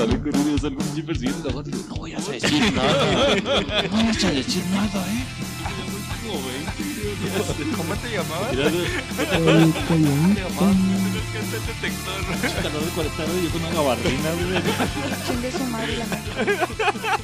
sale 0.00 0.18
con 0.18 1.02
persiguiendo 1.04 1.60
a 1.60 1.62
digo, 1.62 1.78
no 1.88 1.94
voy 1.96 2.14
a 2.14 2.18
decir 2.18 2.72
nada. 2.72 3.36
No 3.36 3.96
vayas 3.96 4.24
a 4.24 4.30
decir 4.30 4.64
nada, 4.72 5.06
eh. 5.08 5.24
Como 6.26 6.40
20, 6.46 7.76
¿Cómo 7.76 7.94
te 7.96 8.10
llamabas? 8.10 8.50
Mira, 8.52 8.66
El 8.66 9.72
Te 9.72 10.40
llamabas. 10.40 10.76
Tienes 10.76 11.26
que 11.32 11.38
hacer 11.38 11.60
detector. 11.66 12.62
calor 12.62 12.82
de 12.84 12.90
40 12.90 13.16
grados 13.16 13.36
y 13.36 13.44
yo 13.44 13.50
con 13.50 13.60
una 13.60 13.70
gabardina, 13.74 14.30
güey. 14.32 14.62
Chingue 15.26 15.52
su 15.52 15.64
madre 15.64 15.96
la 15.98 16.06
madre. 16.06 17.19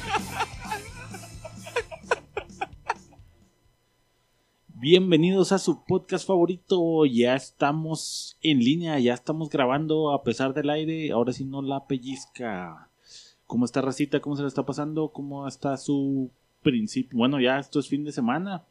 Bienvenidos 4.89 5.51
a 5.51 5.57
su 5.57 5.83
podcast 5.83 6.25
favorito. 6.25 7.05
Ya 7.05 7.35
estamos 7.35 8.37
en 8.41 8.59
línea, 8.59 8.97
ya 8.99 9.13
estamos 9.13 9.49
grabando 9.49 10.13
a 10.13 10.23
pesar 10.23 10.53
del 10.53 10.69
aire. 10.69 11.11
Ahora 11.11 11.33
sí 11.33 11.43
no 11.43 11.61
la 11.61 11.87
pellizca. 11.87 12.89
¿Cómo 13.45 13.65
está 13.65 13.81
Racita? 13.81 14.21
¿Cómo 14.21 14.37
se 14.37 14.43
le 14.43 14.47
está 14.47 14.65
pasando? 14.65 15.09
¿Cómo 15.09 15.45
está 15.45 15.75
su 15.75 16.31
principio? 16.63 17.17
Bueno, 17.17 17.41
ya 17.41 17.59
esto 17.59 17.81
es 17.81 17.89
fin 17.89 18.05
de 18.05 18.13
semana. 18.13 18.63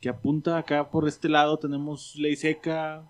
Que 0.00 0.08
apunta 0.08 0.56
acá 0.56 0.90
por 0.90 1.06
este 1.06 1.28
lado 1.28 1.58
tenemos 1.58 2.16
ley 2.16 2.36
seca, 2.36 3.04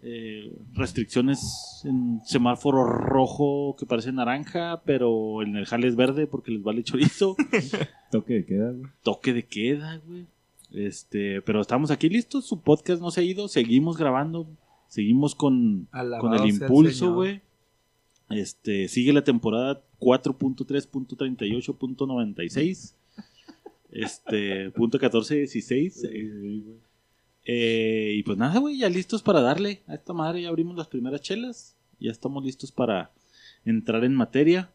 eh, 0.00 0.56
restricciones 0.74 1.82
en 1.84 2.20
semáforo 2.24 2.84
rojo 2.84 3.74
que 3.76 3.84
parece 3.84 4.12
naranja, 4.12 4.80
pero 4.84 5.42
en 5.42 5.56
el 5.56 5.66
jale 5.66 5.88
es 5.88 5.96
verde 5.96 6.28
porque 6.28 6.52
les 6.52 6.62
vale 6.62 6.84
chorizo. 6.84 7.34
Toque 8.12 8.34
de 8.34 8.46
queda, 8.46 8.70
güey. 8.70 8.92
toque 9.02 9.32
de 9.32 9.44
queda, 9.44 10.00
güey. 10.06 10.28
Este, 10.74 11.40
pero 11.42 11.60
estamos 11.60 11.92
aquí 11.92 12.08
listos, 12.08 12.46
su 12.46 12.60
podcast 12.60 13.00
no 13.00 13.12
se 13.12 13.20
ha 13.20 13.24
ido, 13.24 13.46
seguimos 13.48 13.96
grabando, 13.96 14.48
seguimos 14.88 15.36
con, 15.36 15.88
con 16.20 16.34
el 16.34 16.48
impulso, 16.48 17.14
güey. 17.14 17.40
Este, 18.30 18.88
sigue 18.88 19.12
la 19.12 19.22
temporada 19.22 19.84
4.3.38.96. 20.00 22.94
Este, 23.92 24.70
punto 24.72 24.98
14.16. 24.98 26.08
eh, 26.10 26.62
eh, 27.44 28.14
y 28.16 28.24
pues 28.24 28.36
nada, 28.36 28.58
güey, 28.58 28.78
ya 28.78 28.88
listos 28.88 29.22
para 29.22 29.40
darle 29.40 29.82
a 29.86 29.94
esta 29.94 30.12
madre, 30.12 30.42
ya 30.42 30.48
abrimos 30.48 30.76
las 30.76 30.88
primeras 30.88 31.20
chelas, 31.20 31.76
ya 32.00 32.10
estamos 32.10 32.44
listos 32.44 32.72
para 32.72 33.12
entrar 33.64 34.02
en 34.02 34.14
materia. 34.14 34.68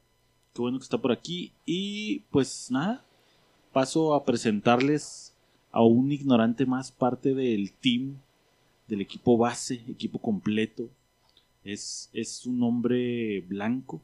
Qué 0.54 0.62
bueno 0.62 0.78
que 0.78 0.84
está 0.84 0.98
por 0.98 1.12
aquí. 1.12 1.52
Y 1.66 2.20
pues 2.32 2.72
nada, 2.72 3.04
paso 3.74 4.14
a 4.14 4.24
presentarles 4.24 5.34
a 5.72 5.84
un 5.84 6.12
ignorante 6.12 6.66
más 6.66 6.92
parte 6.92 7.34
del 7.34 7.72
team, 7.72 8.18
del 8.88 9.02
equipo 9.02 9.38
base, 9.38 9.82
equipo 9.88 10.20
completo. 10.20 10.90
Es, 11.64 12.10
es 12.14 12.46
un 12.46 12.64
hombre 12.64 13.42
blanco, 13.42 14.02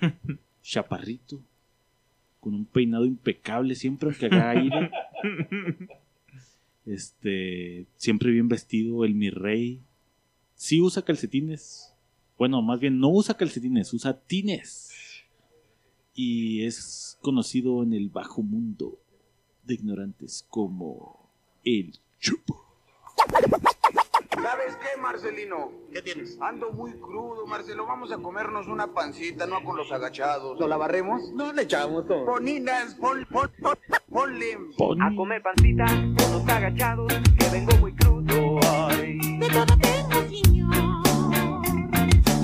chaparrito, 0.62 1.40
con 2.40 2.54
un 2.54 2.64
peinado 2.64 3.04
impecable, 3.04 3.74
siempre 3.74 4.08
aunque 4.08 4.26
haga 4.26 4.50
aire. 4.50 4.90
Este, 6.86 7.84
siempre 7.96 8.30
bien 8.30 8.48
vestido, 8.48 9.04
el 9.04 9.12
mi 9.12 9.28
rey. 9.28 9.80
Sí 10.54 10.80
usa 10.80 11.04
calcetines. 11.04 11.92
Bueno, 12.38 12.62
más 12.62 12.78
bien 12.78 13.00
no 13.00 13.08
usa 13.08 13.36
calcetines, 13.36 13.92
usa 13.92 14.16
tines. 14.16 14.92
Y 16.14 16.62
es 16.62 17.18
conocido 17.20 17.82
en 17.82 17.92
el 17.92 18.08
bajo 18.08 18.40
mundo 18.40 19.00
de 19.66 19.74
ignorantes 19.74 20.46
como 20.48 21.30
el 21.64 21.98
chupo. 22.20 22.64
¿Sabes 24.42 24.76
qué, 24.76 25.00
Marcelino? 25.00 25.72
¿Qué 25.92 26.02
tienes? 26.02 26.38
Ando 26.40 26.70
muy 26.72 26.92
crudo, 26.92 27.46
Marcelo. 27.46 27.86
Vamos 27.86 28.12
a 28.12 28.18
comernos 28.18 28.68
una 28.68 28.86
pancita, 28.92 29.46
no 29.46 29.64
con 29.64 29.76
los 29.76 29.90
agachados. 29.90 30.58
¿Lo 30.60 30.68
la 30.68 30.76
barremos? 30.76 31.32
No 31.32 31.52
le 31.52 31.62
echamos 31.62 32.06
todo. 32.06 32.26
Poninas, 32.26 32.94
pon, 32.94 33.26
pon, 33.32 33.50
pon, 33.60 33.74
ponle. 34.08 34.58
Pon- 34.76 35.02
a 35.02 35.14
comer 35.16 35.42
pancita 35.42 35.86
con 35.86 36.32
los 36.32 36.48
agachados, 36.48 37.12
que 37.38 37.48
vengo 37.50 37.76
muy 37.78 37.92
crudo. 37.94 38.60
Ay. 38.88 39.18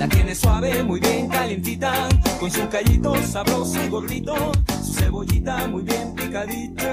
La 0.03 0.09
tiene 0.09 0.35
suave, 0.35 0.83
muy 0.83 0.99
bien 0.99 1.29
calientita, 1.29 2.09
con 2.41 2.51
su 2.51 2.69
callito 2.69 3.15
sabroso 3.19 3.81
y 3.85 3.89
gordito, 3.89 4.35
su 4.83 4.95
cebollita 4.95 5.69
muy 5.69 5.85
bien 5.85 6.13
picadita. 6.17 6.93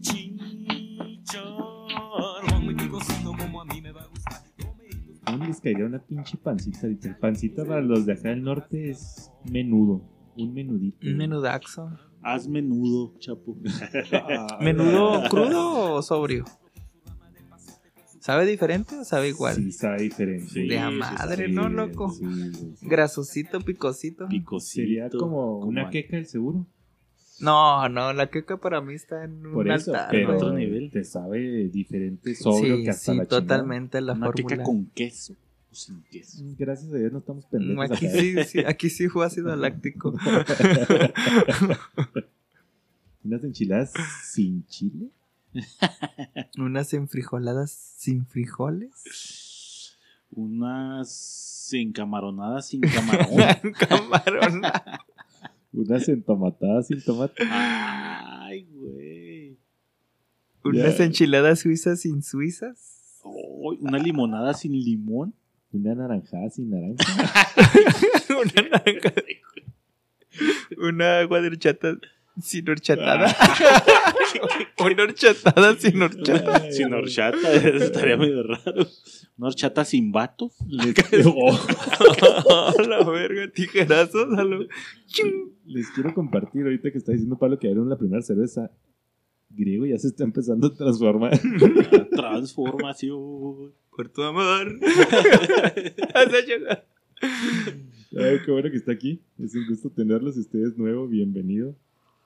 Chicharrón 0.00 2.64
muy 2.64 2.74
picosito 2.74 3.34
como 3.36 3.60
a 3.60 3.66
mí 3.66 3.82
me 3.82 3.92
va 3.92 4.04
a 4.04 4.06
gustar. 4.06 4.40
¿Cómo 5.26 5.44
les 5.44 5.60
caería 5.60 5.84
una 5.84 5.98
pinche 5.98 6.38
pancita 6.38 6.78
ahorita? 6.84 7.08
El 7.08 7.18
pancita 7.18 7.62
para 7.66 7.82
los 7.82 8.06
de 8.06 8.14
acá 8.14 8.30
del 8.30 8.44
norte 8.44 8.88
es 8.88 9.30
menudo. 9.44 10.00
Un 10.38 10.54
menudito. 10.54 11.06
Un 11.06 11.18
menudaxo. 11.18 11.90
Haz 12.22 12.48
menudo, 12.48 13.12
chapo. 13.18 13.58
¿Menudo 14.58 15.24
crudo 15.28 15.96
o 15.96 16.00
sobrio? 16.00 16.46
¿Sabe 18.22 18.46
diferente 18.46 18.96
o 18.96 19.04
sabe 19.04 19.28
igual? 19.30 19.56
Sí, 19.56 19.72
sabe 19.72 20.02
diferente. 20.02 20.60
De 20.64 20.78
a 20.78 20.90
madre, 20.90 21.46
Sí, 21.48 21.52
¿no, 21.52 21.68
loco? 21.68 22.08
sí. 22.12 22.24
Grasosito, 22.82 23.60
picosito. 23.60 24.28
Picosito. 24.28 24.74
Sería 24.86 25.10
como 25.10 25.58
una 25.58 25.86
al- 25.86 25.90
queca 25.90 26.14
del 26.16 26.26
seguro. 26.26 26.64
No, 27.40 27.88
no, 27.88 28.12
la 28.12 28.28
queca 28.30 28.58
para 28.58 28.80
mí 28.80 28.94
está 28.94 29.24
en 29.24 29.44
un 29.44 29.54
Por 29.54 29.68
eso, 29.68 29.90
altar. 29.92 30.10
pero 30.12 30.36
otro 30.36 30.52
nivel. 30.52 30.92
te 30.92 31.02
sabe 31.02 31.68
diferente 31.68 32.36
sobrio 32.36 32.76
sí, 32.76 32.84
que 32.84 32.90
hasta 32.90 33.10
sí, 33.12 33.18
la 33.18 33.26
totalmente 33.26 34.00
la 34.00 34.12
Una 34.12 34.30
queca 34.30 34.62
con 34.62 34.86
queso 34.94 35.32
o 35.72 35.74
sin 35.74 36.02
queso. 36.04 36.36
chingada. 36.38 36.56
Gracias 36.60 36.92
a 36.92 36.96
Dios 36.98 37.10
no 37.10 37.18
estamos 37.18 37.44
Mm, 37.46 37.50
pendejos. 37.50 37.90
Aquí 37.90 38.44
sí, 38.44 38.60
aquí 38.64 38.88
sí 38.88 39.08
fue 39.08 39.26
ácido 39.26 39.56
láctico. 39.56 40.14
Unas 43.24 43.42
enchiladas 43.44 43.92
sin 44.24 44.64
chile. 44.66 45.08
Unas 46.58 46.94
enfrijoladas 46.94 47.70
sin 47.96 48.26
frijoles. 48.26 49.98
Unas 50.30 51.70
encamaronadas 51.72 52.68
sin 52.68 52.80
camarón. 52.80 53.72
Camarón. 53.78 54.62
Unas 55.72 56.08
entomatadas 56.08 56.88
sin 56.88 57.02
tomate. 57.02 57.44
Ay, 57.50 58.64
güey. 58.72 59.58
Unas 60.64 61.00
enchiladas 61.00 61.60
suizas 61.60 62.00
sin 62.00 62.22
suizas. 62.22 63.20
Una 63.22 63.98
limonada 63.98 64.54
sin 64.54 64.72
limón. 64.72 65.34
Una 65.72 65.94
naranjada 65.94 66.50
sin 66.50 66.70
naranja. 66.70 67.04
Una 68.30 68.68
naranja. 68.68 69.12
Una 70.78 71.18
agua 71.20 71.40
de 71.40 71.48
horchata 71.48 71.98
sin 72.40 72.68
horchatada. 72.68 73.26
Una 74.84 75.02
horchatada 75.04 75.76
sin 75.76 76.00
horchata. 76.02 76.70
Sin 76.72 76.92
horchata, 76.92 77.52
eso 77.52 77.84
estaría 77.84 78.16
medio 78.16 78.42
raro. 78.42 78.86
Una 79.38 79.48
horchata 79.48 79.84
sin 79.84 80.12
vato. 80.12 80.50
Les, 80.68 80.94
Oh, 81.26 81.58
la 82.88 83.04
verga, 83.04 83.50
tijerazos. 83.52 84.32
a 84.38 84.44
lo- 84.44 84.66
Ching. 85.06 85.52
les 85.66 85.88
quiero 85.90 86.14
compartir 86.14 86.62
ahorita 86.62 86.90
que 86.90 86.98
está 86.98 87.12
diciendo 87.12 87.38
Pablo 87.38 87.58
que 87.58 87.66
abrieron 87.68 87.88
la 87.88 87.98
primera 87.98 88.22
cerveza. 88.22 88.70
Griego 89.50 89.84
ya 89.84 89.98
se 89.98 90.08
está 90.08 90.24
empezando 90.24 90.68
a 90.68 90.74
transformar. 90.74 91.38
Transformación. 92.10 93.72
Por 93.94 94.08
tu 94.08 94.22
amor. 94.22 94.78
Has 96.14 96.32
hecho- 96.34 96.82
Ay, 98.18 98.38
qué 98.44 98.50
bueno 98.50 98.70
que 98.70 98.76
está 98.78 98.92
aquí. 98.92 99.20
Es 99.38 99.54
un 99.54 99.66
gusto 99.68 99.90
tenerlo. 99.90 100.32
Si 100.32 100.40
usted 100.40 100.60
es 100.66 100.76
nuevo, 100.78 101.06
bienvenido. 101.06 101.76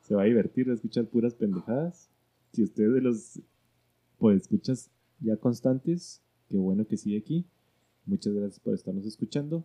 Se 0.07 0.15
va 0.15 0.23
a 0.23 0.27
divertir 0.27 0.71
a 0.71 0.75
escuchar 0.75 1.07
puras 1.07 1.35
pendejadas. 1.35 2.09
Si 2.53 2.63
usted 2.63 2.95
de 2.95 3.01
los 3.01 3.41
pues 4.19 4.43
escuchas 4.43 4.89
ya 5.19 5.37
constantes, 5.37 6.23
qué 6.49 6.57
bueno 6.59 6.87
que 6.87 6.97
sigue 6.97 7.19
aquí. 7.19 7.45
Muchas 8.05 8.33
gracias 8.33 8.61
por 8.61 8.75
estarnos 8.75 9.05
escuchando. 9.05 9.65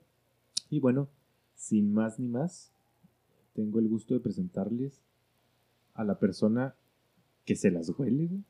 Y 0.72 0.80
bueno, 0.80 1.10
sin 1.54 1.94
más 1.94 2.18
ni 2.18 2.28
más, 2.28 2.72
tengo 3.54 3.78
el 3.78 3.88
gusto 3.88 4.16
de 4.16 4.20
presentarles 4.20 5.04
a 5.94 6.04
la 6.04 6.18
persona 6.18 6.74
que 7.46 7.56
se 7.56 7.70
las 7.70 7.90
huele, 7.90 8.26
güey. 8.26 8.44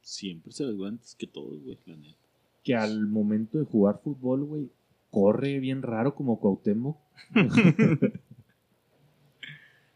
Siempre 0.00 0.52
se 0.52 0.64
les 0.64 0.80
va 0.80 0.88
antes 0.88 1.14
que 1.14 1.26
todo, 1.26 1.60
güey, 1.60 1.76
la 1.84 1.98
neta. 1.98 2.16
Que 2.64 2.74
al 2.74 3.06
momento 3.06 3.58
de 3.58 3.66
jugar 3.66 4.00
fútbol, 4.02 4.44
güey, 4.44 4.70
corre 5.10 5.60
bien 5.60 5.82
raro 5.82 6.14
como 6.14 6.40
Cuauhtémoc. 6.40 6.96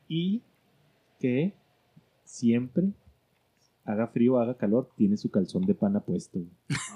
y 0.06 0.43
que 1.25 1.55
siempre, 2.25 2.93
haga 3.82 4.09
frío 4.09 4.35
o 4.35 4.38
haga 4.41 4.59
calor, 4.59 4.91
tiene 4.94 5.17
su 5.17 5.31
calzón 5.31 5.62
de 5.62 5.75
pana 5.75 6.00
puesto. 6.00 6.38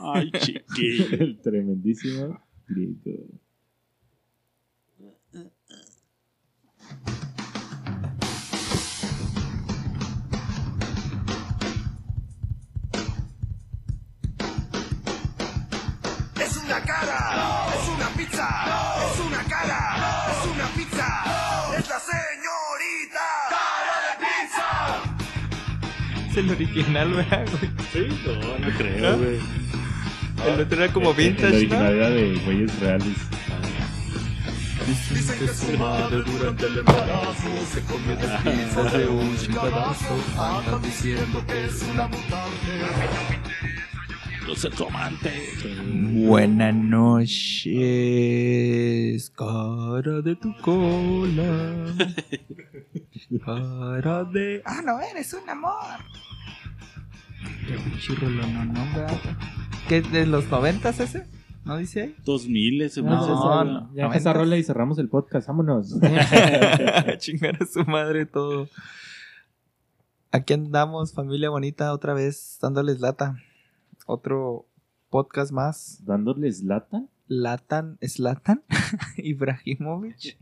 Ay, 0.00 0.30
chiquillo. 0.38 1.06
El 1.18 1.40
tremendísimo 1.40 2.38
griego. 2.66 3.40
Es 16.38 16.56
un 16.58 16.66
una 16.66 16.82
cara, 16.82 17.66
es 17.74 17.88
una 17.96 18.08
pizza, 18.14 18.67
el 26.38 26.50
original, 26.50 27.12
¿verdad, 27.12 27.46
güey? 27.50 27.70
Sí, 27.92 28.06
no, 28.24 28.58
no 28.58 28.68
creo, 28.76 29.18
güey. 29.18 29.38
El 30.46 30.60
otro 30.60 30.84
era 30.84 30.92
como 30.92 31.12
vintage, 31.12 31.56
original 31.56 31.84
¿no? 31.84 31.90
era 31.90 32.10
de 32.10 32.34
güeyes 32.44 32.78
reales. 32.80 33.16
Dicen 34.86 35.38
que 35.38 35.48
su 35.48 35.76
madre 35.76 36.22
durante 36.22 36.66
el 36.66 36.78
embarazo 36.78 37.50
se 37.72 37.82
comió 37.82 38.14
las 38.14 38.42
pizzas 38.42 38.92
de 38.92 39.06
un 39.08 39.36
chingadazo. 39.36 40.16
Andan 40.38 40.80
diciendo 40.82 41.44
que 41.46 41.64
es 41.66 41.82
una 41.92 42.08
Los 44.46 44.60
sexoamantes. 44.60 45.66
Buenas 45.84 46.74
noches, 46.74 47.72
cara 49.36 50.22
de 50.22 50.36
tu 50.36 50.56
cola. 50.62 51.94
Cara 53.44 54.24
de. 54.24 54.62
Ah, 54.64 54.80
no, 54.82 55.00
eres 55.00 55.34
un 55.34 55.48
amor. 55.48 56.00
Qué 57.66 57.74
pinche 57.74 58.14
no, 58.14 58.64
no. 58.64 59.06
¿Qué, 59.86 60.00
de 60.00 60.24
los 60.26 60.48
noventas 60.48 60.98
ese? 61.00 61.26
¿No 61.64 61.76
dice 61.76 62.02
ahí? 62.02 62.16
2000 62.24 62.82
ese 62.82 63.02
No, 63.02 63.10
me 63.10 63.16
no, 63.16 63.64
no. 63.64 63.94
Ya 63.94 64.06
esa 64.08 64.32
rola 64.32 64.56
y 64.56 64.62
cerramos 64.62 64.98
el 64.98 65.10
podcast. 65.10 65.48
Vámonos. 65.48 65.94
Chingar 67.18 67.62
a 67.62 67.66
su 67.66 67.84
madre 67.84 68.24
todo. 68.24 68.68
Aquí 70.30 70.54
andamos, 70.54 71.12
familia 71.12 71.50
bonita, 71.50 71.92
otra 71.92 72.14
vez 72.14 72.58
dándoles 72.62 73.00
lata. 73.00 73.36
Otro 74.06 74.66
podcast 75.10 75.52
más. 75.52 76.02
Dándoles 76.06 76.62
lata. 76.62 77.04
Latan, 77.26 77.98
Slatan 78.00 78.62
Ibrahimovic. 79.18 80.38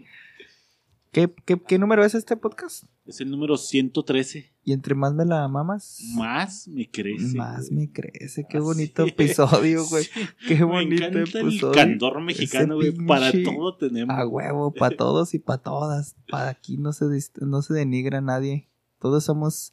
¿Qué, 1.17 1.33
qué, 1.47 1.59
qué 1.59 1.79
número 1.79 2.05
es 2.05 2.15
este 2.15 2.37
podcast? 2.37 2.85
Es 3.07 3.23
el 3.23 3.31
número 3.31 3.57
113. 3.57 4.53
Y 4.65 4.73
entre 4.75 4.95
más 4.95 5.15
me 5.15 5.25
la 5.25 5.49
mamas, 5.49 5.99
Más 6.15 6.69
me 6.69 6.91
crece. 6.91 7.35
más 7.39 7.71
güey. 7.71 7.87
me 7.87 7.91
crece. 7.91 8.45
Qué 8.47 8.59
Así 8.59 8.65
bonito 8.67 9.03
es. 9.03 9.13
episodio, 9.13 9.87
güey. 9.87 10.05
Qué 10.47 10.57
Me 10.57 10.65
bonito 10.65 11.07
el 11.07 11.17
episodio. 11.27 11.73
candor 11.73 12.21
mexicano, 12.21 12.79
Ese 12.79 12.91
güey. 12.91 13.07
Para 13.07 13.33
todo 13.33 13.79
tenemos. 13.79 14.15
A 14.15 14.27
huevo, 14.27 14.75
para 14.75 14.95
todos 14.99 15.33
y 15.33 15.39
para 15.39 15.63
todas. 15.63 16.17
Para 16.31 16.51
aquí 16.51 16.77
no 16.77 16.93
se, 16.93 17.07
no 17.41 17.63
se 17.63 17.73
denigra 17.73 18.19
a 18.19 18.21
nadie. 18.21 18.69
Todos 18.99 19.25
somos 19.25 19.73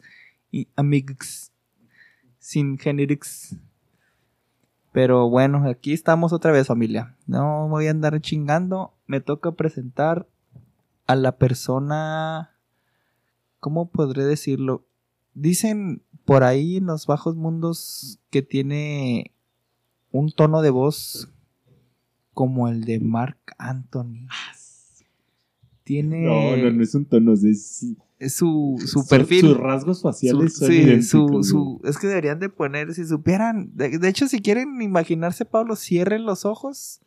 amigos. 0.77 1.51
Sin 2.39 2.77
generics. 2.77 3.57
Pero 4.93 5.29
bueno, 5.29 5.69
aquí 5.69 5.91
estamos 5.91 6.31
otra 6.31 6.53
vez, 6.53 6.67
familia. 6.67 7.17
No 7.27 7.67
voy 7.67 7.87
a 7.87 7.91
andar 7.91 8.21
chingando. 8.21 8.93
Me 9.07 9.19
toca 9.19 9.51
presentar 9.51 10.25
a 11.07 11.15
la 11.15 11.37
persona. 11.37 12.51
¿Cómo 13.59 13.89
podré 13.89 14.23
decirlo? 14.25 14.85
Dicen 15.33 16.01
por 16.25 16.43
ahí 16.43 16.77
en 16.77 16.85
los 16.85 17.05
bajos 17.07 17.35
mundos 17.35 18.19
que 18.29 18.41
tiene 18.41 19.31
un 20.11 20.31
tono 20.31 20.61
de 20.61 20.69
voz 20.69 21.29
como 22.33 22.67
el 22.67 22.83
de 22.85 22.99
Mark 22.99 23.37
Anthony. 23.57 24.27
Tiene 25.83 26.21
No, 26.25 26.55
no, 26.57 26.71
no 26.71 26.83
es 26.83 26.95
un 26.95 27.05
tono. 27.05 27.33
Es, 27.33 27.95
su, 28.35 28.81
su 28.85 29.05
perfil. 29.05 29.41
Sus 29.41 29.57
rasgos 29.57 30.01
faciales 30.01 30.55
sí, 30.55 31.01
su, 31.01 31.27
güey. 31.27 31.43
su- 31.43 31.81
es 31.83 31.97
que 31.97 32.07
deberían 32.07 32.39
de 32.39 32.47
poner, 32.47 32.93
si 32.93 33.05
supieran, 33.05 33.71
de, 33.75 33.97
de 33.99 34.07
hecho 34.07 34.27
si 34.29 34.41
quieren 34.41 34.81
imaginarse 34.81 35.43
Pablo, 35.43 35.75
cierren 35.75 36.23
los 36.25 36.45
ojos, 36.45 37.01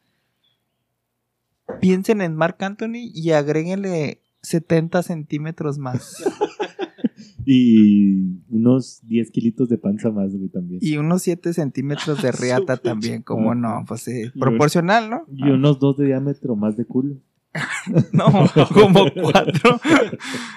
piensen 1.80 2.20
en 2.20 2.34
Mark 2.36 2.56
Anthony 2.60 3.10
y 3.14 3.30
agréguenle 3.32 4.22
70 4.42 5.02
centímetros 5.02 5.78
más 5.78 6.22
Y 7.48 8.40
unos 8.48 9.00
10 9.06 9.30
kilitos 9.30 9.68
de 9.68 9.78
panza 9.78 10.10
más, 10.10 10.34
güey, 10.34 10.48
también. 10.48 10.80
y 10.82 10.96
unos 10.96 11.22
7 11.22 11.52
centímetros 11.52 12.20
de 12.20 12.32
riata 12.32 12.76
también, 12.82 13.22
como 13.22 13.52
pinche- 13.52 13.60
no, 13.60 13.84
pues 13.86 14.00
sí, 14.02 14.30
Y 14.34 14.38
proporcional, 14.38 15.08
¿no? 15.10 15.22
Y 15.32 15.50
unos 15.50 15.78
2 15.78 15.96
de 15.98 16.06
diámetro 16.06 16.56
más 16.56 16.76
de 16.76 16.84
culo. 16.86 17.16
No, 18.12 18.26
como 18.74 19.06
4. 19.14 19.80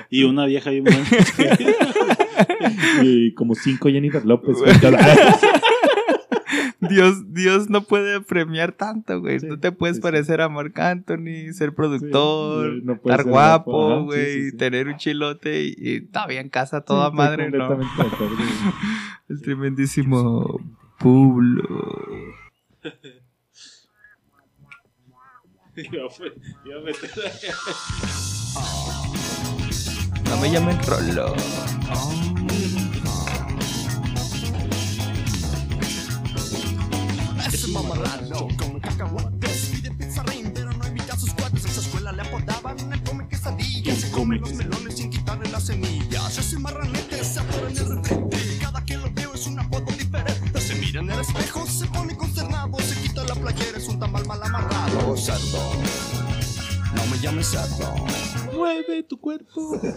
Y 0.09 0.23
una 0.23 0.47
vieja 0.47 0.69
bien 0.71 0.83
buena. 0.83 1.05
Y 3.03 3.33
como 3.35 3.53
5 3.55 3.87
Jennifer 3.89 4.25
López. 4.25 4.57
Dios, 6.89 7.33
Dios 7.33 7.69
no 7.69 7.83
puede 7.83 8.21
premiar 8.21 8.71
tanto, 8.73 9.19
güey. 9.21 9.39
Sí, 9.39 9.45
no 9.47 9.59
te 9.59 9.71
puedes 9.71 9.97
sí, 9.97 9.99
sí. 9.99 10.03
parecer 10.03 10.41
a 10.41 10.49
Marc 10.49 10.77
Anthony, 10.79 11.53
ser 11.53 11.73
productor, 11.73 12.75
Sí, 12.75 12.81
no 12.83 12.97
puede 12.97 13.13
estar 13.15 13.23
ser 13.23 13.31
guapo, 13.31 14.03
güey, 14.05 14.25
sí, 14.33 14.41
sí, 14.45 14.49
sí. 14.51 14.57
tener 14.57 14.87
un 14.87 14.97
chilote 14.97 15.63
y, 15.63 15.75
y 15.77 16.01
todavía 16.01 16.41
en 16.41 16.49
casa 16.49 16.81
toda 16.81 17.09
Sí, 17.11 17.15
madre, 17.15 17.49
¿no? 17.51 17.63
acuerdo. 17.65 17.87
El 19.29 19.41
tremendísimo 19.41 20.59
meter- 26.83 27.09
No 30.29 30.37
me 30.41 30.51
llamen 30.51 30.77
Rolo. 30.85 31.33
Es 37.51 37.63
un 37.65 37.73
mamarrano 37.73 38.47
con 38.57 38.79
cacahuates 38.79 39.69
Pide 39.71 39.91
pizza 39.91 40.21
rein, 40.23 40.51
pero 40.53 40.71
no 40.71 40.87
invita 40.87 41.13
a 41.13 41.17
sus 41.17 41.33
cuates. 41.33 41.65
En 41.65 41.71
su 41.71 41.81
escuela 41.81 42.11
le 42.11 42.21
apodaban 42.21 42.93
el 42.93 43.03
come 43.03 43.27
quesadillas 43.27 43.97
Se 43.97 44.11
come 44.11 44.37
los 44.37 44.53
melones 44.53 44.97
sin 44.97 45.09
quitarle 45.09 45.49
las 45.49 45.65
semillas 45.65 46.37
Ese 46.37 46.59
marranete 46.59 47.23
se 47.23 47.39
atora 47.39 47.69
en 47.69 47.77
el 47.77 47.87
retrete 47.87 48.57
Cada 48.61 48.85
que 48.85 48.97
lo 48.97 49.11
veo 49.13 49.33
es 49.33 49.47
un 49.47 49.59
apodo 49.59 49.85
diferente. 49.97 50.61
Se 50.61 50.75
mira 50.75 51.01
en 51.01 51.09
el 51.09 51.19
espejo, 51.19 51.65
se 51.65 51.87
pone 51.87 52.15
consternado 52.15 52.79
Se 52.79 53.01
quita 53.01 53.23
la 53.23 53.35
playera, 53.35 53.77
es 53.77 53.87
un 53.87 53.99
tamal 53.99 54.25
mal 54.27 54.43
amarrado. 54.43 55.17
Cerdo, 55.17 55.73
no 56.95 57.05
me 57.07 57.17
llames 57.19 57.47
cerdo 57.47 57.95
Mueve 58.53 59.03
tu 59.03 59.19
cuerpo. 59.19 59.79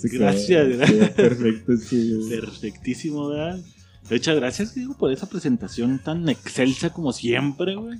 Gracias, 0.00 0.68
gracias. 0.68 1.10
Perfecto, 1.10 1.72
que. 1.90 2.20
Perfectísimo, 2.30 3.28
¿verdad? 3.28 3.58
Muchas 4.10 4.36
gracias, 4.36 4.74
digo, 4.74 4.94
por 4.96 5.12
esa 5.12 5.28
presentación 5.28 5.98
tan 5.98 6.28
excelsa 6.28 6.90
como 6.92 7.12
siempre, 7.12 7.74
güey. 7.76 7.98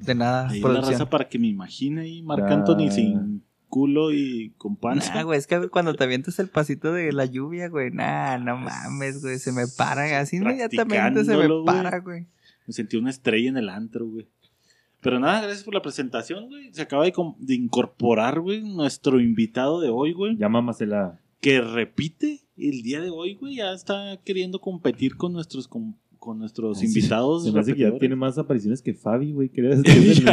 De 0.00 0.14
nada, 0.14 0.48
Ahí 0.48 0.60
la 0.60 0.80
raza 0.80 1.10
para 1.10 1.28
que 1.28 1.38
me 1.38 1.48
imagine 1.48 2.00
ahí 2.02 2.22
Marc 2.22 2.44
Ah. 2.48 2.54
Anthony 2.54 2.90
sin 2.90 3.44
culo 3.68 4.12
y 4.12 4.52
con 4.56 4.76
panza. 4.76 5.14
Nah, 5.14 5.22
güey, 5.22 5.38
es 5.38 5.46
que 5.46 5.68
cuando 5.68 5.94
te 5.94 6.04
avientas 6.04 6.38
el 6.38 6.48
pasito 6.48 6.92
de 6.92 7.12
la 7.12 7.26
lluvia, 7.26 7.68
güey, 7.68 7.90
nah, 7.90 8.38
no 8.38 8.56
mames, 8.56 9.22
güey, 9.22 9.38
se 9.38 9.52
me 9.52 9.66
para, 9.66 10.18
así 10.20 10.36
inmediatamente 10.36 11.24
se 11.24 11.36
me 11.36 11.48
para, 11.64 12.00
güey. 12.00 12.26
Me 12.66 12.72
sentí 12.72 12.96
una 12.96 13.10
estrella 13.10 13.48
en 13.50 13.56
el 13.58 13.68
antro, 13.68 14.06
güey. 14.08 14.26
Pero 15.00 15.18
nada, 15.18 15.42
gracias 15.42 15.64
por 15.64 15.74
la 15.74 15.82
presentación, 15.82 16.48
güey. 16.48 16.72
Se 16.72 16.82
acaba 16.82 17.04
de, 17.04 17.12
de 17.38 17.54
incorporar, 17.54 18.40
güey, 18.40 18.62
nuestro 18.62 19.20
invitado 19.20 19.80
de 19.80 19.88
hoy, 19.90 20.12
güey. 20.12 20.36
Ya 20.36 20.48
mámasela. 20.48 21.20
Que 21.40 21.60
repite 21.60 22.40
el 22.68 22.82
día 22.82 23.00
de 23.00 23.10
hoy, 23.10 23.34
güey. 23.34 23.56
Ya 23.56 23.72
está 23.72 24.18
queriendo 24.24 24.60
competir 24.60 25.16
con 25.16 25.32
nuestros, 25.32 25.66
con, 25.68 25.96
con 26.18 26.38
nuestros 26.38 26.78
Sí, 26.78 26.86
invitados. 26.86 27.44
Se 27.44 27.52
me 27.52 27.60
hace 27.60 27.74
que 27.74 27.80
ya 27.82 27.98
tiene 27.98 28.16
más 28.16 28.36
apariciones 28.38 28.82
que 28.82 28.92
Fabi, 28.94 29.32
güey. 29.32 29.48
Que 29.48 29.60
era 29.66 29.76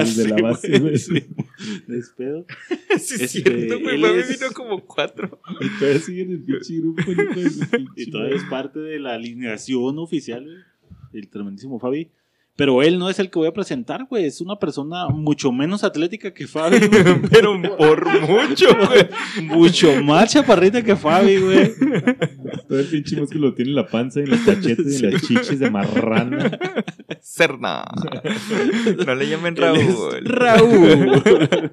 sé, 0.05 0.27
la 0.27 0.36
base, 0.41 0.79
güey. 0.79 0.98
sí. 0.98 1.13
Despedo. 1.88 2.46
Sí, 3.00 3.13
Este, 3.13 3.25
es 3.25 3.31
cierto, 3.31 3.79
güey, 3.79 4.01
Fabi 4.01 4.19
es- 4.19 4.39
vino 4.39 4.51
como 4.53 4.84
cuatro. 4.86 5.39
Y 5.62 5.79
todavía 5.79 6.00
sigue 6.00 6.22
en 6.24 6.31
el 6.31 6.43
pinche 6.43 6.77
grupo. 6.79 7.01
de 7.05 7.86
Y 7.96 8.10
todavía 8.10 8.36
es 8.38 8.43
parte 8.46 8.79
de 8.79 9.00
la 9.00 9.13
alineación 9.13 10.00
oficial, 10.00 10.43
güey. 10.43 10.55
El 11.13 11.29
tremendísimo 11.29 11.79
Fabi. 11.79 12.10
Pero 12.57 12.81
él 12.81 12.97
no 12.97 13.07
es 13.07 13.19
el 13.19 13.29
que 13.29 13.37
voy 13.37 13.47
a 13.47 13.53
presentar, 13.53 14.07
güey. 14.09 14.25
Es 14.25 14.41
una 14.41 14.55
persona 14.55 15.07
mucho 15.09 15.51
menos 15.51 15.83
atlética 15.83 16.33
que 16.33 16.47
Fabi, 16.47 16.87
güey. 16.87 17.21
Pero 17.31 17.61
por 17.77 18.21
mucho, 18.21 18.65
güey. 18.75 19.07
mucho 19.43 20.03
más 20.03 20.33
chaparrita 20.33 20.81
que 20.81 20.95
Fabi, 20.95 21.37
güey. 21.37 21.71
Todo 22.67 22.79
el 22.79 22.87
pinche 22.87 23.15
músculo 23.15 23.49
lo 23.49 23.53
tiene 23.53 23.69
en 23.69 23.75
la 23.75 23.85
panza, 23.85 24.21
y 24.21 24.23
en 24.23 24.31
los 24.31 24.39
cachetes, 24.39 25.01
y 25.01 25.05
en 25.05 25.13
las 25.13 25.21
chiches 25.21 25.59
de 25.59 25.69
marrana. 25.69 26.57
Cerna. 27.21 27.85
No 29.05 29.15
le 29.15 29.29
llamen 29.29 29.55
Él 29.55 29.63
es 29.75 29.95
Raúl. 30.25 30.25
Raúl. 30.25 31.71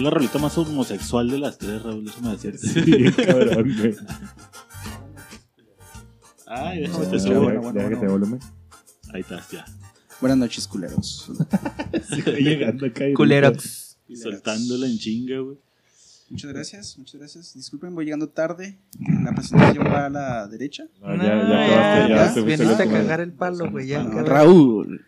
Es 0.00 0.04
la 0.04 0.08
rolita 0.08 0.38
más 0.38 0.56
homosexual 0.56 1.28
de 1.28 1.38
las 1.38 1.58
tres, 1.58 1.82
Raúl. 1.82 2.08
Eso 2.08 2.22
me 2.22 2.30
decía. 2.30 2.52
Sí, 2.56 3.12
cabrón, 3.26 3.76
güey. 3.78 3.94
Ay, 6.46 6.80
déjame 6.80 7.06
te 7.06 7.20
subo. 7.20 7.42
bueno, 7.42 7.60
bueno, 7.60 7.78
que 7.80 7.84
bueno. 7.84 8.00
te 8.00 8.06
volumen. 8.06 8.40
Ahí 9.12 9.20
estás, 9.20 9.50
ya. 9.50 9.66
Buenas 10.22 10.38
noches, 10.38 10.66
culeros. 10.66 11.30
Llegando 12.38 12.86
acá. 12.86 13.10
y- 13.10 13.12
Culerox. 13.12 13.98
Y 14.08 14.16
soltándola 14.16 14.86
en 14.86 14.96
chinga, 14.96 15.38
güey. 15.40 15.58
Muchas 16.30 16.50
gracias, 16.50 16.96
muchas 16.96 17.16
gracias. 17.20 17.52
Disculpen, 17.52 17.94
voy 17.94 18.06
llegando 18.06 18.30
tarde. 18.30 18.78
La 19.22 19.34
presentación 19.34 19.84
va 19.84 20.06
a 20.06 20.08
la 20.08 20.48
derecha. 20.48 20.84
Ah, 21.02 21.14
ya, 21.14 21.24
ya 21.24 22.04
acabaste, 22.06 22.46
ya, 22.46 22.56
ya, 22.56 22.72
a 22.72 22.88
cagar 22.88 23.20
el 23.20 23.32
palo, 23.32 23.70
güey. 23.70 23.86
Ya, 23.88 24.02
Bueno. 24.02 24.22
Raúl. 24.26 25.04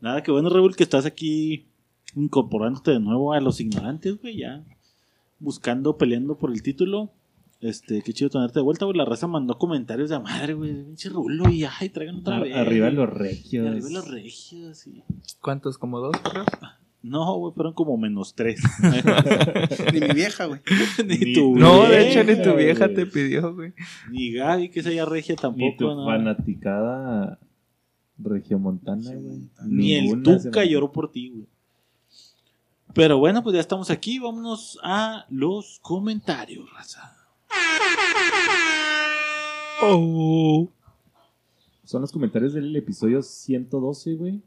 Nada, 0.00 0.20
que 0.24 0.32
bueno, 0.32 0.48
Raúl, 0.50 0.74
que 0.74 0.82
estás 0.82 1.06
aquí 1.06 1.68
incorporándote 2.16 2.92
de 2.92 3.00
nuevo 3.00 3.32
a 3.32 3.40
los 3.40 3.60
ignorantes, 3.60 4.20
güey, 4.20 4.38
ya. 4.38 4.62
Buscando, 5.38 5.96
peleando 5.98 6.36
por 6.38 6.50
el 6.52 6.62
título. 6.62 7.10
Este, 7.60 8.02
qué 8.02 8.12
chido 8.12 8.28
tenerte 8.30 8.58
de 8.58 8.62
vuelta, 8.62 8.84
güey. 8.84 8.96
La 8.98 9.04
raza 9.06 9.26
mandó 9.26 9.56
comentarios 9.58 10.10
de 10.10 10.18
madre, 10.18 10.52
güey. 10.54 10.84
Pinche 10.84 11.08
Rulo, 11.08 11.48
y 11.50 11.64
ay, 11.64 11.88
traigan 11.88 12.16
otra 12.16 12.40
vez. 12.40 12.54
Ar- 12.54 12.66
Arriba 12.66 12.90
los 12.90 13.08
Y 13.08 13.12
regios. 13.18 13.66
arriba 13.66 13.88
los 13.90 14.08
regios. 14.10 14.86
y- 14.86 15.02
¿Cuántos? 15.40 15.78
¿Como 15.78 15.98
dos 16.00 16.16
correos? 16.18 16.46
No, 17.02 17.34
güey, 17.38 17.52
fueron 17.54 17.72
como 17.74 17.96
menos 17.98 18.34
tres. 18.34 18.62
Ni 19.92 20.00
mi 20.00 20.14
vieja, 20.14 20.46
güey. 20.46 20.60
ni, 21.06 21.16
Ni- 21.18 21.32
tu 21.34 21.56
No, 21.56 21.86
de 21.88 22.08
hecho 22.10 22.24
ni 22.24 22.40
tu 22.42 22.54
vieja 22.54 22.88
te 22.92 23.06
pidió, 23.06 23.54
güey. 23.54 23.72
Ni 24.10 24.32
Gaby, 24.32 24.70
que 24.70 24.80
es 24.80 24.86
ella 24.86 25.04
regia 25.04 25.34
Ni 25.34 25.40
tampoco. 25.40 25.76
tu 25.78 25.86
no. 25.86 26.06
fanaticada 26.06 27.38
regiomontana, 28.18 29.02
güey. 29.02 29.14
Regiomontana. 29.16 29.68
Ni 29.68 29.94
el 29.94 30.22
Tuca 30.22 30.64
lloró 30.64 30.92
por 30.92 31.10
ti, 31.10 31.30
güey. 31.30 31.46
Pero 32.94 33.18
bueno, 33.18 33.42
pues 33.42 33.54
ya 33.54 33.60
estamos 33.60 33.90
aquí. 33.90 34.18
Vámonos 34.18 34.78
a 34.82 35.26
los 35.30 35.80
comentarios, 35.82 36.70
raza. 36.72 37.16
Oh. 39.82 40.70
Son 41.84 42.00
los 42.00 42.12
comentarios 42.12 42.54
del 42.54 42.74
episodio 42.76 43.22
112, 43.22 44.14
güey. 44.14 44.42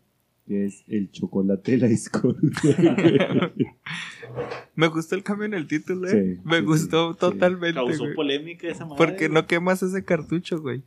Que 0.47 0.65
es 0.65 0.83
el 0.87 1.11
chocolate 1.11 1.73
de 1.73 1.77
la 1.79 1.87
discordia. 1.87 3.51
Me 4.75 4.87
gustó 4.87 5.15
el 5.15 5.23
cambio 5.23 5.45
en 5.45 5.53
el 5.53 5.67
título, 5.67 6.07
eh. 6.07 6.35
Sí, 6.35 6.41
Me 6.45 6.59
sí, 6.59 6.63
gustó 6.63 7.11
sí, 7.13 7.19
totalmente, 7.19 7.73
Causó 7.75 8.03
güey. 8.03 8.15
polémica 8.15 8.67
esa 8.69 8.85
madre. 8.85 8.97
Porque 8.97 9.27
no 9.27 9.45
quemas 9.45 9.83
ese 9.83 10.05
cartucho, 10.05 10.61
güey. 10.61 10.83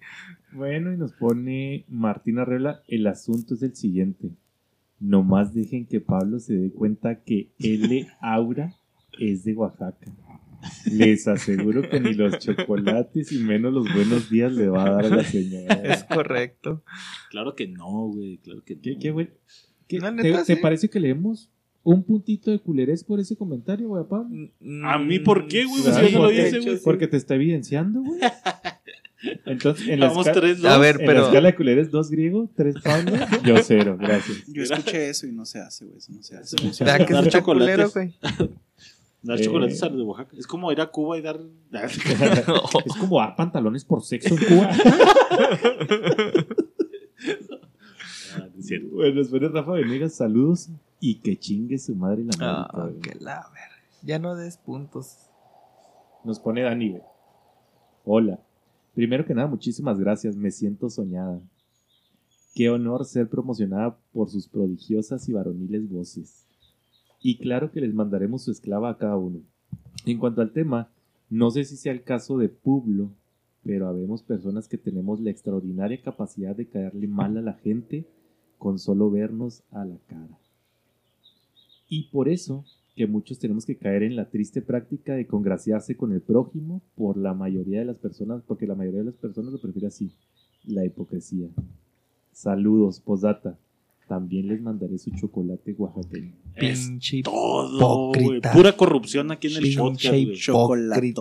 bueno, 0.53 0.93
y 0.93 0.97
nos 0.97 1.13
pone 1.13 1.85
Martín 1.89 2.39
Arregla. 2.39 2.83
El 2.89 3.07
asunto 3.07 3.53
es 3.55 3.63
el 3.63 3.77
siguiente. 3.77 4.31
Nomás 5.01 5.55
dejen 5.55 5.87
que 5.87 6.01
Pablo 6.01 6.39
se 6.39 6.55
dé 6.55 6.71
cuenta 6.71 7.23
que 7.25 7.51
L. 7.59 8.07
Aura 8.21 8.77
es 9.19 9.45
de 9.45 9.55
Oaxaca. 9.55 10.13
Les 10.93 11.27
aseguro 11.27 11.89
que 11.89 12.01
ni 12.01 12.13
los 12.13 12.39
chocolates 12.39 13.33
y 13.33 13.39
menos 13.39 13.73
los 13.73 13.93
buenos 13.95 14.29
días 14.29 14.53
le 14.53 14.69
va 14.69 14.85
a 14.87 14.91
dar 14.91 15.07
a 15.07 15.09
la 15.17 15.23
Es 15.23 15.29
señora. 15.29 16.07
correcto. 16.15 16.85
Claro 17.31 17.55
que 17.55 17.67
no, 17.67 18.09
güey. 18.09 18.39
Claro 18.39 18.63
que 18.63 18.75
no. 18.77 18.81
¿Qué, 18.83 18.99
qué, 18.99 19.11
güey? 19.11 19.31
¿Qué- 19.89 19.99
No, 20.01 20.15
¿Te, 20.15 20.23
neta, 20.23 20.45
te 20.45 20.57
sí. 20.57 20.61
parece 20.61 20.91
que 20.91 21.01
leemos 21.01 21.51
un 21.83 22.05
puntito 22.05 22.51
de 22.51 22.59
culerés 22.59 23.03
por 23.05 23.21
ese 23.21 23.37
comentario, 23.37 23.89
güey, 23.89 24.03
a 24.03 24.07
Pablo? 24.07 24.51
¿A 24.85 24.99
mí 24.99 25.19
por 25.19 25.49
qué, 25.49 25.65
güey? 25.65 25.83
Pues 25.83 25.99
Pues 25.99 26.13
no 26.13 26.23
lo 26.25 26.31
hice, 26.31 26.61
güey. 26.61 26.79
Porque 26.85 27.07
te 27.09 27.17
está 27.17 27.37
evidenciando, 27.37 28.03
güey. 28.03 28.21
Entonces, 29.45 29.89
en 29.89 30.01
la, 30.01 30.13
tres, 30.33 30.65
A 30.65 30.79
ver, 30.79 30.97
en 30.97 31.01
la 31.03 31.07
pero. 31.13 31.25
escala 31.27 31.49
de 31.49 31.55
culerés, 31.55 31.91
dos 31.91 32.11
griego, 32.11 32.49
tres 32.57 32.77
Pablo, 32.83 33.13
yo 33.45 33.57
cero, 33.63 33.97
gracias. 34.01 34.45
Yo 34.49 34.63
escuché 34.63 35.11
eso 35.11 35.27
y 35.27 35.33
no 35.33 35.45
se 35.45 35.59
hace, 35.61 35.85
güey. 35.85 35.99
Eso 35.99 36.13
no 36.13 36.23
se 36.23 36.37
hace. 36.37 36.57
Dar 36.85 37.03
es 37.03 37.11
un 37.11 37.17
culero, 37.17 37.31
chocolates. 37.31 37.95
güey. 37.95 38.15
Dar 39.23 39.39
Eh. 39.39 39.45
chocolates 39.45 39.83
a 39.83 39.89
los 39.91 39.99
de 39.99 40.03
Oaxaca. 40.05 40.37
Es 40.39 40.47
como 40.47 40.73
ir 40.73 40.81
a 40.81 40.87
Cuba 40.91 41.19
y 41.19 41.23
dar. 41.23 41.39
Es 42.87 42.95
como 42.99 43.19
dar 43.19 43.37
pantalones 43.37 43.85
por 43.85 44.03
sexo 44.03 44.35
en 44.35 44.45
Cuba. 44.47 44.71
Ah, 48.37 48.47
es 48.59 48.67
cierto. 48.67 48.89
bueno, 48.95 49.21
pone 49.29 49.49
Rafa 49.49 49.73
Venegas, 49.73 50.15
saludos 50.15 50.69
y 51.01 51.17
que 51.21 51.37
chingue 51.39 51.79
su 51.79 51.95
madre 51.95 52.25
la 52.25 52.31
América, 52.35 52.69
Ah, 52.73 52.89
que 53.03 53.15
la 53.23 53.51
ver. 53.53 53.71
Ya 54.03 54.19
no 54.19 54.37
des 54.37 54.57
puntos. 54.57 55.17
Nos 56.25 56.39
pone 56.39 56.63
Dani, 56.63 56.91
güey. 56.91 57.03
Hola. 58.05 58.39
Primero 58.95 59.25
que 59.25 59.35
nada, 59.35 59.49
muchísimas 59.49 59.99
gracias. 59.99 60.37
Me 60.37 60.51
siento 60.51 60.91
soñada. 60.91 61.41
Qué 62.55 62.69
honor 62.69 63.05
ser 63.05 63.29
promocionada 63.29 63.97
por 64.13 64.29
sus 64.29 64.49
prodigiosas 64.49 65.29
y 65.29 65.33
varoniles 65.33 65.89
voces. 65.89 66.45
Y 67.23 67.39
claro 67.39 67.71
que 67.71 67.81
les 67.81 67.95
mandaremos 67.95 68.43
su 68.43 68.51
esclava 68.51 68.91
a 68.91 68.99
cada 68.99 69.17
uno. 69.17 69.41
En 70.05 70.19
cuanto 70.19 70.41
al 70.41 70.53
tema, 70.53 70.91
no 71.29 71.51
sé 71.51 71.65
si 71.65 71.77
sea 71.77 71.93
el 71.93 72.03
caso 72.03 72.39
de 72.39 72.49
Publo, 72.49 73.13
pero 73.63 73.87
habemos 73.87 74.23
personas 74.23 74.67
que 74.67 74.79
tenemos 74.79 75.21
la 75.21 75.31
extraordinaria 75.31 76.01
capacidad 76.03 76.57
de 76.57 76.67
caerle 76.67 77.07
mal 77.07 77.37
a 77.37 77.43
la 77.43 77.55
gente 77.55 78.07
con 78.59 78.79
solo 78.79 79.11
vernos 79.11 79.63
a 79.71 79.85
la 79.85 79.99
cara. 80.09 80.39
Y 81.89 82.05
por 82.11 82.29
eso 82.29 82.65
que 82.97 83.07
muchos 83.07 83.39
tenemos 83.39 83.65
que 83.65 83.77
caer 83.77 84.03
en 84.03 84.17
la 84.17 84.29
triste 84.29 84.61
práctica 84.63 85.15
de 85.15 85.27
congraciarse 85.27 85.97
con 85.97 86.13
el 86.13 86.21
prójimo 86.21 86.83
por 86.97 87.17
la 87.17 87.33
mayoría 87.35 87.79
de 87.81 87.85
las 87.87 87.99
personas, 87.99 88.43
porque 88.47 88.67
la 88.67 88.75
mayoría 88.75 89.01
de 89.01 89.07
las 89.07 89.15
personas 89.17 89.53
lo 89.53 89.61
prefiere 89.61 89.87
así, 89.89 90.13
la 90.65 90.85
hipocresía. 90.85 91.49
Saludos, 92.33 93.01
posdata. 93.01 93.59
También 94.09 94.49
les 94.49 94.61
mandaré 94.61 94.99
su 94.99 95.11
chocolate 95.13 95.73
oaxaqueño. 95.79 96.33
Es 96.57 96.89
Pinche 96.89 97.23
todo, 97.23 98.11
hipócrita. 98.13 98.53
Pura 98.53 98.73
corrupción 98.77 99.31
aquí 99.31 99.47
en 99.47 99.57
el 99.59 99.63
Pinche 99.63 99.79
podcast, 99.79 100.33
chocolate. 100.35 101.15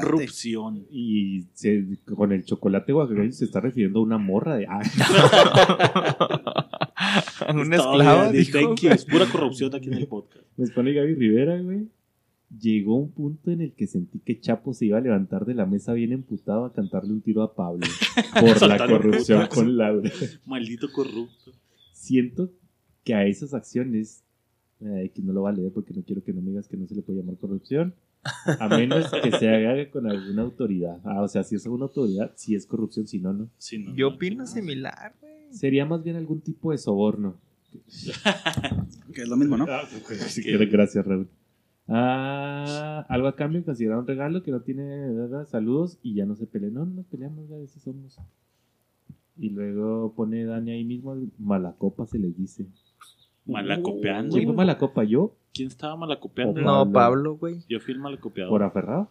Corrupción. 0.00 0.86
Y 0.92 1.46
se- 1.54 1.98
con 2.14 2.30
el 2.30 2.44
chocolate 2.44 2.92
oaxaqueño 2.92 3.32
se 3.32 3.46
está 3.46 3.58
refiriendo 3.60 3.98
a 3.98 4.02
una 4.04 4.16
morra 4.18 4.54
de... 4.56 4.66
Ah, 4.68 4.80
Una 7.50 7.62
Está 7.62 7.76
esclava, 7.76 8.30
bien, 8.30 8.44
dijo. 8.44 8.58
thank 8.58 8.80
you. 8.80 8.90
Es 8.90 9.04
pura 9.04 9.26
corrupción 9.30 9.74
aquí 9.74 9.88
en 9.88 9.94
el 9.94 10.06
podcast. 10.06 10.44
nos 10.56 10.70
pone 10.70 10.92
Gaby 10.92 11.14
Rivera, 11.14 11.60
güey. 11.60 11.88
Llegó 12.60 12.96
un 12.96 13.10
punto 13.10 13.50
en 13.50 13.62
el 13.62 13.72
que 13.72 13.86
sentí 13.86 14.18
que 14.18 14.38
Chapo 14.38 14.74
se 14.74 14.84
iba 14.84 14.98
a 14.98 15.00
levantar 15.00 15.46
de 15.46 15.54
la 15.54 15.64
mesa 15.64 15.94
bien 15.94 16.12
emputado 16.12 16.66
a 16.66 16.72
cantarle 16.74 17.12
un 17.12 17.22
tiro 17.22 17.42
a 17.42 17.54
Pablo 17.54 17.86
por 18.40 18.68
la 18.68 18.84
un 18.84 18.90
corrupción 18.90 19.46
con 19.46 19.76
Laura. 19.78 20.10
Maldito 20.44 20.92
corrupto. 20.92 21.52
siento 21.94 22.50
que 23.04 23.14
a 23.14 23.24
esas 23.26 23.54
acciones, 23.54 24.22
eh, 24.80 25.10
que 25.14 25.22
no 25.22 25.32
lo 25.32 25.42
va 25.42 25.50
a 25.50 25.52
leer 25.54 25.72
porque 25.72 25.94
no 25.94 26.02
quiero 26.02 26.22
que 26.22 26.32
no 26.34 26.42
me 26.42 26.50
digas 26.50 26.68
que 26.68 26.76
no 26.76 26.86
se 26.86 26.94
le 26.94 27.00
puede 27.00 27.20
llamar 27.20 27.36
corrupción, 27.38 27.94
a 28.44 28.68
menos 28.68 29.10
que 29.10 29.30
se 29.32 29.48
haga 29.48 29.90
con 29.90 30.06
alguna 30.06 30.42
autoridad. 30.42 31.00
Ah, 31.04 31.22
o 31.22 31.28
sea, 31.28 31.42
si 31.44 31.54
es 31.56 31.64
alguna 31.64 31.86
autoridad, 31.86 32.32
si 32.36 32.54
es 32.54 32.66
corrupción, 32.66 33.06
si 33.06 33.18
no, 33.18 33.32
no. 33.32 33.48
Sí, 33.56 33.78
no, 33.78 33.94
Yo 33.96 34.10
no, 34.10 34.16
opino 34.16 34.42
no. 34.42 34.46
similar, 34.46 35.14
güey. 35.22 35.32
Sería 35.52 35.86
más 35.86 36.02
bien 36.02 36.16
algún 36.16 36.40
tipo 36.40 36.72
de 36.72 36.78
soborno. 36.78 37.36
Que 39.14 39.22
es 39.22 39.28
lo 39.28 39.36
mismo, 39.36 39.56
¿no? 39.58 39.66
Ah, 39.68 39.82
Sí, 40.28 40.42
Gracias, 40.42 41.06
Raúl. 41.06 41.28
Ah, 41.88 43.04
algo 43.08 43.28
a 43.28 43.36
cambio, 43.36 43.62
considerar 43.64 43.98
un 43.98 44.06
regalo 44.06 44.42
que 44.42 44.50
no 44.50 44.60
tiene 44.60 45.12
¿verdad? 45.12 45.46
saludos 45.46 45.98
y 46.02 46.14
ya 46.14 46.24
no 46.24 46.34
se 46.34 46.46
peleen. 46.46 46.74
No, 46.74 46.86
no 46.86 46.94
nos 46.94 47.06
peleamos, 47.06 47.48
ya 47.48 47.56
a 47.56 47.58
veces 47.58 47.82
somos. 47.82 48.18
Y 49.36 49.50
luego 49.50 50.14
pone 50.14 50.44
Dani 50.44 50.70
ahí 50.70 50.84
mismo, 50.84 51.16
malacopa 51.38 52.06
se 52.06 52.18
les 52.18 52.36
dice. 52.36 52.66
Malacopeando. 53.44 54.34
¿Quién 54.34 54.46
fue 54.46 54.54
malacopa? 54.56 55.04
¿Yo? 55.04 55.34
¿Quién 55.52 55.68
estaba 55.68 55.96
malacopeando? 55.96 56.60
No, 56.60 56.90
Pablo. 56.90 57.36
Güey. 57.36 57.62
Yo 57.68 57.80
fui 57.80 57.94
el 57.94 58.00
malacopeador. 58.00 58.50
¿Por 58.50 58.60
Por, 58.60 58.66
aferrado? 58.66 59.08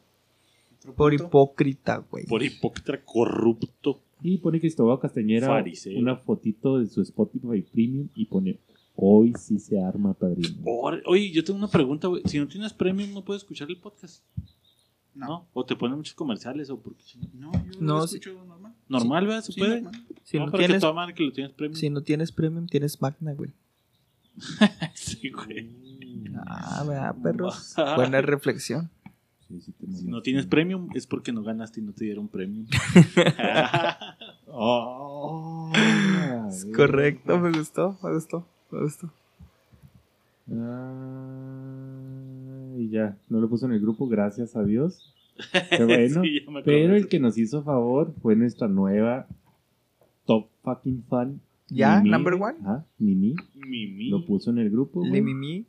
Por 0.96 1.14
hipócrita, 1.14 2.04
güey. 2.10 2.26
hipócrita 2.44 3.00
corrupto. 3.04 4.00
Y 4.22 4.38
pone 4.38 4.60
Cristóbal 4.60 5.00
Castañera 5.00 5.48
Fariseo. 5.48 6.00
una 6.00 6.16
fotito 6.16 6.78
de 6.80 6.86
su 6.88 7.02
Spotify 7.02 7.62
Premium 7.62 8.08
y 8.16 8.26
pone 8.26 8.60
Hoy 8.96 9.34
sí 9.40 9.58
se 9.58 9.82
arma, 9.82 10.14
padrino. 10.14 10.58
Oye, 11.06 11.32
yo 11.32 11.44
tengo 11.44 11.58
una 11.58 11.70
pregunta, 11.70 12.08
güey. 12.08 12.22
Si 12.26 12.38
no 12.38 12.48
tienes 12.48 12.74
premium, 12.74 13.14
¿no 13.14 13.24
puedes 13.24 13.42
escuchar 13.44 13.70
el 13.70 13.78
podcast? 13.78 14.24
No. 15.16 15.26
¿No? 15.28 15.48
¿O 15.54 15.66
te 15.66 15.76
ponen 15.76 15.98
muchos 15.98 16.14
comerciales 16.14 16.70
o 16.70 16.80
por 16.80 16.96
qué? 16.96 17.04
No, 17.34 17.52
yo 17.54 17.82
No, 17.82 17.94
lo 18.00 18.08
sí. 18.08 18.18
escucho 18.18 18.44
normal. 18.46 18.74
Normal, 18.90 19.26
¿verdad? 19.28 19.42
¿Se 19.44 19.54
Sí, 19.54 19.60
puede? 19.60 19.82
normal. 19.82 20.06
Si 20.24 20.38
no, 20.38 20.46
no, 20.46 20.52
pero 20.52 20.60
que 20.62 20.66
tienes, 20.68 20.82
toda 20.82 20.94
madre 20.94 21.14
que 21.16 21.24
lo 21.24 21.32
tienes 21.32 21.54
premium. 21.54 21.80
si 21.80 21.90
no 21.90 22.04
tienes 22.04 22.32
premium, 22.32 22.68
tienes 22.68 23.02
Magna, 23.02 23.34
güey. 23.34 23.52
Sí, 24.94 25.30
güey. 25.30 25.70
Ah, 26.46 26.84
¿verdad, 26.88 27.16
perros? 27.24 27.74
Buena 27.96 28.22
reflexión. 28.22 28.90
Sí, 29.52 29.60
sí, 29.62 29.72
te 29.74 29.88
Si 29.92 30.08
no 30.08 30.22
tienes 30.22 30.46
premium, 30.48 30.88
es 30.96 31.06
porque 31.08 31.32
no 31.34 31.44
ganaste 31.44 31.82
y 31.82 31.84
no 31.84 31.92
te 31.94 32.06
dieron 32.06 32.28
premium. 32.28 32.66
Oh, 34.54 35.72
Es 36.50 36.66
correcto, 36.76 37.40
me 37.40 37.52
gustó, 37.52 37.98
me 38.04 38.14
gustó, 38.14 38.46
me 38.70 38.82
gustó. 38.82 39.10
Ah, 40.54 42.74
y 42.78 42.90
ya, 42.90 43.18
no 43.30 43.40
lo 43.40 43.50
puso 43.50 43.66
en 43.66 43.74
el 43.74 43.80
grupo, 43.80 44.08
gracias 44.08 44.56
a 44.56 44.64
Dios. 44.64 45.14
Qué 45.70 45.86
bueno. 45.86 46.22
Sí, 46.22 46.42
Pero 46.66 46.96
el 46.96 47.08
que 47.08 47.20
nos 47.20 47.38
hizo 47.38 47.64
favor 47.64 48.14
fue 48.22 48.36
nuestra 48.36 48.68
nueva 48.68 49.28
top 50.26 50.48
fucking 50.64 51.04
fan. 51.10 51.40
¿Ya? 51.70 51.98
Mimi, 52.00 52.10
¿Number 52.10 52.34
one? 52.34 52.58
Ajá, 52.62 52.86
Mimi. 53.00 53.36
Mimi. 53.56 54.10
Lo 54.10 54.26
puso 54.26 54.52
en 54.52 54.58
el 54.58 54.70
grupo. 54.70 55.00
güey. 55.00 55.12
Le 55.14 55.22
mimi. 55.22 55.66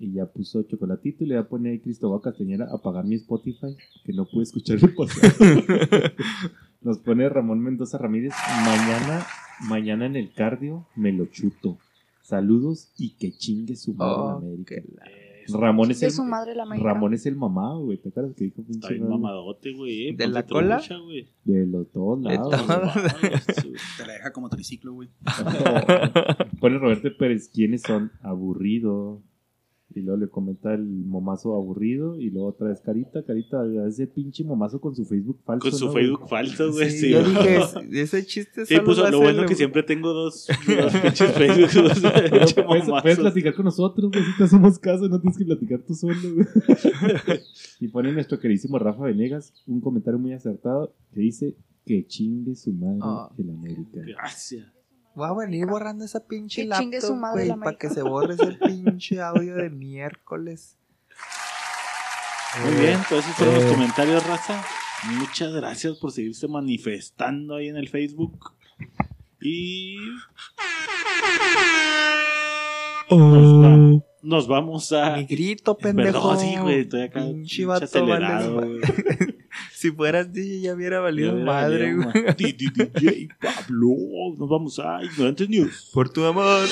Y 0.00 0.12
ya 0.12 0.26
puso 0.26 0.62
chocolatito 0.62 1.24
y 1.24 1.26
le 1.26 1.34
va 1.34 1.40
a 1.42 1.48
poner 1.48 1.72
ahí 1.72 1.80
Cristóbal 1.80 2.20
Castañera 2.22 2.66
a 2.70 2.76
apagar 2.76 3.04
mi 3.04 3.16
Spotify, 3.16 3.76
que 4.04 4.12
no 4.12 4.26
pude 4.26 4.44
escuchar 4.44 4.78
el 4.80 4.94
pasado. 4.94 5.32
Nos 6.82 6.98
pone 6.98 7.28
Ramón 7.28 7.60
Mendoza 7.60 7.98
Ramírez, 7.98 8.32
mañana, 8.64 9.26
mañana 9.68 10.06
en 10.06 10.14
el 10.14 10.32
cardio 10.32 10.86
me 10.94 11.12
lo 11.12 11.26
chuto. 11.26 11.78
Saludos 12.22 12.92
y 12.96 13.16
que 13.16 13.32
chingue 13.32 13.74
su 13.74 13.94
madre 13.94 14.14
Oh, 14.16 14.30
la 14.30 14.36
América. 14.46 14.74
la- 14.94 15.58
Ramón 15.58 15.90
es 15.90 16.00
De 16.00 16.06
el 16.08 16.12
su 16.12 16.24
madre 16.24 16.54
la 16.54 16.64
América. 16.64 16.86
Ramón 16.92 17.14
es 17.14 17.24
el 17.24 17.34
mamado, 17.34 17.86
güey. 17.86 17.96
¿Te 17.96 18.10
acuerdas 18.10 18.34
que 18.36 18.44
dijo 18.44 18.62
Está 18.68 18.90
bien 18.90 19.08
mamadote, 19.08 19.72
güey. 19.72 20.08
eh, 20.10 20.14
¿De 20.14 20.26
la 20.28 20.42
cola? 20.46 20.76
trucha. 20.76 20.96
De 21.44 21.66
los 21.66 21.90
todos 21.90 22.22
De 22.22 22.34
lados. 22.34 22.50
todo. 22.66 22.80
Te 23.96 24.06
la 24.06 24.12
deja 24.12 24.30
como 24.32 24.50
triciclo, 24.50 24.92
güey. 24.92 25.08
Pone 26.60 26.78
Roberto 26.78 27.08
Pérez, 27.18 27.48
¿quiénes 27.52 27.80
son? 27.82 28.12
Aburrido. 28.22 29.22
Y 29.98 30.02
luego 30.02 30.20
le 30.20 30.28
comenta 30.28 30.74
el 30.74 30.84
momazo 30.84 31.54
aburrido. 31.54 32.18
Y 32.20 32.30
luego 32.30 32.48
otra 32.48 32.68
vez 32.68 32.80
Carita, 32.80 33.22
Carita, 33.24 33.58
ese 33.86 34.06
pinche 34.06 34.44
momazo 34.44 34.80
con 34.80 34.94
su 34.94 35.04
Facebook 35.04 35.38
falso. 35.44 35.68
Con 35.70 35.78
su 35.78 35.86
¿no, 35.86 35.92
Facebook 35.92 36.18
güey? 36.20 36.30
falso, 36.30 36.72
güey. 36.72 36.90
Sí, 36.90 36.98
Sí, 36.98 37.10
yo 37.10 37.22
dije, 37.22 37.56
"Es- 37.56 37.74
ese 37.92 38.26
chiste 38.26 38.66
Sí, 38.66 38.78
puso 38.80 39.08
lo 39.10 39.18
bueno 39.20 39.44
que 39.46 39.54
siempre 39.54 39.82
tengo 39.82 40.12
dos, 40.12 40.46
dos 40.66 40.92
pinches 41.02 41.32
Facebook. 41.32 41.70
Puedes, 43.02 43.18
platicar 43.18 43.54
con 43.54 43.64
nosotros, 43.64 44.10
güey. 44.12 44.24
Si 44.24 44.36
te 44.38 44.44
hacemos 44.44 44.78
caso, 44.78 45.08
no 45.08 45.20
tienes 45.20 45.36
que 45.38 45.44
platicar 45.44 45.80
tú 45.86 45.94
solo, 45.94 46.14
güey. 46.34 46.46
y 47.80 47.88
pone 47.88 48.12
nuestro 48.12 48.38
queridísimo 48.38 48.78
Rafa 48.78 49.04
Venegas 49.04 49.52
un 49.66 49.80
comentario 49.80 50.18
muy 50.18 50.32
acertado 50.32 50.94
que 51.12 51.20
dice 51.20 51.54
que 51.84 52.06
chingue 52.06 52.54
su 52.54 52.72
madre 52.72 52.98
Ah. 53.02 53.30
el 53.38 53.50
América. 53.50 54.00
Gracias. 54.06 54.66
Voy 55.18 55.28
a 55.28 55.32
venir 55.32 55.66
borrando 55.66 56.04
esa 56.04 56.20
pinche 56.24 56.62
Que 56.62 56.68
laptop, 56.68 57.18
güey, 57.32 57.48
para 57.58 57.76
que 57.76 57.90
se 57.90 58.02
borre 58.02 58.34
ese 58.34 58.52
pinche 58.64 59.20
audio 59.20 59.56
de 59.56 59.68
miércoles. 59.68 60.76
Muy 62.64 62.74
bien, 62.80 63.00
todos 63.08 63.24
esos 63.24 63.36
fueron 63.36 63.56
Eh. 63.56 63.60
los 63.64 63.72
comentarios, 63.72 64.26
raza. 64.28 64.64
Muchas 65.18 65.52
gracias 65.52 65.98
por 65.98 66.12
seguirse 66.12 66.46
manifestando 66.46 67.56
ahí 67.56 67.66
en 67.66 67.76
el 67.76 67.88
Facebook. 67.88 68.52
Y 69.40 69.96
nos, 73.10 73.64
va- 73.64 74.02
nos 74.22 74.46
vamos 74.48 74.92
a. 74.92 75.16
Mi 75.16 75.24
grito, 75.26 75.76
pendejo. 75.76 76.12
Perdón, 76.12 76.38
sí, 76.38 76.56
güey, 76.58 76.80
estoy 76.82 77.02
acá 77.02 77.20
Pinche 77.24 77.64
acelerado, 77.72 78.54
vale. 78.56 78.80
Si 79.78 79.92
fueras 79.92 80.32
DJ 80.32 80.60
ya 80.62 80.74
hubiera 80.74 80.98
valido 80.98 81.36
madre, 81.36 81.94
güey. 81.94 82.10
DJ 82.36 83.28
Pablo. 83.40 83.94
Nos 84.36 84.48
vamos 84.48 84.80
a 84.80 85.04
Ignorantes 85.04 85.48
News. 85.48 85.90
Por 85.94 86.08
tu 86.08 86.24
amor. 86.24 86.66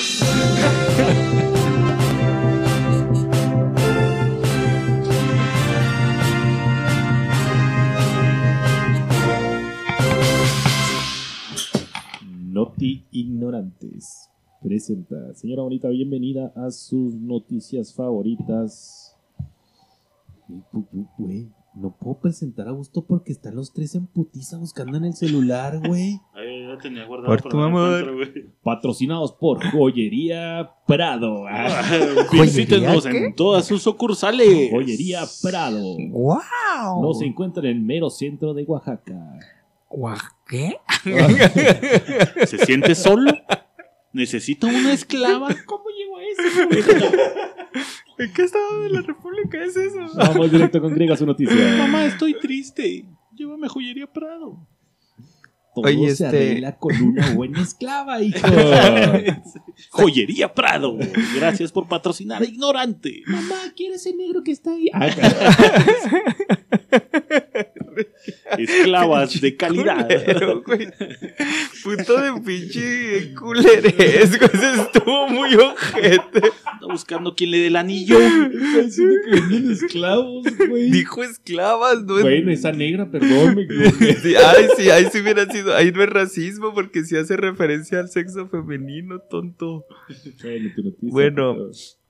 Noti 12.51 13.05
Ignorantes 13.11 14.29
presenta. 14.61 15.33
Señora 15.33 15.61
bonita, 15.61 15.87
bienvenida 15.87 16.51
a 16.57 16.71
sus 16.71 17.15
noticias 17.15 17.93
favoritas. 17.93 19.15
Güey, 21.17 21.47
no 21.79 21.91
puedo 21.95 22.19
presentar 22.19 22.67
a 22.67 22.71
gusto 22.71 23.05
porque 23.05 23.31
están 23.31 23.55
los 23.55 23.71
tres 23.71 23.93
en 23.95 24.07
putiza 24.07 24.57
buscando 24.57 24.97
en 24.97 25.05
el 25.05 25.13
celular, 25.13 25.79
güey. 25.87 26.19
Ahí 26.33 26.67
ya 26.67 26.77
tenía 26.79 27.05
guardado. 27.05 27.27
Por 27.37 27.49
tu 27.49 27.59
amor. 27.61 28.15
güey. 28.15 28.45
Patrocinados 28.63 29.31
por 29.33 29.63
Joyería 29.71 30.71
Prado. 30.87 31.45
Ah, 31.49 31.81
Visítenos 32.31 33.05
¿Qué? 33.05 33.25
en 33.27 33.35
todas 33.35 33.65
sus 33.65 33.81
sucursales. 33.83 34.71
Joyería 34.71 35.21
Prado. 35.41 35.95
¡Wow! 36.09 37.01
No 37.01 37.13
se 37.13 37.25
encuentra 37.25 37.63
en 37.69 37.77
el 37.77 37.81
mero 37.81 38.09
centro 38.09 38.53
de 38.53 38.63
Oaxaca. 38.63 39.39
¿Guau, 39.89 40.17
¿Qué? 40.47 40.77
¿Se 42.45 42.57
siente 42.65 42.93
solo? 42.95 43.31
¿Necesita 44.13 44.67
una 44.67 44.93
esclava? 44.93 45.49
¿Cómo? 45.65 45.86
¿En 48.19 48.33
qué 48.33 48.43
estado 48.43 48.81
de 48.83 48.89
la 48.89 49.01
República 49.01 49.63
es 49.63 49.75
eso? 49.77 49.99
Vamos 50.15 50.51
directo 50.51 50.81
con 50.81 50.93
Griega 50.93 51.15
su 51.15 51.25
noticia. 51.25 51.55
Mamá, 51.77 52.05
estoy 52.05 52.39
triste. 52.39 53.05
Llévame 53.35 53.67
a 53.67 53.69
Joyería 53.69 54.07
Prado. 54.07 54.57
Todo 55.75 55.85
Oye, 55.85 56.15
se 56.15 56.25
este- 56.25 56.25
arregla 56.25 56.77
con 56.79 56.99
una 56.99 57.33
buena 57.35 57.61
esclava, 57.61 58.19
hijo. 58.23 58.39
Joyería 59.91 60.51
Prado. 60.55 60.97
Gracias 61.35 61.71
por 61.71 61.87
patrocinar 61.87 62.41
a 62.41 62.45
Ignorante. 62.45 63.21
Mamá, 63.27 63.55
¿quiere 63.75 63.95
ese 63.95 64.15
negro 64.15 64.41
que 64.43 64.51
está 64.53 64.71
ahí? 64.71 64.89
Esclavas 68.57 69.39
de 69.41 69.55
calidad. 69.55 70.07
Culero, 70.07 70.63
güey. 70.63 70.87
Puto 71.83 72.21
de 72.21 72.41
pinche 72.41 73.33
culeresco. 73.35 74.45
Ese 74.45 74.81
estuvo 74.81 75.27
muy 75.29 75.55
ojete. 75.55 76.51
Anda 76.65 76.87
buscando 76.89 77.35
quien 77.35 77.51
le 77.51 77.59
dé 77.59 77.67
el 77.67 77.75
anillo. 77.75 78.19
diciendo 78.19 79.15
que 79.25 79.71
esclavos, 79.73 80.45
güey. 80.67 80.91
Dijo 80.91 81.23
esclavas, 81.23 82.03
¿no? 82.03 82.19
Bueno, 82.21 82.51
esa 82.51 82.71
negra, 82.71 83.09
perdón. 83.09 83.57
Sí, 84.21 84.35
ay, 84.35 84.67
sí, 84.77 84.89
ahí 84.89 85.07
sí 85.11 85.19
hubiera 85.19 85.45
sido. 85.51 85.75
Ahí 85.75 85.91
no 85.91 86.03
es 86.03 86.09
racismo 86.09 86.73
porque 86.73 87.03
sí 87.03 87.15
hace 87.17 87.37
referencia 87.37 87.99
al 87.99 88.09
sexo 88.09 88.47
femenino, 88.49 89.19
tonto. 89.19 89.85
Bueno. 91.01 91.69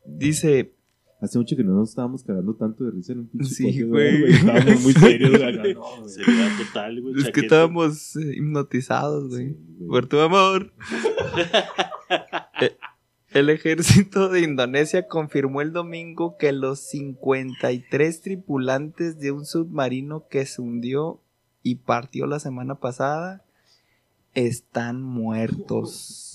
Dice, 0.10 0.72
Hace 1.20 1.38
mucho 1.40 1.56
que 1.56 1.64
no 1.64 1.74
nos 1.74 1.90
estábamos 1.90 2.24
cagando 2.24 2.54
tanto 2.56 2.84
de 2.84 2.92
risa 2.92 3.14
en 3.14 3.20
un 3.20 3.28
pinche 3.28 3.50
Sí, 3.56 3.64
podcast, 3.64 3.90
güey. 3.90 4.34
Estábamos 4.34 4.82
muy 4.84 4.94
serios, 4.94 5.32
güey. 5.32 5.74
no. 5.74 6.08
Seriedad 6.08 6.58
total, 6.58 7.02
güey. 7.02 7.14
es 7.16 7.20
que 7.20 7.26
chaqueta. 7.26 7.46
estábamos 7.46 8.16
eh, 8.18 8.34
hipnotizados, 8.38 9.30
güey. 9.30 9.48
Sí, 9.50 9.58
güey. 9.80 9.90
Por 9.90 10.08
tu 10.08 10.20
amor. 10.20 10.74
Eh, 12.60 12.76
El 13.32 13.50
ejército 13.50 14.30
de 14.30 14.42
Indonesia 14.42 15.08
confirmó 15.08 15.62
el 15.62 15.74
domingo 15.74 16.38
que 16.38 16.52
los 16.54 16.80
53 16.80 18.22
tripulantes 18.22 19.20
de 19.20 19.32
un 19.32 19.46
submarino 19.46 20.28
que 20.30 20.46
se 20.46 20.62
hundió 20.62 21.20
y 21.62 21.76
partió 21.76 22.26
la 22.26 22.40
semana 22.40 22.76
pasada 22.76 23.44
están 24.34 25.02
muertos. 25.04 26.27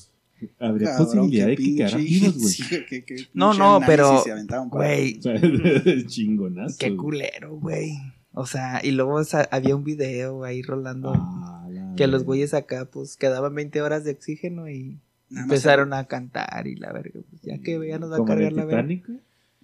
Habría 0.59 0.89
Cabrón, 0.91 1.07
posibilidad 1.07 1.47
de 1.47 1.57
que 1.57 1.75
quedaran 1.77 2.01
pinche- 2.01 2.05
vivos, 2.21 2.39
güey. 2.39 2.53
sí, 2.55 2.65
que- 2.89 3.05
que 3.05 3.17
No, 3.35 3.55
no, 3.55 3.81
pero, 3.87 4.23
Güey, 4.71 5.19
O 5.19 5.23
sea, 5.23 5.41
chingonazo. 6.07 6.77
qué 6.79 6.97
culero, 6.97 7.57
güey. 7.57 7.93
O 8.35 8.47
sea, 8.47 8.81
y 8.83 8.93
luego 8.93 9.15
o 9.15 9.25
sea, 9.25 9.49
había 9.51 9.77
un 9.77 9.85
video 9.85 10.45
ahí 10.45 10.63
rolando 10.63 11.13
Ah, 11.15 11.67
que 11.97 12.07
los 12.07 12.25
güeyes 12.25 12.55
acá 12.55 12.87
pues 12.87 13.17
quedaban 13.17 13.55
20 13.55 13.83
horas 13.83 14.05
de 14.05 14.13
oxígeno 14.13 14.69
y 14.71 14.99
Nada 15.29 15.45
empezaron 15.45 15.93
a 15.93 16.05
cantar 16.07 16.67
y 16.67 16.77
la 16.77 16.93
verga, 16.93 17.21
pues 17.29 17.43
ya 17.43 17.59
que 17.59 17.79
ya 17.87 17.99
nos 17.99 18.11
va 18.13 18.17
a 18.17 18.25
cargar 18.25 18.53
la 18.53 18.65
verga. 18.65 18.83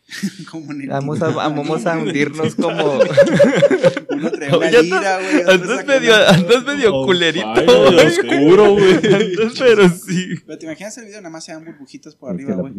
Titanic, 0.09 0.37
güey. 0.37 0.45
como 0.47 0.73
en 0.73 0.81
el 0.83 0.89
Vamos 0.89 1.23
a, 1.23 1.29
vamos 1.29 1.87
a 1.87 1.99
hundirnos 1.99 2.55
como. 2.57 2.99
Uno 4.11 4.31
traía 4.31 4.57
una 4.57 4.71
lira, 4.71 5.19
güey. 5.21 5.43
Andas 5.55 5.87
medio, 5.87 6.15
andas 6.29 6.65
medio 6.65 6.95
Oh, 6.95 7.07
culerito. 7.07 7.51
oscuro, 7.53 8.73
güey. 8.73 8.95
Andas, 9.15 9.55
pero 9.59 9.89
sí. 9.89 10.35
Pero 10.47 10.59
te 10.59 10.67
imaginas 10.67 10.99
el 10.99 11.05
video, 11.07 11.21
nada 11.21 11.31
más 11.31 11.45
se 11.45 11.53
dan 11.53 11.65
burbujitas 11.65 12.15
por 12.15 12.31
arriba, 12.31 12.55
güey. 12.55 12.75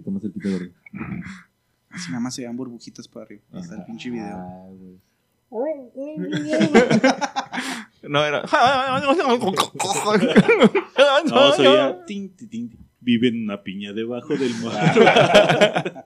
Así 1.91 2.09
nada 2.09 2.19
más 2.19 2.35
se 2.35 2.43
dan 2.43 2.55
burbujitas 2.57 3.07
por 3.07 3.23
arriba. 3.23 3.41
Ahí 3.53 3.61
está 3.61 3.75
el 3.75 3.85
pinche 3.85 4.09
video. 4.09 4.35
Ah, 4.37 4.65
güey. 4.69 4.97
No, 8.03 8.23
era. 8.25 8.43
No, 11.25 12.05
tin. 12.05 12.33
Vive 13.01 13.29
en 13.29 13.43
una 13.45 13.63
piña 13.63 13.93
debajo 13.93 14.35
del 14.35 14.53
mar. 14.55 16.05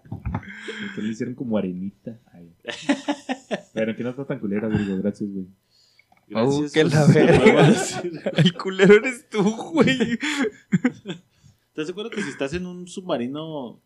Que 0.95 1.01
le 1.01 1.09
hicieron 1.09 1.35
como 1.35 1.57
arenita. 1.57 2.19
Ay. 2.33 2.51
Pero 3.73 3.95
que 3.95 4.03
no 4.03 4.09
está 4.11 4.25
tan 4.25 4.39
culera, 4.39 4.69
digo, 4.69 4.97
Gracias, 4.97 5.29
güey. 5.29 5.47
Oh, 6.35 6.65
que 6.73 6.81
por 6.83 6.91
la 6.93 7.05
verga. 7.07 7.73
El 8.37 8.53
culero 8.53 8.93
eres 8.95 9.29
tú, 9.29 9.43
güey. 9.71 10.17
¿Estás 11.69 11.87
de 11.87 11.91
acuerdo 11.91 12.09
que 12.11 12.21
si 12.21 12.29
estás 12.29 12.53
en 12.53 12.65
un 12.65 12.87
submarino 12.87 13.81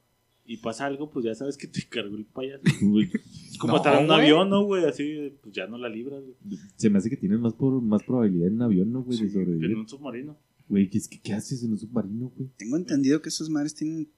y 0.45 0.57
pasa 0.57 0.85
algo, 0.85 1.09
pues 1.09 1.25
ya 1.25 1.35
sabes 1.35 1.57
que 1.57 1.67
te 1.67 1.81
cargó 1.89 2.15
el 2.15 2.25
payaso? 2.25 2.61
Güey, 2.81 3.09
Es 3.51 3.57
como 3.57 3.73
No, 3.73 3.77
estar 3.77 3.95
en 3.95 4.01
un 4.01 4.07
güey. 4.07 4.19
avión, 4.19 4.49
¿no, 4.49 4.63
güey? 4.63 4.85
Así, 4.85 5.33
pues 5.41 5.53
ya 5.55 5.67
no 5.67 5.77
la 5.77 5.89
libras, 5.89 6.21
güey. 6.23 6.59
Se 6.75 6.89
me 6.89 6.99
hace 6.99 7.09
que 7.09 7.17
tienes 7.17 7.39
más, 7.39 7.53
por, 7.53 7.81
más 7.81 8.03
probabilidad 8.03 8.47
en 8.47 8.55
un 8.55 8.61
avión, 8.61 8.91
¿no, 8.91 9.03
güey? 9.03 9.17
Sí, 9.17 9.25
de 9.27 9.31
que 9.59 9.65
en 9.65 9.75
un 9.77 9.87
submarino. 9.89 10.37
Güey, 10.69 10.89
¿qué, 10.89 10.97
es 10.97 11.07
que- 11.07 11.19
¿qué 11.21 11.33
haces 11.33 11.63
en 11.63 11.71
un 11.71 11.77
submarino, 11.79 12.31
güey? 12.35 12.49
Tengo 12.57 12.77
entendido 12.77 13.21
que 13.21 13.29
esos 13.29 13.49
mares 13.49 13.73
tienen 13.73 14.09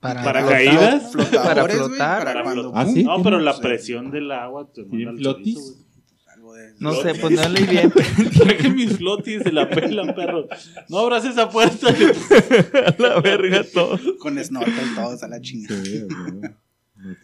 Para, 0.00 0.24
¿Paracaídas? 0.24 1.12
flotadores, 1.12 1.44
Para 1.54 1.68
flotar. 1.68 2.24
Para 2.24 2.42
cuando. 2.42 2.72
Ah, 2.74 2.86
¿sí? 2.86 3.04
No, 3.04 3.22
pero 3.22 3.38
la 3.38 3.58
presión 3.58 4.10
del 4.10 4.30
agua 4.32 4.66
te 4.72 4.84
¿Tienen 4.84 5.06
manda 5.14 5.18
al 5.30 5.34
flotis? 5.36 5.54
chorizo, 5.56 6.54
de 6.54 6.74
No 6.78 6.94
sé, 6.94 7.14
pues 7.16 7.32
no 7.36 7.48
leí 7.50 7.64
bien. 7.66 7.92
que 8.60 8.70
mis 8.70 8.96
flotis 8.96 9.42
se 9.42 9.52
la 9.52 9.68
pelan, 9.68 10.14
perro. 10.14 10.46
No 10.88 10.98
abras 11.00 11.24
esa 11.26 11.50
puerta. 11.50 11.88
A 12.86 12.94
la 13.02 13.20
verga 13.20 13.62
todo. 13.72 13.98
con 14.18 14.42
snorkel 14.42 14.94
todos 14.94 15.22
a 15.22 15.28
la 15.28 15.40
chingada. 15.40 15.82
Sí, 15.84 16.06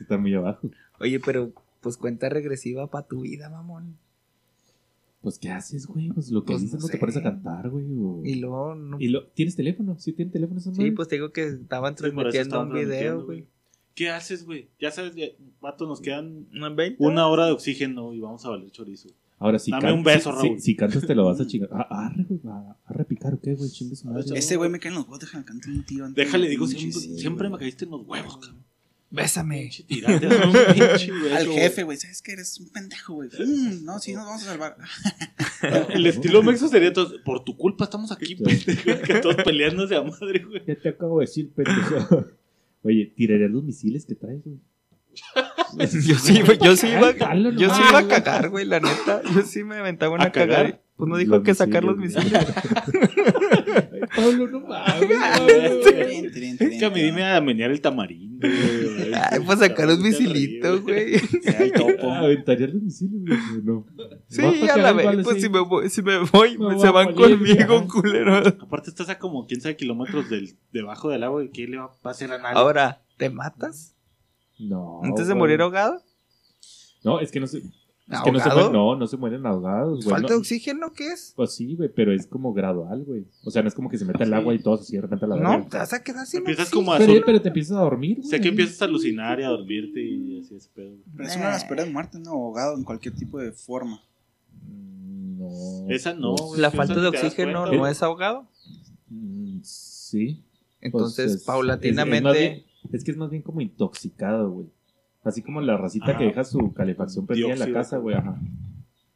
está 0.01 0.19
muy 0.19 0.35
abajo. 0.35 0.69
Oye, 1.01 1.19
pero 1.21 1.53
pues 1.81 1.97
cuenta 1.97 2.29
regresiva 2.29 2.89
para 2.91 3.07
tu 3.07 3.23
vida, 3.23 3.49
mamón. 3.49 3.97
Pues, 5.27 5.41
¿qué 5.41 5.49
haces, 5.51 5.89
güey? 5.89 6.09
Pues 6.11 6.31
lo 6.31 6.45
que 6.45 6.53
Pues, 6.53 6.62
dices 6.62 6.79
no 6.79 6.87
no 6.87 6.89
te 6.89 7.19
a 7.19 7.23
cantar, 7.25 7.69
güey. 7.69 7.85
o- 7.99 8.23
Y 8.25 8.37
luego, 8.37 8.77
no- 8.77 8.97
Y 9.01 9.09
lo, 9.09 9.27
¿Tienes 9.27 9.57
teléfono? 9.57 9.99
¿Sí 9.99 10.12
tienen 10.12 10.31
teléfono 10.31 10.61
sí, 10.73 10.79
madre? 10.79 10.93
pues 10.93 11.09
te 11.09 11.17
digo 11.17 11.33
que 11.33 11.49
estaban 11.49 11.95
Sí, 11.95 11.99
transmitiendo 12.03 12.41
estaban 12.43 12.69
un 12.69 12.75
video, 12.75 13.25
güey. 13.25 13.45
¿Qué 13.97 14.09
haces, 14.09 14.45
güey? 14.47 14.69
Ya 14.79 14.93
sabes, 14.93 15.17
ya, 15.17 15.27
vato, 15.61 15.85
nos 15.89 16.01
quedan 16.01 16.47
¿No 16.53 16.69
en 16.69 16.77
20? 16.77 17.03
una 17.05 17.27
hora 17.27 17.47
de 17.47 17.51
oxígeno 17.51 18.12
y 18.15 18.21
vamos 18.21 18.47
a 18.47 18.51
valer 18.51 18.71
chorizo. 18.71 19.09
Ahora, 19.41 19.59
si, 19.59 19.73
Dame 19.73 19.83
can- 19.83 19.95
un 19.95 20.05
beso, 20.05 20.31
si- 20.31 20.39
si- 20.41 20.47
Raúl. 20.47 20.61
si 20.61 20.77
cantas, 20.77 21.05
te 21.09 21.15
lo 21.17 21.25
vas 21.25 21.41
a 21.41 21.47
chingar. 21.49 21.71
Ah, 21.73 22.07
arre, 22.07 22.25
güey. 22.29 22.41
A, 22.47 22.77
a 22.85 22.93
repicar, 22.93 23.35
¿o 23.35 23.41
qué, 23.41 23.55
güey? 23.57 23.69
Chingue 23.69 23.97
su 23.97 24.07
madre. 24.07 24.23
Este 24.33 24.55
güey 24.55 24.71
me 24.71 24.79
cae 24.79 24.91
en 24.91 24.95
los 24.99 25.07
huevos, 25.07 25.19
déjame 25.19 25.45
cantar 25.45 25.71
un 25.73 25.83
tiro. 25.83 26.05
antes 26.05 26.25
Déjale, 26.25 26.49
digo, 26.49 26.69
Sí, 26.69 26.79
siempre, 26.79 27.01
sí, 27.01 27.19
siempre 27.19 27.49
me 27.51 27.59
caíste 27.59 27.85
en 27.85 27.91
los 27.91 28.07
huevos, 28.07 28.37
cabrón. 28.39 28.62
Bésame. 29.11 29.61
Pinche 29.61 29.85
tirante, 29.85 30.27
un 30.27 30.53
pinche 30.53 31.12
beso, 31.12 31.37
Al 31.37 31.47
jefe, 31.47 31.83
güey, 31.85 31.97
¿sabes 31.97 32.23
que 32.23 32.33
Eres 32.33 32.59
un 32.61 32.71
pendejo, 32.71 33.14
güey. 33.14 33.29
Mm, 33.29 33.85
no, 33.85 33.99
sí, 34.01 34.12
nos 34.14 34.27
vamos 34.27 34.42
a 34.42 34.47
salvar. 34.47 34.77
El 35.90 36.07
estilo 36.07 36.42
mexo 36.42 36.69
sería 36.69 36.88
entonces, 36.88 37.21
por 37.25 37.45
tu 37.45 37.57
culpa 37.57 37.85
estamos 37.85 38.11
aquí, 38.12 38.35
pendejo, 38.37 39.03
que 39.03 39.14
todos 39.21 39.37
peleándose 39.37 39.97
a 39.97 40.03
madre, 40.03 40.45
güey. 40.45 40.62
Ya 40.66 40.75
te 40.77 40.88
acabo 40.88 41.21
de 41.21 41.27
decir, 41.27 41.51
pendejo. 41.53 42.27
Oye, 42.83 43.12
¿tirarías 43.16 43.51
los 43.51 43.64
misiles 43.64 44.05
que 44.07 44.14
traes, 44.14 44.42
güey? 44.45 44.59
Yo 46.07 46.19
sí, 46.19 46.42
güey, 46.42 46.59
yo 46.62 46.77
sí 46.77 46.88
iba, 46.88 47.12
yo 47.12 47.75
sí 47.75 47.81
iba 47.88 47.99
a 47.99 48.07
cagar, 48.09 48.51
güey, 48.51 48.66
la 48.66 48.81
neta. 48.81 49.23
Yo 49.35 49.42
sí 49.42 49.64
me 49.64 49.77
aventaba 49.77 50.14
una 50.14 50.25
¿A 50.25 50.33
cagar? 50.33 50.57
cagada. 50.66 50.81
Pues 50.97 51.09
no 51.09 51.16
dijo 51.16 51.37
Los 51.37 51.45
que 51.45 51.55
sacar 51.55 51.85
los 51.85 51.97
misiles, 51.97 52.25
misiles. 52.33 53.90
Pablo, 54.14 54.49
no 54.49 54.61
mames. 54.61 55.11
Es 56.61 56.79
que 56.79 56.85
a 56.85 56.90
mí 56.90 57.03
dime 57.03 57.25
a 57.25 57.40
menear 57.40 57.71
el 57.71 57.81
tamarindo, 57.81 58.47
güey. 58.47 59.12
Ay, 59.14 59.40
pues 59.45 59.59
sacar 59.59 59.88
un 59.88 60.03
misilito, 60.03 60.83
güey. 60.83 61.16
¿Aventarías 62.03 62.75
los 62.75 62.83
misiles, 62.83 63.38
güey? 63.51 63.62
No. 63.62 63.87
Sí, 64.29 64.69
a 64.69 64.77
la 64.77 64.92
vez. 64.92 65.25
Pues 65.25 65.42
si 65.42 65.49
me 65.49 65.61
voy, 65.61 65.88
si 65.88 66.03
me 66.03 66.19
voy, 66.19 66.59
se 66.79 66.90
van 66.90 67.14
conmigo, 67.14 67.87
culero. 67.88 68.37
Aparte 68.37 68.90
estás 68.90 69.09
a 69.09 69.19
como 69.19 69.47
quién 69.47 69.61
sabe 69.61 69.77
kilómetros 69.77 70.29
del, 70.29 70.57
debajo 70.73 71.09
del 71.11 71.25
agua 71.25 71.45
y 71.45 71.51
qué 71.51 71.66
le 71.66 71.79
va 71.79 71.90
a 72.03 72.11
hacer 72.11 72.33
a 72.33 72.38
nadie. 72.38 72.59
Ahora, 72.59 73.03
¿te 73.16 73.31
matas? 73.31 73.95
No. 74.59 75.01
¿Antes 75.03 75.29
de 75.29 75.35
morir 75.35 75.61
ahogado? 75.61 76.03
No, 77.05 77.21
es 77.21 77.31
que 77.31 77.40
no 77.40 77.47
se. 77.47 77.62
Es 78.09 78.21
que 78.21 78.31
no 78.31 78.38
se 78.38 78.49
mueren, 78.51 78.73
no, 78.73 78.95
no 78.95 79.07
se 79.09 79.16
mueren 79.16 79.47
ahogados, 79.47 80.05
güey. 80.05 80.11
¿Falta 80.11 80.29
no- 80.29 80.35
de 80.35 80.35
oxígeno 80.37 80.92
qué 80.92 81.09
es? 81.09 81.33
Pues 81.35 81.55
sí, 81.55 81.75
güey, 81.75 81.88
pero 81.92 82.12
es 82.12 82.27
como 82.29 82.53
gradual, 82.55 83.03
güey. 83.05 83.25
O 83.45 83.51
sea, 83.51 83.62
no 83.62 83.69
es 83.69 83.75
como 83.75 83.88
que 83.90 83.99
se 83.99 84.05
meta 84.05 84.23
el 84.23 84.33
agua 84.33 84.55
y 84.55 84.61
todo 84.61 84.75
así 84.75 84.95
de 84.95 85.03
repente 85.03 85.25
a 85.25 85.29
la 85.29 85.37
No, 85.37 85.66
te 85.69 85.77
vas 85.77 85.92
a 85.92 86.05
quedar 86.05 86.25
sin 86.25 86.38
Empiezas 86.38 86.71
como 86.71 86.92
a 86.92 86.99
Pero, 86.99 87.14
sol- 87.14 87.23
pero 87.27 87.42
te 87.42 87.49
empiezas 87.49 87.77
a 87.77 87.81
dormir, 87.81 88.19
güey. 88.19 88.29
Sé 88.29 88.40
que 88.40 88.49
empiezas 88.49 88.81
a 88.81 88.85
alucinar 88.85 89.40
y 89.40 89.42
a 89.42 89.49
dormirte 89.49 90.01
y 90.01 90.38
así 90.40 90.55
ese 90.55 90.69
pedo. 90.73 90.95
Pero 91.16 91.29
es 91.29 91.35
una 91.37 91.47
de 91.47 91.51
las 91.53 91.64
peores 91.64 91.92
muertes, 91.92 92.21
¿no? 92.21 92.31
Ahogado 92.31 92.77
en 92.77 92.85
cualquier 92.85 93.14
tipo 93.16 93.38
de 93.40 93.51
forma. 93.51 94.01
Mm, 94.62 95.38
No. 95.40 95.90
Esa 95.90 96.14
no, 96.14 96.35
pues, 96.37 96.49
güey. 96.51 96.61
La 96.61 96.71
falta 96.71 97.01
de 97.01 97.09
oxígeno 97.09 97.66
no 97.73 97.87
es 97.88 98.03
ahogado. 98.05 98.47
mm, 99.09 99.59
Sí. 99.62 100.42
Entonces, 100.81 101.27
Pues 101.27 101.37
es- 101.40 101.45
paulatinamente. 101.45 102.29
Es, 102.31 102.37
es 102.37 102.40
bien- 102.53 102.64
es 102.92 103.05
que 103.05 103.11
es 103.11 103.16
más 103.16 103.31
bien 103.31 103.42
como 103.42 103.61
intoxicado, 103.61 104.51
güey. 104.51 104.66
Así 105.27 105.43
como 105.43 105.61
la 105.61 105.77
racita 105.77 106.11
Ajá. 106.11 106.19
que 106.19 106.25
deja 106.27 106.45
su 106.45 106.73
calefacción 106.73 107.27
prendida 107.27 107.53
en 107.53 107.59
la 107.59 107.73
casa, 107.73 107.99
güey, 107.99 108.17
ajá. 108.17 108.41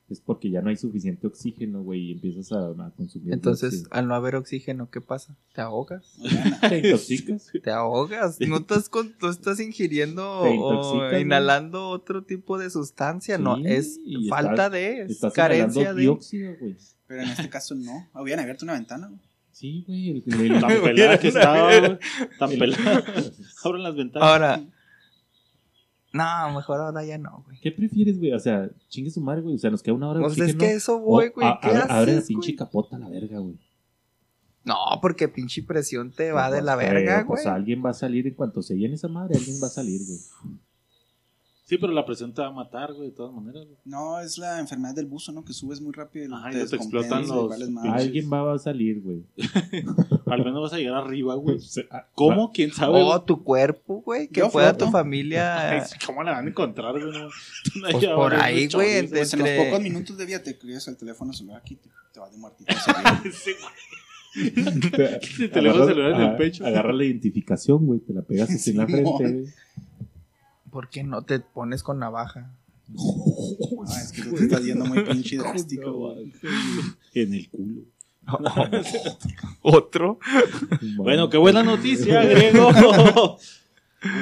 Es 0.09 0.21
porque 0.21 0.51
ya 0.51 0.61
no 0.61 0.71
hay 0.71 0.77
suficiente 0.77 1.29
oxígeno, 1.29 1.83
güey, 1.85 2.09
y 2.09 2.13
empiezas 2.15 2.51
a, 2.51 2.71
a 2.71 2.91
consumir. 2.97 3.33
Entonces, 3.33 3.85
al 3.93 4.09
no 4.09 4.17
haber 4.17 4.35
oxígeno, 4.35 4.91
¿qué 4.91 5.01
pasa? 5.01 5.37
¿Te 5.55 5.61
ahogas? 5.61 6.19
te 6.69 6.79
intoxicas. 6.79 7.47
Te 7.63 7.71
ahogas. 7.71 8.39
No 8.41 8.57
estás, 8.57 8.89
con, 8.89 9.15
no 9.23 9.31
estás 9.31 9.61
ingiriendo 9.61 10.43
Te 10.43 10.57
o 10.59 10.97
güey. 10.97 11.23
inhalando 11.23 11.89
otro 11.91 12.25
tipo 12.25 12.59
de 12.59 12.71
sustancia. 12.71 13.39
no, 13.39 13.57
es 13.65 14.01
falta 14.29 14.51
estás- 14.67 14.73
de, 14.73 15.01
es 15.03 15.11
Estás 15.13 15.33
carencia 15.33 15.95
de. 15.95 16.01
dióxido, 16.03 16.55
güey. 16.59 16.77
Pero 17.07 17.23
en 17.23 17.29
este 17.29 17.49
caso 17.49 17.77
no. 17.77 18.09
Habían 18.13 18.41
abierto 18.41 18.65
una 18.65 18.73
ventana, 18.73 19.07
güey. 19.07 19.21
Sí, 19.53 19.85
güey. 19.87 20.25
El, 20.27 20.53
el- 20.55 20.61
Tan 20.61 20.83
pelada 20.83 21.19
que 21.21 21.29
estaba, 21.29 21.79
güey. 21.79 21.99
Tan 22.37 22.51
pelada. 22.59 23.05
Abran 23.63 23.83
las 23.85 23.95
ventanas. 23.95 24.29
Ahora. 24.29 24.61
No, 26.13 26.53
mejor 26.55 26.81
ahora 26.81 27.05
ya 27.05 27.19
no, 27.19 27.43
güey. 27.47 27.61
¿Qué 27.61 27.71
prefieres, 27.71 28.19
güey? 28.19 28.33
O 28.33 28.39
sea, 28.41 28.69
chingue 28.89 29.11
su 29.11 29.21
madre, 29.21 29.43
güey. 29.43 29.55
O 29.55 29.59
sea, 29.59 29.71
nos 29.71 29.83
queda 29.83 29.95
una 29.95 30.09
hora 30.09 30.19
de 30.19 30.25
Pues 30.27 30.39
es 30.39 30.57
que 30.57 30.73
eso 30.73 30.99
voy, 30.99 31.29
güey. 31.29 31.47
¿Qué 31.63 31.69
abre- 31.69 31.83
Abre 31.89 32.13
la 32.13 32.19
haces, 32.19 32.27
pinche 32.29 32.49
güey? 32.49 32.57
capota 32.57 32.97
a 32.97 32.99
la 32.99 33.09
verga, 33.09 33.39
güey. 33.39 33.59
No, 34.65 34.75
porque 35.01 35.29
pinche 35.29 35.63
presión 35.63 36.11
te 36.11 36.33
va 36.33 36.47
de 36.51 36.57
Pues, 36.59 36.65
la 36.65 36.77
verga, 36.77 37.25
Pues 37.27 37.45
güey. 37.45 37.55
alguien 37.55 37.83
va 37.85 37.91
a 37.91 37.95
salir 37.95 38.27
en 38.27 38.35
cuanto 38.35 38.61
se 38.61 38.75
llene 38.77 38.95
esa 38.97 39.09
madre, 39.09 39.37
alguien 39.39 39.57
va 39.63 39.69
a 39.69 39.71
salir, 39.71 40.01
güey. 40.07 40.19
Sí, 41.71 41.79
pero 41.79 41.93
la 41.93 42.05
presión 42.05 42.35
te 42.35 42.43
va 42.43 42.49
a 42.49 42.51
matar, 42.51 42.93
güey, 42.95 43.11
de 43.11 43.15
todas 43.15 43.33
maneras. 43.33 43.65
güey. 43.65 43.77
No, 43.85 44.19
es 44.19 44.39
la 44.39 44.59
enfermedad 44.59 44.93
del 44.93 45.07
buzo, 45.07 45.31
¿no? 45.31 45.45
Que 45.45 45.53
subes 45.53 45.81
muy 45.81 45.93
rápido 45.93 46.25
y 46.27 46.35
Ajá, 46.35 46.51
te 46.51 46.65
y 46.65 46.67
te 46.67 46.75
explotan 46.75 47.29
los 47.29 47.49
vales 47.49 47.69
Alguien 47.85 48.29
va 48.29 48.53
a 48.55 48.59
salir, 48.59 49.01
güey. 49.01 49.23
Al 50.27 50.45
menos 50.45 50.63
vas 50.63 50.73
a 50.73 50.79
llegar 50.79 50.95
arriba, 51.05 51.37
güey. 51.37 51.61
Se- 51.61 51.87
ah, 51.93 52.09
¿Cómo? 52.17 52.51
¿Quién 52.51 52.73
sabe? 52.73 53.01
O 53.01 53.23
tu 53.23 53.45
cuerpo, 53.45 54.03
güey. 54.03 54.27
Que 54.27 54.45
pueda 54.47 54.77
tu 54.77 54.91
familia. 54.91 55.71
Ay, 55.71 55.83
¿Cómo 56.05 56.25
la 56.25 56.33
van 56.33 56.47
a 56.47 56.51
encontrar, 56.51 56.91
güey? 56.91 57.05
No, 57.05 57.29
Pues 57.93 58.05
por 58.05 58.35
ahí, 58.35 58.67
güey, 58.67 58.97
entre- 58.97 59.19
Pues 59.19 59.33
en 59.35 59.39
los 59.39 59.49
pocos 59.67 59.81
minutos 59.81 60.19
de 60.19 60.27
vida 60.27 60.43
te 60.43 60.59
crías 60.59 60.89
el 60.89 60.97
teléfono 60.97 61.33
celular 61.33 61.59
aquí, 61.59 61.77
te, 61.77 61.89
te 62.13 62.19
vas 62.19 62.33
de 62.33 62.37
muertito. 62.39 62.75
Sí, 63.33 63.53
Te- 64.91 65.21
Si 65.23 65.49
te 65.49 65.59
agarras- 65.61 65.87
celular 65.87 66.21
en 66.21 66.21
el 66.31 66.37
pecho. 66.37 66.67
Agarra 66.67 66.93
la 66.93 67.05
identificación, 67.05 67.87
güey. 67.87 68.01
Te 68.01 68.13
la 68.13 68.23
pegas 68.23 68.51
así 68.51 68.71
en 68.71 68.77
la 68.79 68.87
frente, 68.87 69.09
güey. 69.19 69.45
¿Por 70.71 70.89
qué 70.89 71.03
no 71.03 71.23
te 71.23 71.41
pones 71.41 71.83
con 71.83 71.99
navaja? 71.99 72.51
Ah, 73.89 74.01
es 74.03 74.13
que 74.13 74.23
tú 74.23 74.35
te 74.35 74.43
estás 74.45 74.63
yendo 74.65 74.85
muy 74.85 75.03
pinche 75.05 75.37
drástico, 75.39 75.91
güey. 75.93 76.33
En 77.15 77.35
el 77.35 77.49
culo. 77.49 77.83
Otro. 79.63 80.19
Bueno, 80.97 81.31
qué 81.31 81.39
buena 81.39 81.63
noticia. 81.63 82.21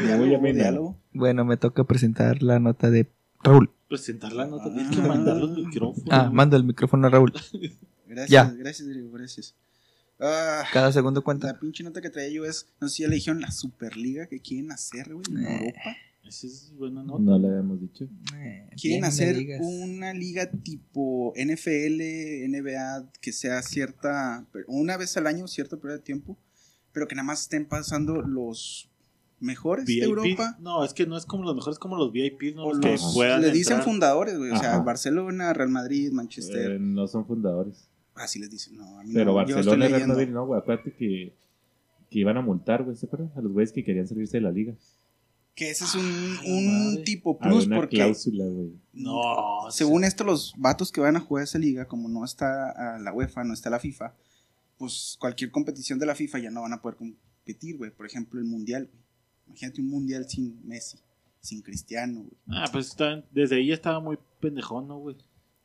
Diálogo, 0.04 0.42
diálogo. 0.52 0.96
Bueno, 1.12 1.44
me 1.44 1.56
toca 1.56 1.84
presentar 1.84 2.42
la 2.42 2.58
nota 2.60 2.90
de 2.90 3.10
Raúl. 3.42 3.70
Presentar 3.88 4.32
la 4.32 4.46
nota, 4.46 4.72
tienes 4.72 4.94
que 4.96 5.02
mandar 5.02 5.36
los 5.36 5.50
micrófonos. 5.56 6.08
Ah, 6.10 6.30
mando 6.32 6.56
el 6.56 6.64
micrófono 6.64 7.06
a 7.06 7.10
Raúl. 7.10 7.32
Gracias, 8.06 8.30
Ya. 8.30 8.44
gracias, 8.50 8.88
Diego, 8.88 9.10
gracias. 9.12 9.54
Ah, 10.20 10.64
Cada 10.72 10.90
segundo 10.92 11.22
cuenta. 11.22 11.46
la 11.48 11.58
pinche 11.60 11.84
nota 11.84 12.00
que 12.00 12.10
traía 12.10 12.30
yo 12.30 12.44
es, 12.44 12.66
no 12.80 12.88
sé 12.88 12.96
si 12.96 13.02
ya 13.04 13.08
le 13.08 13.14
dijeron 13.16 13.40
la 13.40 13.50
Superliga 13.52 14.26
que 14.26 14.40
quieren 14.40 14.72
hacer, 14.72 15.12
güey, 15.14 15.24
en 15.30 15.46
Eh. 15.46 15.58
Europa. 15.66 15.96
Esa 16.28 16.46
es 16.46 16.72
buena 16.76 17.02
nota. 17.02 17.22
No 17.22 17.38
le 17.38 17.48
habíamos 17.48 17.80
dicho. 17.80 18.06
Eh, 18.36 18.68
Quieren 18.80 19.04
hacer 19.04 19.36
una 19.60 20.12
liga 20.12 20.50
tipo 20.50 21.32
NFL, 21.36 22.00
NBA, 22.48 23.10
que 23.20 23.32
sea 23.32 23.62
cierta, 23.62 24.46
una 24.66 24.96
vez 24.96 25.16
al 25.16 25.26
año, 25.26 25.48
cierto 25.48 25.78
periodo 25.78 25.98
de 25.98 26.04
tiempo, 26.04 26.36
pero 26.92 27.06
que 27.08 27.14
nada 27.14 27.26
más 27.26 27.42
estén 27.42 27.66
pasando 27.66 28.22
los 28.22 28.90
mejores 29.40 29.86
de. 29.86 29.98
Europa. 30.00 30.56
No, 30.60 30.84
es 30.84 30.92
que 30.94 31.06
no 31.06 31.16
es 31.16 31.24
como 31.26 31.44
los 31.44 31.54
mejores, 31.54 31.78
como 31.78 31.96
los 31.96 32.12
VIPs, 32.12 32.54
¿no? 32.56 32.64
O 32.64 32.72
Los 32.74 32.80
que 32.80 32.96
puedan 33.14 33.40
le 33.40 33.50
dicen 33.50 33.74
entrar. 33.74 33.84
fundadores, 33.84 34.36
güey. 34.36 34.50
O 34.50 34.58
sea, 34.58 34.74
Ajá. 34.74 34.82
Barcelona, 34.82 35.52
Real 35.52 35.70
Madrid, 35.70 36.10
Manchester. 36.12 36.72
Eh, 36.72 36.78
no 36.78 37.06
son 37.06 37.26
fundadores. 37.26 37.88
Así 38.14 38.38
les 38.40 38.50
dicen. 38.50 38.76
No, 38.76 38.98
a 38.98 39.04
mí 39.04 39.12
Pero 39.14 39.26
no, 39.26 39.34
Barcelona 39.34 39.86
y 39.86 39.92
Real. 39.92 40.08
Madrid 40.08 40.28
no, 40.28 40.44
güey. 40.46 40.60
Acuérdate 40.60 40.92
que, 40.92 41.32
que 42.10 42.18
iban 42.18 42.36
a 42.36 42.40
multar, 42.42 42.82
güey. 42.82 42.96
¿Se 42.96 43.06
acuerdan? 43.06 43.30
A 43.36 43.40
los 43.40 43.52
güeyes 43.52 43.72
que 43.72 43.84
querían 43.84 44.08
salirse 44.08 44.38
de 44.38 44.40
la 44.42 44.50
liga. 44.50 44.74
Que 45.58 45.70
ese 45.70 45.84
es 45.84 45.94
un, 45.96 46.04
Ah, 46.38 46.42
un 46.46 46.90
madre. 46.90 47.02
tipo 47.02 47.36
plus 47.36 47.66
una 47.66 47.74
porque 47.76 47.96
cláusula, 47.96 48.44
güey. 48.46 48.70
No, 48.92 49.68
según 49.70 50.04
esto 50.04 50.22
los 50.22 50.54
vatos 50.56 50.92
que 50.92 51.00
van 51.00 51.16
a 51.16 51.20
jugar 51.20 51.42
esa 51.42 51.58
liga, 51.58 51.86
como 51.88 52.08
no 52.08 52.24
está 52.24 52.70
ah, 52.70 52.98
la 53.00 53.12
UEFA, 53.12 53.42
no 53.42 53.54
está 53.54 53.68
la 53.68 53.80
FIFA, 53.80 54.14
pues 54.78 55.16
cualquier 55.18 55.50
competición 55.50 55.98
de 55.98 56.06
la 56.06 56.14
FIFA 56.14 56.38
ya 56.38 56.50
no 56.52 56.62
van 56.62 56.74
a 56.74 56.80
poder 56.80 56.96
competir, 56.96 57.76
güey. 57.76 57.90
Por 57.90 58.06
ejemplo, 58.06 58.38
el 58.38 58.46
Mundial, 58.46 58.84
güey. 58.90 59.02
Imagínate 59.48 59.80
un 59.80 59.88
Mundial 59.88 60.28
sin 60.28 60.60
Messi, 60.64 60.98
sin 61.40 61.60
Cristiano, 61.62 62.20
güey. 62.20 62.32
Ah, 62.48 62.68
pues 62.70 62.86
está- 62.86 63.24
desde 63.32 63.56
ahí 63.56 63.66
ya 63.66 63.74
estaba 63.74 63.98
muy 63.98 64.16
pendejón, 64.40 64.86
¿no, 64.86 64.98
güey? 64.98 65.16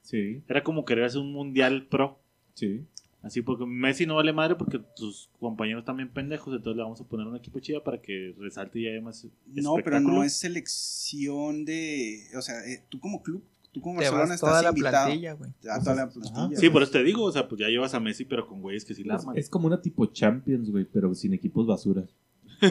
Sí, 0.01 0.41
Era 0.49 0.63
como 0.63 0.85
querer 0.85 1.03
hacer 1.05 1.21
un 1.21 1.31
mundial 1.31 1.85
pro. 1.87 2.19
sí. 2.55 2.83
Así 3.23 3.41
porque 3.41 3.65
Messi 3.65 4.05
no 4.05 4.15
vale 4.15 4.33
madre 4.33 4.55
porque 4.55 4.79
tus 4.97 5.29
compañeros 5.39 5.85
también 5.85 6.09
pendejos, 6.09 6.53
entonces 6.53 6.75
le 6.75 6.83
vamos 6.83 6.99
a 6.99 7.05
poner 7.05 7.25
un 7.25 7.37
equipo 7.37 7.57
chida 7.61 7.81
para 7.81 8.01
que 8.01 8.35
resalte 8.37 8.79
y 8.79 8.87
haya 8.89 9.01
más 9.01 9.25
No, 9.47 9.75
pero 9.83 10.01
no 10.01 10.23
es 10.23 10.33
selección 10.33 11.63
de... 11.63 12.21
O 12.37 12.41
sea, 12.41 12.59
eh, 12.65 12.83
tú 12.89 12.99
como 12.99 13.23
club, 13.23 13.41
tú 13.71 13.79
como 13.79 13.99
Te 13.99 14.05
Barcelona 14.09 14.31
vas 14.31 14.39
toda 14.41 14.51
estás 14.59 14.63
la 14.63 14.69
invitado. 14.71 15.05
plantilla, 15.05 15.33
güey. 15.33 15.51
Te 15.61 15.67
da 15.69 15.79
toda 15.79 15.95
la 15.95 16.09
plantilla. 16.09 16.59
Sí, 16.59 16.69
por 16.69 16.83
eso 16.83 16.91
te 16.91 17.03
digo, 17.03 17.23
o 17.23 17.31
sea, 17.31 17.47
pues 17.47 17.61
ya 17.61 17.67
llevas 17.69 17.93
a 17.93 18.01
Messi 18.01 18.25
pero 18.25 18.45
con 18.45 18.61
güeyes 18.61 18.83
que 18.83 18.93
sí 18.93 19.05
la 19.05 19.15
arman. 19.15 19.37
es 19.37 19.49
como 19.49 19.67
una 19.67 19.81
tipo 19.81 20.05
Champions, 20.07 20.69
güey, 20.69 20.83
pero 20.83 21.15
sin 21.15 21.33
equipos 21.33 21.65
basura. 21.65 22.03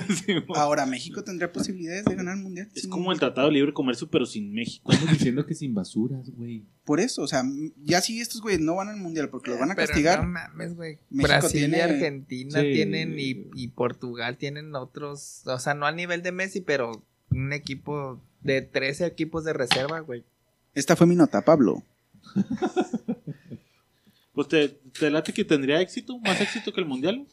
Sí, 0.25 0.35
Ahora, 0.55 0.87
¿México 0.87 1.23
tendría 1.25 1.53
posibilidades 1.53 2.05
de 2.05 2.15
ganar 2.15 2.37
el 2.37 2.43
Mundial? 2.43 2.69
es 2.75 2.87
como 2.87 3.13
el 3.13 3.19
Tratado 3.19 3.49
de 3.49 3.55
Libre 3.55 3.73
Comercio 3.73 4.09
pero 4.11 4.27
sin 4.27 4.53
México. 4.53 4.91
Estamos 4.93 5.15
diciendo 5.19 5.45
que 5.47 5.55
sin 5.55 5.75
basuras, 5.75 6.31
güey. 6.31 6.65
Por 6.85 7.01
eso, 7.01 7.23
o 7.23 7.29
sea, 7.29 7.43
ya 7.85 8.01
si 8.01 8.21
estos 8.21 8.41
güeyes 8.41 8.61
no 8.61 8.75
van 8.77 8.89
al 8.89 8.97
mundial 8.97 9.29
porque 9.29 9.51
los 9.51 9.61
van 9.61 9.71
a 9.71 9.75
Pero 9.75 9.87
castigar, 9.89 10.23
No 10.25 10.31
mames, 10.31 10.75
güey. 10.75 10.99
Brasil 11.11 11.51
y 11.51 11.59
tiene- 11.61 11.83
Argentina 11.83 12.61
Sí. 12.61 12.73
tienen 12.73 13.19
y, 13.19 13.51
y 13.55 13.69
Portugal 13.69 14.37
tienen 14.37 14.75
otros. 14.75 15.43
O 15.47 15.59
sea, 15.59 15.75
no 15.75 15.87
a 15.87 15.93
nivel 15.93 16.23
de 16.23 16.33
Messi, 16.33 16.61
pero 16.61 17.05
un 17.31 17.53
equipo 17.53 18.21
de 18.43 18.63
13 18.63 19.07
equipos 19.07 19.45
de 19.45 19.53
reserva, 19.53 20.01
güey. 20.01 20.25
Esta 20.75 20.97
fue 20.97 21.07
mi 21.07 21.15
nota, 21.17 21.43
Pablo. 21.43 21.83
Pues 24.33 24.49
te, 24.49 24.69
te 24.69 25.11
late 25.11 25.33
que 25.33 25.45
tendría 25.45 25.81
éxito, 25.81 26.19
más 26.19 26.41
éxito 26.41 26.73
que 26.73 26.81
el 26.81 26.87
mundial. 26.87 27.27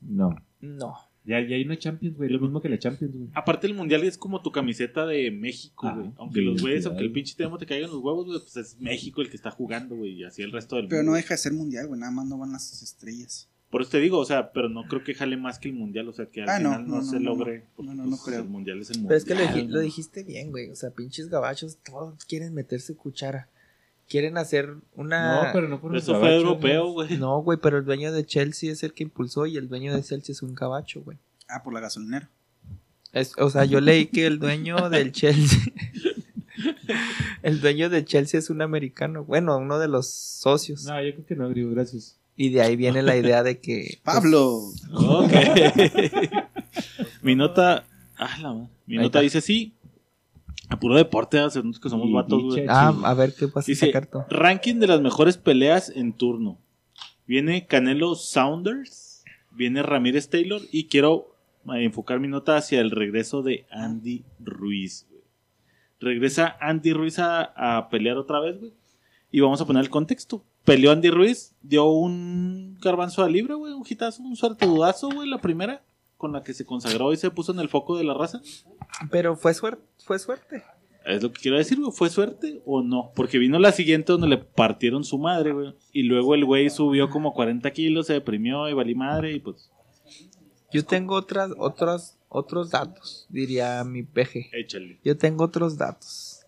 No. 0.00 0.34
No. 0.60 0.94
Ya, 1.24 1.40
ya 1.40 1.56
hay 1.56 1.64
una 1.64 1.78
Champions, 1.78 2.16
güey. 2.16 2.28
Lo 2.28 2.38
mismo 2.38 2.60
que 2.60 2.68
la 2.68 2.78
Champions, 2.78 3.14
güey. 3.14 3.28
Aparte, 3.34 3.66
el 3.66 3.74
mundial 3.74 4.04
es 4.04 4.18
como 4.18 4.42
tu 4.42 4.52
camiseta 4.52 5.06
de 5.06 5.30
México, 5.30 5.86
Ah, 5.88 5.94
güey. 5.96 6.10
Aunque 6.18 6.40
los 6.42 6.60
güeyes, 6.60 6.84
aunque 6.86 7.02
el 7.02 7.12
pinche 7.12 7.34
tema 7.34 7.56
te 7.58 7.64
caigan 7.66 7.90
los 7.90 8.00
huevos, 8.02 8.26
güey, 8.26 8.38
pues 8.40 8.56
es 8.56 8.78
México 8.78 9.22
el 9.22 9.30
que 9.30 9.36
está 9.36 9.50
jugando, 9.50 9.96
güey. 9.96 10.12
Y 10.20 10.24
así 10.24 10.42
el 10.42 10.52
resto 10.52 10.76
del 10.76 10.88
Pero 10.88 11.02
no 11.02 11.14
deja 11.14 11.34
de 11.34 11.38
ser 11.38 11.52
mundial, 11.54 11.86
güey. 11.86 11.98
Nada 12.00 12.12
más 12.12 12.26
no 12.26 12.36
van 12.38 12.52
las 12.52 12.82
estrellas. 12.82 13.48
Por 13.70 13.80
eso 13.82 13.90
te 13.92 13.98
digo, 14.00 14.18
o 14.18 14.24
sea, 14.24 14.52
pero 14.52 14.68
no 14.68 14.84
creo 14.84 15.02
que 15.02 15.14
jale 15.14 15.36
más 15.36 15.58
que 15.58 15.68
el 15.68 15.74
mundial, 15.74 16.06
o 16.08 16.12
sea, 16.12 16.26
que 16.26 16.42
al 16.42 16.48
Ah, 16.48 16.58
final 16.58 16.86
no, 16.86 16.96
no, 16.98 17.02
se 17.02 17.18
no, 17.18 17.34
logre. 17.34 17.64
no. 17.78 17.84
No, 17.84 17.94
no, 17.94 18.02
no 18.04 18.10
pues, 18.10 18.22
creo. 18.22 18.42
El 18.42 18.48
mundial 18.48 18.80
es 18.80 18.90
el 18.90 18.98
mundial. 19.00 19.08
Pero 19.08 19.18
es 19.18 19.24
que 19.24 19.34
lo, 19.34 19.40
dij- 19.60 19.66
¿no? 19.66 19.74
lo 19.74 19.80
dijiste 19.80 20.22
bien, 20.22 20.50
güey. 20.52 20.68
O 20.70 20.76
sea, 20.76 20.90
pinches 20.90 21.28
gabachos, 21.28 21.78
todos 21.82 22.24
quieren 22.26 22.54
meter 22.54 22.80
su 22.80 22.96
cuchara. 22.96 23.48
Quieren 24.08 24.36
hacer 24.36 24.74
una... 24.94 25.44
No, 25.46 25.52
pero 25.52 25.68
no 25.68 25.80
por 25.80 25.96
Eso 25.96 26.18
fue 26.20 26.34
europeo, 26.36 26.88
güey. 26.92 27.16
No, 27.18 27.38
güey, 27.42 27.58
pero 27.60 27.78
el 27.78 27.84
dueño 27.84 28.12
de 28.12 28.24
Chelsea 28.26 28.70
es 28.70 28.82
el 28.82 28.92
que 28.92 29.02
impulsó 29.02 29.46
y 29.46 29.56
el 29.56 29.68
dueño 29.68 29.94
de 29.94 30.02
Chelsea 30.02 30.32
es 30.32 30.42
un 30.42 30.54
gabacho, 30.54 31.00
güey. 31.02 31.16
Ah, 31.48 31.62
por 31.62 31.72
la 31.72 31.80
gasolinera. 31.80 32.28
Es- 33.12 33.32
o 33.38 33.48
sea, 33.50 33.64
yo 33.64 33.80
leí 33.80 34.06
que 34.06 34.26
el 34.26 34.38
dueño 34.38 34.88
del 34.90 35.12
Chelsea... 35.12 35.58
el 37.42 37.60
dueño 37.60 37.88
de 37.90 38.04
Chelsea 38.04 38.38
es 38.38 38.50
un 38.50 38.62
americano. 38.62 39.24
Bueno, 39.24 39.56
uno 39.56 39.78
de 39.78 39.88
los 39.88 40.08
socios. 40.08 40.84
No, 40.84 41.02
yo 41.02 41.12
creo 41.14 41.26
que 41.26 41.36
no, 41.36 41.48
griego, 41.48 41.70
gracias. 41.70 42.16
Y 42.36 42.50
de 42.50 42.62
ahí 42.62 42.76
viene 42.76 43.02
la 43.02 43.16
idea 43.16 43.42
de 43.42 43.58
que... 43.58 43.98
pues, 44.04 44.16
Pablo. 44.16 44.70
Ok. 44.92 45.32
Mi 47.22 47.34
nota. 47.34 47.84
Ah, 48.16 48.36
la 48.40 48.52
madre. 48.52 48.68
Mi 48.86 48.96
Ahí 48.98 49.04
nota 49.04 49.18
está. 49.18 49.20
dice 49.20 49.40
sí. 49.40 49.72
A 50.68 50.78
puro 50.80 50.94
deporte, 50.96 51.38
a 51.38 51.46
hacernos 51.46 51.78
que 51.78 51.88
somos 51.90 52.08
Y 52.08 52.12
vatos, 52.12 52.42
güey. 52.42 52.66
Ah, 52.68 52.94
a 53.04 53.14
ver 53.14 53.34
qué 53.34 53.48
pasa 53.48 53.66
Dice, 53.66 53.86
sacar 53.86 54.06
tú. 54.06 54.20
ranking 54.30 54.76
de 54.76 54.86
las 54.86 55.00
mejores 55.00 55.36
peleas 55.36 55.90
en 55.94 56.12
turno. 56.12 56.58
Viene 57.26 57.66
Canelo 57.66 58.14
Saunders, 58.14 59.24
viene 59.50 59.82
Ramírez 59.82 60.28
Taylor 60.30 60.60
y 60.72 60.84
quiero 60.88 61.34
eh, 61.74 61.84
enfocar 61.84 62.20
mi 62.20 62.28
nota 62.28 62.56
hacia 62.56 62.80
el 62.80 62.90
regreso 62.90 63.42
de 63.42 63.66
Andy 63.70 64.24
Ruiz. 64.40 65.06
güey. 65.10 65.22
Regresa 66.00 66.56
Andy 66.60 66.92
Ruiz 66.92 67.18
a, 67.18 67.42
a 67.78 67.88
pelear 67.88 68.16
otra 68.18 68.40
vez, 68.40 68.58
güey. 68.58 68.72
Y 69.30 69.40
vamos 69.40 69.60
a 69.60 69.66
poner 69.66 69.82
el 69.82 69.90
contexto. 69.90 70.44
Peleó 70.64 70.92
Andy 70.92 71.10
Ruiz, 71.10 71.54
dio 71.62 71.86
un 71.86 72.78
garbanzo 72.80 73.22
a 73.22 73.28
libre, 73.28 73.54
güey, 73.54 73.72
un 73.74 73.84
hitazo, 73.88 74.22
un 74.22 74.36
suertudazo, 74.36 75.10
güey, 75.10 75.28
la 75.28 75.38
primera, 75.40 75.82
con 76.16 76.32
la 76.32 76.42
que 76.42 76.54
se 76.54 76.64
consagró 76.64 77.12
y 77.12 77.16
se 77.16 77.30
puso 77.30 77.52
en 77.52 77.60
el 77.60 77.68
foco 77.68 77.96
de 77.98 78.04
la 78.04 78.14
raza. 78.14 78.40
Pero 79.10 79.36
fue 79.36 79.52
suerte, 79.54 79.82
fue 80.04 80.18
suerte. 80.18 80.62
Es 81.04 81.22
lo 81.22 81.32
que 81.32 81.40
quiero 81.42 81.58
decir, 81.58 81.78
güey. 81.78 81.92
¿Fue 81.92 82.08
suerte 82.08 82.62
o 82.64 82.82
no? 82.82 83.12
Porque 83.14 83.38
vino 83.38 83.58
la 83.58 83.72
siguiente 83.72 84.12
donde 84.12 84.28
le 84.28 84.38
partieron 84.38 85.04
su 85.04 85.18
madre, 85.18 85.52
güey. 85.52 85.74
Y 85.92 86.04
luego 86.04 86.34
el 86.34 86.44
güey 86.44 86.70
subió 86.70 87.10
como 87.10 87.34
40 87.34 87.70
kilos, 87.72 88.06
se 88.06 88.14
deprimió 88.14 88.68
y 88.68 88.72
valí 88.72 88.94
madre 88.94 89.32
y 89.32 89.40
pues 89.40 89.70
Yo 90.72 90.84
tengo 90.84 91.14
otras, 91.14 91.50
otros, 91.58 92.16
otros 92.28 92.70
datos, 92.70 93.26
diría 93.28 93.84
mi 93.84 94.02
peje. 94.02 94.48
échale. 94.52 94.98
Yo 95.04 95.16
tengo 95.16 95.44
otros 95.44 95.76
datos. 95.76 96.40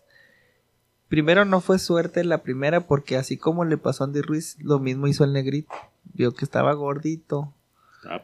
Primero 1.07 1.45
no 1.45 1.61
fue 1.61 1.79
suerte 1.79 2.23
la 2.25 2.43
primera 2.43 2.87
porque 2.87 3.15
así 3.15 3.37
como 3.37 3.63
le 3.63 3.77
pasó 3.77 4.03
a 4.03 4.07
Andy 4.07 4.21
Ruiz, 4.21 4.57
lo 4.59 4.79
mismo 4.79 5.07
hizo 5.07 5.23
el 5.23 5.33
negrito. 5.33 5.73
Vio 6.03 6.33
que 6.33 6.43
estaba 6.43 6.73
gordito, 6.73 7.53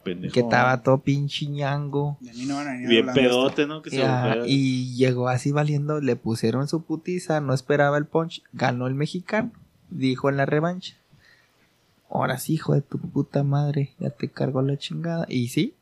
Pendejo. 0.02 0.32
que 0.34 0.40
estaba 0.40 0.82
todo 0.82 0.98
pinche 0.98 1.46
ñango. 1.46 2.16
De 2.20 2.32
mí 2.32 2.44
no 2.46 2.56
van 2.56 2.68
a 2.68 2.72
venir 2.72 2.88
Bien 2.88 3.06
pedote, 3.14 3.66
¿no? 3.66 3.82
Que 3.82 3.90
se 3.90 3.98
Ya, 3.98 4.36
fue. 4.38 4.48
y 4.48 4.94
llegó 4.96 5.28
así 5.28 5.52
valiendo, 5.52 6.00
le 6.00 6.16
pusieron 6.16 6.66
su 6.68 6.82
putiza, 6.84 7.40
no 7.40 7.52
esperaba 7.54 7.98
el 7.98 8.06
punch, 8.06 8.42
ganó 8.52 8.86
el 8.86 8.94
mexicano, 8.94 9.52
dijo 9.90 10.28
en 10.30 10.36
la 10.36 10.46
revancha. 10.46 10.94
Ahora 12.10 12.38
sí, 12.38 12.54
hijo 12.54 12.74
de 12.74 12.80
tu 12.82 12.98
puta 12.98 13.42
madre, 13.42 13.92
ya 13.98 14.10
te 14.10 14.28
cargó 14.28 14.62
la 14.62 14.76
chingada. 14.76 15.26
Y 15.28 15.48
sí, 15.48 15.74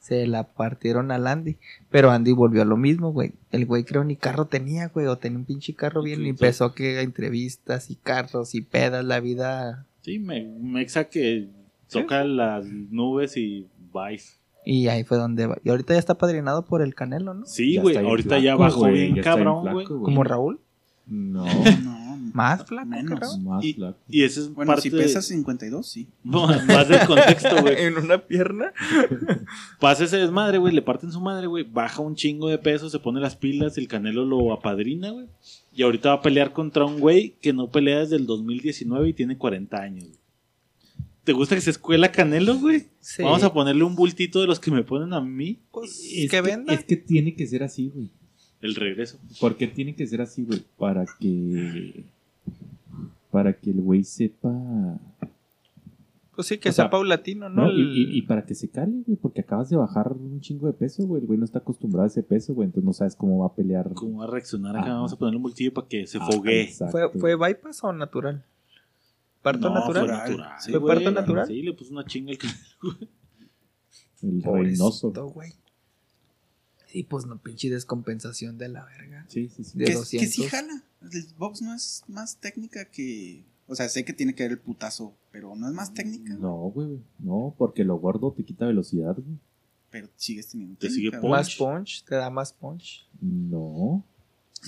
se 0.00 0.26
la 0.26 0.44
partieron 0.44 1.10
al 1.10 1.26
Andy. 1.26 1.56
Pero 1.90 2.10
Andy 2.10 2.32
volvió 2.32 2.62
a 2.62 2.66
lo 2.66 2.76
mismo, 2.76 3.12
güey. 3.12 3.32
El 3.52 3.64
güey 3.64 3.84
creo 3.84 4.04
ni 4.04 4.16
carro 4.16 4.46
tenía, 4.46 4.88
güey, 4.88 5.06
o 5.06 5.16
tenía 5.16 5.38
un 5.38 5.44
pinche 5.46 5.74
carro 5.74 6.02
bien, 6.02 6.16
Sí, 6.18 6.22
y 6.22 6.24
sí. 6.26 6.30
empezó 6.30 6.74
que 6.74 7.00
entrevistas 7.00 7.90
y 7.90 7.94
carros 7.96 8.54
y 8.54 8.60
pedas, 8.60 9.04
la 9.04 9.20
vida. 9.20 9.86
Sí, 10.02 10.18
me, 10.18 10.44
Mexa 10.44 11.04
que 11.04 11.48
toca 11.90 12.24
las 12.24 12.64
nubes 12.66 13.36
y 13.36 13.66
bye. 13.92 14.20
Y 14.64 14.88
ahí 14.88 15.04
fue 15.04 15.16
donde 15.16 15.46
va. 15.46 15.58
Y 15.64 15.70
ahorita 15.70 15.94
ya 15.94 16.00
está 16.00 16.14
padrinado 16.18 16.64
por 16.64 16.82
el 16.82 16.94
Canelo, 16.94 17.34
¿no? 17.34 17.46
Sí, 17.46 17.76
güey. 17.76 17.96
Ahorita 17.96 18.38
ya 18.38 18.56
flaco, 18.56 18.62
bajó 18.80 18.92
bien 18.92 19.14
ya 19.14 19.20
está 19.20 19.34
bien 19.36 19.44
cabrón, 19.46 19.72
güey. 19.72 19.86
Como 19.86 20.24
Raúl. 20.24 20.58
No, 21.06 21.44
No, 21.84 22.18
Más 22.34 22.64
flaco 22.64 22.88
Menos. 22.88 23.38
Más 23.38 23.64
Y, 23.64 23.74
flaco. 23.74 23.96
y 24.08 24.24
ese 24.24 24.40
es 24.40 24.52
Bueno, 24.52 24.70
parte 24.70 24.82
si 24.82 24.90
pesas 24.90 25.24
52, 25.26 25.86
sí. 25.88 26.08
No, 26.24 26.48
más 26.48 26.88
del 26.88 27.06
contexto, 27.06 27.48
güey. 27.62 27.76
en 27.84 27.96
una 27.96 28.18
pierna. 28.26 28.72
Pasa 29.80 30.02
ese 30.04 30.16
desmadre, 30.16 30.58
güey, 30.58 30.74
le 30.74 30.82
parten 30.82 31.12
su 31.12 31.20
madre, 31.20 31.46
güey, 31.46 31.62
baja 31.64 32.02
un 32.02 32.16
chingo 32.16 32.48
de 32.48 32.58
peso, 32.58 32.90
se 32.90 32.98
pone 32.98 33.20
las 33.20 33.36
pilas, 33.36 33.78
el 33.78 33.86
Canelo 33.86 34.24
lo 34.24 34.52
apadrina, 34.52 35.10
güey. 35.10 35.26
Y 35.72 35.82
ahorita 35.82 36.08
va 36.08 36.14
a 36.16 36.22
pelear 36.22 36.52
contra 36.52 36.84
un 36.84 36.98
güey 36.98 37.36
que 37.40 37.52
no 37.52 37.70
pelea 37.70 38.00
desde 38.00 38.16
el 38.16 38.26
2019 38.26 39.08
y 39.08 39.12
tiene 39.12 39.38
40 39.38 39.76
años. 39.80 40.04
güey. 40.08 40.18
¿Te 41.26 41.32
gusta 41.32 41.56
que 41.56 41.60
se 41.60 41.70
escuela 41.70 42.10
Canelo, 42.12 42.56
güey? 42.58 42.86
Sí. 43.00 43.22
Vamos 43.22 43.42
a 43.42 43.52
ponerle 43.52 43.82
un 43.82 43.96
bultito 43.96 44.40
de 44.40 44.46
los 44.46 44.60
que 44.60 44.70
me 44.70 44.84
ponen 44.84 45.12
a 45.12 45.20
mí. 45.20 45.58
Pues, 45.72 46.00
Es 46.14 46.30
que 46.30 46.40
venda. 46.40 46.72
Es 46.72 46.84
que 46.84 46.96
tiene 46.96 47.34
que 47.34 47.46
ser 47.48 47.64
así, 47.64 47.90
güey. 47.92 48.08
El 48.62 48.74
regreso. 48.76 49.18
¿Por 49.40 49.56
qué 49.56 49.66
tiene 49.66 49.94
que 49.96 50.06
ser 50.06 50.20
así, 50.22 50.44
güey? 50.44 50.62
Para 50.78 51.04
que. 51.20 52.04
Para 53.32 53.52
que 53.52 53.70
el 53.70 53.80
güey 53.80 54.04
sepa. 54.04 54.50
Pues 56.36 56.46
sí, 56.48 56.58
que 56.58 56.68
o 56.68 56.72
sea, 56.72 56.84
sea, 56.84 56.90
paulatino, 56.90 57.48
¿no? 57.48 57.64
No, 57.66 57.72
y, 57.72 57.80
El- 57.80 57.96
y- 58.14 58.18
y 58.18 58.22
para 58.22 58.44
que 58.46 58.54
se 58.54 58.68
cale, 58.68 59.02
güey. 59.06 59.16
Porque 59.20 59.40
acabas 59.40 59.68
de 59.68 59.76
bajar 59.76 60.12
un 60.12 60.40
chingo 60.40 60.66
de 60.68 60.74
peso, 60.74 61.04
güey. 61.06 61.22
El 61.22 61.26
güey 61.26 61.38
no 61.40 61.44
está 61.44 61.58
acostumbrado 61.58 62.04
a 62.04 62.06
ese 62.06 62.22
peso, 62.22 62.54
güey. 62.54 62.66
Entonces 62.66 62.84
no 62.86 62.92
sabes 62.92 63.16
cómo 63.16 63.38
va 63.38 63.46
a 63.46 63.54
pelear. 63.54 63.90
¿Cómo 63.94 64.18
va 64.18 64.24
a 64.26 64.30
reaccionar 64.30 64.76
acá? 64.76 64.90
Vamos 64.94 65.12
a 65.12 65.16
ponerle 65.16 65.38
un 65.38 65.42
bultillo 65.42 65.72
para 65.74 65.88
que 65.88 66.06
se 66.06 66.18
Ah, 66.18 66.26
foguee. 66.30 66.62
exacto. 66.62 66.92
¿Fue, 67.10 67.20
¿Fue 67.20 67.34
bypass 67.36 67.82
o 67.82 67.92
natural? 67.92 68.44
¿Parto 69.46 69.68
No, 69.68 69.74
natural? 69.76 70.06
Fue 70.06 70.16
natural. 70.16 70.50
¿Fue 70.60 70.78
güey. 70.78 70.94
parto 70.96 71.10
natural? 71.12 71.46
Sí, 71.46 71.62
le 71.62 71.72
puso 71.72 71.92
una 71.92 72.04
chinga 72.04 72.32
al. 72.32 72.48
El 74.22 74.42
reinoso. 74.42 75.12
güey. 75.32 75.52
Sí, 76.88 77.04
pues 77.04 77.26
no, 77.26 77.40
pinche 77.40 77.70
descompensación 77.70 78.58
de 78.58 78.68
la 78.68 78.84
verga. 78.84 79.24
Sí, 79.28 79.48
sí, 79.48 79.62
sí. 79.62 79.78
De 79.78 79.84
Que, 79.84 79.94
200. 79.94 80.26
que 80.26 80.32
sí 80.32 80.48
jala. 80.48 80.82
El 81.00 81.26
box 81.38 81.62
no 81.62 81.74
es 81.74 82.02
más 82.08 82.38
técnica 82.38 82.86
que... 82.86 83.44
O 83.68 83.76
sea, 83.76 83.88
sé 83.88 84.04
que 84.04 84.12
tiene 84.12 84.34
que 84.34 84.42
ver 84.42 84.50
el 84.52 84.58
putazo, 84.58 85.14
pero 85.30 85.54
no 85.54 85.68
es 85.68 85.74
más 85.74 85.94
técnica. 85.94 86.34
No, 86.34 86.54
güey. 86.70 86.98
No, 87.20 87.54
porque 87.56 87.84
lo 87.84 87.96
gordo 88.00 88.32
te 88.32 88.42
quita 88.44 88.66
velocidad, 88.66 89.14
güey. 89.14 89.38
Pero 89.90 90.08
sigues 90.16 90.48
teniendo 90.48 90.76
Te 90.76 90.90
sigue 90.90 91.12
punch. 91.12 91.30
Más 91.30 91.54
punch, 91.54 92.04
te 92.04 92.16
da 92.16 92.30
más 92.30 92.52
punch. 92.52 93.08
No. 93.20 94.04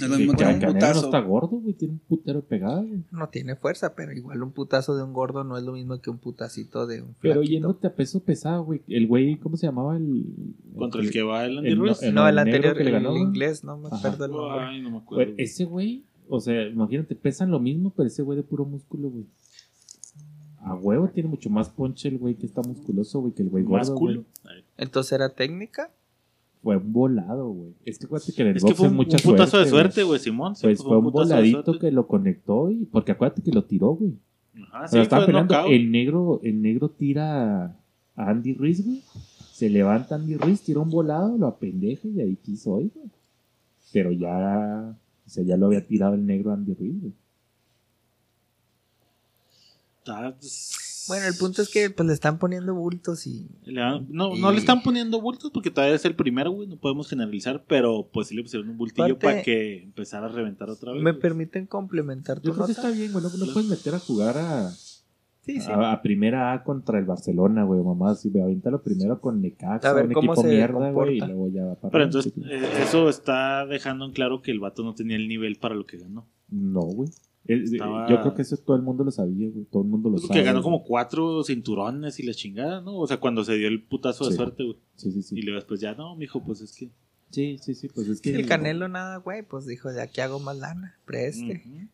No 0.01 0.15
es 0.15 0.21
lo 0.21 0.31
un 0.31 0.37
Canelo 0.37 0.67
no 0.69 0.73
putazo. 0.75 1.05
está 1.07 1.21
gordo, 1.21 1.49
güey. 1.61 1.75
Tiene 1.75 1.95
un 1.95 2.01
putero 2.01 2.45
güey. 2.49 3.05
No 3.11 3.29
tiene 3.29 3.57
fuerza, 3.57 3.95
pero 3.95 4.13
igual 4.13 4.43
un 4.43 4.53
putazo 4.53 4.97
de 4.97 5.03
un 5.03 5.13
gordo 5.13 5.45
no 5.45 5.57
es 5.57 5.65
lo 5.65 5.73
mismo 5.73 6.01
que 6.01 6.11
un 6.11 6.19
putacito 6.19 6.87
de 6.87 7.03
un 7.03 7.15
Pero 7.21 7.35
flaquito. 7.35 7.53
yéndote 7.53 7.87
a 7.89 7.95
peso 7.95 8.21
pesado, 8.21 8.65
güey. 8.65 8.83
El 8.89 9.07
güey, 9.07 9.37
¿cómo 9.39 9.57
se 9.57 9.67
llamaba? 9.67 9.97
El, 9.97 10.25
Contra 10.77 11.01
el 11.01 11.11
que 11.11 11.23
va 11.23 11.45
el 11.45 11.59
Andy 11.59 11.71
el 11.71 11.79
no- 11.79 11.85
Ruiz. 11.87 12.03
el- 12.03 12.15
No, 12.15 12.29
el 12.29 12.35
negro 12.37 12.41
anterior, 12.55 12.77
que 12.77 12.85
le 12.85 12.91
el 12.91 13.03
ganó. 13.03 13.17
inglés, 13.17 13.65
no 13.65 13.77
me 13.79 13.89
acuerdo 13.89 14.25
el 14.27 14.31
nombre. 14.33 14.61
Ay, 14.61 14.81
no 14.81 14.91
me 14.91 14.97
Güey, 14.97 15.03
acuerdo. 15.03 15.33
ese 15.39 15.65
güey, 15.65 16.05
o 16.29 16.41
sea, 16.41 16.67
imagínate, 16.69 17.15
pesan 17.15 17.51
lo 17.51 17.59
mismo, 17.61 17.93
pero 17.97 18.07
ese 18.07 18.23
güey 18.23 18.37
de 18.37 18.43
puro 18.45 18.65
músculo, 18.65 19.09
güey. 19.11 19.27
A 20.61 20.75
huevo 20.75 21.09
tiene 21.09 21.29
mucho 21.29 21.49
más 21.51 21.69
ponche 21.71 22.09
el 22.09 22.19
güey 22.19 22.35
que 22.35 22.45
está 22.47 22.61
musculoso, 22.63 23.21
güey, 23.21 23.33
que 23.33 23.43
el 23.43 23.49
güey 23.49 23.65
Más 23.65 23.91
gordo. 23.91 24.25
Entonces 24.77 25.13
era 25.13 25.31
técnica. 25.31 25.91
Fue 26.63 26.77
un 26.77 26.93
volado, 26.93 27.51
güey. 27.51 27.73
Es 27.85 27.99
que 27.99 28.07
acuérdate 28.07 28.33
que 28.33 28.43
en 28.43 28.49
el 28.49 28.57
Es 28.57 28.63
que 28.63 28.69
box 28.71 28.79
fue 28.79 28.87
es 28.87 28.91
un, 28.91 28.97
mucha 28.97 29.17
un 29.17 29.23
putazo 29.23 29.59
de 29.59 29.67
suerte, 29.67 30.03
güey, 30.03 30.19
Simón. 30.19 30.55
Pues 30.61 30.83
fue 30.83 30.97
un 30.99 31.11
voladito 31.11 31.79
que 31.79 31.91
lo 31.93 32.07
conectó 32.07 32.71
y 32.71 32.85
porque 32.87 33.13
acuérdate 33.13 33.43
que 33.43 33.53
lo 33.53 33.65
tiró, 33.65 33.91
güey. 33.91 34.13
Ajá, 34.73 34.89
sí, 34.89 34.99
fue 35.05 35.27
peleando. 35.27 35.67
El 35.67 35.91
negro, 35.93 36.41
el 36.43 36.61
negro 36.61 36.91
tira 36.91 37.65
a 38.17 38.31
Andy 38.31 38.55
Ruiz, 38.55 38.85
güey. 38.85 39.03
Se 39.53 39.71
levanta 39.71 40.17
Andy 40.17 40.37
Ruiz, 40.37 40.61
tira 40.63 40.81
un 40.81 40.91
volado, 40.91 41.37
lo 41.39 41.47
apendeja 41.47 42.09
y 42.09 42.21
ahí 42.21 42.37
quiso 42.37 42.73
hoy, 42.75 42.91
güey. 42.95 43.09
Pero 43.93 44.13
ya, 44.13 44.97
o 45.27 45.31
sea, 45.31 45.45
ya 45.45 45.57
lo 45.57 45.67
había 45.67 45.87
tirado 45.87 46.15
el 46.15 46.27
negro 46.27 46.53
Andy 46.53 46.75
Ruiz, 46.75 47.01
güey. 47.01 47.13
Está- 49.99 50.35
pues, 50.39 50.88
Bueno, 51.09 51.27
el 51.27 51.35
punto 51.37 51.63
es 51.63 51.69
que 51.71 51.91
pues 51.91 52.07
le 52.07 52.13
están 52.13 52.39
poniendo 52.39 52.75
bultos 52.75 53.27
y 53.27 53.49
le 53.65 53.81
no, 53.81 54.01
no 54.37 54.51
Y- 54.51 54.53
le 54.55 54.59
están 54.59 54.83
poniendo 54.83 55.21
bultos 55.21 55.51
porque 55.51 55.71
todavía 55.71 55.97
es 55.97 56.05
el 56.05 56.15
primero, 56.15 56.51
güey. 56.53 56.69
No 56.69 56.77
podemos 56.77 57.09
generalizar, 57.09 57.65
pero 57.67 58.09
pues 58.13 58.29
sí 58.29 58.37
le 58.37 58.43
pusieron 58.43 58.69
un 58.69 58.77
bultillo 58.79 59.15
Aparte- 59.15 59.27
para 59.27 59.43
que 59.43 59.83
empezara 59.83 60.27
a 60.27 60.29
reventar 60.29 60.71
otra 60.71 60.93
vez. 60.93 61.03
me 61.03 61.11
güey. 61.13 61.21
permiten 61.21 61.67
complementar 61.67 62.41
tu 62.41 62.49
Yo 62.49 62.55
creo 62.55 62.67
que 62.67 62.73
nota. 62.75 62.83
está 62.89 62.97
bien, 62.97 63.13
güey. 63.13 63.25
No, 63.25 63.31
no 63.47 63.53
puedes 63.53 63.69
meter 63.69 63.95
a 63.95 63.99
jugar 63.99 64.37
a. 64.39 64.71
Sí, 64.71 65.63
sí. 65.63 65.71
A, 65.71 65.93
a 65.93 66.03
primera 66.03 66.53
A 66.53 66.63
contra 66.63 66.99
el 66.99 67.07
Barcelona, 67.07 67.65
güey, 67.65 67.81
mamá. 67.83 68.15
Si 68.15 68.29
me 68.29 68.43
avienta 68.43 68.71
lo 68.71 68.83
primero 68.83 69.19
con 69.19 69.41
Necaxa, 69.41 69.89
A 69.89 69.93
ver 69.95 70.07
un 70.09 70.13
cómo 70.13 70.33
equipo 70.35 70.43
se 70.47 70.49
mierda, 70.55 70.91
güey, 70.91 71.17
y 71.17 71.19
comporta. 71.21 71.27
luego 71.35 71.49
ya 71.55 71.65
va 71.65 71.75
para 71.77 71.91
Pero 71.91 72.05
entonces, 72.05 72.33
eh, 72.37 72.69
eso 72.83 73.09
está 73.09 73.65
dejando 73.65 74.05
en 74.05 74.13
claro 74.13 74.43
que 74.43 74.51
el 74.51 74.61
vato 74.61 74.83
no 74.85 74.95
tenía 74.95 75.17
el 75.17 75.27
nivel 75.27 75.57
para 75.57 75.75
lo 75.75 75.87
que 75.87 75.97
ganó. 75.97 76.27
No, 76.51 76.81
güey. 76.83 77.09
El- 77.49 77.65
Estaba- 77.65 78.09
Yo 78.09 78.21
creo 78.21 78.35
que 78.35 78.43
eso 78.43 78.57
todo 78.59 78.77
el 78.77 78.83
mundo 78.83 79.03
lo 79.03 79.11
sabía, 79.11 79.49
güey. 79.51 79.65
Todo 79.65 79.83
el 79.83 79.89
mundo 79.89 80.09
lo 80.11 80.17
Porque 80.17 80.29
sabe. 80.29 80.43
ganó 80.45 80.59
güey. 80.61 80.65
como 80.65 80.85
cuatro 80.85 81.43
cinturones 81.43 82.21
y 82.21 82.23
la 82.23 82.33
chingada, 82.35 82.81
¿no? 82.83 82.97
O 82.99 83.07
sea, 83.07 83.19
cuando 83.19 83.43
se 83.43 83.57
dio 83.57 83.67
el 83.69 83.83
putazo 83.83 84.27
de 84.27 84.31
Sí. 84.33 84.37
suerte, 84.37 84.63
güey. 84.65 84.77
Sí, 84.95 85.11
sí, 85.11 85.23
sí. 85.23 85.39
Y 85.39 85.43
luego 85.43 85.57
después 85.57 85.81
ya, 85.81 85.95
no, 85.95 86.15
mijo, 86.15 86.45
pues 86.45 86.61
es 86.61 86.73
que. 86.73 86.91
Sí, 87.31 87.59
sí, 87.61 87.75
sí, 87.75 87.89
pues 87.89 88.07
es 88.09 88.21
que... 88.23 88.35
El 88.35 88.47
Canelo 88.47 88.89
nada, 88.89 89.17
güey, 89.19 89.43
pues 89.43 89.67
dijo, 89.67 89.91
de 89.93 90.01
aquí 90.01 90.21
hago 90.23 90.39
más 90.41 90.57
lana, 90.59 90.97
preste. 91.05 91.63
Ujú. 91.67 91.89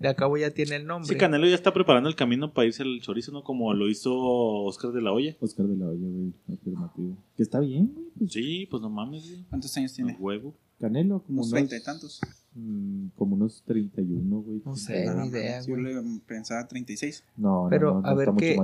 De 0.00 0.08
acabo 0.08 0.36
ya 0.38 0.50
tiene 0.50 0.76
el 0.76 0.86
nombre. 0.86 1.06
Sí, 1.12 1.16
Canelo 1.18 1.46
ya 1.46 1.54
está 1.54 1.72
preparando 1.74 2.08
el 2.08 2.14
camino 2.16 2.54
para 2.54 2.66
irse 2.66 2.82
al 2.82 3.00
chorizo, 3.02 3.32
¿no? 3.32 3.44
Como 3.44 3.74
lo 3.74 3.88
hizo 3.88 4.12
Oscar 4.16 4.92
de 4.92 5.02
la 5.02 5.12
Hoya. 5.12 5.36
Oscar 5.40 5.66
de 5.66 5.76
la 5.76 5.86
Hoya, 5.88 6.08
güey, 6.08 6.32
afirmativo. 6.58 7.16
Que 7.36 7.42
está 7.42 7.60
bien, 7.60 7.92
güey. 7.94 8.06
Pues, 8.18 8.32
Sí, 8.32 8.66
pues 8.70 8.80
no 8.80 8.88
mames, 8.90 9.28
güey. 9.28 9.44
¿Cuántos 9.50 9.76
años 9.76 9.92
tiene? 9.92 10.12
A 10.12 10.16
huevo. 10.16 10.54
Canelo, 10.80 11.22
como 11.22 11.42
Unos 11.42 11.48
unos... 11.48 11.52
veinte 11.52 11.76
y 11.76 11.82
tantos. 11.82 12.20
mm, 12.54 13.08
como 13.16 13.34
unos 13.36 13.62
31, 13.66 14.40
güey. 14.40 14.62
No 14.64 14.74
sé, 14.76 15.06
ni 15.14 15.28
idea, 15.28 15.60
Yo 15.62 15.76
le 15.76 15.94
pensaba 16.26 16.66
36. 16.66 17.22
No, 17.36 17.64
no, 17.64 17.68
Pero, 17.70 17.94
no, 17.94 18.00
no 18.00 18.08
a 18.08 18.14
ver, 18.14 18.28
está 18.30 18.38
¿qué- 18.40 18.56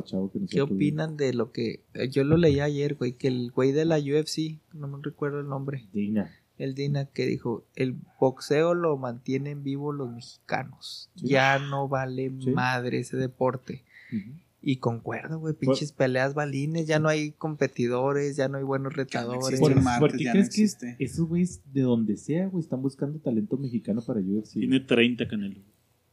¿Qué 0.50 0.62
opinan 0.62 1.16
de 1.18 1.34
lo 1.34 1.52
que... 1.52 1.84
eh, 1.94 2.08
Yo 2.08 2.24
lo 2.24 2.36
leí 2.38 2.60
ayer, 2.60 2.94
güey, 2.94 3.12
que 3.12 3.28
el 3.28 3.50
güey 3.52 3.72
de 3.72 3.84
la 3.84 3.98
UFC, 3.98 4.58
no 4.72 4.88
me 4.88 4.98
recuerdo 5.02 5.40
el 5.40 5.48
nombre, 5.48 5.86
Dina. 5.92 6.30
el 6.58 6.74
Dina, 6.74 7.04
que 7.04 7.26
dijo, 7.26 7.64
el 7.76 7.96
boxeo 8.18 8.72
lo 8.72 8.96
mantienen 8.96 9.62
vivo 9.62 9.92
los 9.92 10.10
mexicanos. 10.10 11.10
Sí. 11.16 11.28
Ya 11.28 11.58
no 11.58 11.86
vale 11.86 12.32
Sí. 12.40 12.50
madre 12.50 13.00
ese 13.00 13.18
deporte. 13.18 13.84
Ujú. 14.10 14.32
Y 14.62 14.78
concuerdo, 14.78 15.38
güey, 15.38 15.54
Pues 15.54 15.68
pinches 15.78 15.92
peleas 15.92 16.34
balines, 16.34 16.86
ya 16.86 16.98
no 16.98 17.08
hay 17.08 17.32
competidores, 17.32 18.36
ya 18.36 18.48
no 18.48 18.58
hay 18.58 18.64
buenos 18.64 18.94
retadores. 18.94 19.44
existe 19.44 19.60
¿Por, 19.60 19.72
el 19.72 19.82
martes 19.82 20.00
por 20.00 20.18
qué 20.18 20.24
ya 20.24 20.30
no 20.30 20.32
crees 20.32 20.48
que 20.48 20.62
existe. 20.62 20.96
esos 20.98 21.28
güeyes 21.28 21.62
de 21.72 21.82
donde 21.82 22.16
sea, 22.16 22.48
güey, 22.48 22.62
están 22.62 22.82
buscando 22.82 23.18
talento 23.20 23.56
mexicano 23.58 24.02
para 24.04 24.20
UFC? 24.20 24.54
Tiene 24.54 24.80
30 24.80 25.28
Canelo. 25.28 25.60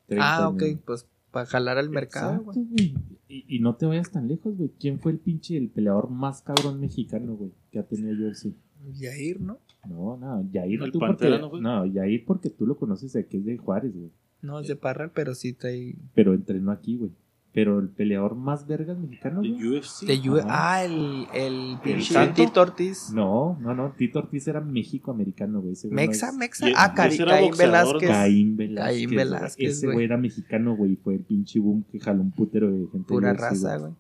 30 0.08 0.36
Ah, 0.38 0.50
ok, 0.50 0.64
pues 0.86 1.08
para 1.32 1.48
jalar 1.48 1.80
al 1.80 1.90
mercado, 1.90 2.44
güey. 2.44 2.94
Y, 3.28 3.56
y 3.56 3.60
no 3.60 3.76
te 3.76 3.88
vayas 3.88 4.12
tan 4.12 4.28
lejos, 4.28 4.56
güey. 4.56 4.72
¿Quién 4.80 5.00
fue 5.00 5.14
el 5.14 5.18
pinche, 5.18 5.58
el 5.58 5.70
peleador 5.70 6.12
más 6.12 6.44
cabrón 6.44 6.80
mexicano, 6.80 7.36
güey, 7.36 7.52
que 7.72 7.80
ha 7.80 7.84
tenido 7.84 8.28
UFC? 8.28 8.54
Yair, 8.92 9.42
¿no? 9.42 9.60
No, 9.88 10.18
no, 10.18 10.48
Yair 10.52 10.82
El 10.82 10.92
tú 10.92 11.00
porque, 11.00 11.30
¿no 11.30 11.60
no? 11.60 11.86
Yair 11.86 12.26
porque 12.26 12.50
tú 12.50 12.66
lo 12.66 12.78
conoces 12.78 13.14
de 13.14 13.26
que 13.26 13.38
es 13.38 13.46
de 13.46 13.58
Juárez, 13.58 13.94
güey. 13.94 14.12
No 14.42 14.60
es 14.60 14.68
de 14.68 14.76
Parral, 14.76 15.12
pero 15.14 15.36
sí 15.36 15.54
trae... 15.54 15.96
Pero 16.14 16.34
entrenó 16.34 16.72
aquí, 16.72 16.98
güey. 16.98 17.12
Pero 17.54 17.78
el 17.80 17.90
peleador 17.90 18.34
más 18.36 18.66
vergas 18.66 18.98
mexicano, 18.98 19.42
De 19.44 19.50
güey. 19.52 19.78
UFC. 19.78 20.10
Ah, 20.50 20.84
el, 20.84 21.28
el? 21.36 21.78
Tito 22.34 22.62
Ortiz. 22.62 23.12
No, 23.14 23.60
no, 23.62 23.76
no. 23.76 23.92
Tito 23.96 24.20
Ortiz 24.20 24.48
era 24.48 24.60
México-americano, 24.60 25.62
güey. 25.62 25.76
No 25.84 25.90
Mexa, 25.92 26.30
es- 26.30 26.36
Mexa. 26.36 26.70
Y- 26.70 26.74
Ah, 26.76 26.94
Cari- 26.96 27.18
Caín 27.24 27.54
Velázquez. 27.56 28.10
Caín 28.10 28.58
Velázquez. 28.58 28.84
Caín 28.86 29.06
güey. 29.10 29.18
Velázquez, 29.18 29.72
Ese 29.78 29.86
güey. 29.86 30.04
era 30.06 30.18
mexicano, 30.18 30.76
güey. 30.76 30.96
Fue 30.96 31.14
el 31.14 31.20
pinche 31.22 31.60
boom 31.60 31.84
que 31.92 32.00
jaló 32.00 32.22
un 32.22 32.32
putero 32.32 32.72
de 32.72 32.88
gente. 32.92 33.08
Pura 33.08 33.30
de 33.30 33.34
UFC, 33.36 33.42
raza, 33.44 33.78
güey. 33.78 33.92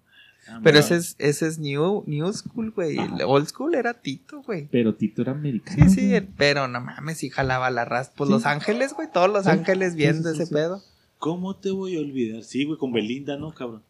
Ah, 0.47 0.59
Pero 0.63 0.79
ese 0.79 0.95
es, 0.97 1.15
ese 1.19 1.47
es 1.47 1.59
new, 1.59 2.03
new 2.07 2.33
school, 2.33 2.71
güey. 2.71 2.97
El 2.97 3.21
old 3.25 3.47
school 3.47 3.75
era 3.75 3.93
Tito, 3.93 4.41
güey. 4.41 4.67
Pero 4.71 4.95
Tito 4.95 5.21
era 5.21 5.31
americano. 5.31 5.87
Sí, 5.87 5.89
sí, 6.01 6.13
el- 6.15 6.27
pero 6.27 6.67
no 6.67 6.81
mames, 6.81 7.19
si 7.19 7.29
jalaba 7.29 7.69
la 7.69 7.85
raza. 7.85 8.11
Pues 8.17 8.27
Sí. 8.29 8.33
Los 8.33 8.45
Ángeles, 8.47 8.93
güey, 8.93 9.07
todos 9.13 9.29
Los 9.31 9.43
Sí, 9.45 9.51
Ángeles 9.51 9.91
sí, 9.93 9.97
viendo 9.99 10.29
sí, 10.31 10.35
sí, 10.37 10.41
ese 10.41 10.45
sí. 10.49 10.53
pedo. 10.55 10.81
¿Cómo 11.23 11.55
te 11.55 11.71
voy 11.71 11.95
a 11.95 12.01
olvidar? 12.01 12.43
Sí, 12.43 12.65
güey, 12.65 12.77
con 12.77 12.91
Belinda, 12.91 13.38
¿no, 13.38 13.53
cabrón? 13.53 13.81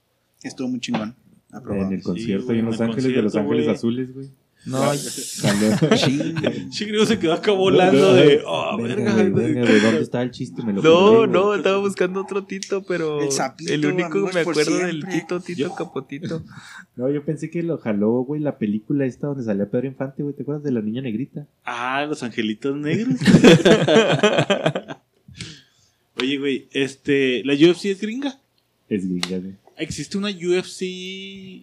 Estuvo 0.43 0.67
muy 0.67 0.79
chingón. 0.79 1.15
Aprobado. 1.51 1.87
En 1.87 1.93
el 1.93 1.99
Sí, 2.01 2.05
concierto 2.05 2.45
güey, 2.45 2.57
ahí 2.57 2.59
en 2.59 2.65
Los 2.67 2.75
el 2.79 2.83
Ángeles 2.83 3.15
de 3.15 3.21
Los 3.23 3.35
Ángeles 3.35 3.63
güey. 3.65 3.75
Azules, 3.75 4.13
güey. 4.13 4.29
No, 4.67 4.77
Jaló. 5.41 5.97
Chigrio 6.69 7.05
se 7.07 7.17
quedó 7.17 7.33
acá 7.33 7.51
volando 7.51 8.13
de. 8.13 8.43
Oh, 8.45 8.77
Verga, 8.77 9.15
¿Dónde 9.15 10.01
está 10.01 10.21
el 10.21 10.29
chiste? 10.29 10.61
Me 10.61 10.73
lo 10.73 10.83
no, 10.83 11.25
no, 11.25 11.55
estaba 11.55 11.79
buscando 11.79 12.21
otro 12.21 12.43
Tito, 12.43 12.83
pero 12.83 13.19
El 13.23 13.31
sapito, 13.31 13.73
el 13.73 13.83
único 13.87 14.27
que 14.27 14.33
me 14.35 14.41
acuerdo 14.41 14.77
del. 14.77 15.03
Tito, 15.03 15.39
Tito 15.39 15.73
Capotito. 15.73 16.43
No, 16.95 17.09
yo 17.09 17.25
pensé 17.25 17.49
que 17.49 17.63
lo 17.63 17.79
jaló, 17.79 18.11
güey, 18.21 18.39
la 18.39 18.59
película 18.59 19.05
esta 19.05 19.25
donde 19.25 19.43
salía 19.43 19.65
Pedro 19.71 19.87
Infante, 19.87 20.21
güey. 20.21 20.35
¿Te 20.35 20.43
acuerdas 20.43 20.63
de 20.63 20.71
la 20.71 20.81
niña 20.81 21.01
negrita? 21.01 21.47
Ah, 21.65 22.05
los 22.07 22.21
angelitos 22.21 22.75
negros. 22.75 23.17
Oye, 26.19 26.37
güey, 26.37 26.67
este. 26.71 27.43
¿La 27.43 27.53
UFC 27.53 27.85
es 27.85 28.01
gringa? 28.01 28.39
Es 28.89 29.05
gringa, 29.07 29.39
güey. 29.39 29.62
¿Existe 29.77 30.17
una 30.17 30.29
UFC 30.29 30.83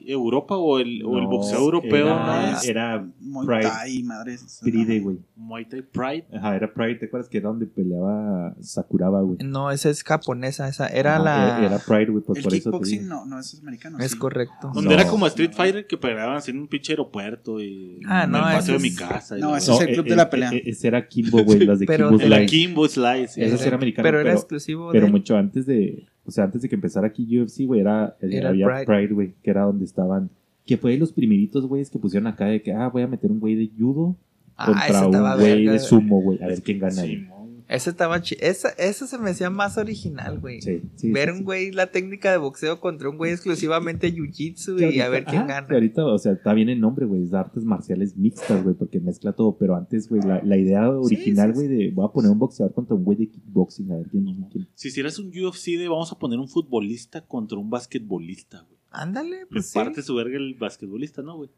Europa 0.08 0.56
o 0.56 0.78
el, 0.78 1.02
o 1.04 1.16
el 1.18 1.24
No, 1.24 1.30
boxeo 1.30 1.58
europeo? 1.58 2.06
Era, 2.08 2.52
¿no? 2.52 2.58
era 2.62 3.06
Muay 3.20 3.46
Pride. 3.46 3.62
Thai, 3.62 4.02
madres. 4.02 4.60
Pride, 4.62 5.00
güey. 5.00 5.18
Muay 5.36 5.64
Thai 5.68 5.82
Pride. 5.82 6.24
Ajá, 6.36 6.56
era 6.56 6.72
Pride. 6.72 6.96
¿Te 6.96 7.06
acuerdas 7.06 7.28
que 7.28 7.38
era 7.38 7.48
donde 7.48 7.66
peleaba 7.66 8.54
Sakuraba, 8.60 9.22
güey? 9.22 9.38
No, 9.44 9.70
esa 9.70 9.90
es 9.90 10.02
japonesa, 10.02 10.68
esa 10.68 10.88
era 10.88 11.16
Ajá, 11.16 11.24
la... 11.24 11.66
Era 11.66 11.78
Pride, 11.78 12.06
güey, 12.10 12.24
pues 12.24 12.38
El 12.38 12.44
por 12.44 12.54
eso 12.54 12.70
kickboxing 12.70 13.08
no, 13.08 13.26
no, 13.26 13.38
eso 13.38 13.56
es 13.56 13.62
americano. 13.62 13.98
Es 13.98 14.12
sí. 14.12 14.18
correcto. 14.18 14.70
Donde 14.74 14.94
No. 14.94 15.00
era 15.00 15.08
como 15.08 15.26
Street 15.28 15.52
Fighter 15.52 15.86
que 15.86 15.96
peleaban 15.96 16.36
así 16.36 16.50
en 16.50 16.58
un 16.58 16.68
pinche 16.68 16.92
aeropuerto 16.92 17.60
y 17.60 18.00
Ah, 18.06 18.24
en 18.24 18.30
no, 18.32 18.38
el 18.38 18.42
paseo 18.44 18.58
ese 18.58 18.72
de 18.72 18.76
es- 18.76 18.82
mi 18.82 18.94
casa. 18.94 19.36
no, 19.38 19.56
ese 19.56 19.72
es 19.72 19.80
el 19.82 19.94
club 19.94 20.06
de 20.06 20.16
la 20.16 20.28
pelea. 20.30 20.50
eh, 20.52 20.62
ese 20.66 20.88
era 20.88 21.06
Kimbo, 21.06 21.42
güey, 21.44 21.60
las 21.60 21.78
de 21.78 21.86
Pero 21.86 22.08
Kimbo 22.10 22.24
la 22.28 22.36
Slice. 22.38 22.46
Kimbo 22.56 22.88
Slice. 22.88 23.44
Era 23.66 23.76
americano, 23.76 24.02
pero 24.06 24.20
era 24.20 24.32
exclusivo 24.32 24.90
Pero 24.92 25.08
mucho 25.08 25.36
antes 25.36 25.66
de, 25.66 26.06
o 26.30 26.32
sea, 26.32 26.44
antes 26.44 26.62
de 26.62 26.68
que 26.68 26.76
empezara 26.76 27.08
aquí 27.08 27.26
UFC, 27.38 27.66
güey, 27.66 27.80
era, 27.80 28.16
eh, 28.20 28.28
Era 28.30 28.38
el 28.38 28.46
había 28.46 28.66
Pride. 28.66 28.86
Pride, 28.86 29.14
güey, 29.14 29.34
que 29.42 29.50
era 29.50 29.62
donde 29.62 29.84
estaban, 29.84 30.30
que 30.64 30.76
fue 30.76 30.92
de 30.92 30.98
los 30.98 31.12
primeritos, 31.12 31.66
güeyes, 31.66 31.90
que 31.90 31.98
pusieron 31.98 32.28
acá 32.28 32.46
de 32.46 32.62
que, 32.62 32.72
ah, 32.72 32.88
voy 32.88 33.02
a 33.02 33.08
meter 33.08 33.30
un 33.32 33.40
güey 33.40 33.56
de 33.56 33.68
judo 33.76 34.16
Ah, 34.56 34.66
contra 34.66 35.06
un 35.08 35.38
güey 35.40 35.66
de 35.66 35.78
sumo, 35.78 36.22
güey, 36.22 36.42
a 36.42 36.46
ver 36.46 36.62
quién 36.62 36.78
gana 36.78 37.02
ahí. 37.02 37.26
Ese 37.70 37.90
estaba 37.90 38.20
chi... 38.20 38.36
Esa, 38.40 38.70
eso 38.70 39.06
se 39.06 39.16
me 39.16 39.30
hacía 39.30 39.48
más 39.48 39.78
original, 39.78 40.40
güey. 40.40 40.60
Sí, 40.60 40.82
sí. 40.96 41.12
Ver 41.12 41.30
sí, 41.32 41.38
un 41.38 41.44
güey 41.44 41.70
la 41.70 41.86
técnica 41.92 42.32
de 42.32 42.38
boxeo 42.38 42.80
contra 42.80 43.08
un 43.08 43.16
güey 43.16 43.30
exclusivamente 43.30 44.12
jiu-jitsu 44.12 44.92
y 44.92 45.00
a 45.00 45.08
ver 45.08 45.24
quién 45.24 45.42
ajá, 45.42 45.46
gana. 45.48 45.66
que 45.68 45.74
ahorita, 45.74 46.04
o 46.04 46.18
sea, 46.18 46.32
está 46.32 46.52
bien 46.52 46.68
el 46.68 46.80
nombre, 46.80 47.06
güey, 47.06 47.22
es 47.22 47.30
de 47.30 47.38
artes 47.38 47.64
marciales 47.64 48.16
mixtas, 48.16 48.64
güey, 48.64 48.74
porque 48.74 48.98
mezcla 48.98 49.32
todo, 49.34 49.56
pero 49.56 49.76
antes, 49.76 50.08
güey, 50.08 50.20
la, 50.22 50.42
la 50.42 50.56
idea 50.56 50.90
original, 50.90 51.50
sí, 51.50 51.54
güey, 51.54 51.68
de 51.68 51.90
voy 51.92 52.06
a 52.06 52.12
poner 52.12 52.32
un 52.32 52.40
boxeador 52.40 52.74
contra 52.74 52.96
un 52.96 53.04
güey 53.04 53.16
de 53.18 53.28
kickboxing, 53.30 53.92
a 53.92 53.96
ver 53.98 54.06
quién, 54.10 54.24
quién- 54.50 54.68
Si 54.74 54.88
hicieras 54.88 55.20
un 55.20 55.28
UFC 55.28 55.78
de 55.78 55.88
vamos 55.88 56.10
a 56.10 56.18
poner 56.18 56.40
un 56.40 56.48
futbolista 56.48 57.20
contra 57.24 57.56
un 57.56 57.70
basquetbolista, 57.70 58.62
güey. 58.62 58.80
Ándale, 58.90 59.46
pues 59.48 59.66
sí. 59.68 59.74
parte 59.78 60.02
su 60.02 60.16
verga 60.16 60.36
el 60.36 60.54
basquetbolista, 60.54 61.22
¿no, 61.22 61.36
güey? 61.36 61.50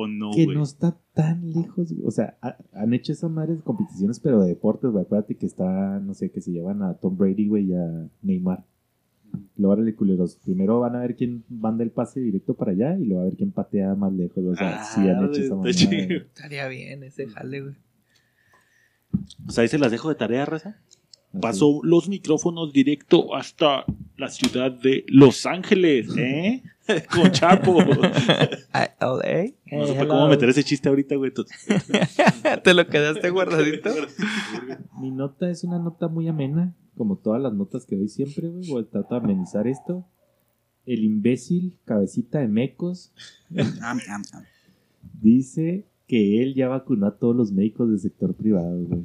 O 0.00 0.06
no, 0.06 0.30
que 0.30 0.46
no 0.46 0.62
está 0.62 0.96
tan 1.12 1.50
lejos, 1.52 1.92
güey. 1.92 2.06
O 2.06 2.10
sea, 2.12 2.36
ha- 2.40 2.56
han 2.72 2.94
hecho 2.94 3.12
esas 3.12 3.30
madres 3.32 3.62
competiciones, 3.62 4.20
pero 4.20 4.40
de 4.42 4.48
deportes, 4.48 4.90
güey. 4.92 5.04
Acuérdate 5.04 5.34
que 5.36 5.46
está, 5.46 5.98
no 5.98 6.14
sé, 6.14 6.30
que 6.30 6.40
se 6.40 6.52
llevan 6.52 6.82
a 6.82 6.94
Tom 6.94 7.16
Brady, 7.16 7.48
güey, 7.48 7.70
y 7.70 7.74
a 7.74 8.08
Neymar. 8.22 8.64
Luego, 9.56 9.72
órale, 9.72 9.94
culeros. 9.96 10.36
Primero 10.44 10.78
van 10.80 10.94
a 10.96 11.00
ver 11.00 11.16
quién 11.16 11.44
manda 11.48 11.82
el 11.82 11.90
pase 11.90 12.20
directo 12.20 12.54
para 12.54 12.70
allá 12.72 12.96
y 12.96 13.06
luego 13.06 13.22
a 13.22 13.24
ver 13.24 13.36
quién 13.36 13.50
patea 13.50 13.94
más 13.96 14.12
lejos. 14.12 14.44
O 14.44 14.54
sea, 14.54 14.80
Ah, 14.80 14.84
sí 14.84 15.00
han 15.00 15.24
hecho 15.24 15.32
esa 15.42 15.42
está 15.42 15.54
mamada. 15.56 15.70
Estaría 16.34 16.68
bien 16.68 17.02
ese 17.02 17.26
jale, 17.26 17.60
güey. 17.62 17.74
Pues 19.44 19.58
ahí 19.58 19.68
se 19.68 19.78
las 19.78 19.90
dejo 19.90 20.08
de 20.08 20.14
tarea, 20.14 20.44
raza. 20.44 20.76
Así. 21.32 21.40
Pasó 21.42 21.80
los 21.82 22.08
micrófonos 22.08 22.72
directo 22.72 23.34
hasta 23.34 23.84
la 24.16 24.28
ciudad 24.30 24.70
de 24.72 25.04
Los 25.08 25.44
Ángeles, 25.44 26.08
¿eh? 26.16 26.62
Con 27.14 27.30
Chapo. 27.32 27.78
Ah, 28.72 28.88
LA. 29.00 29.52
No 29.70 29.86
supe 29.86 30.00
Hello. 30.00 30.08
cómo 30.08 30.28
meter 30.28 30.48
ese 30.48 30.64
chiste 30.64 30.88
ahorita, 30.88 31.16
güey. 31.16 31.32
Te 32.64 32.74
lo 32.74 32.86
quedaste 32.86 33.30
guardadito. 33.30 33.90
Mi 35.00 35.10
nota 35.10 35.50
es 35.50 35.64
una 35.64 35.78
nota 35.78 36.08
muy 36.08 36.28
amena, 36.28 36.74
como 36.96 37.16
todas 37.16 37.40
las 37.42 37.52
notas 37.52 37.84
que 37.86 37.96
doy 37.96 38.08
siempre, 38.08 38.48
güey. 38.48 38.68
Voy 38.68 38.82
a 38.82 38.86
tratar 38.88 39.20
de 39.22 39.32
amenizar 39.32 39.66
esto. 39.66 40.06
El 40.86 41.04
imbécil, 41.04 41.78
cabecita 41.84 42.38
de 42.38 42.48
mecos, 42.48 43.12
dice 45.20 45.86
que 46.06 46.42
él 46.42 46.54
ya 46.54 46.68
vacunó 46.68 47.06
a 47.06 47.18
todos 47.18 47.36
los 47.36 47.52
médicos 47.52 47.90
del 47.90 47.98
sector 48.00 48.34
privado, 48.34 48.78
güey. 48.84 49.04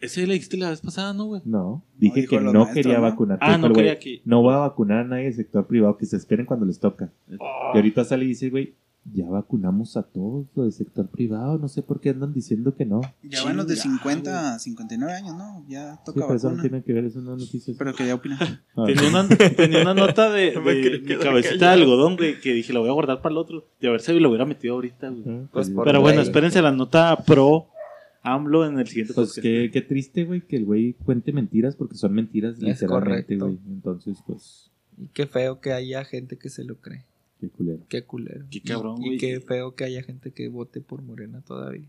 Ese 0.00 0.26
le 0.26 0.34
dijiste 0.34 0.56
la 0.56 0.70
vez 0.70 0.80
pasada, 0.80 1.12
¿no, 1.12 1.24
güey? 1.26 1.42
No, 1.44 1.82
dije 1.98 2.26
que 2.26 2.38
no 2.40 2.52
maestros, 2.52 2.74
quería 2.74 2.96
¿no? 2.96 3.02
vacunar. 3.02 3.38
Ah, 3.40 3.58
no 3.58 3.72
quería 3.72 3.98
que- 3.98 4.20
No 4.24 4.42
voy 4.42 4.54
a 4.54 4.58
vacunar 4.58 4.98
a 5.00 5.04
nadie 5.04 5.24
del 5.24 5.34
sector 5.34 5.66
privado, 5.66 5.96
que 5.96 6.06
se 6.06 6.16
esperen 6.16 6.46
cuando 6.46 6.66
les 6.66 6.78
toca. 6.78 7.10
Oh. 7.38 7.72
Y 7.74 7.76
ahorita 7.78 8.04
sale 8.04 8.24
y 8.24 8.28
dice, 8.28 8.48
güey, 8.50 8.74
ya 9.10 9.26
vacunamos 9.26 9.96
a 9.96 10.02
todos 10.02 10.46
los 10.54 10.66
del 10.66 10.72
sector 10.72 11.08
privado, 11.08 11.56
no 11.58 11.68
sé 11.68 11.82
por 11.82 11.98
qué 11.98 12.10
andan 12.10 12.34
diciendo 12.34 12.74
que 12.76 12.84
no. 12.84 13.00
Ya 13.22 13.42
van 13.42 13.56
los 13.56 13.66
de 13.66 13.74
Chinga, 13.76 13.96
50 14.02 14.54
a 14.54 14.58
59 14.58 15.12
años, 15.14 15.34
¿no? 15.34 15.64
Ya 15.66 15.94
Sí, 15.94 16.00
toca 16.04 16.26
pero 16.26 16.34
eso 16.36 16.48
no 16.50 16.56
vacuna. 16.56 16.62
tiene 16.68 16.84
que 16.84 16.92
ver, 16.92 17.04
eso 17.06 17.20
no 17.20 17.34
es 17.34 17.40
noticias. 17.40 17.76
Pero 17.78 17.94
quería 17.94 18.14
opinar. 18.14 18.60
Ah, 18.76 18.84
Tenía 18.86 19.08
una, 19.08 19.26
tenía 19.28 19.80
una 19.82 19.94
nota 19.94 20.30
de, 20.30 20.52
mi 21.08 21.16
cabecita 21.16 21.68
de 21.68 21.72
algodón, 21.82 22.16
güey, 22.16 22.38
que 22.40 22.52
dije, 22.52 22.72
lo 22.74 22.80
voy 22.80 22.90
a 22.90 22.92
guardar 22.92 23.22
para 23.22 23.32
el 23.32 23.38
otro. 23.38 23.64
De 23.80 23.88
haber 23.88 24.00
sabido, 24.02 24.22
lo 24.24 24.28
hubiera 24.28 24.44
metido 24.44 24.74
ahorita, 24.74 25.08
güey. 25.08 25.22
ah, 25.26 25.48
Pues 25.52 25.70
por 25.70 25.84
Pero 25.86 26.00
bueno, 26.02 26.20
espérense 26.20 26.60
la 26.60 26.72
nota 26.72 27.16
pro 27.26 27.66
AMLO 28.22 28.66
en 28.66 28.78
el 28.78 28.86
siguiente 28.86 29.14
Pues 29.14 29.28
podcast. 29.28 29.42
qué, 29.42 29.70
qué 29.72 29.80
triste, 29.82 30.24
güey, 30.24 30.40
que 30.42 30.56
el 30.56 30.64
güey 30.64 30.92
cuente 31.04 31.32
mentiras 31.32 31.76
porque 31.76 31.94
son 31.96 32.12
mentiras 32.14 32.56
Es 32.56 32.62
literalmente, 32.62 33.36
correcto. 33.38 33.46
güey. 33.46 33.58
Entonces, 33.68 34.18
pues, 34.26 34.70
Y 34.98 35.06
qué 35.08 35.26
feo 35.26 35.60
que 35.60 35.72
haya 35.72 36.04
gente 36.04 36.36
que 36.38 36.48
se 36.50 36.64
lo 36.64 36.76
cree. 36.76 37.04
Qué 37.40 37.48
culero. 37.48 37.78
Qué 37.88 38.02
culero. 38.04 38.44
Qué 38.50 38.60
cabrón, 38.62 38.96
y, 39.00 39.04
güey. 39.06 39.14
y 39.14 39.18
qué 39.18 39.40
feo 39.40 39.74
que 39.76 39.84
haya 39.84 40.02
gente 40.02 40.32
que 40.32 40.48
vote 40.48 40.80
por 40.80 41.02
Morena 41.02 41.40
todavía. 41.42 41.88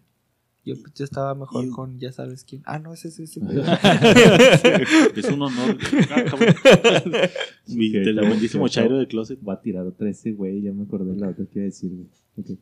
Yo, 0.66 0.76
yo 0.94 1.06
estaba 1.06 1.34
mejor 1.34 1.66
Y- 1.66 1.70
con 1.70 2.00
ya 2.00 2.12
sabes 2.12 2.44
quién. 2.44 2.62
Ah, 2.66 2.78
no, 2.78 2.94
ese 2.94 3.08
es 3.08 3.18
ese. 3.20 3.40
es 5.16 5.26
un 5.32 5.42
honor. 5.42 5.78
Ah. 6.12 7.30
Mi 7.68 7.90
bendísimo 7.92 8.66
que 8.66 8.70
Chairo 8.72 8.98
de 9.00 9.08
Closet. 9.08 9.40
Va 9.48 9.54
a 9.54 9.62
tirar 9.62 9.86
otra 9.88 10.10
ese 10.10 10.32
güey, 10.34 10.62
ya 10.62 10.74
me 10.74 10.84
acordé 10.84 11.14
de 11.14 11.20
la 11.20 11.30
otra 11.30 11.46
que 11.46 11.60
iba 11.60 11.64
a 11.64 11.66
decir, 11.66 11.90
güey. 11.92 12.08
Ok, 12.38 12.60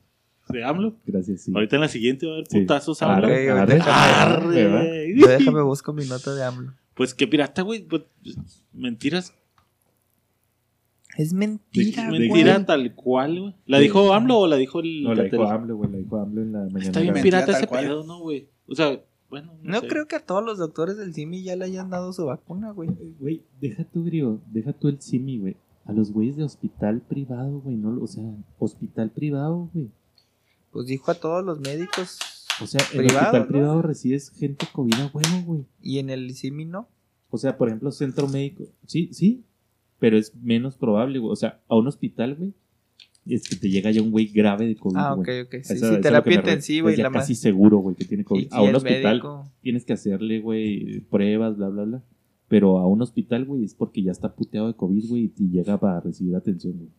¿De 0.50 0.64
AMLO? 0.64 0.96
gracias, 1.06 1.42
sí. 1.42 1.52
Ahorita 1.54 1.76
en 1.76 1.82
la 1.82 1.88
siguiente 1.88 2.26
va 2.26 2.34
a 2.34 2.36
haber 2.36 2.48
Sí. 2.48 2.62
putazos 2.62 3.02
Arre, 3.02 3.50
AMLO. 3.52 3.62
Arre, 3.64 3.82
arre, 3.82 4.68
¿va? 4.68 4.80
Arre. 4.80 5.14
Yo 5.16 5.28
déjame 5.28 5.62
busco 5.62 5.94
mi 5.94 6.06
nota 6.06 6.34
de 6.34 6.44
AMLO. 6.44 6.74
Pues 6.94 7.14
qué 7.14 7.28
pirata, 7.28 7.62
güey. 7.62 7.84
Pues, 7.88 8.04
Mentiras. 8.74 9.34
Es 11.18 11.34
mentira, 11.34 12.10
güey. 12.10 12.22
Mentira 12.30 12.64
tal 12.66 12.94
cual, 12.94 13.40
güey. 13.40 13.56
¿La 13.66 13.80
dijo 13.80 14.14
AMLO 14.14 14.40
o 14.40 14.48
la 14.48 14.56
dijo 14.56 14.80
el 14.82 15.04
No, 15.04 15.16
la 15.16 15.24
dijo? 15.24 15.44
AMLO, 15.44 15.76
güey, 15.78 15.92
la 15.92 15.98
dijo 15.98 16.18
AMLO 16.20 16.42
en 16.42 16.52
la 16.52 16.60
mañana. 16.66 16.80
Está 16.80 17.00
bien 17.00 17.14
pirata 17.22 17.52
ese 17.54 17.68
cual. 17.68 17.86
pedo, 17.86 18.04
¿no, 18.04 18.20
güey? 18.20 18.48
O 18.68 18.76
sea, 18.76 19.00
bueno. 19.30 19.54
No 19.64 19.80
sé. 19.82 19.88
creo 19.88 20.08
que 20.08 20.16
a 20.16 20.20
todos 20.26 20.44
los 20.44 20.60
doctores 20.60 20.98
del 20.98 21.14
CIMI 21.16 21.44
ya 21.44 21.56
le 21.56 21.66
hayan 21.66 21.90
dado 21.90 22.14
su 22.14 22.26
vacuna, 22.26 22.72
güey. 22.72 22.90
Güey, 23.20 23.44
deja 23.60 23.84
tú, 23.84 24.06
Grio, 24.06 24.42
deja 24.52 24.74
tú 24.74 24.90
el 24.90 25.02
simi, 25.02 25.40
güey. 25.40 25.58
A 25.86 25.92
los 25.94 26.12
güeyes 26.12 26.36
de 26.36 26.44
hospital 26.44 27.02
privado, 27.02 27.62
güey, 27.62 27.78
no, 27.78 27.98
o 28.02 28.08
sea, 28.08 28.24
hospital 28.60 29.10
privado, 29.10 29.70
güey. 29.74 29.90
Pues 30.72 30.88
dijo 30.88 31.12
a 31.12 31.16
todos 31.16 31.44
los 31.44 31.60
médicos. 31.60 32.20
O 32.62 32.68
sea, 32.68 32.82
en 32.94 33.06
Privado, 33.06 33.20
hospital 33.28 33.42
¿no? 33.42 33.48
privado 33.48 33.82
recibes 33.82 34.32
gente 34.32 34.66
COVID 34.72 34.94
a 34.96 35.12
huevo, 35.14 35.44
güey. 35.46 35.66
Y 35.82 36.00
en 36.00 36.10
el 36.10 36.34
CIMI 36.36 36.66
no. 36.66 36.88
O 37.30 37.38
sea, 37.38 37.58
por 37.58 37.68
ejemplo, 37.68 37.92
centro 37.92 38.28
médico. 38.28 38.64
Sí, 38.86 39.10
sí, 39.12 39.44
pero 40.00 40.18
es 40.18 40.34
menos 40.36 40.76
probable, 40.76 41.20
güey. 41.20 41.32
O 41.32 41.36
sea, 41.36 41.62
a 41.68 41.76
un 41.76 41.88
hospital, 41.88 42.36
güey, 42.36 42.54
es 43.28 43.48
que 43.48 43.56
te 43.58 43.70
llega 43.70 43.92
ya 43.92 44.02
un 44.02 44.12
güey 44.12 44.28
grave 44.28 44.66
de 44.68 44.76
COVID, 44.76 44.96
Ah, 44.98 45.14
ok, 45.14 45.28
ok. 45.46 45.56
Sí, 45.64 45.74
Eso- 45.74 45.94
sí, 45.96 46.02
terapia 46.02 46.36
intensiva 46.36 46.92
y 46.92 46.96
ya 46.96 47.04
la 47.04 47.10
más. 47.10 47.24
casi 47.24 47.36
seguro, 47.36 47.78
güey, 47.80 47.96
que 47.96 48.06
tiene 48.06 48.24
COVID. 48.24 48.48
A 48.52 48.62
un 48.62 48.70
el 48.70 48.76
hospital 48.76 49.04
médico. 49.04 49.52
tienes 49.62 49.86
que 49.86 49.94
hacerle, 49.94 50.40
güey, 50.40 51.02
pruebas, 51.02 51.58
bla, 51.58 51.70
bla, 51.70 51.84
bla. 51.84 52.04
Pero 52.48 52.78
a 52.80 52.88
un 52.88 53.02
hospital, 53.02 53.44
güey, 53.46 53.66
es 53.66 53.74
porque 53.76 54.02
ya 54.02 54.12
está 54.12 54.34
puteado 54.34 54.68
de 54.68 54.76
COVID, 54.76 55.10
güey, 55.10 55.34
y 55.38 55.50
llega 55.50 55.78
para 55.78 56.00
recibir 56.00 56.36
atención, 56.36 56.78
güey. 56.78 56.90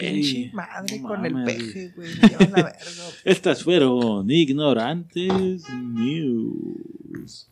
Pinche 0.00 0.50
madre 0.52 0.98
no 1.00 1.08
con 1.08 1.26
el 1.26 1.44
peje, 1.44 1.92
güey. 1.94 2.08
la 2.20 2.28
verga. 2.46 2.74
Estas 3.24 3.62
fueron 3.62 4.30
ignorantes 4.30 5.68
news. 5.70 7.48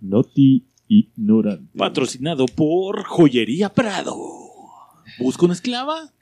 Noti 0.00 0.66
ignorante. 0.88 1.78
Patrocinado 1.78 2.46
por 2.46 3.04
Joyería 3.04 3.72
Prado. 3.72 4.16
¿Busca 5.18 5.44
una 5.44 5.54
esclava? 5.54 6.12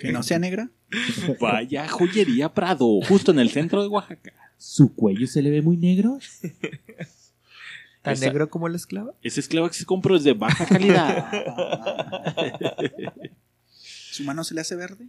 Que 0.00 0.12
no 0.12 0.22
sea 0.22 0.38
negra. 0.38 0.70
Vaya 1.40 1.88
Joyería 1.88 2.52
Prado, 2.52 3.00
justo 3.08 3.32
en 3.32 3.38
el 3.38 3.50
centro 3.50 3.82
de 3.82 3.88
Oaxaca. 3.88 4.32
¿Su 4.56 4.94
cuello 4.94 5.26
se 5.26 5.42
le 5.42 5.50
ve 5.50 5.62
muy 5.62 5.76
negro? 5.76 6.18
¿Tan 8.02 8.14
Esa- 8.14 8.26
negro 8.26 8.48
como 8.48 8.68
la 8.68 8.76
esclava? 8.76 9.12
Esa 9.22 9.40
esclava 9.40 9.68
que 9.68 9.74
se 9.74 9.84
compró 9.84 10.16
es 10.16 10.24
de 10.24 10.32
baja 10.32 10.64
calidad. 10.66 11.30
¿Su 14.16 14.24
mano 14.24 14.44
se 14.44 14.54
le 14.54 14.62
hace 14.62 14.76
verde? 14.76 15.08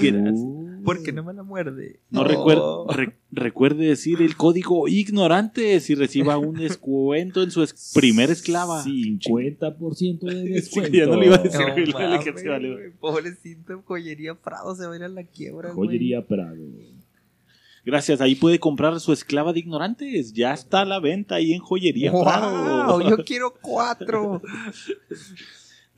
Gracias. 0.00 0.40
¿Por 0.82 1.02
qué 1.02 1.12
no 1.12 1.22
me 1.22 1.34
la 1.34 1.42
muerde? 1.42 2.00
No 2.10 2.24
re- 2.24 3.14
recuerde 3.30 3.84
decir 3.86 4.22
el 4.22 4.34
código 4.34 4.88
ignorante 4.88 5.78
si 5.80 5.94
reciba 5.94 6.38
un 6.38 6.54
descuento 6.58 7.42
en 7.42 7.50
su 7.50 7.62
es- 7.62 7.92
primer 7.94 8.30
esclava. 8.30 8.82
50% 8.82 10.20
de 10.20 10.42
Sí, 10.42 10.48
descuento. 10.48 10.96
ya 10.96 11.04
no 11.06 11.16
le 11.20 11.26
iba 11.26 11.36
a 11.36 11.42
decir. 11.42 11.60
No 11.60 12.50
vale. 12.50 12.72
güey, 12.72 12.90
Pobrecito, 12.98 13.82
joyería 13.84 14.34
Prado 14.34 14.74
se 14.74 14.86
va 14.86 14.94
a 14.94 14.96
ir 14.96 15.02
a 15.04 15.08
la 15.08 15.24
quiebra, 15.24 15.72
güey. 15.72 15.88
Joyería 15.88 16.26
Prado. 16.26 16.56
Gracias, 17.84 18.20
ahí 18.22 18.34
puede 18.34 18.58
comprar 18.58 18.98
su 19.00 19.12
esclava 19.12 19.52
de 19.52 19.60
ignorantes. 19.60 20.32
Ya 20.32 20.52
está 20.54 20.80
a 20.80 20.84
la 20.86 20.98
venta 21.00 21.34
ahí 21.34 21.52
en 21.52 21.60
Joyería 21.60 22.10
Prado. 22.12 22.98
¡Wow! 22.98 23.10
Yo 23.10 23.24
quiero 23.24 23.54
cuatro. 23.60 24.40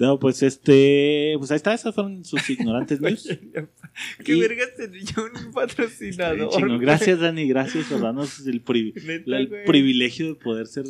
No, 0.03 0.19
pues 0.19 0.43
este, 0.43 1.35
pues 1.39 1.51
ahí 1.53 1.57
está, 1.57 1.73
esas 1.75 1.95
fueron 1.95 2.25
sus 2.25 2.51
ignorantes 2.51 3.01
news. 3.03 3.29
¿Qué 4.25 4.35
Y- 4.35 4.41
vergas 4.41 4.71
tendría 4.77 5.15
un 5.47 5.53
patrocinador? 5.53 6.67
Güey? 6.67 6.79
Gracias, 6.81 7.21
Dani, 7.21 7.47
gracias 7.47 7.87
por 7.87 8.01
darnos 8.01 8.41
el, 8.47 8.61
pri- 8.63 8.93
Neta, 9.07 9.39
el 9.39 9.49
güey. 9.49 9.65
privilegio 9.65 10.27
de 10.27 10.35
poder 10.35 10.67
ser. 10.67 10.87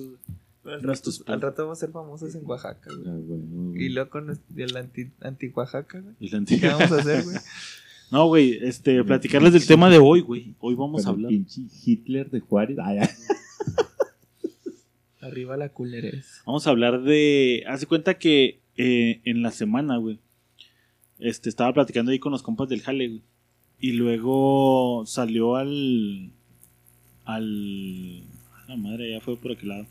Al 0.65 0.81
rato, 0.83 1.11
al 1.27 1.41
rato 1.43 1.63
vamos 1.65 1.79
a 1.79 1.81
ser 1.81 1.91
famosos 1.91 2.35
en 2.37 2.47
Oaxaca, 2.47 2.89
güey. 2.95 3.09
Ah, 3.09 3.19
bueno, 3.23 3.75
Y 3.79 3.89
luego 3.91 4.09
con 4.09 4.31
el 4.57 4.77
anti, 4.77 5.11
anti 5.21 5.49
Oaxaca, 5.49 6.01
güey. 6.01 6.15
el 6.21 6.45
¿Qué 6.47 6.69
vamos 6.69 6.91
a 6.93 6.97
hacer, 6.97 7.25
güey? 7.25 7.37
No, 8.13 8.27
güey, 8.29 8.59
este, 8.63 9.03
platicarles 9.05 9.53
del 9.55 9.67
tema 9.67 9.89
de 9.91 9.97
hoy, 9.99 10.21
güey. 10.21 10.55
Hoy 10.61 10.75
vamos 10.75 11.07
a 11.07 11.11
hablar. 11.11 11.29
pinche 11.31 11.63
Hitler 11.85 12.31
de 12.31 12.41
Juárez. 12.41 12.77
Ah, 12.79 12.95
ya. 12.95 13.11
Arriba 15.21 15.57
la 15.57 15.69
culerez. 15.69 16.43
Vamos 16.47 16.67
a 16.67 16.71
hablar 16.71 17.03
de. 17.03 17.65
Hace 17.69 17.87
cuenta 17.87 18.15
que 18.15 18.61
eh, 18.77 19.21
en 19.25 19.43
la 19.43 19.51
semana, 19.51 19.97
güey. 19.97 20.19
Este, 21.19 21.49
estaba 21.49 21.73
platicando 21.73 22.11
ahí 22.11 22.19
con 22.19 22.33
los 22.33 22.43
compas 22.43 22.69
del 22.69 22.83
Jale, 22.83 23.09
güey. 23.09 23.23
Y 23.79 23.93
luego 23.93 25.05
salió 25.07 25.57
al. 25.57 26.33
Al. 27.25 28.25
a 28.55 28.69
La 28.69 28.77
madre, 28.77 29.11
ya 29.13 29.21
fue 29.21 29.37
por 29.37 29.53
aquel 29.53 29.69
lado. 29.69 29.87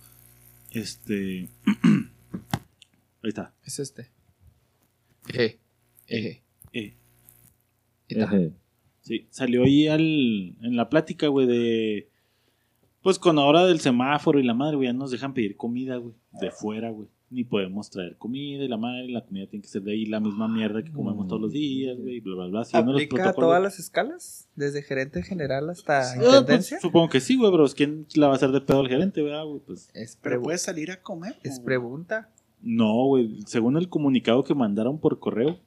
Este. 0.71 1.49
ahí 3.23 3.29
está. 3.29 3.53
Es 3.63 3.79
este. 3.79 4.09
Eh. 5.33 5.57
Eh. 6.07 6.41
Eh, 6.73 6.95
Eta. 8.07 8.23
Ejé. 8.25 8.51
Sí, 9.01 9.27
salió 9.31 9.63
ahí 9.63 9.87
al, 9.87 10.01
en 10.61 10.75
la 10.75 10.89
plática, 10.89 11.27
güey, 11.27 11.47
de... 11.47 12.09
Pues 13.01 13.17
con 13.17 13.37
la 13.37 13.43
hora 13.45 13.65
del 13.65 13.79
semáforo 13.79 14.39
y 14.39 14.43
la 14.43 14.53
madre, 14.53 14.75
güey, 14.75 14.89
ya 14.89 14.93
nos 14.93 15.09
dejan 15.09 15.33
pedir 15.33 15.57
comida, 15.57 15.95
güey, 15.97 16.13
de 16.39 16.51
fuera, 16.51 16.91
güey. 16.91 17.09
Ni 17.33 17.45
podemos 17.45 17.89
traer 17.89 18.17
comida 18.17 18.61
y 18.63 18.67
la 18.67 18.75
madre, 18.75 19.07
la 19.07 19.23
comida 19.25 19.47
tiene 19.47 19.63
que 19.63 19.69
ser 19.69 19.81
de 19.83 19.93
ahí 19.93 20.05
la 20.05 20.19
misma 20.19 20.49
mierda 20.49 20.83
que 20.83 20.91
comemos 20.91 21.27
todos 21.29 21.41
los 21.41 21.53
días, 21.53 21.97
güey, 21.97 22.19
bla, 22.19 22.35
bla, 22.35 22.47
bla. 22.47 22.61
¿Aplica 22.93 23.29
a 23.29 23.33
todas 23.33 23.63
las 23.63 23.79
escalas? 23.79 24.49
Desde 24.57 24.81
gerente 24.83 25.23
general 25.23 25.69
hasta 25.69 26.01
Ah, 26.01 26.13
pues, 26.17 26.27
intendencia. 26.27 26.79
supongo 26.81 27.07
que 27.07 27.21
sí, 27.21 27.37
güey, 27.37 27.49
pero 27.49 27.63
es 27.65 27.73
¿quién 27.73 28.05
la 28.15 28.27
va 28.27 28.33
a 28.33 28.35
hacer 28.35 28.51
de 28.51 28.59
pedo 28.59 28.81
al 28.81 28.89
gerente, 28.89 29.21
güey? 29.21 29.33
güey? 29.47 29.61
Pues 29.65 29.89
Es, 29.93 30.19
Pero 30.21 30.41
puedes 30.41 30.61
salir 30.61 30.91
a 30.91 31.01
comer. 31.01 31.35
es 31.43 31.59
pregunta. 31.61 32.29
no, 32.61 33.05
güey. 33.05 33.39
Según 33.47 33.77
el 33.77 33.87
comunicado 33.87 34.43
que 34.43 34.53
mandaron 34.53 34.99
por 34.99 35.17
correo, 35.19 35.57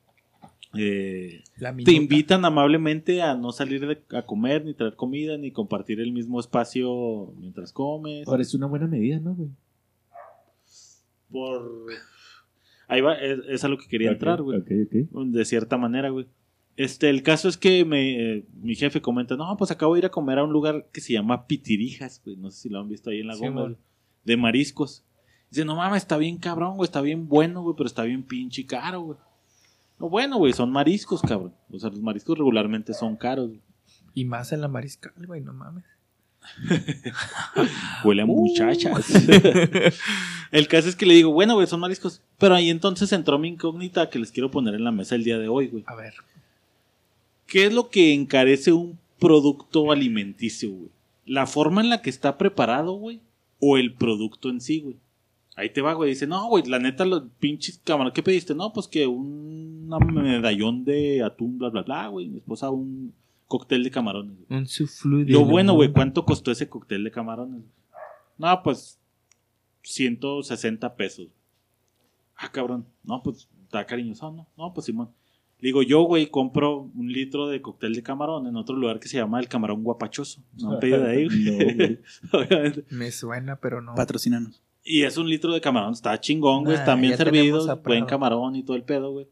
eh, 0.76 1.42
te 1.84 1.92
invitan 1.92 2.44
amablemente 2.44 3.22
a 3.22 3.34
no 3.36 3.52
salir 3.52 3.86
de- 3.86 4.02
a 4.16 4.22
comer, 4.26 4.64
ni 4.64 4.74
traer 4.74 4.96
comida, 4.96 5.36
ni 5.38 5.50
compartir 5.52 6.00
el 6.00 6.12
mismo 6.12 6.40
espacio 6.40 7.32
mientras 7.38 7.72
comes. 7.72 8.26
Ahora 8.28 8.42
es 8.42 8.52
una 8.54 8.66
buena 8.66 8.86
medida, 8.86 9.18
¿no, 9.20 9.34
güey? 9.34 9.48
Por. 11.34 11.86
Ahí 12.86 13.00
va, 13.00 13.14
es, 13.14 13.40
es 13.48 13.64
a 13.64 13.68
lo 13.68 13.76
que 13.76 13.88
quería 13.88 14.12
entrar, 14.12 14.40
güey. 14.40 14.60
Ok, 14.60 14.70
ok. 14.86 15.24
De 15.26 15.44
cierta 15.44 15.76
manera, 15.76 16.10
güey. 16.10 16.26
Este, 16.76 17.10
el 17.10 17.24
caso 17.24 17.48
es 17.48 17.56
que 17.56 17.84
me, 17.84 18.36
eh, 18.36 18.44
mi 18.62 18.76
jefe 18.76 19.00
comenta, 19.00 19.36
no, 19.36 19.56
pues 19.56 19.72
acabo 19.72 19.94
de 19.94 19.98
ir 20.00 20.06
a 20.06 20.10
comer 20.10 20.38
a 20.38 20.44
un 20.44 20.52
lugar 20.52 20.86
que 20.92 21.00
se 21.00 21.12
llama 21.12 21.48
Pitirijas, 21.48 22.22
güey. 22.24 22.36
No 22.36 22.52
sé 22.52 22.62
si 22.62 22.68
lo 22.68 22.78
han 22.78 22.88
visto 22.88 23.10
ahí 23.10 23.18
en 23.20 23.26
la 23.26 23.34
Sí, 23.34 23.40
goma, 23.46 23.74
de 24.24 24.36
mariscos. 24.36 25.04
Dice, 25.50 25.64
no 25.64 25.74
mames, 25.74 26.02
está 26.02 26.16
bien 26.18 26.38
cabrón, 26.38 26.76
güey, 26.76 26.86
está 26.86 27.00
bien 27.00 27.28
bueno, 27.28 27.62
güey, 27.62 27.74
pero 27.76 27.88
está 27.88 28.04
bien 28.04 28.22
pinche 28.22 28.64
caro, 28.64 29.00
güey. 29.00 29.18
No, 29.98 30.08
bueno, 30.08 30.38
güey, 30.38 30.52
son 30.52 30.70
mariscos, 30.70 31.20
cabrón. 31.22 31.52
O 31.70 31.78
sea, 31.80 31.90
los 31.90 32.00
mariscos 32.00 32.38
regularmente 32.38 32.94
son 32.94 33.16
caros. 33.16 33.48
güey. 33.48 33.60
Y 34.14 34.24
más 34.24 34.52
en 34.52 34.60
la 34.60 34.68
mariscal, 34.68 35.12
güey, 35.26 35.40
no 35.40 35.52
mames. 35.52 35.84
Huele 38.04 38.22
a 38.22 38.26
muchachas. 38.26 39.06
el 40.54 40.68
caso 40.68 40.88
es 40.88 40.94
que 40.94 41.04
le 41.04 41.14
digo, 41.14 41.32
bueno, 41.32 41.54
güey, 41.54 41.66
son 41.66 41.80
mariscos. 41.80 42.22
Pero 42.38 42.54
ahí 42.54 42.70
entonces 42.70 43.10
entró 43.12 43.40
mi 43.40 43.48
incógnita 43.48 44.08
que 44.08 44.20
les 44.20 44.30
quiero 44.30 44.52
poner 44.52 44.74
en 44.74 44.84
la 44.84 44.92
mesa 44.92 45.16
el 45.16 45.24
día 45.24 45.36
de 45.36 45.48
hoy, 45.48 45.66
güey. 45.66 45.82
A 45.88 45.96
ver. 45.96 46.14
¿Qué 47.48 47.66
es 47.66 47.72
lo 47.72 47.88
que 47.88 48.14
encarece 48.14 48.72
un 48.72 48.96
producto 49.18 49.90
alimenticio, 49.90 50.70
güey? 50.70 50.90
¿La 51.26 51.48
forma 51.48 51.80
en 51.80 51.88
la 51.88 52.02
que 52.02 52.10
está 52.10 52.38
preparado, 52.38 52.92
güey? 52.92 53.18
¿O 53.58 53.78
el 53.78 53.94
producto 53.94 54.48
en 54.48 54.60
sí, 54.60 54.80
güey? 54.80 54.96
Ahí 55.56 55.70
te 55.70 55.80
va, 55.80 55.92
güey. 55.94 56.10
Dice, 56.10 56.28
no, 56.28 56.46
güey, 56.46 56.62
la 56.66 56.78
neta, 56.78 57.04
los 57.04 57.24
pinches 57.40 57.80
cámaras, 57.82 58.12
¿qué 58.12 58.22
pediste? 58.22 58.54
No, 58.54 58.72
pues 58.72 58.86
que 58.86 59.08
un 59.08 59.88
medallón 59.88 60.84
de 60.84 61.24
atún, 61.24 61.58
bla, 61.58 61.70
bla, 61.70 61.82
bla, 61.82 62.06
güey. 62.06 62.28
Mi 62.28 62.38
esposa 62.38 62.70
un 62.70 63.12
cóctel 63.48 63.82
de 63.82 63.90
camarones. 63.90 64.36
güey. 64.48 64.60
Un 64.60 65.26
de 65.26 65.32
Lo 65.32 65.44
bueno, 65.44 65.74
güey. 65.74 65.90
¿cuánto 65.90 66.24
costó 66.24 66.52
ese 66.52 66.68
cóctel 66.68 67.02
de 67.02 67.10
camarones? 67.10 67.62
No, 68.38 68.62
pues 68.62 68.98
160 69.84 70.96
pesos. 70.96 71.28
Ah, 72.36 72.50
cabrón. 72.50 72.86
No, 73.04 73.22
pues 73.22 73.48
está 73.62 73.86
cariñoso, 73.86 74.32
¿no? 74.32 74.48
No, 74.56 74.74
pues 74.74 74.86
Simón. 74.86 75.10
Le 75.60 75.68
digo, 75.68 75.82
yo, 75.82 76.02
güey, 76.02 76.26
compro 76.26 76.90
un 76.94 77.12
litro 77.12 77.48
de 77.48 77.62
cóctel 77.62 77.94
de 77.94 78.02
camarón 78.02 78.46
en 78.46 78.56
otro 78.56 78.74
lugar 78.76 78.98
que 78.98 79.08
se 79.08 79.16
llama 79.16 79.40
el 79.40 79.48
camarón 79.48 79.82
guapachoso. 79.82 80.42
No 80.60 80.72
han 80.72 80.80
pedido 80.80 81.02
de 81.02 81.10
ahí, 81.10 81.26
güey. 81.26 81.38
No, 81.58 81.74
güey. 81.76 81.98
Obviamente. 82.32 82.84
Me 82.90 83.10
suena, 83.12 83.56
pero 83.56 83.80
no. 83.80 83.94
Patrocínanos. 83.94 84.62
Y 84.82 85.04
es 85.04 85.16
un 85.16 85.28
litro 85.28 85.52
de 85.54 85.62
camarón, 85.62 85.94
está 85.94 86.20
chingón, 86.20 86.64
güey, 86.64 86.76
Nah, 86.76 86.82
están 86.82 87.00
bien 87.00 87.54
a 87.54 87.74
buen 87.74 88.04
camarón 88.04 88.54
y 88.56 88.62
todo 88.62 88.76
el 88.76 88.82
pedo, 88.82 89.12
güey. 89.12 89.26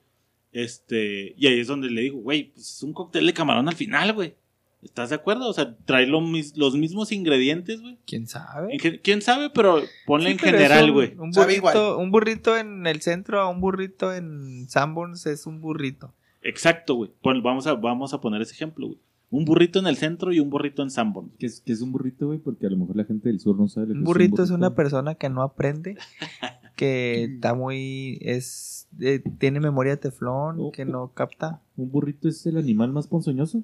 Este, 0.50 1.34
y 1.36 1.46
ahí 1.46 1.60
es 1.60 1.66
donde 1.66 1.90
le 1.90 2.02
digo, 2.02 2.20
güey, 2.20 2.52
pues 2.52 2.76
es 2.76 2.82
un 2.82 2.94
cóctel 2.94 3.26
de 3.26 3.34
camarón 3.34 3.68
al 3.68 3.74
final, 3.74 4.14
güey. 4.14 4.34
¿Estás 4.82 5.10
de 5.10 5.14
acuerdo? 5.16 5.48
O 5.48 5.52
sea, 5.52 5.76
trae 5.84 6.06
lo 6.06 6.20
mis- 6.20 6.56
los 6.56 6.74
mismos 6.76 7.12
ingredientes, 7.12 7.80
güey. 7.80 7.98
¿Quién 8.06 8.26
sabe? 8.26 8.74
En 8.74 8.98
¿Quién 8.98 9.22
sabe? 9.22 9.48
Pero 9.50 9.80
ponle 10.06 10.26
Sí, 10.26 10.32
en 10.32 10.38
pero 10.38 10.56
es 10.56 10.62
general, 10.64 10.84
un- 10.90 10.94
güey. 10.94 11.14
Un, 11.18 11.30
burrito, 11.30 11.98
un 11.98 12.10
burrito 12.10 12.56
en 12.56 12.86
el 12.86 13.00
centro, 13.00 13.48
un 13.48 13.60
burrito 13.60 14.12
en 14.12 14.66
Sanborns 14.68 15.26
es 15.26 15.46
un 15.46 15.60
burrito. 15.60 16.12
Exacto, 16.42 16.96
güey. 16.96 17.10
Pon- 17.22 17.42
Vamos 17.42 17.66
a, 17.68 17.74
vamos 17.74 18.12
a 18.12 18.20
poner 18.20 18.42
ese 18.42 18.54
ejemplo, 18.54 18.88
güey. 18.88 18.98
Un 19.30 19.44
burrito 19.46 19.78
en 19.78 19.86
el 19.86 19.96
centro 19.96 20.30
y 20.32 20.40
un 20.40 20.50
burrito 20.50 20.82
en 20.82 20.90
Sanborn. 20.90 21.30
¿Qué 21.38 21.46
es, 21.46 21.60
qué 21.64 21.72
es 21.72 21.80
un 21.80 21.90
burrito, 21.92 22.26
güey? 22.26 22.38
Porque 22.38 22.66
a 22.66 22.70
lo 22.70 22.76
mejor 22.76 22.96
la 22.96 23.04
gente 23.04 23.28
del 23.30 23.40
sur 23.40 23.56
no 23.58 23.66
sabe 23.68 23.86
lo 23.86 23.92
que 23.94 23.98
Un 24.00 24.04
burrito 24.04 24.42
es 24.42 24.50
una 24.50 24.68
burrito. 24.68 24.74
persona 24.76 25.14
que 25.14 25.30
no 25.30 25.42
aprende, 25.42 25.96
que 26.76 27.24
está 27.24 27.54
muy. 27.54 28.18
es 28.20 28.88
eh, 29.00 29.22
Tiene 29.38 29.60
memoria 29.60 29.92
de 29.92 29.96
teflón, 29.98 30.56
Oh, 30.58 30.70
que 30.72 30.84
no 30.84 31.12
capta. 31.14 31.62
¿Un 31.76 31.90
burrito 31.90 32.28
es 32.28 32.44
el 32.46 32.58
animal 32.58 32.92
más 32.92 33.06
ponzoñoso? 33.06 33.62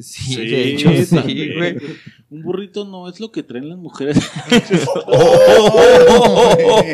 Sí, 0.00 0.34
Sí, 0.34 0.46
de 0.46 0.68
hecho, 0.68 0.90
sí, 1.04 1.52
güey. 1.54 1.76
Un 2.30 2.42
burrito 2.42 2.86
no 2.86 3.08
es 3.10 3.20
lo 3.20 3.30
que 3.30 3.42
traen 3.42 3.68
las 3.68 3.76
mujeres 3.76 4.16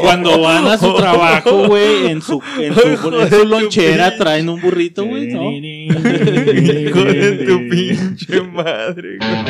cuando 0.01 0.41
van 0.41 0.67
a 0.67 0.77
su 0.77 0.95
trabajo, 0.97 1.69
güey. 1.69 2.09
En 2.09 2.21
su, 2.23 2.43
en 2.59 2.75
su, 2.75 2.81
en 3.21 3.31
su 3.31 3.45
lonchera 3.45 4.17
traen 4.17 4.49
un 4.49 4.61
burrito, 4.61 5.05
güey. 5.05 5.29
¿no? 5.29 5.49
De 5.53 7.45
tu 7.47 7.69
pinche 7.69 8.43
madre, 8.43 9.19
güey. 9.19 9.45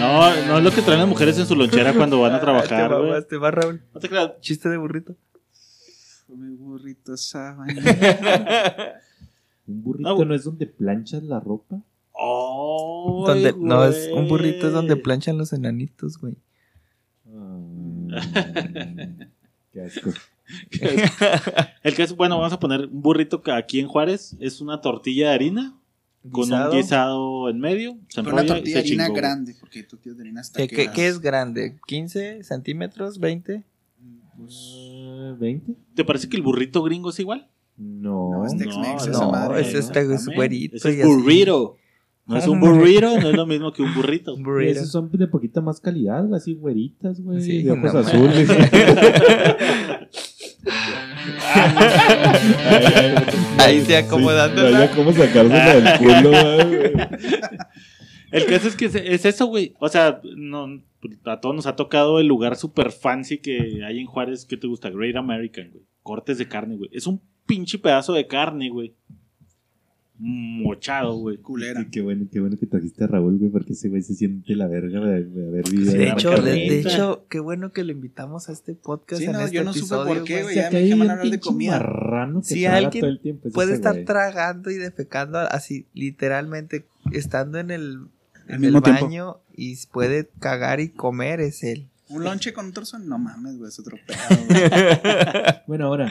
no, 0.00 0.46
no 0.46 0.58
es 0.58 0.64
lo 0.64 0.70
que 0.72 0.82
traen 0.82 0.98
las 1.00 1.08
mujeres 1.08 1.38
en 1.38 1.46
su 1.46 1.54
lonchera 1.54 1.92
cuando 1.92 2.20
van 2.20 2.34
a 2.34 2.40
trabajar, 2.40 2.88
Te 2.88 2.94
va, 2.94 3.00
güey. 3.00 3.28
te 3.28 3.36
va, 3.36 3.50
Raúl. 3.52 3.80
No 3.94 4.00
te 4.00 4.08
creas. 4.08 4.32
Chiste 4.40 4.68
de 4.68 4.76
burrito. 4.76 5.14
Mi 6.28 6.56
burrito 6.56 7.16
sabe. 7.16 7.74
¿Un 9.66 9.82
burrito 9.82 10.20
Ah, 10.20 10.24
no 10.24 10.34
es 10.34 10.44
donde 10.44 10.66
planchas 10.66 11.22
la 11.22 11.40
ropa? 11.40 11.82
Oh, 12.12 13.24
Donde, 13.26 13.54
no, 13.58 13.84
es 13.84 14.08
un 14.12 14.26
burrito 14.28 14.68
es 14.68 14.72
donde 14.72 14.96
planchan 14.96 15.36
los 15.36 15.52
enanitos, 15.52 16.18
güey. 16.18 16.36
Ah, 17.28 17.60
qué 19.72 19.80
asco. 19.82 20.10
El 21.82 21.94
que 21.94 22.02
es, 22.02 22.14
bueno, 22.16 22.36
vamos 22.38 22.52
a 22.52 22.60
poner 22.60 22.86
un 22.86 23.02
burrito 23.02 23.42
que 23.42 23.50
aquí 23.52 23.80
en 23.80 23.88
Juárez 23.88 24.36
es 24.40 24.60
una 24.60 24.80
tortilla 24.80 25.28
de 25.28 25.34
harina 25.34 25.76
con 26.32 26.44
Guisado. 26.44 26.70
un 26.72 26.76
guisado 26.78 27.48
en 27.50 27.58
medio. 27.60 27.98
Se 28.08 28.22
Pero 28.22 28.34
una 28.34 28.46
tortilla 28.46 28.74
de 28.74 28.80
harina 28.80 29.04
chingó, 29.06 29.16
grande, 29.16 29.54
porque 29.60 29.82
tortilla 29.82 30.14
de 30.14 30.22
harina 30.22 30.40
hasta 30.40 30.56
¿Qué, 30.58 30.68
que 30.68 30.76
qué- 30.76 30.90
qué 30.92 31.08
es 31.08 31.20
grande? 31.20 31.76
¿15 31.88 32.42
centímetros? 32.42 33.20
¿20? 33.20 33.62
Ah, 34.38 35.36
¿20? 35.38 35.76
¿Te 35.94 36.04
parece 36.04 36.28
que 36.28 36.36
el 36.36 36.42
burrito 36.42 36.82
gringo 36.82 37.10
es 37.10 37.18
igual? 37.20 37.48
No. 37.76 38.30
No, 38.30 38.46
es 38.46 38.52
No, 38.54 38.58
Tex-Mex, 38.58 39.06
no, 39.06 39.12
esa 39.12 39.24
No, 39.24 39.30
madre. 39.30 39.60
ese 39.60 39.78
este 39.78 40.00
es 40.00 40.04
Exactamente. 40.10 40.34
güerito. 40.36 40.76
Ese 40.76 41.00
es 41.00 41.06
burrito. 41.06 41.76
No 42.26 42.36
es 42.36 42.48
un 42.48 42.58
burrito, 42.58 43.20
no 43.20 43.28
es 43.30 43.36
lo 43.36 43.46
mismo 43.46 43.72
que 43.72 43.82
un 43.82 43.94
burrito. 43.94 44.34
Esos 44.60 44.90
son 44.90 45.10
de 45.12 45.28
poquita 45.28 45.60
más 45.60 45.80
calidad, 45.80 46.24
güey, 46.24 46.36
así 46.38 46.54
güeritas, 46.54 47.20
güey, 47.20 47.40
Sí, 47.40 47.62
de 47.62 47.70
ojos 47.70 47.94
no 47.94 48.00
azules. 48.00 48.50
Ahí 53.58 53.80
se 53.80 54.02
no 54.02 54.16
había 54.26 54.90
cómo 54.94 55.12
sacársela 55.12 55.74
del 55.74 55.98
culo, 55.98 56.30
güey. 56.68 56.92
El 58.32 58.46
caso 58.46 58.68
es 58.68 58.76
que 58.76 58.86
es, 58.86 58.94
es 58.94 59.24
eso, 59.24 59.46
güey. 59.46 59.74
O 59.80 59.88
sea, 59.88 60.20
no, 60.36 60.82
a 61.24 61.40
todos 61.40 61.54
nos 61.54 61.66
ha 61.66 61.76
tocado 61.76 62.18
el 62.20 62.26
lugar 62.26 62.56
super 62.56 62.90
fancy 62.90 63.38
que 63.38 63.82
hay 63.86 64.00
en 64.00 64.06
Juárez. 64.06 64.44
¿Qué 64.46 64.56
te 64.56 64.66
gusta? 64.66 64.90
Great 64.90 65.16
American, 65.16 65.70
güey. 65.70 65.84
Cortes 66.02 66.38
de 66.38 66.48
carne, 66.48 66.76
güey. 66.76 66.90
Es 66.92 67.06
un 67.06 67.20
pinche 67.46 67.78
pedazo 67.78 68.12
de 68.12 68.26
carne, 68.26 68.68
güey. 68.70 68.94
Mochado, 70.18 71.14
güey. 71.18 71.36
culera. 71.36 71.82
Y 71.82 71.90
qué 71.90 72.00
bueno, 72.00 72.26
qué 72.32 72.40
bueno 72.40 72.56
que 72.58 72.66
trajiste 72.66 73.04
a 73.04 73.06
Raúl, 73.06 73.36
güey, 73.38 73.50
porque 73.50 73.74
ese 73.74 73.90
güey 73.90 74.00
se 74.00 74.14
siente 74.14 74.54
la 74.56 74.66
verga 74.66 75.00
de, 75.00 75.24
de 75.24 75.46
haber 75.48 75.68
vivido. 75.68 75.92
De 75.92 76.04
ahí. 76.04 76.10
hecho, 76.12 76.30
de, 76.30 76.50
de 76.52 76.80
hecho, 76.80 77.26
qué 77.28 77.38
bueno 77.38 77.70
que 77.72 77.84
lo 77.84 77.92
invitamos 77.92 78.48
a 78.48 78.52
este 78.52 78.72
podcast 78.74 79.20
Sí, 79.20 79.26
en 79.26 79.32
no, 79.32 79.40
este 79.40 79.56
yo 79.56 79.64
no 79.64 79.74
supe 79.74 79.94
por 79.94 80.24
qué, 80.24 80.42
güey. 80.42 80.56
ya 80.56 80.70
me 80.70 80.80
dejaban 80.80 81.10
hablar 81.10 81.28
de 81.30 81.38
comida. 81.40 81.72
marrano 81.72 82.40
que 82.40 82.46
Si 82.46 82.64
alguien 82.64 83.00
todo 83.02 83.10
el 83.10 83.20
tiempo, 83.20 83.48
es 83.48 83.52
Puede 83.54 83.68
ese 83.68 83.76
estar 83.76 83.92
güey. 83.92 84.04
tragando 84.06 84.70
y 84.70 84.76
defecando 84.76 85.38
así, 85.38 85.84
literalmente, 85.92 86.86
estando 87.12 87.58
en 87.58 87.70
el, 87.70 88.06
en 88.48 88.60
mismo 88.62 88.78
el 88.78 88.84
tiempo. 88.84 89.04
baño 89.04 89.36
y 89.54 89.76
puede 89.92 90.30
cagar 90.40 90.80
y 90.80 90.88
comer, 90.88 91.40
es 91.40 91.62
él. 91.62 91.88
Un 92.08 92.24
lonche 92.24 92.54
con 92.54 92.66
un 92.66 92.72
trozo, 92.72 92.98
no 93.00 93.18
mames, 93.18 93.58
güey, 93.58 93.68
es 93.68 93.78
otro 93.78 93.98
pedo, 94.06 94.16
güey. 94.48 94.60
Bueno, 95.66 95.86
ahora, 95.88 96.10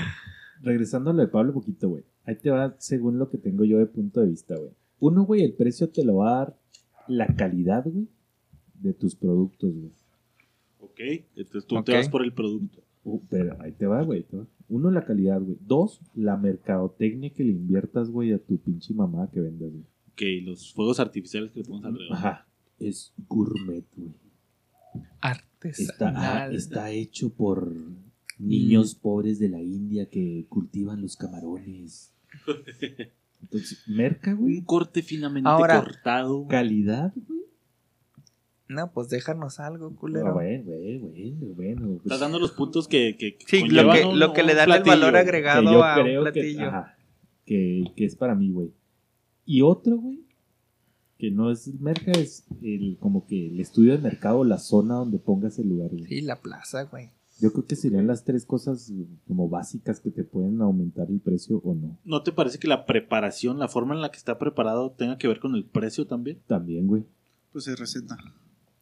regresando 0.65 1.11
a 1.11 1.13
lo 1.13 1.21
de 1.21 1.27
Pablo 1.27 1.51
un 1.51 1.59
poquito, 1.61 1.89
güey. 1.89 2.03
Ahí 2.25 2.35
te 2.35 2.49
va 2.49 2.75
según 2.79 3.19
lo 3.19 3.29
que 3.29 3.37
tengo 3.37 3.63
yo 3.63 3.77
de 3.77 3.85
punto 3.85 4.19
de 4.19 4.27
vista, 4.27 4.57
güey. 4.57 4.71
Uno, 4.99 5.23
güey, 5.23 5.43
el 5.43 5.53
precio 5.53 5.89
te 5.89 6.03
lo 6.03 6.17
va 6.17 6.29
a 6.29 6.39
dar 6.39 6.59
la 7.07 7.27
calidad, 7.35 7.83
güey, 7.85 8.07
de 8.73 8.93
tus 8.93 9.15
productos, 9.15 9.73
güey. 9.73 9.91
Ok. 10.79 10.99
Entonces 11.35 11.65
tú 11.67 11.81
te 11.83 11.93
vas 11.93 12.09
por 12.09 12.23
el 12.23 12.33
producto. 12.33 12.83
Uh, 13.03 13.21
pero 13.29 13.61
ahí 13.61 13.71
te 13.71 13.85
va, 13.85 14.01
güey. 14.01 14.19
ahí 14.19 14.25
te 14.25 14.37
va. 14.37 14.47
Uno, 14.67 14.89
la 14.89 15.05
calidad, 15.05 15.39
güey. 15.39 15.57
Dos, 15.61 16.01
la 16.15 16.37
mercadotecnia 16.37 17.29
que 17.29 17.43
le 17.43 17.51
inviertas, 17.51 18.09
güey, 18.09 18.33
a 18.33 18.39
tu 18.39 18.57
pinche 18.57 18.93
mamá 18.93 19.29
que 19.31 19.41
vendas, 19.41 19.71
güey. 19.71 19.85
Ok, 20.13 20.45
los 20.45 20.73
fuegos 20.73 20.99
artificiales 20.99 21.51
que 21.51 21.59
le 21.59 21.65
ponemos 21.65 21.85
alrededor. 21.85 22.17
Ajá. 22.17 22.47
Es 22.79 23.13
gourmet, 23.27 23.85
güey. 23.95 24.13
Está, 24.95 26.07
Artesanal. 26.07 26.51
ah, 26.51 26.53
está 26.53 26.91
hecho 26.91 27.29
por 27.29 27.71
niños 28.37 28.95
pobres 28.95 29.39
de 29.39 29.49
la 29.49 29.61
India 29.61 30.09
que 30.09 30.45
cultivan 30.49 31.01
los 31.01 31.15
camarones. 31.15 32.13
Entonces, 33.41 33.83
merca, 33.87 34.31
Un 34.31 34.37
güey. 34.37 34.61
corte 34.63 35.01
finamente 35.03 35.47
Ahora- 35.49 35.83
cortado. 35.83 36.47
Calidad, 36.47 37.13
güey. 37.15 37.41
No, 38.67 38.91
pues 38.91 39.09
déjanos 39.09 39.59
algo, 39.59 39.91
Ah, 39.93 39.99
culero. 39.99 40.33
bueno, 40.33 40.63
bueno, 40.65 41.07
bueno, 41.09 41.53
bueno. 41.55 41.87
pues, 41.87 42.05
Estás 42.05 42.19
dando 42.19 42.39
los 42.39 42.51
puntos 42.53 42.87
que, 42.87 43.15
que 43.15 43.37
Sí, 43.45 43.67
lo 43.69 43.91
que, 43.91 44.05
un- 44.05 44.19
lo 44.19 44.33
que 44.33 44.41
le 44.41 44.53
un 44.53 44.57
dan 44.57 44.71
el 44.71 44.83
valor 44.83 45.13
que 45.13 45.19
agregado 45.19 45.61
yo 45.71 45.83
a 45.83 45.99
un 45.99 46.05
que, 46.05 46.19
platillo. 46.19 46.67
ajá, 46.69 46.97
que, 47.45 47.83
que 47.95 48.05
es 48.05 48.15
para 48.15 48.33
mí, 48.33 48.49
güey. 48.51 48.71
Y 49.45 49.61
otro, 49.61 49.97
güey, 49.97 50.21
que 51.19 51.29
no 51.29 51.51
es 51.51 51.67
merca, 51.79 52.11
es 52.13 52.43
el, 52.63 52.97
como 52.99 53.27
que 53.27 53.45
el 53.49 53.59
estudio 53.59 53.91
de 53.91 53.99
mercado, 53.99 54.43
la 54.43 54.57
zona 54.57 54.95
donde 54.95 55.19
pongas 55.19 55.59
el 55.59 55.69
lugar, 55.69 55.91
güey. 55.91 56.05
Sí, 56.05 56.21
la 56.21 56.41
plaza, 56.41 56.83
güey. 56.85 57.11
Yo 57.41 57.51
creo 57.51 57.65
que 57.65 57.75
serían 57.75 58.07
las 58.07 58.23
tres 58.23 58.45
cosas 58.45 58.91
como 59.27 59.49
básicas 59.49 59.99
que 59.99 60.09
te 60.09 60.23
pueden 60.23 60.61
aumentar 60.61 61.09
el 61.09 61.19
precio 61.19 61.57
o 61.65 61.73
no. 61.75 61.97
¿No 62.05 62.23
te 62.23 62.31
parece 62.31 62.59
que 62.59 62.67
la 62.67 62.85
preparación, 62.85 63.59
la 63.59 63.67
forma 63.67 63.93
en 63.93 64.01
la 64.01 64.09
que 64.09 64.17
está 64.17 64.39
preparado, 64.39 64.91
tenga 64.91 65.17
que 65.17 65.27
ver 65.27 65.39
con 65.41 65.53
el 65.55 65.65
precio 65.65 66.07
también? 66.07 66.39
También, 66.47 66.87
güey. 66.87 67.03
Pues 67.51 67.67
es 67.67 67.77
receta. 67.77 68.17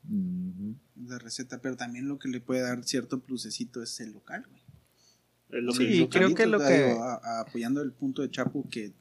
Es 0.05 1.07
de 1.09 1.17
receta, 1.19 1.59
pero 1.61 1.75
también 1.75 2.07
lo 2.07 2.19
que 2.19 2.27
le 2.29 2.41
puede 2.41 2.61
dar 2.61 2.83
cierto 2.83 3.19
plusecito 3.21 3.81
es 3.81 3.99
el 4.01 4.11
local, 4.11 4.45
güey. 4.47 4.61
Es 5.49 5.63
lo 5.63 5.71
Sí, 5.71 5.87
que 5.87 6.09
creo 6.09 6.35
que 6.35 6.45
lo 6.45 6.59
que- 6.59 6.89
digo, 6.89 7.03
a- 7.03 7.19
a- 7.23 7.41
apoyando 7.41 7.81
el 7.81 7.91
punto 7.91 8.21
de 8.21 8.29
Chapu, 8.29 8.67
que 8.69 8.93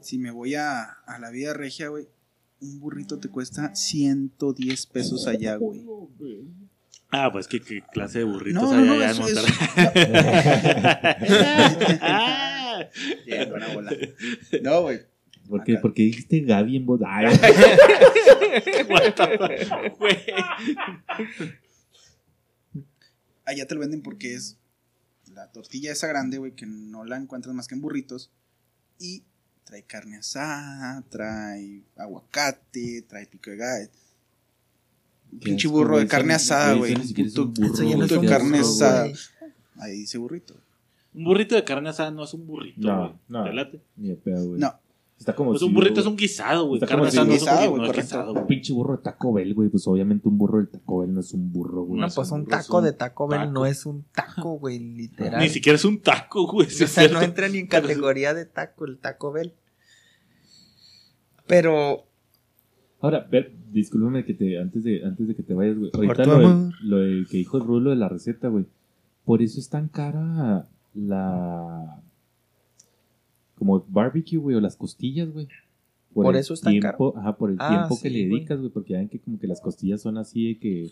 si 0.00 0.18
me 0.18 0.30
voy 0.30 0.54
a, 0.54 0.82
a 0.82 1.18
la 1.18 1.30
vida 1.30 1.52
regia, 1.54 1.88
güey, 1.88 2.06
un 2.60 2.78
burrito 2.80 3.18
te 3.18 3.28
cuesta 3.28 3.74
110 3.74 4.86
pesos 4.86 5.26
allá, 5.26 5.56
güey. 5.56 5.84
Ah, 7.10 7.30
pues 7.32 7.48
¿qué, 7.48 7.60
qué 7.60 7.82
clase 7.92 8.18
de 8.18 8.24
burritos 8.24 8.62
No, 8.62 8.72
hay 8.72 8.84
no, 8.84 8.84
no, 8.84 9.02
allá 9.02 9.10
en 9.12 9.22
es-? 9.22 9.44
Ah. 12.02 12.88
Buena 13.48 13.68
bola. 13.74 13.90
No, 14.62 14.82
güey. 14.82 15.00
¿Por 15.48 15.64
qué, 15.64 15.72
Acá. 15.72 15.80
por 15.80 15.94
qué 15.94 16.02
dijiste 16.02 16.40
Gaby 16.40 16.76
en 16.76 16.84
voz? 16.86 17.00
Ay. 17.06 17.26
Allá 23.46 23.66
te 23.66 23.74
lo 23.74 23.80
venden 23.80 24.02
porque 24.02 24.34
es 24.34 24.58
la 25.32 25.50
tortilla 25.50 25.92
esa 25.92 26.06
grande, 26.06 26.36
güey, 26.36 26.52
que 26.52 26.66
no 26.66 27.04
la 27.06 27.16
encuentras 27.16 27.54
más 27.54 27.66
que 27.66 27.74
en 27.74 27.80
burritos. 27.80 28.30
Y 28.98 29.24
trae 29.64 29.84
carne 29.84 30.18
asada, 30.18 31.02
trae 31.08 31.82
aguacate, 31.96 33.02
trae 33.08 33.26
pico 33.26 33.50
de 33.50 33.56
gallo. 33.56 33.88
Pinche 35.42 35.68
burro 35.68 35.98
de 35.98 36.06
carne 36.06 36.34
asada, 36.34 36.74
güey, 36.74 36.94
Puto- 36.94 37.46
burro, 37.46 37.96
no 37.98 38.06
qué 38.20 38.26
carne 38.26 38.58
asada. 38.58 39.06
Ahí 39.80 39.98
dice 39.98 40.18
burrito. 40.18 40.54
Un 41.14 41.24
burrito 41.24 41.54
de 41.54 41.64
carne 41.64 41.88
asada 41.90 42.10
no 42.10 42.24
es 42.24 42.34
un 42.34 42.46
burrito, 42.46 42.80
No, 42.86 42.98
güey. 43.00 43.12
no. 43.28 43.44
¿Te 43.44 43.52
late? 43.52 43.80
Ni 43.96 44.08
de 44.08 44.16
pedo, 44.16 44.46
güey. 44.48 44.60
No, 44.60 44.74
Está 45.18 45.34
como 45.34 45.50
Pues 45.50 45.58
si 45.60 45.66
un 45.66 45.74
burrito 45.74 45.96
yo- 45.96 46.00
es 46.02 46.06
un 46.06 46.16
guisado, 46.16 46.66
güey. 46.68 46.80
Carne 46.80 47.08
asada 47.08 47.24
no 47.26 47.32
es 47.32 47.40
un 47.42 47.46
Guisado, 47.46 47.70
güey, 47.72 47.82
no 48.32 48.32
Un 48.40 48.46
pinche 48.46 48.72
burro 48.72 48.96
de 48.96 49.02
Taco 49.02 49.32
Bell, 49.32 49.52
güey. 49.52 49.68
Pues 49.68 49.84
obviamente 49.88 50.28
un 50.28 50.38
burro 50.38 50.58
del 50.58 50.68
Taco 50.68 51.00
Bell 51.00 51.12
no 51.12 51.18
es 51.20 51.32
un 51.34 51.52
burro, 51.52 51.82
güey. 51.82 52.00
No, 52.00 52.06
Es 52.06 52.14
pues 52.14 52.30
un 52.30 52.44
burro 52.44 52.56
taco 52.56 52.78
un 52.78 52.84
de 52.84 52.92
Taco 52.92 53.26
Bell 53.26 53.40
taco. 53.40 53.50
no 53.52 53.66
es 53.66 53.84
un 53.84 54.04
taco, 54.14 54.50
güey, 54.60 54.78
literal. 54.78 55.40
Ni 55.42 55.48
siquiera 55.48 55.74
es 55.74 55.84
un 55.84 56.00
taco, 56.00 56.46
güey. 56.46 56.68
o 56.68 56.70
sea, 56.86 57.08
no 57.08 57.20
entra 57.20 57.48
ni 57.48 57.58
en 57.58 57.66
categoría 57.66 58.32
de 58.32 58.46
taco, 58.46 58.84
el 58.84 58.98
Taco 58.98 59.32
Bell. 59.32 59.54
Pero, 61.46 62.06
Ahora, 63.00 63.26
ver, 63.30 63.52
discúlpame 63.72 64.24
que 64.24 64.34
te, 64.34 64.58
antes 64.58 64.82
de, 64.84 65.04
antes 65.04 65.28
de 65.28 65.34
que 65.36 65.42
te 65.42 65.54
vayas, 65.54 65.78
güey. 65.78 65.90
Ahorita 65.94 66.24
lo, 66.24 66.38
de- 66.38 66.44
amor. 66.46 66.72
lo 66.82 66.96
de 66.98 67.26
que 67.30 67.36
dijo 67.36 67.56
el 67.58 67.64
Rulo 67.64 67.90
de 67.90 67.96
la 67.96 68.08
receta, 68.08 68.48
güey. 68.48 68.64
Por 69.24 69.42
eso 69.42 69.60
es 69.60 69.68
tan 69.68 69.88
cara 69.88 70.66
la. 70.94 72.00
Como 73.56 73.84
barbecue, 73.88 74.38
güey, 74.38 74.56
o 74.56 74.60
las 74.60 74.76
costillas, 74.76 75.32
güey. 75.32 75.48
¿Por 76.14 76.34
el 76.34 76.40
eso 76.40 76.54
es 76.54 76.60
tan 76.62 76.72
tiempo, 76.72 77.14
Ajá, 77.16 77.36
por 77.36 77.50
el 77.50 77.56
Ah, 77.60 77.68
tiempo 77.68 77.98
que 78.02 78.10
le 78.10 78.20
dedicas, 78.26 78.58
güey. 78.58 78.70
Porque 78.70 78.92
ya 78.94 78.98
ven 78.98 79.08
que 79.08 79.18
como 79.20 79.38
que 79.38 79.46
las 79.46 79.60
costillas 79.60 80.00
son 80.00 80.16
así 80.18 80.48
de 80.54 80.58
que. 80.58 80.90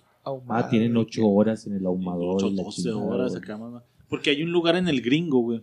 Ah, 0.49 0.69
tienen 0.69 0.97
ocho 0.97 1.23
que- 1.23 1.27
horas 1.29 1.67
en 1.67 1.75
el 1.75 1.87
ahumador. 1.87 2.37
Ocho, 2.37 2.49
y 2.49 2.55
la 2.55 2.63
12 2.65 2.83
chingada, 2.83 3.05
horas 3.05 3.31
güey. 3.33 3.43
acá, 3.43 3.57
mamá. 3.57 3.83
Porque 4.09 4.31
hay 4.31 4.43
un 4.43 4.53
lugar 4.53 4.77
en 4.77 4.89
el 4.89 5.01
gringo, 5.01 5.41
güey. 5.41 5.63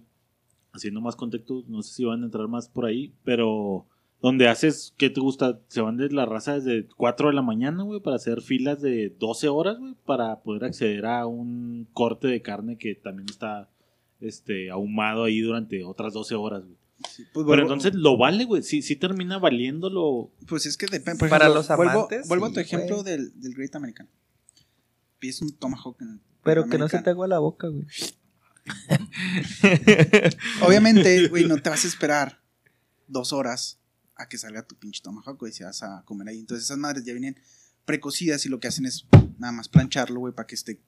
Haciendo 0.73 0.99
más 1.01 1.15
contexto, 1.15 1.63
no 1.67 1.81
sé 1.83 1.93
si 1.93 2.03
van 2.03 2.23
a 2.23 2.25
entrar 2.25 2.47
más 2.47 2.67
por 2.67 2.85
ahí, 2.85 3.13
pero 3.23 3.85
donde 4.23 4.47
haces, 4.47 4.93
¿qué 4.95 5.09
te 5.09 5.19
gusta? 5.19 5.59
Se 5.67 5.81
van 5.81 5.97
de 5.97 6.09
la 6.09 6.25
raza 6.25 6.57
desde 6.57 6.87
4 6.95 7.27
de 7.27 7.33
la 7.33 7.41
mañana, 7.41 7.83
güey, 7.83 7.99
para 7.99 8.15
hacer 8.15 8.41
filas 8.41 8.81
de 8.81 9.13
12 9.19 9.49
horas, 9.49 9.77
güey, 9.77 9.95
para 10.05 10.41
poder 10.43 10.63
acceder 10.63 11.05
a 11.05 11.27
un 11.27 11.89
corte 11.91 12.29
de 12.29 12.41
carne 12.41 12.77
que 12.77 12.95
también 12.95 13.27
está 13.29 13.69
este 14.21 14.71
ahumado 14.71 15.25
ahí 15.25 15.41
durante 15.41 15.83
otras 15.83 16.13
12 16.13 16.35
horas, 16.35 16.63
güey. 16.63 16.77
Sí, 17.09 17.25
pues, 17.33 17.45
Pero 17.45 17.63
entonces 17.63 17.95
lo 17.95 18.15
vale, 18.15 18.45
güey. 18.45 18.63
Sí, 18.63 18.81
sí 18.81 18.95
termina 18.95 19.39
valiéndolo. 19.39 20.31
Pues 20.47 20.67
es 20.67 20.77
que 20.77 20.85
depende. 20.85 21.19
Por 21.19 21.27
Para 21.27 21.47
ejemplo, 21.47 21.59
los 21.59 21.67
vuelvo, 21.75 21.91
amantes, 21.91 22.27
vuelvo 22.29 22.45
a 22.45 22.47
sí, 22.47 22.53
tu 22.53 22.59
ejemplo 22.61 22.95
güey. 23.01 23.11
del, 23.11 23.41
del 23.41 23.53
Great 23.53 23.75
American. 23.75 24.07
Pides 25.19 25.41
un 25.41 25.51
tomahawk 25.51 26.01
en 26.01 26.11
el 26.11 26.21
Pero 26.43 26.65
que 26.67 26.77
no 26.77 26.87
se 26.87 26.99
te 26.99 27.09
haga 27.09 27.27
la 27.27 27.39
boca, 27.39 27.67
güey. 27.67 27.87
Obviamente, 30.65 31.27
güey, 31.27 31.43
no 31.43 31.57
te 31.57 31.69
vas 31.69 31.83
a 31.83 31.87
esperar 31.89 32.41
dos 33.09 33.33
horas 33.33 33.82
a 34.15 34.27
que 34.27 34.37
salga 34.37 34.65
tu 34.67 34.75
pinche 34.75 35.01
tomahawk, 35.01 35.39
güey, 35.39 35.53
si 35.53 35.63
vas 35.63 35.83
a 35.83 36.03
comer 36.05 36.29
ahí. 36.29 36.39
Entonces 36.39 36.65
esas 36.65 36.77
madres 36.77 37.03
ya 37.03 37.13
vienen 37.13 37.39
precocidas 37.85 38.45
y 38.45 38.49
lo 38.49 38.59
que 38.59 38.67
hacen 38.67 38.85
es 38.85 39.05
nada 39.37 39.51
más 39.53 39.69
plancharlo, 39.69 40.19
güey, 40.19 40.33
para 40.33 40.47
que 40.47 40.55
esté 40.55 40.81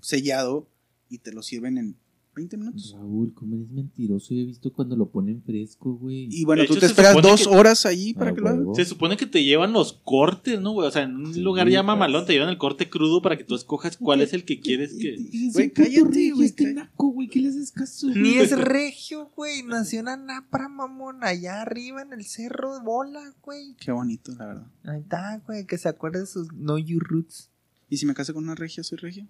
sellado 0.00 0.70
y 1.08 1.18
te 1.18 1.32
lo 1.32 1.42
sirven 1.42 1.78
en 1.78 1.98
20 2.36 2.56
minutos. 2.58 2.92
Raúl, 2.94 3.32
¿cómo 3.34 3.56
eres 3.56 3.70
mentiroso? 3.70 4.34
Yo 4.34 4.42
he 4.42 4.44
visto 4.44 4.70
cuando 4.72 4.94
lo 4.94 5.08
ponen 5.08 5.42
fresco, 5.42 5.94
güey. 5.96 6.28
Y 6.30 6.44
bueno, 6.44 6.62
De 6.62 6.68
tú 6.68 6.74
hecho, 6.74 6.80
te 6.80 6.86
esperas 6.86 7.14
dos 7.22 7.48
que- 7.48 7.54
horas 7.56 7.86
ahí 7.86 8.12
para 8.12 8.30
Ah, 8.30 8.34
que 8.34 8.40
lo 8.42 8.48
hagas. 8.48 8.58
huevo. 8.60 8.74
Se 8.74 8.84
supone 8.84 9.16
que 9.16 9.24
te 9.26 9.42
llevan 9.42 9.72
los 9.72 9.94
cortes, 10.04 10.60
¿no, 10.60 10.72
güey? 10.72 10.86
O 10.86 10.90
sea, 10.90 11.02
en 11.04 11.16
un 11.16 11.32
Sí, 11.32 11.40
lugar 11.40 11.68
ya 11.70 11.82
mamalón 11.82 12.26
te 12.26 12.34
llevan 12.34 12.50
el 12.50 12.58
corte 12.58 12.90
crudo 12.90 13.22
para 13.22 13.38
que 13.38 13.44
tú 13.44 13.54
escojas 13.54 13.96
cuál 13.96 14.20
es 14.20 14.34
el 14.34 14.44
que 14.44 14.60
quieres 14.60 14.92
que... 14.94 15.16
Güey, 15.54 15.70
cállate, 15.72 16.30
güey, 16.32 16.44
Este 16.46 16.74
naco, 16.74 17.08
güey, 17.08 17.28
¿qué 17.28 17.40
le 17.40 17.48
haces 17.48 17.72
caso? 17.72 18.08
Ni 18.08 18.34
es 18.34 18.50
regio, 18.58 19.30
güey. 19.34 19.62
Nació 19.62 20.00
en 20.00 20.08
Anapra, 20.08 20.68
mamón. 20.68 21.24
Allá 21.24 21.62
arriba 21.62 22.02
en 22.02 22.12
el 22.12 22.24
cerro 22.24 22.74
de 22.78 22.84
bola, 22.84 23.34
güey. 23.42 23.74
Qué 23.80 23.92
bonito, 23.92 24.32
la 24.38 24.44
verdad. 24.46 24.66
Ahí 24.84 25.00
está, 25.00 25.42
güey. 25.46 25.66
Que 25.66 25.78
se 25.78 25.88
acuerde 25.88 26.20
de 26.20 26.26
sus 26.26 26.52
No 26.52 26.76
You 26.76 26.98
Roots. 27.00 27.50
¿Y 27.88 27.96
si 27.96 28.04
me 28.04 28.12
caso 28.14 28.34
con 28.34 28.44
una 28.44 28.54
regia, 28.56 28.82
soy 28.84 28.98
regia? 28.98 29.26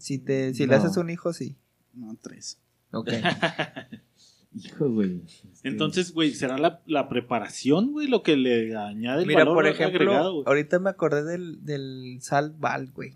Si, 0.00 0.18
te, 0.18 0.52
si 0.54 0.66
le 0.66 0.74
haces 0.74 0.96
un 0.96 1.08
hijo, 1.08 1.32
sí. 1.32 1.54
No, 1.94 2.16
tres. 2.20 2.58
Ok. 2.92 3.10
Hijo, 4.54 4.90
güey. 4.90 5.20
Entonces, 5.62 6.12
güey, 6.12 6.32
¿será 6.32 6.58
la, 6.58 6.80
la 6.86 7.08
preparación, 7.08 7.92
güey, 7.92 8.08
lo 8.08 8.22
que 8.22 8.36
le 8.36 8.74
añade 8.76 9.22
el 9.22 9.28
Mira, 9.28 9.40
valor 9.40 9.54
por 9.54 9.66
ejemplo, 9.66 10.00
agregado, 10.00 10.32
güey? 10.34 10.44
ahorita 10.46 10.78
me 10.78 10.90
acordé 10.90 11.22
del, 11.22 11.64
del 11.64 12.18
Sal 12.20 12.54
Val, 12.58 12.90
güey. 12.92 13.12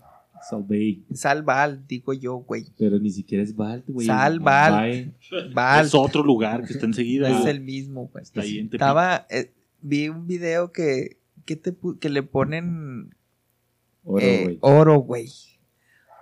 Salve. 0.47 0.99
Sal 1.13 1.41
Val, 1.43 1.87
digo 1.87 2.13
yo, 2.13 2.35
güey. 2.35 2.65
Pero 2.77 2.99
ni 2.99 3.09
siquiera 3.09 3.43
es 3.43 3.55
Balt, 3.55 3.85
güey. 3.87 4.05
Sal, 4.05 4.35
Es 4.35 4.39
Balt. 4.41 4.75
Bae. 4.75 5.13
Val. 5.53 5.85
Es 5.85 5.95
otro 5.95 6.21
lugar 6.21 6.65
que 6.67 6.73
está 6.73 6.85
enseguida. 6.85 7.29
Es 7.39 7.45
el 7.45 7.61
mismo, 7.61 8.07
güey. 8.11 8.23
Está 8.23 8.41
ahí 8.41 8.57
en 8.59 8.65
Tepic. 8.67 8.81
Estaba, 8.81 9.25
eh, 9.29 9.53
vi 9.81 10.09
un 10.09 10.27
video 10.27 10.71
que, 10.73 11.17
que, 11.45 11.55
te, 11.55 11.73
que 11.99 12.09
le 12.09 12.23
ponen 12.23 13.15
Oro, 14.03 14.19
eh, 14.25 14.43
güey. 14.43 14.57
oro, 14.61 14.97
güey. 14.99 15.29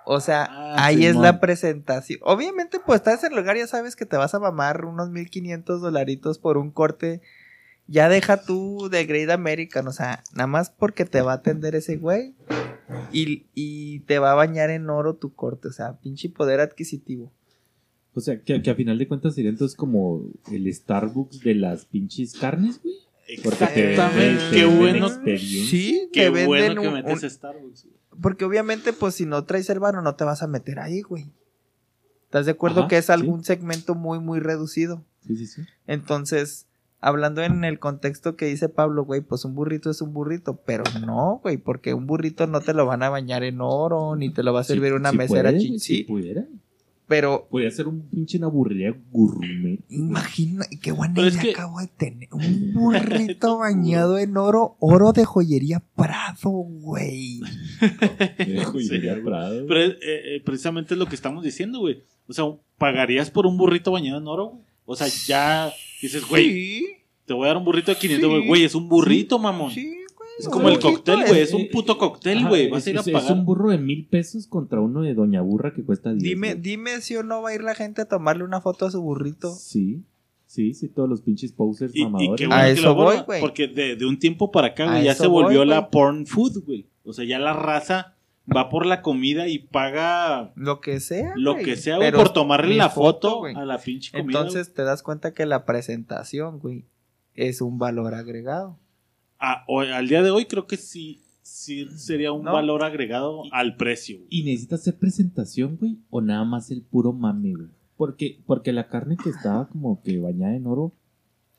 O 0.05 0.19
sea, 0.19 0.47
Ah, 0.49 0.85
ahí 0.85 1.05
es 1.05 1.15
la 1.15 1.39
presentación. 1.39 2.19
Obviamente, 2.23 2.79
pues 2.85 2.99
estás 3.01 3.23
en 3.23 3.31
el 3.33 3.39
lugar, 3.39 3.57
ya 3.57 3.67
sabes 3.67 3.95
que 3.95 4.05
te 4.05 4.17
vas 4.17 4.33
a 4.33 4.39
mamar 4.39 4.85
unos 4.85 5.09
1500 5.09 5.81
dolaritos 5.81 6.39
por 6.39 6.57
un 6.57 6.71
corte. 6.71 7.21
Ya 7.87 8.07
deja 8.09 8.41
tú 8.43 8.89
de 8.89 9.05
Great 9.05 9.29
American, 9.29 9.87
o 9.87 9.91
sea, 9.91 10.23
nada 10.33 10.47
más 10.47 10.69
porque 10.69 11.05
te 11.05 11.21
va 11.21 11.33
a 11.33 11.35
atender 11.35 11.75
ese 11.75 11.97
güey 11.97 12.35
y, 13.11 13.47
y 13.53 13.99
te 14.01 14.19
va 14.19 14.31
a 14.31 14.35
bañar 14.35 14.69
en 14.69 14.89
oro 14.89 15.15
tu 15.15 15.33
corte, 15.33 15.67
o 15.67 15.71
sea, 15.71 15.97
pinche 15.99 16.29
poder 16.29 16.61
adquisitivo. 16.61 17.31
O 18.13 18.21
sea, 18.21 18.41
que, 18.41 18.61
que 18.61 18.69
a 18.69 18.75
final 18.75 18.97
de 18.97 19.07
cuentas 19.07 19.35
sería 19.35 19.49
entonces 19.49 19.75
como 19.75 20.21
el 20.51 20.73
Starbucks 20.73 21.41
de 21.41 21.55
las 21.55 21.85
pinches 21.85 22.33
carnes, 22.33 22.81
güey. 22.81 22.95
Exactamente. 23.33 23.95
te- 23.95 24.49
te 24.49 24.55
Qué 24.55 24.65
bueno. 24.65 25.09
Sí, 25.09 26.09
Qué 26.13 26.29
bueno 26.29 26.81
que 26.81 26.87
un- 26.87 26.93
metes 26.95 27.23
un- 27.23 27.29
Starbucks. 27.29 27.87
Porque 28.21 28.45
obviamente, 28.45 28.93
pues 28.93 29.15
si 29.15 29.25
no 29.25 29.43
traes 29.45 29.69
el 29.69 29.79
varo, 29.79 30.01
no 30.01 30.15
te 30.15 30.23
vas 30.23 30.43
a 30.43 30.47
meter 30.47 30.79
ahí, 30.79 31.01
güey. 31.01 31.25
¿Estás 32.25 32.45
de 32.45 32.51
acuerdo 32.53 32.81
Ajá, 32.81 32.89
que 32.89 32.97
es 32.97 33.05
sí. 33.05 33.11
algún 33.11 33.43
segmento 33.43 33.95
muy, 33.95 34.19
muy 34.19 34.39
reducido? 34.39 35.03
Sí, 35.25 35.35
sí, 35.35 35.47
sí. 35.47 35.61
Entonces, 35.87 36.65
hablando 36.99 37.41
en 37.41 37.63
el 37.63 37.79
contexto 37.79 38.35
que 38.35 38.45
dice 38.45 38.69
Pablo, 38.69 39.03
güey, 39.05 39.21
pues 39.21 39.43
un 39.45 39.55
burrito 39.55 39.89
es 39.89 40.01
un 40.01 40.13
burrito, 40.13 40.55
pero 40.65 40.83
no, 41.05 41.39
güey, 41.43 41.57
porque 41.57 41.93
un 41.93 42.05
burrito 42.07 42.47
no 42.47 42.61
te 42.61 42.73
lo 42.73 42.85
van 42.85 43.03
a 43.03 43.09
bañar 43.09 43.43
en 43.43 43.59
oro, 43.61 44.15
ni 44.15 44.29
te 44.31 44.43
lo 44.43 44.53
va 44.53 44.61
a 44.61 44.63
servir 44.63 44.91
Sí, 44.91 44.95
una 44.95 45.11
mesera 45.11 45.49
puede, 45.49 45.59
chi- 45.59 45.67
güey, 45.69 45.79
sí, 45.79 45.95
sí 45.97 46.03
pudiera. 46.03 46.45
Pero 47.11 47.47
Podría 47.51 47.69
ser 47.71 47.87
un 47.89 48.07
pinche 48.09 48.37
una 48.37 48.47
burrería 48.47 48.95
gourmet. 49.11 49.79
imagina, 49.89 50.65
qué 50.81 50.93
buena 50.93 51.13
Pero 51.13 51.27
es 51.27 51.33
idea 51.33 51.43
que- 51.43 51.51
acabo 51.51 51.79
de 51.81 51.87
tener, 51.87 52.29
un 52.31 52.73
burrito 52.73 53.57
bañado 53.59 54.17
en 54.17 54.37
oro, 54.37 54.77
oro 54.79 55.11
de 55.11 55.25
joyería 55.25 55.83
Prado, 55.95 56.49
güey. 56.49 57.41
Eh, 58.37 58.63
joyería. 58.65 59.21
Prado. 59.23 59.65
Pero 59.67 59.79
eh, 59.81 59.97
eh, 60.01 60.41
precisamente 60.45 60.93
es 60.93 60.97
lo 60.97 61.05
que 61.07 61.15
estamos 61.15 61.43
diciendo, 61.43 61.79
güey. 61.79 62.01
O 62.27 62.33
sea, 62.33 62.45
¿pagarías 62.77 63.29
por 63.29 63.45
un 63.45 63.57
burrito 63.57 63.91
bañado 63.91 64.19
en 64.19 64.27
oro? 64.27 64.47
güey? 64.51 64.63
O 64.85 64.95
sea, 64.95 65.07
ya 65.07 65.71
dices, 66.01 66.23
güey, 66.27 66.49
Sí, 66.49 66.87
te 67.25 67.33
voy 67.33 67.43
a 67.45 67.47
dar 67.49 67.57
un 67.57 67.65
burrito 67.65 67.91
de 67.91 67.97
500, 67.97 68.29
Sí. 68.29 68.35
güey. 68.37 68.47
Güey, 68.47 68.63
es 68.63 68.73
un 68.75 68.87
burrito, 68.87 69.37
mamón. 69.37 69.71
sí. 69.71 69.97
Es 70.41 70.49
como 70.49 70.69
el 70.69 70.79
cóctel, 70.79 71.23
güey. 71.27 71.41
es- 71.41 71.53
un 71.53 71.67
puto 71.69 71.97
cóctel, 71.97 72.47
güey. 72.47 72.69
Vas 72.69 72.83
es, 72.83 72.87
a 72.87 72.89
ir 72.91 72.97
a 72.97 73.01
es- 73.01 73.07
es 73.07 73.13
pagar. 73.13 73.31
un 73.33 73.45
burro 73.45 73.69
de 73.71 73.77
mil 73.77 74.05
pesos 74.07 74.47
contra 74.47 74.79
uno 74.79 75.01
de 75.01 75.13
Doña 75.13 75.41
Burra 75.41 75.73
que 75.73 75.83
cuesta 75.83 76.11
10. 76.11 76.23
Dime, 76.23 76.55
dime 76.55 77.01
si 77.01 77.15
o 77.15 77.23
no 77.23 77.41
va 77.41 77.49
a 77.49 77.55
ir 77.55 77.63
la 77.63 77.75
gente 77.75 78.01
a 78.01 78.05
tomarle 78.05 78.43
una 78.43 78.61
foto 78.61 78.85
a 78.85 78.91
su 78.91 79.01
burrito. 79.01 79.51
Sí, 79.53 80.03
sí, 80.45 80.73
sí, 80.73 80.87
todos 80.89 81.07
los 81.09 81.21
pinches 81.21 81.51
posers 81.53 81.95
Y, 81.95 82.01
y 82.01 82.05
mamadores. 82.05 82.45
A 82.45 82.49
bueno 82.49 82.65
que 82.65 82.71
eso 82.71 82.83
lo 82.83 82.95
voy, 82.95 83.15
güey. 83.25 83.39
Porque 83.41 83.67
de, 83.67 83.95
de 83.95 84.05
un 84.05 84.19
tiempo 84.19 84.51
para 84.51 84.67
acá, 84.67 84.85
A 84.85 84.91
güey, 84.93 85.03
ya 85.05 85.15
se 85.15 85.27
volvió 85.27 85.59
voy, 85.59 85.67
la 85.67 85.89
porn 85.89 86.25
food, 86.25 86.63
güey. 86.65 86.87
O 87.03 87.13
sea, 87.13 87.25
ya 87.25 87.39
la 87.39 87.53
raza 87.53 88.15
va 88.53 88.69
por 88.69 88.85
la 88.85 89.01
comida 89.01 89.47
y 89.47 89.59
paga 89.59 90.51
Lo 90.55 90.81
que 90.81 90.99
sea. 90.99 91.33
lo 91.35 91.55
que 91.55 91.75
sea, 91.77 91.97
güey, 91.97 92.11
por 92.11 92.33
tomarle 92.33 92.75
la 92.75 92.89
foto, 92.89 93.45
a 93.45 93.65
la 93.65 93.77
pinche 93.77 94.11
comida. 94.11 94.39
Entonces 94.39 94.73
te 94.73 94.83
das 94.83 95.03
cuenta 95.03 95.33
que 95.33 95.45
la 95.45 95.65
presentación, 95.65 96.59
güey, 96.59 96.85
es 97.33 97.61
un 97.61 97.77
valor 97.77 98.13
agregado. 98.13 98.77
O- 99.67 99.81
al 99.81 100.07
día 100.07 100.21
de 100.23 100.29
hoy 100.31 100.45
creo 100.45 100.67
que 100.67 100.77
sí, 100.77 101.21
sí 101.41 101.87
sería 101.97 102.31
un 102.31 102.43
No. 102.45 102.53
valor 102.53 102.83
agregado 102.83 103.43
al 103.51 103.75
precio. 103.75 104.17
güey. 104.17 104.27
¿Y 104.29 104.43
necesitas 104.43 104.81
hacer 104.81 104.95
presentación, 104.97 105.77
güey? 105.77 105.97
¿O 106.09 106.21
nada 106.21 106.43
más 106.45 106.71
el 106.71 106.81
puro 106.81 107.11
mame, 107.13 107.53
güey? 107.53 107.67
Porque, 107.97 108.39
porque 108.45 108.71
la 108.73 108.87
carne 108.87 109.17
que 109.21 109.29
estaba 109.29 109.67
como 109.67 110.01
que 110.01 110.17
bañada 110.19 110.55
en 110.55 110.65
oro, 110.67 110.93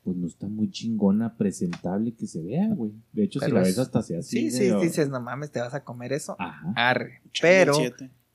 pues 0.03 0.17
no 0.17 0.27
está 0.27 0.47
muy 0.47 0.69
chingona, 0.69 1.37
presentable 1.37 2.13
que 2.13 2.27
se 2.27 2.41
vea, 2.43 2.67
güey. 2.69 2.91
De 3.13 3.23
hecho, 3.23 3.39
si 3.39 3.45
Pero 3.45 3.55
la 3.55 3.61
es- 3.61 3.67
ves 3.69 3.79
hasta 3.79 4.01
se 4.01 4.17
así. 4.17 4.49
Sí, 4.49 4.51
sí, 4.51 4.73
dices, 4.81 5.07
no 5.09 5.21
mames, 5.21 5.51
te 5.51 5.61
vas 5.61 5.73
a 5.73 5.83
comer 5.85 6.11
eso. 6.11 6.35
Ajá, 6.39 6.73
Arre. 6.75 7.21
Pero. 7.41 7.73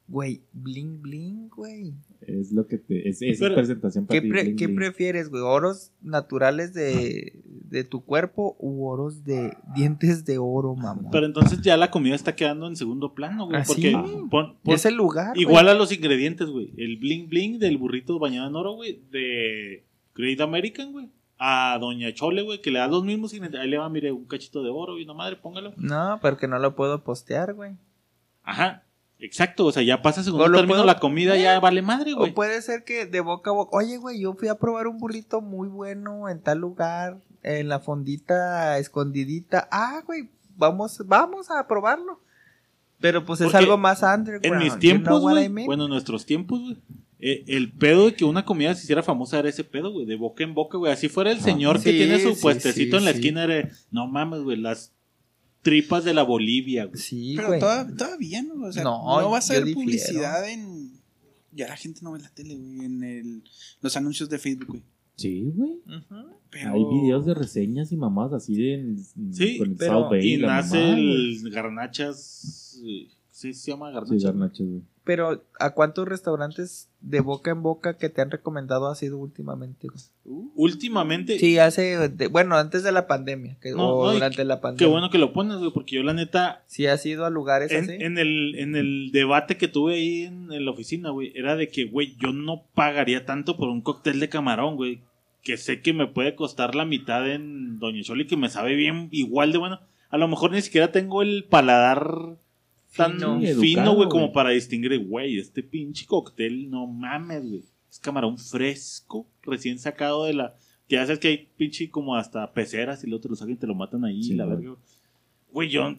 Güey, 0.09 0.40
bling 0.54 1.00
bling, 1.02 1.48
güey. 1.50 1.92
es 2.22 2.50
lo 2.50 2.66
que 2.66 2.78
te... 2.78 3.09
Es, 3.09 3.20
es 3.22 3.38
Pero, 3.38 3.54
presentación 3.54 4.06
para 4.06 4.18
¿Qué, 4.18 4.22
ti. 4.26 4.30
pre- 4.30 4.42
bling, 4.44 4.56
qué 4.56 4.66
bling. 4.66 4.76
prefieres, 4.76 5.28
güey? 5.28 5.42
¿Oros 5.42 5.92
naturales 6.02 6.72
de, 6.74 7.40
de 7.44 7.84
tu 7.84 8.02
cuerpo 8.04 8.56
u 8.59 8.86
oros 8.86 9.24
de 9.24 9.54
dientes 9.74 10.24
de 10.24 10.38
oro, 10.38 10.74
mamá? 10.74 11.11
Pero 11.12 11.26
entonces 11.26 11.61
ya 11.61 11.76
la 11.76 11.90
comida 11.90 12.14
está 12.14 12.34
quedando 12.34 12.66
en 12.66 12.76
segundo 12.76 13.12
plano, 13.14 13.46
güey. 13.46 13.61
Ah, 13.61 13.64
porque 13.66 13.82
sí. 13.82 13.92
pon- 13.92 14.28
pon- 14.30 14.56
es 14.74 14.86
el 14.86 14.94
lugar. 14.94 15.34
güey. 15.34 15.42
igual 15.42 15.68
a 15.68 15.74
los 15.74 15.92
ingredientes, 15.92 16.48
güey. 16.48 16.72
El 16.78 16.96
bling 16.96 17.28
bling 17.28 17.59
del 17.59 17.76
burrito 17.76 18.18
bañado 18.18 18.48
en 18.48 18.56
oro, 18.56 18.72
güey. 18.76 19.00
De 19.11 19.84
Great 20.14 20.40
American, 20.40 20.92
güey. 20.92 21.11
A 21.38 21.76
Doña 21.78 22.12
Chole, 22.14 22.42
güey, 22.42 22.61
que 22.61 22.70
le 22.72 22.78
da 22.80 22.88
los 22.88 23.04
mismos 23.04 23.32
ingredientes. 23.32 23.61
Ahí 23.61 23.68
le 23.70 23.78
va, 23.78 23.88
mire, 23.88 24.11
un 24.11 24.24
cachito 24.24 24.62
de 24.64 24.70
oro 24.70 24.98
y 24.98 25.04
una 25.04 25.14
madre, 25.14 25.36
póngalo. 25.36 25.72
No, 25.76 26.18
porque 26.20 26.48
no 26.48 26.59
lo 26.59 26.74
puedo 26.74 27.04
postear, 27.04 27.54
güey. 27.54 27.76
Ajá. 28.42 28.82
Exacto, 29.21 29.66
o 29.66 29.73
sea, 29.73 29.83
ya 29.83 30.01
pasa 30.01 30.23
segundo 30.23 30.45
término, 30.45 30.69
puedo- 30.69 30.85
la 30.85 30.99
comida 31.01 31.37
ya 31.37 31.59
vale 31.61 31.83
madre, 31.83 32.12
güey. 32.12 32.31
O 32.31 32.35
puede 32.35 32.62
ser 32.62 32.85
que 32.85 33.05
de 33.07 33.21
boca 33.21 33.51
a 33.51 33.55
boca, 33.55 33.77
oye, 33.77 33.97
güey, 33.97 34.21
yo 34.21 34.35
fui 34.35 34.49
a 34.49 34.55
probar 34.57 34.87
un 34.87 34.99
burrito 34.99 35.41
muy 35.41 35.69
bueno 35.69 36.29
en 36.29 36.41
tal 36.41 36.59
lugar, 36.59 37.19
en 37.43 37.69
la 37.69 37.81
fondita 37.81 38.79
escondidita. 38.79 39.69
Ah, 39.73 40.03
güey, 40.07 40.29
vamos, 40.57 41.03
vamos 41.07 41.51
a 41.51 41.66
probarlo. 41.66 42.21
Pero 43.01 43.25
pues 43.25 43.41
es 43.41 43.55
algo 43.55 43.77
más 43.77 44.03
underground. 44.03 44.45
En 44.45 44.59
mis 44.59 44.79
tiempos, 44.79 45.21
güey, 45.21 45.45
I 45.45 45.49
mean? 45.49 45.66
bueno, 45.66 45.85
en 45.85 45.91
nuestros 45.91 46.25
tiempos, 46.27 46.61
güey, 46.61 46.77
eh, 47.21 47.45
el 47.49 47.73
pedo 47.73 48.07
de 48.07 48.14
que 48.14 48.25
una 48.25 48.45
comida 48.45 48.75
se 48.75 48.85
hiciera 48.85 49.03
famosa 49.03 49.39
era 49.41 49.49
ese 49.49 49.64
pedo, 49.64 49.93
güey, 49.93 50.07
de 50.07 50.16
boca 50.16 50.45
en 50.45 50.55
boca, 50.55 50.79
güey. 50.79 50.93
Así 50.93 51.09
fuera 51.09 51.31
el 51.33 51.41
señor 51.41 51.77
que 51.83 51.91
Sí, 51.91 51.97
tiene 51.97 52.21
su 52.21 52.35
sí, 52.35 52.43
puestecito 52.43 52.97
sí, 52.97 52.99
en 52.99 53.05
la 53.05 53.11
esquina, 53.12 53.45
era, 53.45 53.69
no 53.91 54.07
mames, 54.07 54.43
güey, 54.43 54.57
las 54.57 54.93
tripas 55.62 56.04
de 56.04 56.14
la 56.14 56.22
Bolivia, 56.22 56.86
güey. 56.86 56.98
Sí, 57.00 57.34
Pero 57.36 57.48
güey. 57.48 57.61
toda- 57.61 57.94
todavía 57.96 58.42
no, 58.42 58.54
o 58.66 58.72
sea, 58.72 58.82
No, 58.84 59.20
no, 59.20 59.30
vas 59.30 59.50
a 59.50 59.54
ver 59.61 59.72
publicidad 59.74 60.48
en... 60.48 60.92
Ya 61.52 61.66
la 61.68 61.76
gente 61.76 62.00
no 62.02 62.12
ve 62.12 62.20
la 62.20 62.28
tele, 62.28 62.54
güey, 62.56 62.84
en 62.84 63.02
el, 63.02 63.42
los 63.80 63.96
anuncios 63.96 64.28
de 64.28 64.38
Facebook, 64.38 64.68
güey. 64.68 64.82
Sí, 65.16 65.50
güey. 65.54 65.80
Pero... 66.50 66.72
Hay 66.74 66.84
videos 66.84 67.26
de 67.26 67.34
reseñas 67.34 67.90
y 67.90 67.96
mamás 67.96 68.32
así 68.32 68.54
de 68.54 68.74
en- 68.74 68.98
Sí, 69.34 69.59
con 69.59 69.70
el 69.70 69.76
pero- 69.76 70.02
South 70.02 70.11
Bay 70.11 70.34
Y 70.34 70.36
nace 70.36 70.76
mamá, 70.78 70.92
güey. 70.92 71.36
el 71.44 71.50
garnachas, 71.50 72.80
eh, 72.84 73.09
sí 73.30 73.52
se 73.54 73.70
llama 73.72 73.88
Sí, 73.88 73.94
garnachas. 73.94 74.22
garnachas, 74.24 74.66
güey. 74.66 74.82
Pero, 75.09 75.42
¿a 75.59 75.70
cuántos 75.70 76.06
restaurantes 76.06 76.90
de 77.00 77.20
boca 77.20 77.50
en 77.50 77.62
boca 77.62 77.96
que 77.96 78.11
te 78.11 78.20
han 78.20 78.30
recomendado 78.30 78.88
has 78.88 79.02
ido 79.02 79.16
últimamente? 79.16 79.88
Últimamente, 80.54 81.38
Sí, 81.38 81.59
hace, 81.59 82.11
de- 82.11 82.26
bueno, 82.26 82.56
antes 82.56 82.82
de 82.82 82.92
la 82.92 83.06
pandemia, 83.06 83.56
que, 83.59 83.70
No, 83.70 83.88
o 83.88 84.06
no, 84.09 84.12
durante 84.12 84.44
la 84.44 84.56
qué 84.56 84.61
pandemia. 84.62 84.92
bueno 84.92 85.09
que 85.09 85.16
lo 85.16 85.32
pones, 85.32 85.56
güey, 85.56 85.70
porque 85.72 85.96
yo 85.96 86.02
la 86.02 86.12
neta, 86.12 86.62
Sí, 86.66 86.86
has 86.86 87.06
ido 87.06 87.24
a 87.24 87.30
lugares 87.30 87.72
en, 87.72 87.84
así. 87.84 87.92
en 87.98 88.18
el, 88.18 88.54
en 88.59 88.76
el 88.76 89.11
debate 89.12 89.56
que 89.56 89.66
tuve 89.68 89.94
ahí 89.94 90.22
en, 90.24 90.52
en 90.52 90.64
la 90.66 90.72
oficina, 90.72 91.09
güey, 91.09 91.32
era 91.34 91.56
de 91.56 91.68
que, 91.68 91.86
güey, 91.86 92.14
yo 92.18 92.32
no 92.34 92.64
pagaría 92.74 93.24
tanto 93.24 93.56
por 93.56 93.70
un 93.70 93.80
cóctel 93.80 94.20
de 94.20 94.28
camarón, 94.28 94.76
güey, 94.76 95.00
que 95.42 95.56
sé 95.56 95.80
que 95.80 95.94
me 95.94 96.06
puede 96.06 96.34
costar 96.34 96.74
la 96.74 96.84
mitad 96.84 97.26
en 97.30 97.78
Doña 97.78 98.02
Choli, 98.02 98.26
que 98.26 98.36
me 98.36 98.50
sabe 98.50 98.74
bien, 98.74 99.09
igual 99.11 99.52
de 99.52 99.59
bueno. 99.59 99.80
A 100.11 100.18
lo 100.18 100.28
mejor 100.28 100.50
ni 100.52 100.61
siquiera 100.61 100.92
tengo 100.92 101.22
el 101.22 101.44
paladar 101.44 102.36
tan 102.97 103.18
Fino. 103.61 103.95
güey, 103.95 104.09
como 104.09 104.32
para 104.32 104.51
distinguir, 104.51 104.99
güey, 105.07 105.39
este 105.39 105.62
pinche 105.62 106.07
cóctel, 106.07 106.70
no 106.70 106.86
mames, 106.86 107.47
güey. 107.49 107.62
Es 107.91 107.99
camarón 107.99 108.39
fresco, 108.39 109.26
recién 109.43 109.78
sacado 109.78 110.24
de 110.24 110.34
la... 110.34 110.55
Que 110.89 110.97
ya 110.97 111.05
sabes 111.07 111.18
que 111.18 111.28
hay 111.28 111.49
pinche 111.57 111.91
como 111.91 112.16
hasta 112.16 112.53
peceras 112.53 113.05
y 113.05 113.09
luego 113.09 113.22
te 113.22 113.28
lo 113.28 113.36
sacan 113.36 113.55
y 113.55 113.59
te 113.59 113.66
lo 113.66 113.74
matan 113.74 114.05
ahí, 114.05 114.22
Sí, 114.22 114.34
la 114.34 114.45
güey. 114.47 114.57
verga. 114.59 114.76
Güey, 115.53 115.68
yo... 115.70 115.97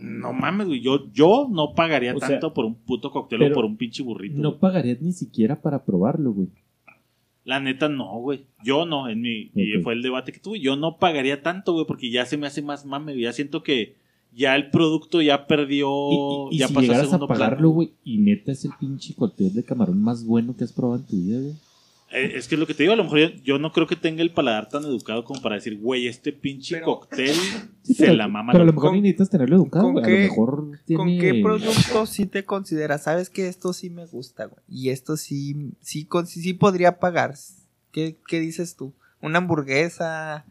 No 0.00 0.32
mames, 0.32 0.66
güey. 0.66 0.80
Yo, 0.80 1.12
yo 1.12 1.48
no 1.48 1.74
pagaría 1.74 2.12
O 2.14 2.18
sea, 2.18 2.28
tanto 2.30 2.52
por 2.52 2.64
un 2.64 2.74
puto 2.74 3.10
cóctel 3.12 3.42
o 3.44 3.52
por 3.52 3.64
un 3.64 3.76
pinche 3.76 4.02
burrito. 4.02 4.36
No 4.40 4.48
güey. 4.50 4.60
pagarías 4.60 5.00
ni 5.00 5.12
siquiera 5.12 5.60
para 5.62 5.84
probarlo, 5.84 6.32
güey. 6.32 6.48
La 7.44 7.60
neta, 7.60 7.88
no, 7.88 8.18
güey. 8.18 8.46
Yo 8.64 8.84
no, 8.84 9.08
en 9.08 9.20
mi. 9.20 9.50
Y 9.54 9.78
fue 9.82 9.94
el 9.94 10.02
debate 10.02 10.32
que 10.32 10.40
tuve. 10.40 10.58
Yo 10.60 10.74
no 10.76 10.96
pagaría 10.98 11.42
tanto, 11.42 11.72
güey, 11.72 11.86
porque 11.86 12.10
ya 12.10 12.26
se 12.26 12.36
me 12.36 12.46
hace 12.48 12.62
más 12.62 12.84
mame. 12.84 13.12
güey. 13.12 13.22
Ya 13.24 13.32
siento 13.32 13.62
que 13.62 13.96
ya 14.34 14.56
el 14.56 14.70
producto 14.70 15.20
ya 15.22 15.46
perdió. 15.46 15.88
Y, 16.50 16.54
y- 16.54 16.56
y 16.56 16.58
ya 16.58 16.68
si 16.68 16.74
pasó 16.74 16.80
a 16.80 16.82
llegaras 16.82 17.06
a 17.06 17.10
segundo 17.10 17.28
pagarlo, 17.28 17.70
güey, 17.70 17.92
y 18.04 18.18
neta 18.18 18.52
es 18.52 18.64
el 18.64 18.72
pinche 18.80 19.14
cóctel 19.14 19.52
de 19.54 19.62
camarón 19.64 20.00
más 20.02 20.24
bueno 20.24 20.56
que 20.56 20.64
has 20.64 20.72
probado 20.72 21.00
en 21.00 21.06
tu 21.06 21.16
vida, 21.16 21.38
güey. 21.40 21.54
Eh, 22.14 22.32
es 22.36 22.46
que 22.46 22.56
es 22.56 22.58
lo 22.58 22.66
que 22.66 22.74
te 22.74 22.82
digo, 22.82 22.92
a 22.92 22.96
lo 22.96 23.04
mejor 23.04 23.20
yo, 23.20 23.28
yo 23.42 23.58
no 23.58 23.72
creo 23.72 23.86
que 23.86 23.96
tenga 23.96 24.20
el 24.20 24.32
paladar 24.32 24.68
tan 24.68 24.84
educado 24.84 25.24
como 25.24 25.40
para 25.40 25.54
decir, 25.54 25.78
güey, 25.80 26.06
este 26.08 26.30
pinche 26.30 26.74
Pero- 26.74 26.84
cóctel 26.84 27.34
Sí, 27.82 27.94
se 27.94 28.04
pero, 28.04 28.14
la 28.16 28.28
mama. 28.28 28.52
pero 28.52 28.64
a 28.64 28.66
lo 28.66 28.72
mejor 28.74 28.88
¿Con- 28.90 28.96
ni 28.96 29.00
necesitas 29.00 29.30
tenerlo 29.30 29.56
educado, 29.56 29.84
con 29.84 29.92
güey. 29.94 30.04
A 30.04 30.06
qué- 30.08 30.12
lo 30.14 30.28
mejor 30.28 30.78
tiene... 30.84 30.98
¿Con 31.02 31.08
qué 31.18 31.40
producto 31.42 32.04
sí 32.04 32.26
te 32.26 32.44
consideras? 32.44 33.04
Sabes 33.04 33.30
que 33.30 33.48
esto 33.48 33.72
sí 33.72 33.88
me 33.88 34.04
gusta, 34.04 34.44
güey. 34.44 34.60
Y 34.68 34.90
esto 34.90 35.16
sí, 35.16 35.72
sí, 35.80 36.04
con- 36.04 36.26
sí, 36.26 36.42
sí 36.42 36.52
podría 36.52 36.98
pagar. 36.98 37.34
¿Qué, 37.92 38.18
¿Qué 38.28 38.40
dices 38.40 38.76
tú? 38.76 38.92
¿Una 39.22 39.38
hamburguesa? 39.38 40.44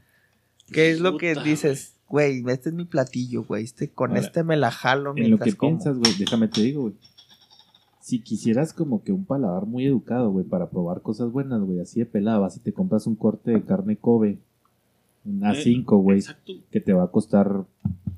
¿Qué 0.72 0.90
es 0.90 1.00
lo 1.00 1.18
que 1.18 1.36
dices? 1.36 1.94
Güey, 2.12 2.44
este 2.50 2.70
es 2.70 2.76
mi 2.76 2.86
platillo, 2.86 3.44
güey. 3.46 3.64
Este, 3.64 3.90
con 3.90 4.12
Ahora, 4.12 4.22
este 4.22 4.44
me 4.44 4.58
la 4.58 4.70
jalo 4.70 5.12
En 5.12 5.24
lo 5.24 5.28
mientras 5.30 5.50
que 5.50 5.58
como. 5.58 5.72
piensas, 5.72 5.98
güey, 5.98 6.14
déjame 6.20 6.48
te 6.50 6.62
digo, 6.62 6.82
güey. 6.82 6.94
Si 8.02 8.20
quisieras 8.22 8.74
como 8.74 9.04
que 9.04 9.12
un 9.14 9.26
paladar 9.26 9.66
muy 9.66 9.86
educado, 9.86 10.30
güey, 10.32 10.46
para 10.46 10.70
probar 10.70 11.02
cosas 11.02 11.32
buenas, 11.32 11.62
güey, 11.62 11.80
así 11.80 12.00
de 12.00 12.06
pelada, 12.06 12.40
vas 12.40 12.58
y 12.58 12.60
te 12.60 12.74
compras 12.74 13.08
un 13.08 13.16
corte 13.16 13.52
de 13.52 13.64
carne 13.64 13.96
Kobe, 13.96 14.40
un 15.24 15.40
A5, 15.42 16.02
güey, 16.02 16.18
Exacto. 16.20 16.54
que 16.72 16.82
te 16.82 16.94
va 16.94 17.04
a 17.04 17.12
costar 17.12 17.64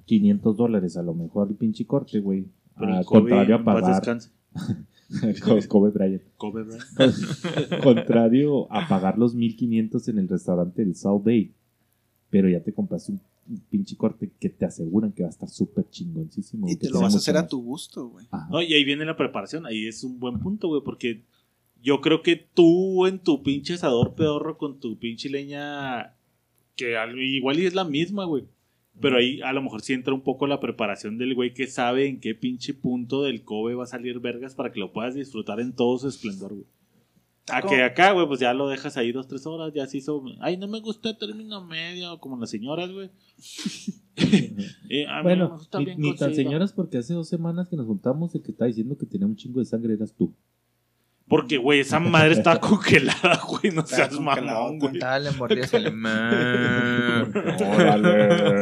500 0.06 0.58
dólares 0.58 0.98
a 0.98 1.04
lo 1.04 1.14
mejor 1.14 1.50
el 1.50 1.56
pinche 1.56 1.86
corte, 1.86 2.20
güey. 2.20 2.48
Al 2.76 3.06
Kobe, 3.06 3.20
contrario 3.30 3.56
a 3.58 3.64
pagar 3.64 3.94
descanse. 3.96 4.30
Kobe 5.68 5.90
Bryant. 5.92 6.24
Kobe, 6.38 6.64
bro. 6.64 6.78
Contrario 7.84 8.72
a 8.72 8.88
pagar 8.88 9.18
los 9.18 9.36
1500 9.36 10.08
en 10.08 10.20
el 10.20 10.28
restaurante 10.28 10.84
del 10.84 10.96
South 10.96 11.24
Bay. 11.24 11.54
Pero 12.30 12.50
ya 12.50 12.62
te 12.62 12.74
compras 12.74 13.10
un, 13.10 13.16
un 13.16 13.22
pinche 13.70 13.96
corte 13.98 14.32
que 14.40 14.50
te 14.50 14.66
aseguran 14.66 15.12
que 15.12 15.24
va 15.24 15.28
a 15.28 15.32
estar 15.32 15.50
súper 15.50 15.90
chingoncísimo. 15.90 16.68
Y 16.70 16.76
te 16.76 16.90
lo 16.90 17.00
vas 17.02 17.14
a 17.14 17.18
hacer 17.18 17.36
a 17.38 17.48
tu 17.48 17.62
gusto, 17.62 18.08
güey. 18.08 18.26
No, 18.50 18.62
y 18.62 18.74
ahí 18.74 18.84
viene 18.84 19.06
la 19.06 19.18
preparación. 19.18 19.66
Ahí 19.66 19.86
es 19.88 20.04
un 20.04 20.20
buen 20.20 20.40
punto, 20.40 20.68
güey, 20.70 20.82
porque 20.84 21.24
yo 21.82 22.00
creo 22.02 22.22
que 22.22 22.36
tú 22.38 23.06
en 23.08 23.20
tu 23.20 23.44
pinche 23.44 23.74
asador 23.74 24.16
pedorro 24.16 24.58
con 24.58 24.80
tu 24.80 24.98
pinche 24.98 25.30
leña, 25.30 26.16
que 26.76 26.96
al- 26.98 27.20
igual 27.20 27.60
y 27.60 27.66
es 27.66 27.74
la 27.76 27.84
misma, 27.84 28.26
güey. 28.26 28.46
Pero 29.02 29.18
ahí 29.18 29.42
a 29.42 29.52
lo 29.54 29.62
mejor 29.64 29.82
sí 29.82 29.94
entra 29.94 30.14
un 30.14 30.22
poco 30.22 30.46
la 30.48 30.60
preparación 30.60 31.18
del 31.18 31.34
güey 31.34 31.54
que 31.54 31.66
sabe 31.68 32.08
en 32.08 32.20
qué 32.20 32.36
pinche 32.36 32.74
punto 32.76 33.24
del 33.24 33.44
Kobe 33.44 33.74
va 33.74 33.86
a 33.86 33.88
salir 33.88 34.20
vergas 34.20 34.54
para 34.54 34.72
que 34.72 34.80
lo 34.80 34.94
puedas 34.94 35.16
disfrutar 35.16 35.60
en 35.60 35.74
todo 35.74 35.98
su 35.98 36.08
esplendor, 36.08 36.54
güey. 36.54 36.66
A 37.52 37.62
que 37.62 37.84
acá, 37.84 38.12
güey, 38.14 38.26
pues 38.26 38.40
ya 38.40 38.54
lo 38.54 38.70
dejas 38.70 38.96
ahí 38.96 39.12
dos, 39.12 39.28
tres 39.28 39.46
horas, 39.46 39.74
ya 39.74 39.86
se 39.86 39.98
hizo. 39.98 40.24
Ay, 40.40 40.56
no 40.56 40.68
me 40.68 40.80
gusta 40.80 41.18
término 41.18 41.64
medio, 41.66 42.18
como 42.20 42.38
las 42.38 42.50
señoras, 42.50 42.92
güey. 42.92 43.10
Eh, 44.90 45.08
Bueno, 45.24 45.50
gusta 45.50 45.80
ni, 45.80 45.86
bien 45.86 46.00
ni 46.00 46.16
tan 46.16 46.36
señoras 46.36 46.72
porque 46.72 47.00
hace 47.00 47.16
dos 47.16 47.28
semanas 47.28 47.68
que 47.68 47.76
nos 47.76 47.88
juntamos 47.88 48.36
el 48.36 48.44
que 48.44 48.52
está 48.52 48.66
diciendo 48.66 48.96
que 48.96 49.08
tenía 49.08 49.26
un 49.26 49.36
chingo 49.36 49.60
de 49.60 49.66
sangre 49.66 49.96
eras 49.96 50.14
tú. 50.14 50.36
Porque, 51.28 51.58
güey, 51.58 51.80
esa 51.80 52.00
madre 52.00 52.34
está 52.34 52.60
congelada, 52.62 53.42
güey. 53.48 53.74
No 53.74 53.82
Está 53.82 53.96
seas 53.96 54.20
mamón, 54.20 54.78
güey. 54.78 55.00
Dale, 55.00 55.32
mordías 55.32 55.74
el 55.74 55.86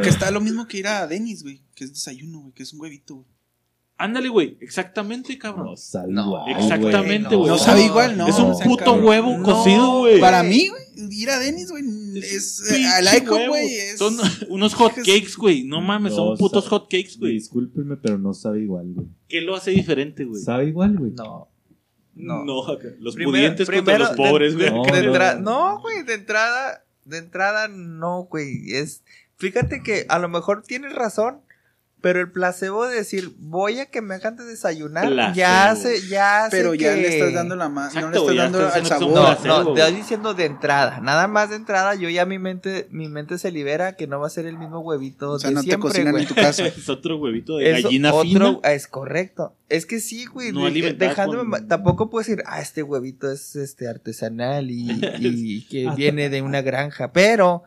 Que 0.02 0.10
está 0.10 0.32
lo 0.32 0.40
mismo 0.40 0.66
que 0.68 0.78
ir 0.78 0.88
a 0.88 1.06
Denis, 1.06 1.44
güey. 1.44 1.62
Que 1.76 1.84
es 1.84 1.94
desayuno, 1.94 2.40
güey. 2.40 2.54
Que 2.54 2.64
es 2.64 2.72
un 2.72 2.80
huevito, 2.80 3.16
güey. 3.16 3.28
Ándale, 4.04 4.30
güey. 4.30 4.58
Exactamente, 4.62 5.38
cabrón. 5.38 5.66
No 5.68 5.78
sabe 5.78 6.12
No, 6.12 6.26
igual, 6.26 6.52
exactamente, 6.58 7.36
güey. 7.36 7.50
No 7.50 7.58
sabe 7.60 7.84
igual, 7.86 8.18
¿no? 8.18 8.28
es 8.28 8.40
un 8.40 8.52
o 8.52 8.54
sea, 8.56 8.66
puto 8.66 8.86
cabrón. 8.86 9.06
huevo 9.06 9.38
No, 9.38 9.44
cocido, 9.44 10.00
güey. 10.00 10.20
Para 10.20 10.42
mí, 10.42 10.70
güey, 10.70 10.82
ir 11.12 11.30
a 11.30 11.38
Denis, 11.38 11.70
güey, 11.70 11.84
es... 12.18 12.72
eh, 12.72 12.80
I 12.80 13.04
like 13.04 13.28
güey, 13.28 13.76
es... 13.76 14.00
Son 14.00 14.18
unos 14.50 14.74
hot 14.74 14.96
cakes, 14.96 15.36
güey. 15.38 15.64
No 15.66 15.82
mames, 15.82 16.16
son 16.16 16.36
putos 16.38 16.64
sabe. 16.66 16.78
hot 16.78 16.84
cakes, 16.90 17.18
güey. 17.20 17.34
Discúlpenme, 17.34 17.96
pero 17.98 18.18
no 18.18 18.34
sabe 18.34 18.62
igual, 18.62 18.88
güey. 18.94 19.08
¿Qué 19.28 19.42
lo 19.42 19.56
hace 19.56 19.70
diferente, 19.72 20.26
güey? 20.26 20.42
Sabe 20.42 20.66
igual, 20.68 20.98
güey. 20.98 21.12
No. 21.12 21.48
No, 22.16 22.44
No. 22.44 22.64
los 23.00 23.16
Primero- 23.16 23.32
pudientes 23.38 23.70
contra 23.70 23.98
los 24.00 24.10
pobres, 24.12 24.56
güey. 24.56 24.66
de- 24.66 24.72
de 24.72 24.78
No, 24.78 25.14
entra- 25.14 25.36
no. 25.40 25.74
no, 25.76 25.80
güey, 25.82 26.04
de 26.04 26.16
entrada, 26.16 26.84
de 27.06 27.18
entrada 27.20 27.68
no, 27.68 28.24
güey. 28.24 28.74
Es, 28.74 29.04
fíjate 29.38 29.82
que 29.84 30.06
a 30.10 30.18
lo 30.20 30.28
mejor 30.28 30.64
tienes 30.64 30.94
razón, 30.94 31.42
pero 32.02 32.20
el 32.20 32.32
placebo 32.32 32.88
de 32.88 32.96
decir 32.96 33.32
voy 33.38 33.80
a 33.80 33.86
que 33.86 34.02
me 34.02 34.16
hagan 34.16 34.36
de 34.36 34.44
desayunar, 34.44 35.08
Placebo. 35.08 35.36
ya 35.36 35.70
hace, 35.70 36.08
ya 36.08 36.46
hace 36.46 36.58
Pero 36.58 36.74
ya 36.74 36.96
que- 36.96 37.02
le 37.02 37.08
estás 37.20 37.34
dando 37.34 37.56
la 37.56 37.70
mano, 37.70 37.92
no 38.02 38.10
le 38.10 38.18
estás 38.18 38.36
dando 38.36 38.68
al 38.68 38.82
que 38.82 38.88
sabor. 38.88 39.08
No, 39.08 39.26
placebo, 39.26 39.64
no, 39.64 39.74
te 39.74 39.82
estoy 39.82 39.96
diciendo 39.96 40.34
de 40.34 40.46
entrada. 40.46 41.00
Nada 41.00 41.28
más 41.28 41.52
de 41.52 41.58
entrada, 41.58 41.94
yo 41.96 42.10
ya 42.10 42.26
mi 42.26 42.40
mente, 42.40 42.88
mi 42.90 43.08
mente 43.08 43.38
se 43.38 43.52
libera 43.52 43.96
que 43.96 44.08
no 44.08 44.20
va 44.20 44.28
a 44.28 44.30
ser 44.32 44.46
el 44.48 44.58
mismo 44.58 44.80
huevito 44.80 45.32
O 45.32 45.40
sea, 45.40 45.50
de 45.52 45.54
no 45.56 45.62
te 45.62 45.68
siempre, 45.68 45.90
cocinan 45.90 46.12
güey. 46.14 46.24
en 46.24 46.30
tu 46.30 46.36
casa. 46.36 46.66
es 46.68 46.90
otro 46.90 47.18
huevito 47.18 47.58
de 47.58 47.72
Eso, 47.72 47.84
gallina 47.88 48.14
otro- 48.14 48.24
fina. 48.24 48.58
Es 48.64 48.88
correcto. 48.88 49.54
Es 49.70 49.86
que 49.86 50.00
sí, 50.00 50.26
güey. 50.26 50.52
No 50.52 50.70
de- 50.70 50.94
dejándome 50.94 51.40
con- 51.42 51.50
ma- 51.50 51.68
Tampoco 51.68 52.10
puedo 52.10 52.24
decir, 52.28 52.44
ah, 52.48 52.60
este 52.62 52.84
huevito 52.84 53.32
es 53.32 53.56
este 53.56 53.88
artesanal 53.88 54.72
y, 54.72 54.88
y 55.20 55.68
que 55.68 55.86
Hasta- 55.88 55.96
viene 55.96 56.30
de 56.30 56.42
una 56.42 56.62
granja. 56.62 57.12
Pero 57.14 57.64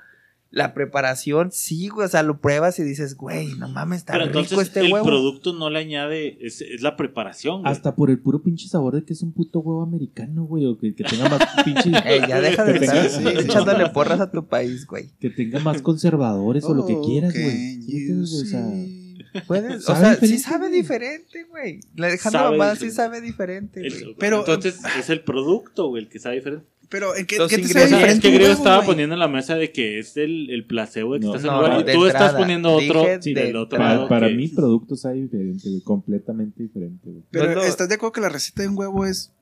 la 0.54 0.72
preparación, 0.72 1.50
sí, 1.52 1.88
güey. 1.88 2.06
O 2.06 2.08
sea, 2.08 2.22
lo 2.22 2.40
pruebas 2.40 2.78
y 2.78 2.84
dices, 2.84 3.16
güey, 3.16 3.54
no 3.58 3.68
mames, 3.68 3.98
está 3.98 4.12
Pero 4.14 4.26
rico 4.26 4.38
entonces 4.38 4.68
este 4.68 4.80
el 4.80 4.92
huevo. 4.92 5.04
producto 5.04 5.52
no 5.52 5.68
le 5.68 5.80
añade, 5.80 6.38
es, 6.40 6.60
es 6.60 6.80
la 6.80 6.96
preparación, 6.96 7.62
güey. 7.62 7.72
Hasta 7.72 7.94
por 7.96 8.08
el 8.10 8.18
puro 8.20 8.42
pinche 8.42 8.68
sabor 8.68 8.94
de 8.94 9.04
que 9.04 9.12
es 9.14 9.22
un 9.22 9.32
puto 9.32 9.58
huevo 9.60 9.82
americano, 9.82 10.44
güey. 10.44 10.64
O 10.66 10.78
que, 10.78 10.94
que 10.94 11.04
tenga 11.04 11.28
más 11.28 11.40
pinche. 11.64 11.90
Ey, 12.06 12.20
ya 12.28 12.40
deja 12.40 12.64
de 12.64 12.76
estar 12.78 12.96
tenga- 12.96 13.08
sí, 13.08 13.20
sí. 13.22 13.38
echándole 13.44 13.88
porras 13.90 14.20
a 14.20 14.30
tu 14.30 14.46
país, 14.46 14.86
güey. 14.86 15.10
que 15.20 15.30
tenga 15.30 15.58
más 15.60 15.82
conservadores 15.82 16.64
o 16.64 16.74
lo 16.74 16.86
que 16.86 16.96
quieras, 17.04 17.34
Oh, 17.36 17.40
güey. 17.42 17.50
can 17.50 17.82
¿Sí 17.82 17.92
me 17.92 17.92
you 17.92 17.98
entiendes, 17.98 18.30
güey? 18.30 18.42
O 18.42 18.46
sea? 18.46 19.00
Puedes, 19.48 19.88
o 19.88 19.96
sea, 19.96 20.14
sí 20.14 20.20
diferente, 20.28 20.38
sabe 20.38 20.68
güey. 20.68 20.80
diferente, 20.80 21.44
güey. 21.50 21.80
La 21.96 22.06
dejando 22.06 22.38
mamá 22.52 22.76
sí 22.76 22.92
sabe 22.92 23.20
diferente, 23.20 23.80
güey. 23.80 24.14
Pero- 24.16 24.38
entonces 24.40 24.78
es 24.96 25.10
el 25.10 25.22
producto, 25.22 25.88
güey, 25.88 26.04
el 26.04 26.08
que 26.08 26.20
sabe 26.20 26.36
diferente. 26.36 26.64
Pero 26.88 27.16
¿en 27.16 27.26
qué, 27.26 27.38
Los 27.38 27.50
qué 27.50 27.58
te 27.58 27.68
sabe 27.68 28.10
es 28.10 28.20
que 28.20 28.50
estaba 28.50 28.82
poniendo 28.84 29.14
en 29.14 29.18
la 29.18 29.28
mesa 29.28 29.56
de 29.56 29.72
que 29.72 29.98
es 29.98 30.16
el, 30.16 30.50
el 30.50 30.66
placebo 30.66 31.14
de 31.14 31.20
que 31.20 31.26
No, 31.26 31.34
estás 31.34 31.44
no, 31.46 31.52
un 31.52 31.56
lugar 31.58 31.72
no, 31.74 31.80
y 31.80 31.84
de 31.84 31.92
tú 31.92 32.06
estás 32.06 32.34
poniendo 32.34 32.72
otro 32.72 33.06
sí, 33.20 33.32
de 33.34 33.44
del 33.44 33.56
otro 33.56 33.78
lado. 33.78 34.08
Para, 34.08 34.28
que- 34.28 34.34
mí, 34.34 34.48
producto 34.48 34.96
sabe 34.96 35.16
diferente, 35.22 35.68
güey. 35.68 35.80
Completamente 35.82 36.62
diferente, 36.62 37.08
güey. 37.10 37.22
Pero 37.30 37.62
¿estás 37.62 37.88
de 37.88 37.94
acuerdo 37.96 38.12
que 38.12 38.20
la 38.20 38.28
receta 38.28 38.62
de 38.62 38.68
un 38.68 38.78
huevo 38.78 39.06
es... 39.06 39.32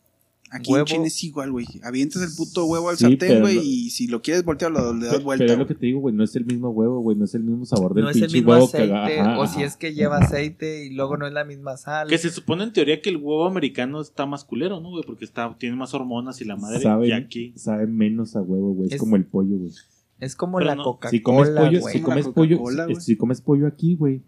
Aquí 0.54 0.70
Huevo. 0.70 0.82
en 0.86 0.92
China 0.94 1.06
es 1.06 1.24
igual, 1.24 1.50
güey. 1.50 1.66
Avientas 1.82 2.20
el 2.22 2.28
puto 2.36 2.66
huevo 2.66 2.90
al 2.90 2.98
Sí, 2.98 3.04
sartén, 3.04 3.40
güey, 3.40 3.56
no- 3.56 3.62
y 3.62 3.88
si 3.88 4.06
lo 4.06 4.20
quieres 4.20 4.44
voltear, 4.44 4.70
lo, 4.70 4.92
le 4.92 5.06
das 5.06 5.22
vuelta. 5.22 5.42
pero 5.44 5.54
es 5.54 5.58
lo 5.58 5.66
que 5.66 5.74
te 5.74 5.86
digo, 5.86 6.00
güey. 6.00 6.14
No 6.14 6.22
es 6.24 6.36
el 6.36 6.44
mismo 6.44 6.68
huevo, 6.68 7.00
güey. 7.00 7.16
No 7.16 7.24
es 7.24 7.34
el 7.34 7.42
mismo 7.42 7.64
sabor 7.64 7.94
del 7.94 8.04
No 8.04 8.10
es 8.10 8.16
el 8.20 8.30
mismo 8.30 8.50
huevo 8.52 8.66
aceite, 8.66 8.88
que 8.88 9.20
haga- 9.20 9.38
o 9.38 9.42
ajá, 9.44 9.54
si 9.54 9.62
es 9.62 9.76
que 9.76 9.94
lleva 9.94 10.18
aceite 10.18 10.84
y 10.84 10.90
luego 10.90 11.16
no 11.16 11.26
es 11.26 11.32
la 11.32 11.44
misma 11.44 11.78
sal. 11.78 12.08
Que 12.08 12.18
se 12.18 12.28
supone 12.30 12.64
en 12.64 12.72
teoría 12.74 13.00
que 13.00 13.08
el 13.08 13.16
huevo 13.16 13.46
americano 13.46 14.00
está 14.02 14.26
más 14.26 14.44
culero, 14.44 14.78
¿no, 14.80 14.90
güey? 14.90 15.02
Porque 15.06 15.24
está, 15.24 15.56
tiene 15.58 15.74
más 15.74 15.94
hormonas 15.94 16.38
y 16.42 16.44
la 16.44 16.56
madre. 16.56 16.80
sabe, 16.82 17.08
y 17.08 17.12
aquí. 17.12 17.54
sabe 17.56 17.86
menos 17.86 18.36
a 18.36 18.42
huevo, 18.42 18.74
güey. 18.74 18.88
Es, 18.88 18.94
Es- 18.94 19.00
como 19.00 19.16
el 19.16 19.24
pollo, 19.24 19.56
güey. 19.56 19.70
Es 20.20 20.36
como 20.36 20.58
Pero 20.58 20.68
la 20.68 20.74
no- 20.76 20.84
Coca-Cola, 20.84 21.10
Si 21.10 21.20
comes 21.22 21.48
pollo, 21.48 21.80
güey. 21.80 21.92
si 21.94 22.00
comes 22.02 22.28
pollo, 22.28 22.60
si 23.00 23.16
comes 23.16 23.40
pollo 23.40 23.66
aquí, 23.66 23.96
güey, 23.96 24.22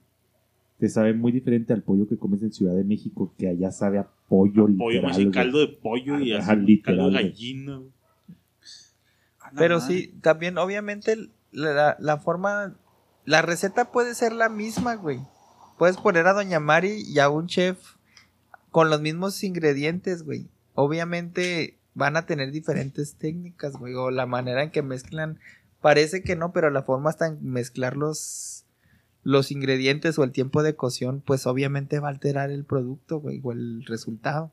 te 0.79 0.89
sabe 0.89 1.15
muy 1.15 1.33
diferente 1.33 1.73
al 1.73 1.83
pollo 1.83 2.09
que 2.09 2.19
comes 2.19 2.43
en 2.43 2.53
Ciudad 2.53 2.75
de 2.75 2.85
México, 2.85 3.35
que 3.39 3.49
allá 3.49 3.71
sabe 3.71 3.99
a 3.99 4.09
pollo, 4.29 4.67
pollo, 4.67 5.01
literal, 5.01 5.13
güey. 5.13 5.31
caldo 5.31 5.61
de 5.61 5.69
pollo 5.69 6.19
y 6.19 6.33
así, 6.33 6.57
literal, 6.57 6.97
caldo 6.99 7.11
de 7.11 7.23
gallina. 7.23 7.83
A 9.41 9.51
Pero 9.57 9.81
sí, 9.81 10.15
también 10.21 10.59
obviamente 10.59 11.17
la, 11.53 11.97
la 12.01 12.17
forma, 12.19 12.77
la 13.25 13.43
receta 13.43 13.93
puede 13.93 14.15
ser 14.15 14.33
la 14.33 14.49
misma, 14.49 14.97
güey. 14.97 15.21
Puedes 15.79 15.97
poner 15.97 16.27
a 16.27 16.33
Doña 16.33 16.61
Mari 16.61 17.03
y 17.07 17.19
a 17.19 17.29
un 17.29 17.47
chef 17.47 17.79
con 18.71 18.91
los 18.91 19.01
mismos 19.01 19.43
ingredientes, 19.45 20.25
güey. 20.25 20.49
Obviamente 20.75 21.79
van 21.95 22.17
a 22.17 22.27
tener 22.27 22.51
diferentes 22.51 23.15
técnicas, 23.15 23.75
güey, 23.75 23.95
o 23.95 24.11
la 24.11 24.27
manera 24.27 24.63
en 24.63 24.71
que 24.71 24.83
mezclan. 24.83 25.39
Parece 25.81 26.23
que 26.23 26.35
no, 26.37 26.53
pero 26.53 26.71
la 26.71 26.83
forma 26.83 27.11
hasta 27.11 27.27
en 27.27 27.39
mezclar 27.43 27.97
los, 29.25 29.51
ingredientes 29.51 30.19
o 30.19 30.25
el 30.25 30.31
tiempo 30.31 30.63
de 30.63 30.77
cocción, 30.77 31.23
pues 31.25 31.47
obviamente 31.47 31.99
va 31.99 32.09
a 32.09 32.13
alterar 32.13 32.51
el 32.51 32.65
producto, 32.65 33.19
güey, 33.19 33.41
o 33.43 33.53
el 33.53 33.85
resultado. 33.87 34.53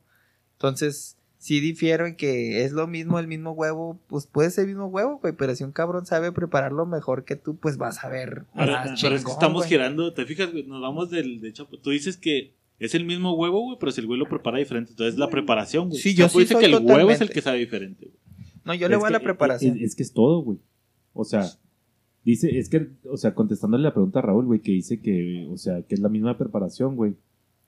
Entonces, 0.54 1.18
sí 1.38 1.60
difiero 1.60 2.06
en 2.06 2.16
que 2.16 2.64
es 2.64 2.72
lo 2.72 2.88
mismo 2.88 3.20
el 3.20 3.28
mismo 3.28 3.52
huevo, 3.52 4.00
pues 4.08 4.28
puede 4.28 4.50
ser 4.52 4.64
el 4.64 4.70
mismo 4.70 4.86
huevo, 4.88 5.20
güey, 5.20 5.34
pero 5.34 5.56
si 5.56 5.64
un 5.64 5.72
cabrón 5.72 6.06
sabe 6.06 6.32
prepararlo 6.32 6.86
mejor 6.86 7.26
que 7.26 7.36
tú, 7.36 7.58
pues 7.58 7.78
vas 7.78 8.04
a 8.04 8.10
ver. 8.10 8.46
Más 8.54 9.02
pero 9.02 9.16
es 9.16 9.26
que 9.26 9.32
estamos 9.32 9.62
güey. 9.62 9.70
girando, 9.70 10.14
te 10.14 10.26
fijas, 10.26 10.52
güey, 10.52 10.64
nos 10.64 10.82
vamos 10.82 11.10
del 11.10 11.42
de 11.42 11.52
Chapo. 11.54 11.78
Tú 11.78 11.90
dices 11.90 12.18
que 12.18 12.54
es 12.80 12.96
el 12.96 13.06
mismo 13.06 13.34
huevo, 13.34 13.62
güey, 13.62 13.78
pero 13.80 13.92
si 13.92 14.02
el 14.02 14.08
güey 14.08 14.20
lo 14.20 14.30
prepara 14.30 14.58
diferente, 14.58 14.92
entonces 14.92 15.18
la 15.18 15.30
preparación, 15.30 15.90
güey. 15.90 16.02
Sí, 16.02 16.14
yo 16.14 16.26
Chapo 16.28 16.40
sí 16.40 16.44
dice 16.46 16.54
soy 16.54 16.64
que 16.64 16.72
el 16.72 16.84
huevo 16.84 17.12
es 17.12 17.22
el 17.22 17.30
que 17.30 17.42
sabe 17.42 17.60
diferente, 17.60 18.06
güey. 18.06 18.18
No, 18.64 18.74
yo 18.76 18.88
le 18.88 18.96
voy 18.96 19.08
a 19.08 19.12
la 19.12 19.20
preparación. 19.20 19.78
Es, 19.78 19.84
es 19.84 19.96
que 19.96 20.04
es 20.04 20.14
todo, 20.14 20.42
güey. 20.42 20.60
O 21.14 21.26
sea, 21.26 21.50
dice, 22.24 22.58
es 22.60 22.70
que, 22.70 22.88
o 23.10 23.18
sea, 23.18 23.34
contestándole 23.34 23.84
la 23.84 23.94
pregunta 23.94 24.20
a 24.20 24.24
Raúl, 24.24 24.46
güey, 24.46 24.60
que 24.62 24.72
dice 24.72 25.00
que, 25.02 25.48
o 25.52 25.58
sea, 25.58 25.82
que 25.84 25.96
es 25.96 26.02
la 26.02 26.10
misma 26.10 26.38
preparación, 26.38 26.96
güey. 26.96 27.16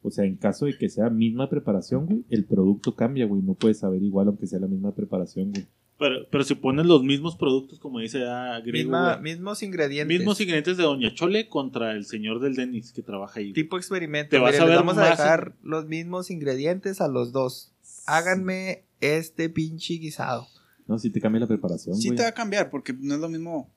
O 0.02 0.12
sea, 0.12 0.26
en 0.26 0.36
caso 0.36 0.66
de 0.66 0.78
que 0.78 0.90
sea 0.90 1.10
misma 1.10 1.50
preparación, 1.50 2.06
güey, 2.06 2.24
el 2.30 2.44
producto 2.46 2.94
cambia, 2.96 3.26
güey. 3.26 3.42
No 3.42 3.54
puedes 3.54 3.80
saber 3.80 4.04
igual 4.04 4.28
aunque 4.28 4.48
sea 4.48 4.60
la 4.60 4.68
misma 4.68 4.94
preparación, 4.94 5.52
güey. 5.52 5.66
Pero, 5.98 6.28
pero 6.30 6.44
si 6.44 6.56
pones 6.56 6.86
los 6.86 7.04
mismos 7.04 7.38
productos, 7.38 7.80
como 7.80 8.00
dice 8.00 8.26
ah, 8.28 8.60
Misma- 8.66 9.18
güey, 9.20 9.34
mismos 9.36 9.64
ingredientes. 9.64 10.18
mismos 10.18 10.42
ingredientes 10.42 10.76
de 10.76 10.84
Doña 10.84 11.14
Chole 11.14 11.48
contra 11.48 11.94
el 11.94 12.06
señor 12.06 12.42
del 12.42 12.56
Denis 12.56 12.92
que 12.92 13.02
trabaja 13.02 13.40
ahí. 13.40 13.54
tipo 13.54 13.78
experimento. 13.78 14.32
Te 14.32 14.40
vas 14.40 14.52
Mire, 14.54 14.64
a 14.64 14.68
ver 14.68 14.76
vamos 14.78 14.98
a 14.98 15.02
más 15.02 15.10
dejar 15.12 15.54
los 15.64 15.86
mismos 15.88 16.30
ingredientes 16.32 17.00
a 17.00 17.08
los 17.08 17.32
dos. 17.32 17.72
Háganme 18.06 18.84
este 19.00 19.50
pinche 19.50 19.94
guisado. 19.94 20.48
No, 20.88 21.00
si 21.00 21.10
te 21.12 21.22
cambia 21.22 21.40
la 21.40 21.48
preparación, 21.48 21.96
Sí 21.96 22.08
güey. 22.10 22.18
te 22.18 22.24
va 22.24 22.30
a 22.30 22.34
cambiar, 22.34 22.70
porque 22.70 22.92
no 22.92 23.14
es 23.16 23.22
lo 23.22 23.30
mismo... 23.30 23.70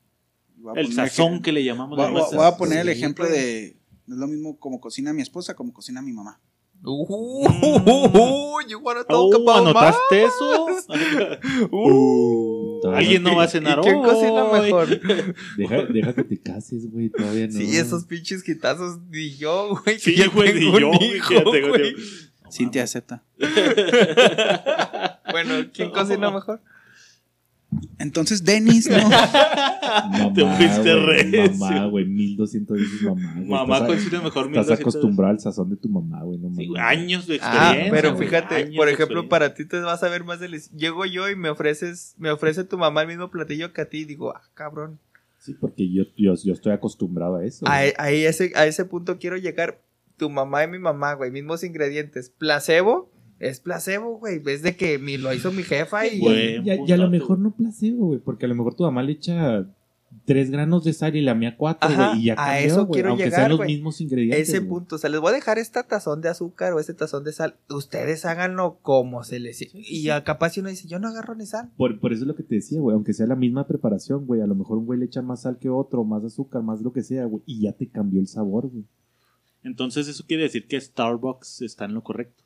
voy 0.72 0.78
a 0.78 0.80
el 0.82 0.88
poner 0.88 1.08
sazón 1.08 1.34
ejem- 1.38 1.42
que 1.42 1.52
le 1.52 1.64
llamamos. 1.64 1.96
Voy, 1.96 2.06
la 2.06 2.12
voy- 2.20 2.36
voy 2.36 2.46
a 2.46 2.56
poner 2.56 2.78
el 2.80 2.88
ejemplo 2.88 3.26
güey. 3.26 3.36
de... 3.38 3.76
No 4.06 4.14
es 4.14 4.20
lo 4.20 4.26
mismo 4.28 4.58
como 4.58 4.80
cocina 4.80 5.12
mi 5.12 5.22
esposa 5.22 5.54
como 5.54 5.72
cocina 5.72 6.00
mi 6.02 6.12
mamá. 6.12 6.40
Uh, 6.84 7.48
you 8.68 8.78
wanna 8.80 9.02
talk 9.04 9.10
Oh, 9.10 9.34
about 9.34 9.66
¿Anotaste 9.68 10.24
eso? 10.24 10.66
Uh. 11.72 12.86
Alguien 12.94 13.22
no 13.22 13.34
va 13.34 13.44
a 13.44 13.48
cenar 13.48 13.78
¿Y 13.78 13.82
quién 13.82 14.02
cocina 14.02 14.44
hoy. 14.44 14.60
mejor? 14.60 14.88
Deja, 15.56 15.82
deja 15.86 16.12
que 16.14 16.24
te 16.24 16.40
cases, 16.40 16.90
güey. 16.90 17.08
Todavía 17.08 17.46
no. 17.46 17.52
Sí, 17.54 17.76
esos 17.76 18.04
pinches 18.04 18.42
quitazos 18.44 18.98
ni 19.08 19.30
yo, 19.36 19.80
güey. 19.84 19.98
Sí, 19.98 20.14
que 20.14 20.20
ya 20.22 20.28
güey, 20.28 20.54
ni 20.54 20.66
yo, 20.78 20.88
güey, 20.92 21.16
hijo, 21.16 21.28
que 21.30 21.34
ya 21.36 21.44
tengo 21.50 21.68
güey. 21.70 21.92
yo. 21.92 21.98
Cintia 22.52 22.84
acepta. 22.84 23.24
Bueno, 25.32 25.54
¿quién 25.72 25.90
cocina 25.90 26.30
mejor? 26.30 26.60
Entonces, 27.98 28.44
Denis, 28.44 28.88
¿no? 28.90 28.96
Mamá, 29.08 30.32
Te 30.34 30.44
fuiste 30.56 30.94
güey, 30.94 31.06
recio. 31.30 31.56
Mamá, 31.58 31.86
güey. 31.86 32.04
1200 32.06 32.76
veces 32.78 33.02
mamá. 33.02 33.32
güey. 33.36 33.46
Mamá 33.48 33.74
Estás 33.78 33.82
a- 33.90 33.94
cocina 33.94 34.22
mejor 34.22 34.46
Estás 34.46 34.66
1200. 34.66 34.80
acostumbrado 34.80 35.30
al 35.32 35.40
sazón 35.40 35.70
de 35.70 35.76
tu 35.76 35.88
mamá, 35.88 36.22
güey. 36.22 36.38
No 36.38 36.54
Sí, 36.54 36.68
años 36.78 37.26
de 37.26 37.38
Ah, 37.42 37.70
experiencia. 37.72 37.92
pero 37.92 38.14
güey, 38.14 38.26
fíjate, 38.28 38.72
por 38.76 38.88
ejemplo, 38.88 39.28
para 39.28 39.54
ti 39.54 39.64
te 39.64 39.80
vas 39.80 40.02
a 40.02 40.08
ver 40.08 40.24
más 40.24 40.40
delicioso. 40.40 40.76
Llego 40.76 41.06
yo 41.06 41.28
y 41.30 41.36
me 41.36 41.48
ofreces, 41.50 42.14
me 42.18 42.30
ofrece 42.30 42.64
tu 42.64 42.78
mamá 42.78 43.02
el 43.02 43.08
mismo 43.08 43.30
platillo 43.30 43.72
que 43.72 43.80
a 43.82 43.88
ti 43.88 43.98
y 43.98 44.04
digo, 44.04 44.34
ah, 44.36 44.42
cabrón. 44.54 44.98
Sí, 45.38 45.54
porque 45.60 45.90
yo, 45.90 46.04
yo, 46.16 46.34
yo 46.42 46.52
estoy 46.52 46.72
acostumbrado 46.72 47.36
a 47.36 47.44
eso. 47.44 47.66
A, 47.68 47.76
a 47.98 48.10
ese, 48.10 48.52
a 48.56 48.66
ese 48.66 48.84
punto 48.84 49.18
quiero 49.18 49.36
llegar. 49.36 49.80
Tu 50.16 50.30
mamá 50.30 50.64
y 50.64 50.68
mi 50.68 50.78
mamá, 50.78 51.12
güey, 51.12 51.30
mismos 51.30 51.62
ingredientes. 51.62 52.30
Placebo 52.30 53.10
es 53.38 53.60
placebo, 53.60 54.18
güey. 54.18 54.40
Es 54.46 54.62
de 54.62 54.76
que 54.76 54.98
mi, 54.98 55.18
lo 55.18 55.32
hizo 55.32 55.52
mi 55.52 55.62
jefa 55.62 56.06
y. 56.06 56.20
Güey. 56.20 56.62
Y 56.64 56.92
a 56.92 56.96
lo 56.96 57.10
mejor 57.10 57.38
no 57.38 57.54
placebo, 57.54 58.06
güey. 58.06 58.20
Porque 58.20 58.46
a 58.46 58.48
lo 58.48 58.54
mejor 58.54 58.74
tu 58.74 58.84
mamá 58.84 59.02
le 59.02 59.12
echa 59.12 59.66
tres 60.24 60.50
granos 60.50 60.84
de 60.84 60.92
sal 60.92 61.16
y 61.16 61.20
la 61.20 61.34
mía 61.34 61.56
cuatro, 61.56 61.88
güey. 61.94 62.20
Y 62.20 62.24
ya 62.26 62.32
a 62.34 62.36
cambió, 62.36 62.66
eso 62.66 62.86
güey, 62.86 62.96
quiero 62.96 63.10
Aunque 63.10 63.24
llegar, 63.24 63.40
sean 63.40 63.50
los 63.50 63.66
mismos 63.66 64.00
ingredientes. 64.00 64.48
ese 64.48 64.62
punto. 64.62 64.96
O 64.96 64.98
sea, 64.98 65.10
les 65.10 65.20
voy 65.20 65.30
a 65.30 65.34
dejar 65.34 65.58
esta 65.58 65.82
tazón 65.82 66.22
de 66.22 66.30
azúcar 66.30 66.72
o 66.72 66.80
este 66.80 66.94
tazón 66.94 67.24
de 67.24 67.32
sal. 67.32 67.56
Ustedes 67.68 68.24
háganlo 68.24 68.78
como 68.80 69.22
se 69.22 69.38
les. 69.38 69.62
Y 69.74 70.08
a 70.08 70.24
capaz 70.24 70.50
si 70.50 70.60
uno 70.60 70.70
dice, 70.70 70.88
yo 70.88 70.98
no 70.98 71.08
agarro 71.08 71.34
ni 71.34 71.44
sal. 71.44 71.70
Por, 71.76 72.00
por 72.00 72.12
eso 72.12 72.22
es 72.22 72.28
lo 72.28 72.36
que 72.36 72.42
te 72.42 72.56
decía, 72.56 72.80
güey. 72.80 72.94
Aunque 72.94 73.12
sea 73.12 73.26
la 73.26 73.36
misma 73.36 73.66
preparación, 73.66 74.26
güey. 74.26 74.40
A 74.40 74.46
lo 74.46 74.54
mejor 74.54 74.78
un 74.78 74.86
güey 74.86 74.98
le 74.98 75.06
echa 75.06 75.20
más 75.20 75.42
sal 75.42 75.58
que 75.58 75.68
otro, 75.68 76.04
más 76.04 76.24
azúcar, 76.24 76.62
más 76.62 76.80
lo 76.80 76.92
que 76.92 77.02
sea, 77.02 77.26
güey. 77.26 77.42
Y 77.44 77.60
ya 77.62 77.72
te 77.72 77.88
cambió 77.88 78.20
el 78.20 78.28
sabor, 78.28 78.68
güey. 78.68 78.84
Entonces 79.62 80.08
eso 80.08 80.24
quiere 80.26 80.44
decir 80.44 80.66
que 80.68 80.80
Starbucks 80.80 81.60
está 81.62 81.84
en 81.84 81.94
lo 81.94 82.02
correcto. 82.02 82.45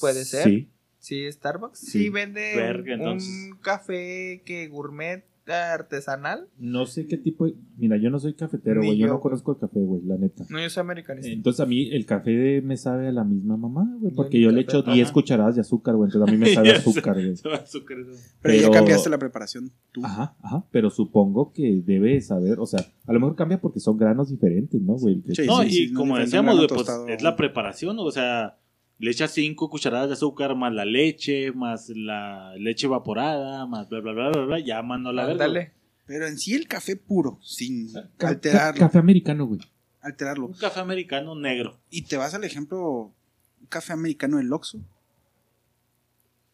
Puede 0.00 0.24
ser. 0.24 0.44
Sí. 0.44 0.68
Sí, 0.98 1.30
Starbucks 1.32 1.78
sí, 1.78 1.90
Sí. 2.04 2.08
vende 2.10 2.54
Verga, 2.56 2.94
un, 2.94 3.00
entonces. 3.00 3.30
un 3.52 3.58
café 3.58 4.42
que 4.44 4.68
gourmet 4.68 5.24
artesanal. 5.50 6.48
No 6.58 6.84
sé 6.84 7.06
qué 7.06 7.16
tipo 7.16 7.46
de... 7.46 7.54
Mira, 7.78 7.96
yo 7.96 8.10
no 8.10 8.18
soy 8.18 8.34
cafetero, 8.34 8.82
güey. 8.82 8.98
Yo 8.98 9.06
yo, 9.06 9.12
no 9.14 9.20
conozco 9.20 9.52
el 9.52 9.58
café, 9.58 9.78
güey, 9.80 10.02
la 10.04 10.16
neta. 10.18 10.44
No, 10.50 10.60
yo 10.60 10.68
soy 10.68 10.82
americanista. 10.82 11.30
Entonces 11.32 11.60
a 11.60 11.66
mí 11.66 11.88
el 11.90 12.04
café 12.04 12.60
me 12.62 12.76
sabe 12.76 13.08
a 13.08 13.12
la 13.12 13.24
misma 13.24 13.56
mamá, 13.56 13.90
güey. 13.98 14.12
Porque 14.14 14.38
yo 14.40 14.50
le 14.50 14.60
echo 14.62 14.82
10 14.82 15.04
ajá. 15.06 15.12
cucharadas 15.14 15.54
de 15.54 15.62
azúcar, 15.62 15.96
güey. 15.96 16.08
Entonces 16.10 16.28
a 16.28 16.32
mí 16.32 16.38
me 16.38 16.52
sabe 16.54 16.72
azúcar, 16.72 17.14
güey. 17.14 17.32
Azúcar, 17.32 17.98
eso. 18.00 18.10
Pero, 18.42 18.54
ya 18.54 18.60
Pero- 18.62 18.72
cambiaste 18.72 19.08
la 19.08 19.18
preparación. 19.18 19.70
Tú. 19.92 20.04
Ajá, 20.04 20.36
ajá. 20.42 20.64
Pero 20.70 20.90
supongo 20.90 21.52
que 21.54 21.80
debe 21.82 22.20
saber, 22.20 22.58
o 22.60 22.66
sea, 22.66 22.80
a 23.06 23.12
lo 23.14 23.20
mejor 23.20 23.36
cambia 23.36 23.58
porque 23.58 23.80
son 23.80 23.96
granos 23.96 24.28
diferentes, 24.28 24.78
¿no, 24.82 24.94
güey? 24.94 25.22
Sí, 25.32 25.46
No, 25.46 25.62
sí, 25.62 25.68
y 25.68 25.70
sí, 25.72 25.92
no 25.92 26.00
como 26.00 26.18
decíamos, 26.18 26.56
güey, 26.56 26.68
pues 26.68 26.78
tostado. 26.80 27.08
es 27.08 27.22
la 27.22 27.36
preparación, 27.36 27.96
o 27.98 28.10
sea, 28.10 28.58
le 28.98 29.10
echas 29.10 29.30
cinco 29.32 29.70
cucharadas 29.70 30.08
de 30.08 30.14
azúcar 30.14 30.56
más 30.56 30.72
la 30.72 30.84
leche, 30.84 31.52
más 31.52 31.88
la 31.90 32.54
leche 32.56 32.86
evaporada, 32.86 33.64
más 33.66 33.88
bla, 33.88 34.00
bla, 34.00 34.12
bla, 34.12 34.28
bla, 34.30 34.44
bla, 34.46 34.58
ya 34.60 34.82
mandó 34.82 35.12
la 35.12 35.24
verga. 35.26 35.44
Dale. 35.46 35.72
Pero 36.06 36.26
en 36.26 36.38
sí 36.38 36.54
el 36.54 36.66
café 36.66 36.96
puro, 36.96 37.38
sin 37.42 37.92
Ca- 37.92 38.08
ca- 38.16 38.28
alterarlo. 38.28 38.80
café 38.80 38.98
americano, 38.98 39.46
güey. 39.46 39.60
alterarlo. 40.00 40.46
Un 40.46 40.54
café 40.54 40.80
americano 40.80 41.34
negro. 41.34 41.78
Y 41.90 42.02
te 42.02 42.16
vas 42.16 42.32
al 42.34 42.44
ejemplo, 42.44 43.12
un 43.60 43.66
café 43.68 43.92
americano 43.92 44.38
del 44.38 44.52
Oxxo, 44.52 44.80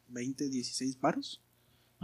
20, 0.08 0.48
16 0.48 1.00
baros, 1.00 1.40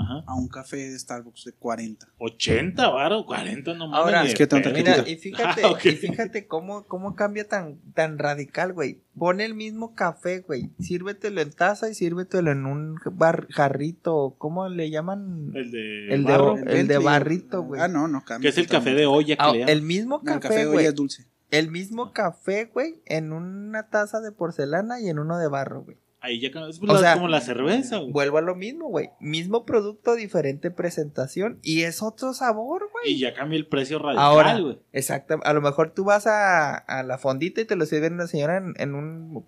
Ajá. 0.00 0.24
a 0.26 0.34
un 0.34 0.48
café 0.48 0.76
de 0.76 0.98
Starbucks 0.98 1.44
de 1.44 1.52
40. 1.52 2.06
80 2.18 2.88
varo, 2.88 3.26
40 3.26 3.74
no 3.74 3.88
mames. 3.88 3.98
Ahora, 4.04 4.24
es 4.24 4.36
de 4.38 4.46
que. 4.48 4.72
Mira, 4.72 5.08
y 5.08 5.16
fíjate, 5.18 5.62
Ah, 5.64 5.70
ok. 5.70 5.84
y 5.84 5.90
fíjate 5.92 6.46
cómo, 6.46 6.84
cómo 6.86 7.14
cambia 7.14 7.46
tan, 7.46 7.78
tan 7.94 8.18
radical, 8.18 8.72
güey. 8.72 9.02
Pon 9.18 9.40
el 9.40 9.54
mismo 9.54 9.94
café, 9.94 10.40
güey. 10.40 10.70
Sírvetelo 10.78 11.40
en 11.42 11.52
taza 11.52 11.90
y 11.90 11.94
sírvetelo 11.94 12.50
en 12.52 12.64
un 12.64 12.96
bar- 13.12 13.46
jarrito. 13.50 14.36
¿Cómo 14.38 14.68
le 14.68 14.90
llaman? 14.90 15.50
El 15.54 15.70
de 15.70 16.14
El 16.14 16.24
de 16.24 16.32
barro, 16.32 16.52
o- 16.52 16.56
el 16.56 16.64
de 16.64 16.72
Bentley, 16.74 17.04
barrito, 17.04 17.62
güey. 17.62 17.80
Ah, 17.80 17.88
no, 17.88 18.08
no 18.08 18.24
cambia. 18.24 18.46
que 18.46 18.52
es 18.52 18.58
el 18.58 18.66
café 18.68 18.94
de 18.94 19.06
olla 19.06 19.36
que 19.36 19.42
Ah, 19.42 19.52
le 19.52 19.64
el 19.70 19.82
mismo 19.82 20.20
No, 20.24 20.32
el 20.34 20.40
café, 20.40 20.48
café 20.54 20.60
de 20.60 20.66
olla 20.66 20.72
güey. 20.74 20.86
es 20.86 20.94
dulce. 20.94 21.26
El 21.50 21.70
mismo 21.70 22.12
café, 22.12 22.66
güey, 22.72 23.02
en 23.06 23.32
una 23.32 23.88
taza 23.88 24.20
de 24.20 24.30
porcelana 24.32 25.00
y 25.00 25.08
en 25.08 25.18
uno 25.18 25.36
de 25.36 25.48
barro, 25.48 25.82
güey. 25.82 25.96
Ahí 26.22 26.40
ya 26.40 26.50
cambió. 26.50 26.68
es 26.70 26.80
O 26.86 26.98
sea, 26.98 27.14
como 27.14 27.28
la 27.28 27.40
cerveza, 27.40 27.96
güey. 27.98 28.12
Vuelvo 28.12 28.38
a 28.38 28.42
lo 28.42 28.54
mismo, 28.54 28.88
güey. 28.88 29.10
Mismo 29.20 29.64
producto, 29.64 30.14
diferente 30.14 30.70
presentación 30.70 31.58
y 31.62 31.82
es 31.82 32.02
otro 32.02 32.34
sabor, 32.34 32.90
güey. 32.92 33.14
Y 33.14 33.18
ya 33.18 33.32
cambia 33.34 33.56
el 33.56 33.66
precio 33.66 33.98
radical, 33.98 34.24
Ahora, 34.24 34.58
güey. 34.58 34.78
exacto. 34.92 35.40
A 35.42 35.52
lo 35.52 35.60
mejor 35.62 35.92
tú 35.94 36.04
vas 36.04 36.26
a, 36.26 36.74
a 36.76 37.02
la 37.02 37.16
fondita 37.18 37.60
y 37.62 37.64
te 37.64 37.76
lo 37.76 37.86
sirven 37.86 38.14
una 38.14 38.26
señora 38.26 38.58
en, 38.58 38.74
en 38.76 38.94
un 38.94 39.44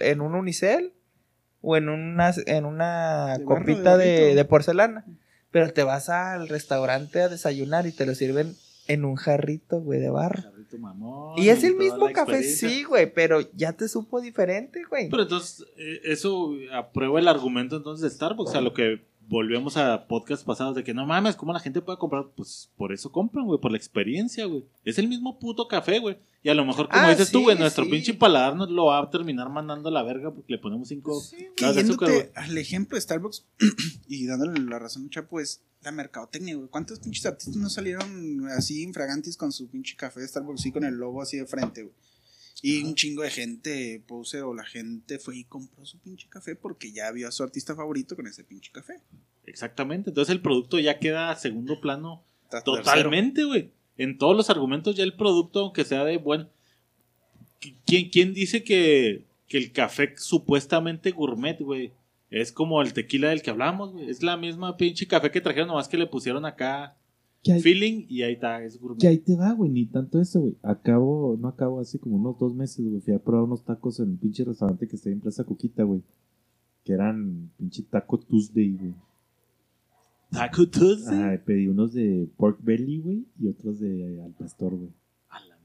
en 0.00 0.20
un 0.20 0.34
unicel 0.34 0.94
o 1.60 1.76
en 1.76 1.88
una, 1.88 2.32
en 2.46 2.64
una 2.64 3.38
De 3.38 3.44
copita 3.44 3.96
de 3.96 4.34
de 4.34 4.44
porcelana. 4.44 5.04
Pero 5.52 5.72
te 5.72 5.84
vas 5.84 6.08
al 6.08 6.48
restaurante 6.48 7.20
a 7.20 7.28
desayunar 7.28 7.86
y 7.86 7.92
te 7.92 8.06
lo 8.06 8.14
sirven 8.14 8.54
en 8.88 9.04
un 9.04 9.16
jarrito, 9.16 9.80
güey, 9.80 10.00
de 10.00 10.10
barro. 10.10 10.50
Jarrito 10.72 10.78
mamón, 10.78 11.38
Y 11.38 11.48
es 11.48 11.64
el 11.64 11.76
mismo 11.76 12.10
café, 12.12 12.42
sí, 12.42 12.84
güey, 12.84 13.12
pero 13.12 13.40
ya 13.54 13.72
te 13.72 13.88
supo 13.88 14.20
diferente, 14.20 14.82
güey. 14.88 15.08
Pero 15.10 15.22
entonces, 15.22 15.66
eh, 15.76 16.00
eso 16.04 16.54
aprueba 16.72 17.18
el 17.20 17.28
argumento 17.28 17.76
entonces 17.76 18.02
de 18.02 18.14
Starbucks, 18.16 18.54
a 18.54 18.60
lo 18.60 18.72
que 18.72 19.10
volvemos 19.28 19.76
a 19.76 20.08
podcast 20.08 20.44
pasados 20.44 20.74
de 20.74 20.84
que 20.84 20.92
no 20.92 21.06
mames, 21.06 21.36
¿cómo 21.36 21.52
la 21.52 21.60
gente 21.60 21.80
puede 21.80 21.96
comprar? 21.98 22.26
Pues 22.36 22.70
por 22.76 22.92
eso 22.92 23.10
compran, 23.12 23.46
güey, 23.46 23.60
por 23.60 23.70
la 23.70 23.78
experiencia, 23.78 24.44
güey. 24.46 24.64
Es 24.84 24.98
el 24.98 25.08
mismo 25.08 25.38
puto 25.38 25.68
café, 25.68 26.00
güey. 26.00 26.18
Y 26.42 26.48
a 26.48 26.54
lo 26.54 26.64
mejor, 26.64 26.88
como 26.88 27.00
Ah, 27.02 27.10
dices 27.10 27.30
tú, 27.30 27.38
sí, 27.38 27.44
güey, 27.44 27.58
nuestro 27.58 27.84
sí. 27.84 27.90
pinche 27.90 28.14
paladar 28.14 28.56
nos 28.56 28.68
lo 28.68 28.86
va 28.86 28.98
a 28.98 29.10
terminar 29.10 29.48
mandando 29.48 29.88
a 29.88 29.92
la 29.92 30.02
verga 30.02 30.32
porque 30.34 30.52
le 30.52 30.58
ponemos 30.58 30.88
cinco 30.88 31.22
grados 31.56 31.76
de 31.76 31.82
azúcar, 31.82 32.10
al 32.34 32.58
ejemplo 32.58 32.96
de 32.96 33.00
Starbucks 33.00 33.46
y 34.08 34.26
dándole 34.26 34.58
la 34.60 34.78
razón 34.80 35.06
a 35.06 35.10
Chapo 35.10 35.38
es 35.40 35.62
la 35.82 35.92
mercadotecnia, 35.92 36.56
güey. 36.56 36.68
¿Cuántos 36.68 37.00
pinches 37.00 37.26
artistas 37.26 37.56
no 37.56 37.68
salieron 37.68 38.48
así 38.50 38.82
infragantes 38.82 39.36
con 39.36 39.52
su 39.52 39.68
pinche 39.68 39.96
café 39.96 40.20
de 40.20 40.28
Starbucks 40.28 40.66
y 40.66 40.72
con 40.72 40.84
el 40.84 40.94
logo 40.94 41.22
así 41.22 41.36
de 41.38 41.46
frente, 41.46 41.82
güey? 41.82 41.94
Y 42.64 42.82
un 42.84 42.94
chingo 42.94 43.22
de 43.22 43.30
gente, 43.30 44.02
puse 44.06 44.40
o 44.42 44.54
la 44.54 44.64
gente 44.64 45.18
fue 45.18 45.36
y 45.38 45.44
compró 45.44 45.84
su 45.84 45.98
pinche 45.98 46.28
café 46.28 46.54
porque 46.54 46.92
ya 46.92 47.10
vio 47.10 47.26
a 47.26 47.32
su 47.32 47.42
artista 47.42 47.74
favorito 47.74 48.14
con 48.14 48.26
ese 48.28 48.44
pinche 48.44 48.70
café. 48.70 49.00
Exactamente. 49.46 50.10
Entonces 50.10 50.32
el 50.32 50.40
producto 50.40 50.78
ya 50.78 50.98
queda 51.00 51.30
a 51.30 51.36
segundo 51.36 51.80
plano 51.80 52.24
Ta- 52.48 52.62
Totalmente, 52.62 53.44
güey. 53.44 53.72
En 53.96 54.18
todos 54.18 54.36
los 54.36 54.48
argumentos 54.50 54.94
ya 54.94 55.02
el 55.04 55.14
producto, 55.16 55.60
aunque 55.60 55.84
sea 55.84 56.04
de 56.04 56.18
buen... 56.18 56.48
¿Quién, 57.86 58.10
quién 58.10 58.34
dice 58.34 58.62
que, 58.64 59.24
que 59.48 59.56
el 59.58 59.72
café 59.72 60.14
supuestamente 60.16 61.10
gourmet, 61.12 61.58
güey? 61.60 61.92
Es 62.32 62.50
como 62.50 62.80
el 62.80 62.94
tequila 62.94 63.28
del 63.28 63.42
que 63.42 63.50
hablamos, 63.50 63.92
güey. 63.92 64.08
Es 64.08 64.22
la 64.22 64.38
misma 64.38 64.78
pinche 64.78 65.06
café 65.06 65.30
que 65.30 65.42
trajeron, 65.42 65.68
nomás 65.68 65.86
que 65.86 65.98
le 65.98 66.06
pusieron 66.06 66.46
acá 66.46 66.96
ahí, 67.46 67.60
feeling 67.60 68.06
y 68.08 68.22
ahí 68.22 68.32
está, 68.32 68.64
es 68.64 68.80
gourmet. 68.80 68.98
que 68.98 69.06
ahí 69.06 69.18
te 69.18 69.36
va, 69.36 69.52
güey, 69.52 69.70
ni 69.70 69.84
tanto 69.84 70.18
eso, 70.18 70.40
güey. 70.40 70.56
Acabo, 70.62 71.36
no 71.38 71.48
acabo 71.48 71.78
hace 71.78 71.98
como 71.98 72.16
unos 72.16 72.38
dos 72.38 72.54
meses, 72.54 72.88
güey. 72.88 73.02
Fui 73.02 73.12
a 73.12 73.18
probar 73.18 73.44
unos 73.44 73.62
tacos 73.64 74.00
en 74.00 74.08
un 74.08 74.16
pinche 74.16 74.44
restaurante 74.44 74.88
que 74.88 74.96
está 74.96 75.10
ahí 75.10 75.12
en 75.12 75.20
Plaza 75.20 75.44
Coquita, 75.44 75.82
güey. 75.82 76.02
Que 76.84 76.94
eran 76.94 77.50
pinche 77.58 77.82
taco 77.82 78.18
Tuesday, 78.18 78.78
güey. 78.80 78.94
Taco 80.30 80.66
Tuesday. 80.66 81.34
Ah, 81.34 81.42
pedí 81.44 81.68
unos 81.68 81.92
de 81.92 82.30
pork 82.38 82.60
belly, 82.62 83.00
güey, 83.00 83.26
y 83.38 83.48
otros 83.48 83.78
de 83.78 84.22
al 84.24 84.32
pastor, 84.32 84.74
güey. 84.74 84.90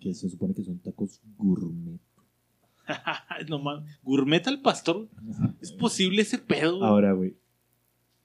Que 0.01 0.13
se 0.13 0.30
supone 0.30 0.53
que 0.53 0.63
son 0.63 0.80
tacos 0.80 1.22
gourmet. 1.38 1.97
no 3.49 3.59
mames. 3.59 3.99
Gourmet 4.03 4.45
al 4.47 4.61
pastor. 4.61 5.07
Es 5.61 5.71
posible 5.71 6.21
ese 6.21 6.38
pedo, 6.38 6.77
güey. 6.77 6.89
Ahora, 6.89 7.11
güey. 7.13 7.35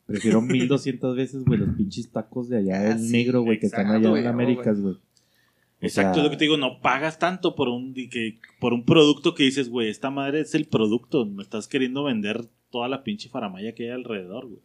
Prefiero 0.06 0.42
1200 0.42 1.16
veces, 1.16 1.44
güey, 1.44 1.60
los 1.60 1.74
pinches 1.76 2.10
tacos 2.10 2.48
de 2.48 2.58
allá 2.58 2.80
Ah, 2.80 2.82
del 2.94 2.98
sí, 2.98 3.12
negro, 3.12 3.42
güey, 3.42 3.58
que 3.58 3.66
están 3.66 3.86
allá 3.86 4.10
güey, 4.10 4.22
en 4.22 4.28
Américas, 4.28 4.80
güey. 4.80 4.94
O 4.94 5.00
Exacto, 5.80 6.18
es 6.18 6.24
lo 6.24 6.30
que 6.30 6.36
te 6.36 6.44
digo, 6.44 6.56
no 6.56 6.80
pagas 6.80 7.18
tanto 7.18 7.54
por 7.54 7.68
un 7.68 7.94
que 7.94 8.38
por 8.60 8.72
un 8.72 8.84
producto 8.84 9.34
que 9.34 9.44
dices, 9.44 9.68
güey, 9.68 9.88
esta 9.88 10.10
madre 10.10 10.40
es 10.40 10.54
el 10.54 10.66
producto, 10.66 11.24
me 11.26 11.42
estás 11.42 11.66
queriendo 11.66 12.04
vender 12.04 12.46
toda 12.70 12.88
la 12.88 13.02
pinche 13.02 13.28
faramaya 13.28 13.74
que 13.74 13.84
hay 13.84 13.90
alrededor, 13.90 14.46
güey. 14.46 14.60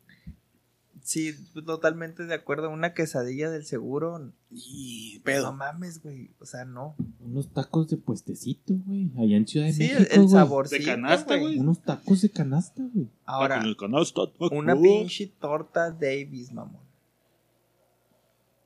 Sí, 1.07 1.33
totalmente 1.65 2.25
de 2.25 2.33
acuerdo. 2.33 2.69
Una 2.69 2.93
quesadilla 2.93 3.49
del 3.49 3.63
seguro. 3.63 4.33
Y 4.51 5.13
No 5.19 5.23
pedo. 5.23 5.53
mames, 5.53 6.03
güey. 6.03 6.31
O 6.41 6.45
sea, 6.45 6.65
no. 6.65 6.97
Unos 7.21 7.47
tacos 7.53 7.87
de 7.87 7.95
puestecito, 7.95 8.73
güey, 8.85 9.09
allá 9.17 9.37
en 9.37 9.47
Ciudad 9.47 9.67
de 9.67 9.71
Sí, 9.71 9.83
el, 9.85 9.99
México, 9.99 10.13
el 10.15 10.21
güey. 10.23 10.31
saborcito. 10.33 10.79
De 10.81 10.85
canasta, 10.85 11.37
güey. 11.37 11.59
Unos 11.59 11.81
tacos 11.81 12.21
de 12.21 12.29
canasta, 12.29 12.83
güey. 12.93 13.07
Ahora, 13.23 13.59
Con 13.59 13.67
el 13.67 13.77
canasta, 13.77 14.21
una 14.51 14.75
pinche 14.75 15.27
torta 15.39 15.91
Davis, 15.91 16.51
mamón. 16.51 16.81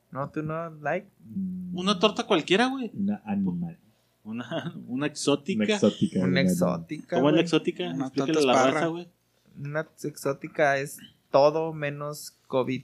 No, 0.09 0.27
tú 0.31 0.41
no, 0.41 0.71
like. 0.81 1.07
Mm, 1.23 1.77
Una 1.77 1.99
torta 1.99 2.25
cualquiera, 2.25 2.69
güey. 2.69 2.89
Una 2.95 3.21
animal. 3.23 3.77
Una, 4.23 4.73
una 4.87 5.05
exótica. 5.05 5.63
Una 5.63 5.73
exótica. 5.75 6.19
Una 6.21 6.41
güey, 6.41 6.43
exótica. 6.51 7.15
¿Cómo 7.17 7.29
es 7.29 7.35
la 7.35 7.41
exótica? 7.41 7.83
Una 7.93 8.07
Explícale 8.07 8.45
la 8.47 8.53
raza, 8.71 8.87
güey. 8.87 9.07
Una 9.59 9.87
exótica 10.03 10.77
es 10.79 10.97
todo 11.31 11.73
menos 11.73 12.33
COVID. 12.47 12.83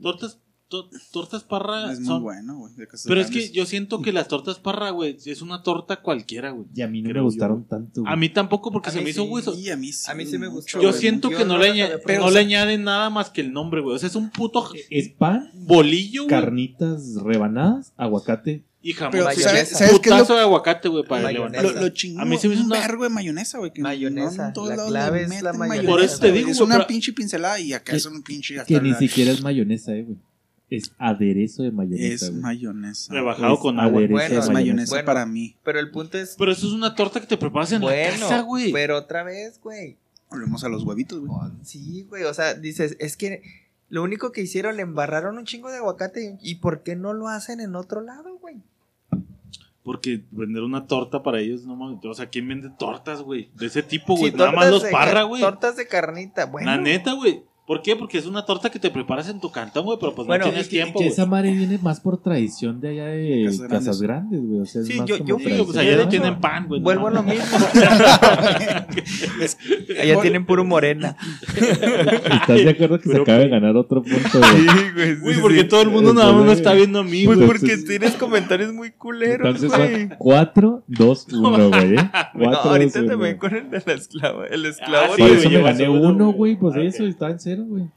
Tortas, 0.00 0.38
to- 0.68 0.88
tortas 1.12 1.42
parra 1.42 1.92
Es 1.92 1.98
muy 1.98 2.06
son... 2.06 2.22
bueno, 2.22 2.56
güey. 2.58 2.72
Pero 3.06 3.20
es 3.20 3.30
que 3.30 3.50
yo 3.50 3.66
siento 3.66 4.00
que 4.00 4.12
las 4.12 4.28
tortas 4.28 4.58
parra, 4.60 4.90
güey, 4.90 5.16
es 5.24 5.42
una 5.42 5.62
torta 5.62 6.02
cualquiera, 6.02 6.50
güey. 6.50 6.66
Y 6.74 6.82
a 6.82 6.88
mí 6.88 7.02
no 7.02 7.10
Creo 7.10 7.22
me 7.22 7.26
gustaron 7.26 7.62
yo. 7.62 7.68
tanto, 7.68 8.00
güey. 8.02 8.12
A 8.12 8.16
mí 8.16 8.28
tampoco 8.28 8.70
porque 8.70 8.90
A 8.90 8.92
se 8.92 9.00
me 9.00 9.10
hizo 9.10 9.24
sí. 9.24 9.28
hueso. 9.28 9.58
Y 9.58 9.70
a 9.70 9.76
mí 9.76 9.92
sí. 9.92 10.08
A 10.10 10.14
mí 10.14 10.24
sí 10.26 10.38
me 10.38 10.46
gustó, 10.48 10.80
Yo 10.80 10.90
güey. 10.90 11.00
siento 11.00 11.30
Yo 11.30 11.38
que 11.38 11.44
no, 11.44 11.54
no 11.54 11.58
le, 11.58 11.68
las 11.68 11.74
aña- 11.74 11.98
había 12.04 12.18
no 12.20 12.30
le 12.30 12.38
añaden 12.38 12.84
nada 12.84 13.10
más 13.10 13.30
que 13.30 13.40
el 13.40 13.52
nombre, 13.52 13.80
güey. 13.80 13.96
O 13.96 13.98
sea, 13.98 14.08
es 14.08 14.14
un 14.14 14.30
puto 14.30 14.68
Es 14.90 15.08
pan, 15.08 15.50
bolillo, 15.54 16.24
güey. 16.24 16.30
carnitas 16.30 17.16
rebanadas, 17.22 17.92
aguacate. 17.96 18.62
Y 18.88 18.92
jamón. 18.94 19.12
Pero, 19.12 19.24
Mayonesa. 19.24 19.48
¿sabes, 19.50 19.68
¿sabes 19.70 19.90
qué 20.00 20.08
es 20.08 20.14
Putazo 20.14 20.32
lo, 20.32 20.38
de 20.38 20.44
aguacate, 20.44 20.88
güey, 20.88 21.04
para 21.04 21.22
Mayonesa. 21.24 21.50
levantar. 21.62 21.82
lo, 21.82 21.88
lo 21.88 21.94
chingón? 21.94 22.22
A 22.22 22.24
mí 22.24 22.38
se 22.38 22.48
me 22.48 22.54
hizo 22.54 22.64
un 22.64 22.72
una- 22.72 22.80
vergo 22.80 23.02
de 23.04 23.10
mayonesa, 23.10 23.58
güey. 23.58 23.72
que 23.72 23.82
Mayonesa, 23.82 24.36
no 24.42 24.46
en 24.48 24.52
todos 24.54 24.68
la 24.70 24.76
lados 24.76 24.90
clave 24.90 25.22
es 25.24 25.42
la 25.42 25.52
mayonesa. 25.52 25.90
Por 25.90 26.00
eso 26.02 26.18
te 26.18 26.32
digo, 26.32 26.50
Es 26.50 26.60
una 26.60 26.76
pero- 26.76 26.86
pinche 26.86 27.12
pincelada 27.12 27.60
y 27.60 27.72
acá 27.72 27.94
es 27.96 28.06
un 28.06 28.22
pinche. 28.22 28.56
Que 28.66 28.80
ni 28.80 28.90
la- 28.92 28.98
siquiera 28.98 29.30
es 29.32 29.42
mayonesa, 29.42 29.92
eh, 29.94 30.02
güey. 30.04 30.16
Es 30.70 30.92
aderezo 30.98 31.62
de 31.62 31.70
mayonesa, 31.70 32.26
Es 32.26 32.30
güey. 32.30 32.42
mayonesa. 32.42 33.12
Rebajado 33.14 33.54
Es 33.54 33.60
con 33.60 33.80
agua. 33.80 33.98
aderezo 34.00 34.12
Bueno, 34.12 34.34
de 34.34 34.38
Es 34.40 34.44
es 34.46 34.50
mayonesa 34.52 34.90
Bueno. 34.90 35.06
para 35.06 35.24
mí. 35.26 35.56
Pero 35.64 35.80
el 35.80 35.90
punto 35.90 36.18
es. 36.18 36.34
Pero 36.38 36.52
eso 36.52 36.66
es 36.66 36.72
una 36.74 36.94
torta 36.94 37.20
que 37.20 37.26
te 37.26 37.36
preparas 37.38 37.72
en 37.72 37.80
la 37.80 37.86
bueno, 37.86 38.20
casa, 38.20 38.40
güey. 38.42 38.70
pero 38.72 38.96
otra 38.98 39.22
vez, 39.22 39.58
güey. 39.62 39.96
Volvemos 40.30 40.64
a 40.64 40.68
los 40.68 40.84
huevitos, 40.84 41.20
güey. 41.20 41.30
Oh, 41.32 41.50
Sí, 41.62 42.04
güey. 42.08 42.24
O 42.24 42.34
sea, 42.34 42.52
dices, 42.52 42.96
es 43.00 43.16
que 43.16 43.42
lo 43.88 44.02
único 44.02 44.30
que 44.30 44.42
hicieron, 44.42 44.76
le 44.76 44.82
embarraron 44.82 45.38
un 45.38 45.46
chingo 45.46 45.70
de 45.70 45.78
aguacate. 45.78 46.36
¿Y 46.42 46.56
por 46.56 46.82
qué 46.82 46.96
no 46.96 47.14
lo 47.14 47.28
hacen 47.28 47.60
en 47.60 47.74
otro 47.74 48.02
lado, 48.02 48.36
güey? 48.38 48.56
Porque 49.88 50.20
vender 50.32 50.62
una 50.64 50.86
torta 50.86 51.22
para 51.22 51.40
ellos, 51.40 51.64
no 51.64 51.74
mames. 51.74 52.04
O 52.04 52.12
sea, 52.12 52.26
¿quién 52.26 52.46
vende 52.46 52.68
tortas, 52.78 53.22
güey? 53.22 53.48
De 53.54 53.68
ese 53.68 53.82
tipo, 53.82 54.16
Sí, 54.16 54.20
güey. 54.20 54.32
Nada 54.34 54.52
más 54.52 54.70
los 54.70 54.84
parra, 54.84 55.22
güey. 55.22 55.40
Tortas 55.40 55.78
de 55.78 55.88
carnita, 55.88 56.44
bueno. 56.44 56.70
La 56.70 56.76
neta, 56.76 57.14
güey. 57.14 57.42
¿Por 57.68 57.82
qué? 57.82 57.94
Porque 57.96 58.16
es 58.16 58.24
una 58.26 58.46
torta 58.46 58.70
que 58.70 58.78
te 58.78 58.88
preparas 58.90 59.28
en 59.28 59.40
tu 59.40 59.50
cantón, 59.52 59.84
güey, 59.84 59.98
pero 60.00 60.14
pues 60.14 60.26
Bueno, 60.26 60.46
no 60.46 60.50
tienes 60.50 60.68
que- 60.68 60.76
tiempo, 60.76 61.00
Que 61.00 61.08
esa 61.08 61.26
madre 61.26 61.52
viene 61.52 61.78
más 61.82 62.00
por 62.00 62.16
tradición 62.22 62.80
de 62.80 62.88
allá 62.88 63.06
de 63.08 63.44
Casas 63.44 63.68
Casas, 63.68 64.00
Grandes. 64.00 64.40
Güey. 64.42 64.60
O 64.60 64.64
sea, 64.64 64.80
es 64.80 64.88
Sí, 64.88 64.94
más 64.98 65.06
yo- 65.06 65.18
como 65.18 65.28
yo- 65.28 65.36
Sí, 65.36 65.42
tradición. 65.44 65.66
pues 65.66 65.76
allá 65.78 65.96
no 65.98 66.08
tienen 66.08 66.40
pan, 66.40 66.66
güey. 66.66 66.80
no 66.80 66.84
Vuelvo 66.84 67.08
a 67.08 67.10
lo 67.10 67.22
mismo. 67.22 67.44
Allá 70.00 70.20
tienen 70.22 70.46
puro 70.46 70.64
morena. 70.64 71.16
¿Estás 71.56 72.64
de 72.64 72.70
acuerdo 72.70 73.00
que 73.00 73.08
se 73.10 73.16
acaba 73.20 73.38
de 73.38 73.48
ganar 73.48 73.76
otro 73.76 74.02
punto, 74.02 74.38
güey? 74.40 74.92
güey. 74.94 75.16
Güey, 75.20 75.40
porque 75.40 75.64
todo 75.64 75.82
el 75.82 75.90
mundo 75.90 76.14
nada 76.14 76.32
más 76.32 76.46
me 76.46 76.52
está 76.52 76.72
viendo 76.72 77.00
a 77.00 77.04
mí, 77.04 77.24
Pues 77.26 77.38
güey. 77.38 77.48
porque 77.48 77.66
Entonces- 77.72 77.86
tienes 77.88 78.12
comentarios 78.16 78.72
muy 78.72 78.92
culeros, 78.92 79.46
Entonces 79.46 79.70
güey. 79.78 80.08
son 80.08 80.14
4, 80.18 80.82
2, 80.86 81.26
1, 81.32 81.68
güey. 81.68 81.96
¿eh? 81.96 81.96
No, 82.34 82.44
4, 82.44 82.70
ahorita 82.70 82.98
2, 83.00 83.08
te 83.08 83.14
1. 83.14 83.18
ven 83.18 83.38
con 83.38 83.54
el 83.54 83.70
de 83.70 83.82
la 83.84 83.92
esclava. 83.92 84.46
El 84.46 84.64
esclavo. 84.66 85.06
Ah, 85.12 85.16
sí, 85.16 85.22
Por 85.22 85.30
eso 85.32 85.50
me 85.50 85.62
gané 85.62 85.88
uno, 85.88 86.32
güey. 86.32 86.56
Pues 86.56 86.76
Ah, 86.76 86.80
eso, 86.82 87.04
estaba 87.04 87.32
en 87.32 87.40
cero, 87.58 87.66
güey. 87.68 87.90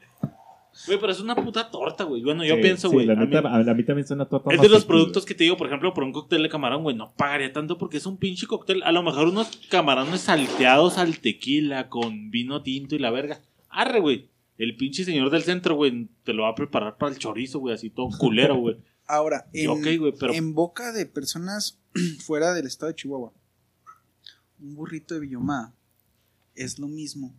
Güey, 0.86 0.98
pero 0.98 1.12
es 1.12 1.20
una 1.20 1.36
puta 1.36 1.70
torta, 1.70 2.04
güey. 2.04 2.22
Bueno, 2.22 2.44
yo 2.44 2.56
Sí, 2.56 2.62
pienso, 2.62 2.90
güey. 2.90 3.08
a 3.10 3.14
mí- 3.14 3.36
a, 3.36 3.42
también 3.42 3.98
es 3.98 4.10
una 4.10 4.24
torta 4.24 4.52
Es 4.54 4.60
de 4.60 4.68
los 4.70 4.84
productos 4.86 5.26
que 5.26 5.34
te 5.34 5.44
digo, 5.44 5.56
por 5.58 5.66
ejemplo, 5.66 5.92
por 5.92 6.02
un 6.02 6.12
cóctel 6.12 6.42
de 6.42 6.48
camarón, 6.48 6.82
güey, 6.82 6.96
no 6.96 7.12
pagaría 7.12 7.52
tanto 7.52 7.76
porque 7.76 7.98
es 7.98 8.06
un 8.06 8.16
pinche 8.16 8.46
cóctel. 8.46 8.82
A 8.82 8.90
lo 8.90 9.02
mejor 9.02 9.28
unos 9.28 9.48
camarones 9.68 10.22
salteados 10.22 10.96
al 10.96 11.18
tequila 11.18 11.88
con 11.90 12.30
vino 12.30 12.62
tinto 12.62 12.94
y 12.94 12.98
la 12.98 13.10
verga. 13.10 13.42
Arre, 13.68 14.00
güey. 14.00 14.30
El 14.56 14.76
pinche 14.76 15.04
señor 15.04 15.30
del 15.30 15.42
centro, 15.42 15.74
güey, 15.74 16.08
te 16.24 16.32
lo 16.32 16.44
va 16.44 16.50
a 16.50 16.54
preparar 16.54 16.96
para 16.96 17.12
el 17.12 17.18
chorizo, 17.18 17.58
güey, 17.58 17.74
así 17.74 17.90
todo 17.90 18.08
culero, 18.18 18.56
güey. 18.56 18.76
Ahora, 19.06 19.46
pero 19.52 20.32
en 20.32 20.54
boca 20.54 20.92
de 20.92 21.04
personas 21.06 21.78
fuera 22.20 22.54
del 22.54 22.66
estado 22.66 22.90
de 22.92 22.96
Chihuahua, 22.96 23.32
un 24.60 24.74
burrito 24.74 25.14
de 25.14 25.20
Villomada 25.20 25.74
es 26.54 26.78
lo 26.78 26.86
mismo 26.86 27.34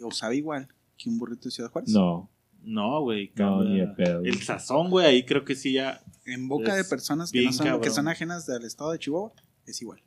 o 0.00 0.10
sabe 0.10 0.36
igual 0.36 0.68
que 0.98 1.08
un 1.08 1.16
burrito 1.18 1.44
de 1.44 1.50
Ciudad 1.52 1.70
Juárez. 1.70 1.90
No, 1.90 2.28
no, 2.62 3.00
güey. 3.02 3.32
no, 3.36 3.62
ni 3.64 3.78
de 3.80 3.86
pedo. 3.88 4.22
El 4.24 4.36
sazón, 4.42 4.90
güey, 4.90 5.06
ahí 5.06 5.24
creo 5.24 5.44
que 5.44 5.54
sí 5.54 5.72
ya. 5.72 6.00
En 6.26 6.48
boca 6.48 6.74
de 6.74 6.84
personas 6.84 7.32
que, 7.32 7.42
no 7.42 7.52
son, 7.52 7.80
que 7.80 7.88
son 7.90 8.08
ajenas 8.08 8.46
del 8.46 8.64
estado 8.64 8.92
de 8.92 8.98
Chihuahua, 8.98 9.32
es 9.66 9.80
igual. 9.80 10.00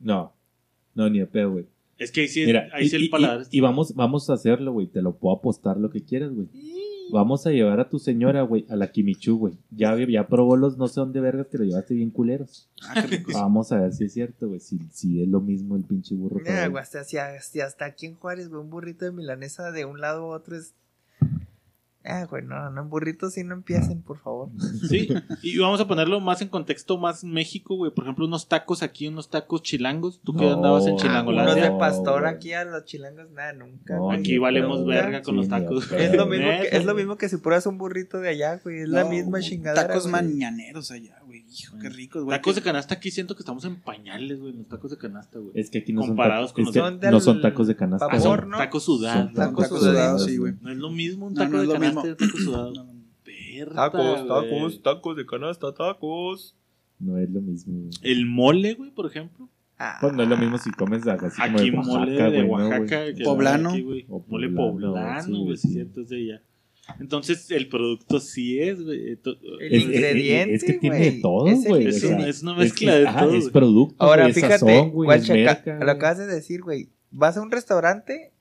No, 0.00 0.34
no, 0.94 1.08
ni 1.08 1.20
de 1.20 1.26
pedo, 1.26 1.52
güey. 1.52 1.66
Es 1.96 2.10
que 2.10 2.22
ahí 2.22 2.28
sí, 2.28 2.44
Mira, 2.44 2.68
ahí 2.74 2.88
sí 2.88 2.96
y, 2.96 2.98
el 2.98 3.04
y- 3.04 3.08
paladar. 3.08 3.46
y- 3.50 3.56
y 3.58 3.60
vamos, 3.60 3.94
vamos 3.94 4.28
a 4.28 4.34
hacerlo, 4.34 4.72
güey. 4.72 4.88
Te 4.88 5.00
lo 5.00 5.16
puedo 5.16 5.36
apostar 5.36 5.76
lo 5.78 5.88
que 5.90 6.02
quieras, 6.04 6.32
güey. 6.34 6.48
Vamos 7.12 7.46
a 7.46 7.50
llevar 7.50 7.78
a 7.78 7.90
tu 7.90 7.98
señora, 7.98 8.42
güey, 8.42 8.64
a 8.70 8.76
la 8.76 8.90
Kimichu, 8.90 9.36
güey. 9.36 9.58
Ya, 9.70 9.94
ya 10.08 10.26
probó 10.26 10.56
los 10.56 10.78
no 10.78 10.88
sé 10.88 11.00
dónde 11.00 11.20
vergas 11.20 11.48
que 11.48 11.58
lo 11.58 11.64
llevaste 11.64 11.94
bien 11.94 12.10
culeros. 12.10 12.70
Ah, 12.88 12.94
qué 12.94 13.06
rico. 13.18 13.32
Vamos 13.34 13.70
a 13.70 13.80
ver 13.80 13.92
si 13.92 14.04
es 14.04 14.14
cierto, 14.14 14.48
güey. 14.48 14.60
Si, 14.60 14.78
si 14.90 15.22
es 15.22 15.28
lo 15.28 15.40
mismo 15.40 15.76
el 15.76 15.84
pinche 15.84 16.14
burro. 16.14 16.40
Mira, 16.42 16.66
güey, 16.68 16.82
hasta, 16.82 17.00
hasta 17.00 17.84
aquí 17.84 18.06
en 18.06 18.16
Juárez, 18.16 18.48
güey, 18.48 18.62
un 18.62 18.70
burrito 18.70 19.04
de 19.04 19.12
milanesa 19.12 19.70
de 19.70 19.84
un 19.84 20.00
lado 20.00 20.32
a 20.32 20.36
otro 20.36 20.56
es. 20.56 20.74
Ah, 22.04 22.24
güey, 22.28 22.42
no, 22.44 22.68
no, 22.70 22.82
en 22.82 22.90
burritos 22.90 23.34
sí 23.34 23.44
no 23.44 23.54
empiecen, 23.54 24.02
por 24.02 24.18
favor. 24.18 24.48
Sí, 24.88 25.08
y 25.42 25.58
vamos 25.58 25.80
a 25.80 25.86
ponerlo 25.86 26.18
más 26.20 26.42
en 26.42 26.48
contexto, 26.48 26.98
más 26.98 27.22
México, 27.22 27.76
güey. 27.76 27.92
Por 27.92 28.04
ejemplo, 28.04 28.26
unos 28.26 28.48
tacos 28.48 28.82
aquí, 28.82 29.06
unos 29.06 29.30
tacos 29.30 29.62
chilangos. 29.62 30.20
¿Tú 30.24 30.34
que 30.34 30.44
No. 30.44 30.54
andabas 30.54 30.82
en 30.84 30.90
Ah, 30.90 30.92
Unos 30.94 31.02
Chilangolandia? 31.02 31.70
de 31.70 31.78
pastor 31.78 32.26
aquí 32.26 32.52
a 32.54 32.64
los 32.64 32.84
chilangos, 32.86 33.30
nada, 33.30 33.52
nunca. 33.52 33.94
No. 33.96 34.10
Aquí 34.10 34.36
valemos 34.38 34.84
verga 34.84 35.22
con 35.22 35.36
los 35.36 35.44
Sí, 35.46 35.50
tacos. 35.50 35.92
Es 35.92 36.12
lo, 36.16 36.26
mismo 36.26 36.48
que, 36.48 36.76
es 36.76 36.84
lo 36.84 36.94
mismo 36.94 37.16
que 37.16 37.28
si 37.28 37.36
pruebas 37.36 37.66
un 37.66 37.78
burrito 37.78 38.18
de 38.18 38.30
allá, 38.30 38.56
güey. 38.64 38.80
Es 38.80 38.88
la 38.88 39.04
misma 39.04 39.40
chingadera. 39.40 39.86
Tacos 39.86 40.08
güey. 40.08 40.12
mañaneros 40.12 40.90
allá, 40.90 41.20
güey. 41.40 41.44
Hijo, 41.50 41.78
qué 41.80 41.88
ricos, 41.88 42.24
güey. 42.24 42.36
Tacos 42.38 42.54
de 42.54 42.62
canasta 42.62 42.94
aquí 42.94 43.10
siento 43.10 43.34
que 43.34 43.40
estamos 43.40 43.64
en 43.64 43.76
pañales, 43.80 44.38
güey. 44.40 44.52
Los 44.52 44.68
tacos 44.68 44.90
de 44.90 44.98
canasta, 44.98 45.38
güey. 45.38 45.52
Es 45.54 45.70
que 45.70 45.78
aquí 45.78 45.92
no 45.92 46.02
son 46.02 46.10
Comparados 46.10 46.50
tacos, 46.50 46.52
con 46.52 46.62
es 46.62 46.66
los 46.66 46.72
que 46.74 46.80
Son 46.80 47.12
no 47.12 47.20
son 47.20 47.40
tacos 47.40 47.66
de 47.68 47.76
canasta. 47.76 48.06
vapor, 48.06 48.18
Ah, 48.18 48.22
son 48.22 48.40
son 48.40 48.50
¿no? 48.50 48.56
tacos 48.58 48.84
sudados. 48.84 49.24
Son 49.26 49.34
Tacos 49.34 49.64
tacos 49.64 49.78
sudados, 49.80 49.94
sudados, 49.96 50.24
sí, 50.26 50.36
güey. 50.38 50.54
No 50.60 50.70
es 50.70 50.76
lo 50.78 50.90
mismo 50.90 51.26
un 51.26 51.34
taco 51.34 51.52
no 51.52 51.58
de 51.58 51.64
es 51.66 51.72
canasta 51.72 52.08
y 52.08 52.14
taco 52.14 52.38
sudado. 52.38 52.72
Tacos, 53.74 54.26
tacos, 54.28 54.82
tacos 54.82 55.16
de 55.16 55.26
canasta, 55.26 55.72
tacos. 55.74 56.54
No 56.98 57.18
es 57.18 57.28
lo 57.30 57.40
mismo. 57.40 57.74
güey. 57.74 57.90
El 58.02 58.26
mole, 58.26 58.74
güey, 58.74 58.90
por 58.90 59.06
ejemplo. 59.06 59.48
Ah, 59.78 59.98
Pues 60.00 60.12
no 60.12 60.22
es 60.22 60.28
lo 60.28 60.36
mismo 60.36 60.58
si 60.58 60.70
comes 60.70 61.04
así 61.06 61.40
como 61.42 61.58
Aquí 61.58 61.70
de 61.70 61.76
Oaxaca, 61.76 61.98
mole 61.98 62.12
de 62.12 62.42
güey, 62.44 62.46
¿no, 62.46 62.68
Oaxaca. 62.68 63.14
que 63.14 63.24
Poblano. 63.24 63.70
aquí, 63.70 63.82
güey. 63.82 64.06
O 64.08 64.24
Mole 64.28 64.48
poblano, 64.50 65.38
güey, 65.44 65.56
sí. 65.56 65.68
sí, 65.68 65.72
cierto, 65.74 66.00
es 66.02 66.08
de 66.08 66.20
ella. 66.22 66.42
Entonces, 67.00 67.50
el 67.50 67.68
producto 67.68 68.20
sí 68.20 68.60
es, 68.60 68.82
güey. 68.82 69.16
to- 69.16 69.36
El 69.60 69.72
Es- 69.74 69.82
ingrediente, 69.82 70.54
es 70.54 70.64
que 70.64 70.74
tiene 70.74 70.98
de 70.98 71.12
todo, 71.20 71.44
güey. 71.44 71.86
Es, 71.88 72.02
una, 72.04 72.26
es 72.28 72.42
una 72.42 72.54
mezcla 72.54 72.96
es, 72.96 73.04
de 73.06 73.20
todo. 73.20 73.34
Es 73.34 73.48
producto, 73.50 73.94
Ahora, 73.98 74.28
fíjate, 74.32 74.58
sazón, 74.58 74.90
guacha, 74.90 75.34
merca, 75.34 75.78
lo 75.84 75.90
acabas 75.90 76.18
de 76.18 76.26
decir, 76.26 76.62
güey. 76.62 76.88
Vas 77.10 77.36
a 77.36 77.42
un 77.42 77.50
restaurante 77.50 78.32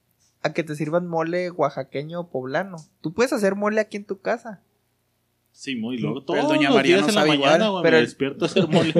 a 0.43 0.53
que 0.53 0.63
te 0.63 0.75
sirvan 0.75 1.07
mole 1.07 1.51
oaxaqueño 1.51 2.19
o 2.21 2.29
poblano. 2.29 2.77
Tú 3.01 3.13
puedes 3.13 3.33
hacer 3.33 3.55
mole 3.55 3.79
aquí 3.81 3.97
en 3.97 4.05
tu 4.05 4.19
casa. 4.21 4.61
Sí, 5.61 5.75
muy 5.75 5.99
loco. 5.99 6.23
Pero 6.25 6.39
el 6.39 6.41
Todos 6.47 6.55
Doña 6.57 6.71
María 6.71 6.95
no 6.95 7.01
en 7.01 7.05
la 7.05 7.13
sabe 7.13 7.29
mañana, 7.37 7.65
igual. 7.67 7.69
güey, 7.71 7.83
Pero 7.83 7.97
me 7.97 8.01
despierto 8.01 8.45
a 8.45 8.47
hacer 8.47 8.67
mole 8.67 8.93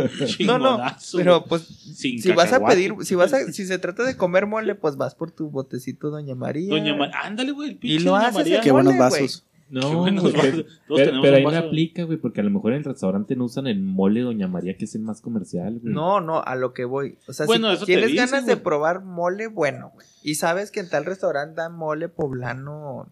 No, 0.46 0.60
no, 0.60 0.80
pero 1.18 1.44
pues 1.46 1.64
Sin 1.64 2.22
si 2.22 2.32
vas 2.34 2.54
a 2.54 2.64
pedir, 2.64 2.94
si 3.02 3.16
vas 3.16 3.34
a, 3.34 3.52
si 3.52 3.66
se 3.66 3.80
trata 3.80 4.04
de 4.04 4.16
comer 4.16 4.46
mole, 4.46 4.76
pues 4.76 4.96
vas 4.96 5.16
por 5.16 5.32
tu 5.32 5.50
botecito 5.50 6.12
Doña 6.12 6.36
María. 6.36 6.70
Doña 6.70 6.96
María, 6.96 7.16
ándale, 7.24 7.52
güey, 7.52 7.70
el 7.72 7.78
pinche 7.78 7.96
Y 7.96 8.00
lo 8.06 8.12
Doña 8.12 8.26
haces 8.28 8.36
María. 8.38 8.62
Qué 8.62 8.72
buenos 8.72 8.96
vasos. 8.96 9.44
No, 9.72 9.90
Qué 9.90 9.96
buenos 9.96 10.24
vasos. 10.26 10.40
pero, 10.42 10.64
Todos 10.64 10.76
pero- 10.88 11.06
tenemos 11.06 11.22
pero 11.26 11.38
ahí 11.38 11.44
no 11.46 11.68
aplica, 11.68 12.04
güey, 12.04 12.18
porque 12.20 12.42
a 12.42 12.44
lo 12.44 12.52
mejor 12.52 12.74
en 12.74 12.78
el 12.80 12.84
restaurante 12.84 13.36
no 13.36 13.46
usan 13.46 13.66
el 13.66 13.82
mole 13.82 14.22
Doña 14.22 14.48
María, 14.48 14.78
que 14.78 14.86
es 14.86 14.94
el 14.94 15.02
más 15.02 15.20
comercial, 15.22 15.80
güey. 15.82 15.92
No, 15.96 16.22
no, 16.22 16.44
a 16.44 16.56
lo 16.56 16.74
que 16.74 16.86
voy. 16.86 17.18
O 17.28 17.34
sea, 17.34 17.48
Bueno, 17.48 17.76
si 17.76 17.86
tienes 17.86 18.14
ganas 18.14 18.46
de 18.46 18.56
probar 18.58 19.04
mole, 19.04 19.48
bueno, 19.48 19.90
güey. 19.96 20.06
Y 20.22 20.36
sabes 20.36 20.70
que 20.70 20.80
en 20.82 20.90
tal 20.92 21.06
restaurante 21.06 21.56
dan 21.56 21.74
mole 21.76 22.08
poblano 22.08 23.08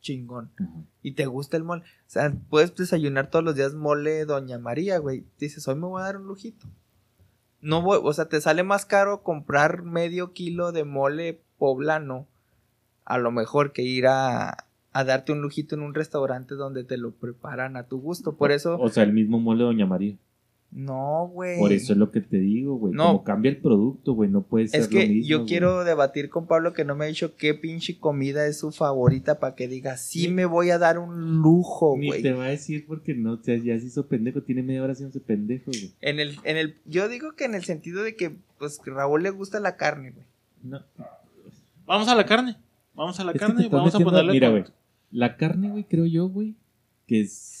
chingón. 0.00 0.50
Y 1.02 1.12
te 1.12 1.26
gusta 1.26 1.56
el 1.56 1.64
mole. 1.64 1.82
O 1.82 1.84
sea, 2.06 2.32
puedes 2.50 2.74
desayunar 2.74 3.30
todos 3.30 3.44
los 3.44 3.54
días 3.54 3.74
mole 3.74 4.24
Doña 4.24 4.58
María, 4.58 4.98
güey. 4.98 5.24
Dices, 5.38 5.66
hoy 5.68 5.76
me 5.76 5.86
voy 5.86 6.00
a 6.00 6.06
dar 6.06 6.16
un 6.16 6.26
lujito. 6.26 6.66
No 7.60 7.82
voy, 7.82 7.98
o 8.02 8.12
sea, 8.12 8.28
te 8.28 8.40
sale 8.40 8.62
más 8.62 8.86
caro 8.86 9.22
comprar 9.22 9.82
medio 9.82 10.32
kilo 10.32 10.72
de 10.72 10.84
mole 10.84 11.40
poblano. 11.58 12.26
A 13.04 13.18
lo 13.18 13.30
mejor 13.30 13.72
que 13.72 13.82
ir 13.82 14.06
a, 14.06 14.66
a 14.92 15.04
darte 15.04 15.32
un 15.32 15.40
lujito 15.40 15.74
en 15.74 15.82
un 15.82 15.94
restaurante 15.94 16.54
donde 16.54 16.84
te 16.84 16.96
lo 16.96 17.12
preparan 17.12 17.76
a 17.76 17.84
tu 17.84 18.00
gusto. 18.00 18.36
Por 18.36 18.52
eso, 18.52 18.78
O 18.78 18.88
sea, 18.88 19.02
el 19.02 19.12
mismo 19.12 19.40
mole 19.40 19.64
Doña 19.64 19.86
María. 19.86 20.16
No, 20.70 21.30
güey. 21.32 21.58
Por 21.58 21.72
eso 21.72 21.94
es 21.94 21.98
lo 21.98 22.10
que 22.10 22.20
te 22.20 22.36
digo, 22.38 22.76
güey. 22.76 22.92
No. 22.92 23.06
Como 23.06 23.24
cambia 23.24 23.50
el 23.50 23.56
producto, 23.56 24.12
güey, 24.12 24.28
no 24.28 24.42
puede 24.42 24.68
ser 24.68 24.82
Es 24.82 24.88
que 24.88 25.02
lo 25.02 25.08
mismo, 25.08 25.26
yo 25.28 25.46
quiero 25.46 25.82
debatir 25.82 26.28
con 26.28 26.46
Pablo 26.46 26.74
que 26.74 26.84
no 26.84 26.94
me 26.94 27.06
ha 27.06 27.08
dicho 27.08 27.36
qué 27.36 27.54
pinche 27.54 27.98
comida 27.98 28.46
es 28.46 28.58
su 28.58 28.70
favorita 28.70 29.40
para 29.40 29.54
que 29.54 29.66
diga, 29.66 29.96
sí 29.96 30.28
me 30.28 30.44
voy 30.44 30.70
a 30.70 30.78
dar 30.78 30.98
un 30.98 31.38
lujo, 31.40 31.96
Ni 31.98 32.08
güey. 32.08 32.22
te 32.22 32.32
va 32.32 32.44
a 32.44 32.48
decir 32.48 32.84
porque 32.86 33.14
no, 33.14 33.32
o 33.32 33.42
sea, 33.42 33.56
ya 33.56 33.78
se 33.80 33.86
hizo 33.86 34.06
pendejo, 34.08 34.42
tiene 34.42 34.62
media 34.62 34.82
hora 34.82 34.92
haciéndose 34.92 35.20
pendejo, 35.20 35.70
güey. 35.70 35.92
En 36.02 36.20
el, 36.20 36.36
en 36.44 36.58
el, 36.58 36.76
yo 36.84 37.08
digo 37.08 37.32
que 37.32 37.46
en 37.46 37.54
el 37.54 37.64
sentido 37.64 38.02
de 38.02 38.14
que, 38.14 38.36
pues, 38.58 38.78
que 38.78 38.90
Raúl 38.90 39.22
le 39.22 39.30
gusta 39.30 39.60
la 39.60 39.76
carne, 39.76 40.10
güey. 40.10 40.26
No. 40.62 40.82
Vamos 41.86 42.08
a 42.08 42.14
la 42.14 42.26
carne. 42.26 42.56
Vamos 42.94 43.18
a 43.18 43.24
la 43.24 43.32
Es 43.32 43.38
carne 43.40 43.68
vamos 43.70 43.94
a 43.94 44.00
ponerle. 44.00 44.32
Mira, 44.32 44.50
güey. 44.50 44.64
La 45.10 45.36
carne, 45.38 45.70
güey, 45.70 45.84
creo 45.84 46.04
yo, 46.04 46.28
güey, 46.28 46.54
que 47.06 47.22
es... 47.22 47.57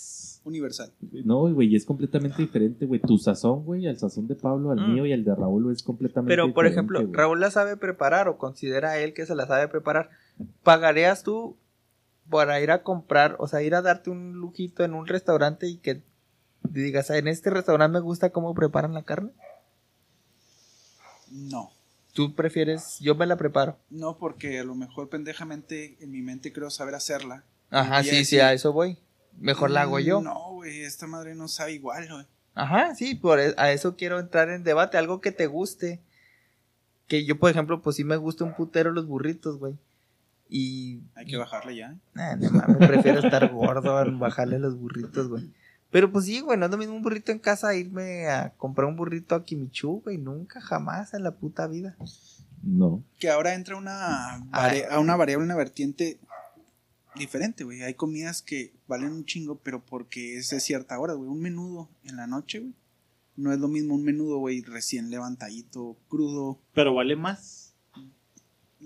Universal. 0.48 0.92
No, 1.24 1.52
güey, 1.54 1.76
es 1.76 1.84
completamente 1.84 2.42
diferente, 2.42 2.84
güey. 2.86 3.00
Tu 3.00 3.16
sazón, 3.18 3.64
güey, 3.64 3.86
al 3.86 3.98
sazón 3.98 4.26
de 4.26 4.34
Pablo, 4.34 4.70
al 4.72 4.80
Mm. 4.80 4.92
mío 4.94 5.06
y 5.06 5.12
al 5.12 5.24
de 5.24 5.34
Raúl, 5.34 5.70
es 5.72 5.82
completamente 5.82 6.30
Pero, 6.32 6.52
por 6.52 6.64
diferente, 6.66 6.94
ejemplo. 6.96 7.16
Raúl 7.18 7.40
la 7.40 7.50
sabe 7.50 7.76
preparar 7.76 8.28
o 8.28 8.36
considera 8.38 8.98
él 8.98 9.12
que 9.14 9.26
se 9.26 9.34
la 9.34 9.46
sabe 9.46 9.68
preparar. 9.68 10.10
¿Pagarías 10.64 11.22
tú 11.22 11.56
para 12.30 12.60
ir 12.60 12.70
a 12.70 12.82
comprar, 12.82 13.36
o 13.38 13.46
sea, 13.48 13.62
ir 13.62 13.74
a 13.74 13.82
darte 13.82 14.10
un 14.10 14.32
lujito 14.34 14.84
en 14.84 14.94
un 14.94 15.06
restaurante 15.06 15.66
y 15.68 15.76
que 15.78 16.02
digas, 16.68 17.10
"Ah, 17.10 17.16
en 17.18 17.28
este 17.28 17.50
restaurante 17.50 17.94
me 17.94 18.00
gusta 18.00 18.30
cómo 18.30 18.54
preparan 18.54 18.92
la 18.94 19.02
carne? 19.04 19.30
No. 21.30 21.70
Tú 22.14 22.34
prefieres, 22.34 22.98
yo 23.00 23.14
me 23.14 23.26
la 23.26 23.36
preparo. 23.36 23.76
No, 23.90 24.16
porque 24.18 24.58
a 24.58 24.64
lo 24.64 24.74
mejor 24.74 25.08
pendejamente 25.08 25.96
en 26.00 26.10
mi 26.10 26.20
mente 26.22 26.52
creo 26.52 26.70
saber 26.70 26.94
hacerla. 26.94 27.44
Ajá, 27.70 28.02
sí, 28.02 28.24
sí, 28.24 28.40
a 28.40 28.52
eso 28.52 28.72
voy. 28.72 28.98
Mejor 29.40 29.70
la 29.70 29.82
hago 29.82 29.98
yo. 30.00 30.20
No, 30.20 30.52
güey, 30.52 30.82
esta 30.82 31.06
madre 31.06 31.34
no 31.34 31.48
sabe 31.48 31.72
igual, 31.72 32.08
güey. 32.08 32.26
Ajá, 32.54 32.94
sí, 32.94 33.14
por 33.14 33.38
e- 33.38 33.54
a 33.56 33.70
eso 33.72 33.96
quiero 33.96 34.18
entrar 34.18 34.48
en 34.50 34.64
debate, 34.64 34.98
algo 34.98 35.20
que 35.20 35.30
te 35.32 35.46
guste. 35.46 36.00
Que 37.06 37.24
yo, 37.24 37.38
por 37.38 37.50
ejemplo, 37.50 37.80
pues 37.80 37.96
sí 37.96 38.04
me 38.04 38.16
gusta 38.16 38.44
un 38.44 38.54
putero 38.54 38.90
los 38.92 39.06
burritos, 39.06 39.58
güey. 39.58 39.74
Y 40.50 41.00
Hay 41.14 41.26
que 41.26 41.36
bajarle 41.36 41.76
ya. 41.76 41.94
Nah, 42.14 42.36
no 42.36 42.50
mames, 42.50 42.76
prefiero 42.88 43.20
estar 43.20 43.48
gordo 43.52 43.96
a 43.96 44.04
bajarle 44.04 44.58
los 44.58 44.76
burritos, 44.78 45.28
güey. 45.28 45.50
Pero 45.90 46.10
pues 46.12 46.26
sí, 46.26 46.40
güey, 46.40 46.58
no 46.58 46.66
es 46.66 46.70
lo 46.70 46.76
mismo 46.78 46.94
un 46.94 47.02
burrito 47.02 47.32
en 47.32 47.38
casa 47.38 47.68
a 47.68 47.74
irme 47.74 48.28
a 48.28 48.50
comprar 48.56 48.88
un 48.88 48.96
burrito 48.96 49.34
a 49.34 49.44
Kimichu, 49.44 50.02
güey. 50.02 50.18
Nunca, 50.18 50.60
jamás 50.60 51.14
en 51.14 51.22
la 51.22 51.30
puta 51.32 51.66
vida. 51.66 51.96
No. 52.62 53.02
Que 53.18 53.30
ahora 53.30 53.54
entra 53.54 53.76
una 53.76 54.40
vari- 54.50 54.86
a 54.90 54.98
una 54.98 55.16
variable, 55.16 55.44
una 55.44 55.54
vertiente 55.54 56.18
diferente, 57.16 57.64
güey. 57.64 57.82
Hay 57.82 57.94
comidas 57.94 58.42
que 58.42 58.72
valen 58.86 59.12
un 59.12 59.24
chingo, 59.24 59.58
pero 59.62 59.84
porque 59.84 60.36
es 60.36 60.50
de 60.50 60.60
cierta 60.60 60.98
hora, 60.98 61.14
güey. 61.14 61.28
Un 61.28 61.40
menudo 61.40 61.88
en 62.04 62.16
la 62.16 62.26
noche, 62.26 62.60
güey. 62.60 62.74
No 63.36 63.52
es 63.52 63.60
lo 63.60 63.68
mismo 63.68 63.94
un 63.94 64.02
menudo, 64.02 64.38
güey, 64.38 64.62
recién 64.62 65.10
levantadito, 65.10 65.96
crudo. 66.08 66.58
Pero 66.74 66.94
vale 66.94 67.14
más. 67.14 67.74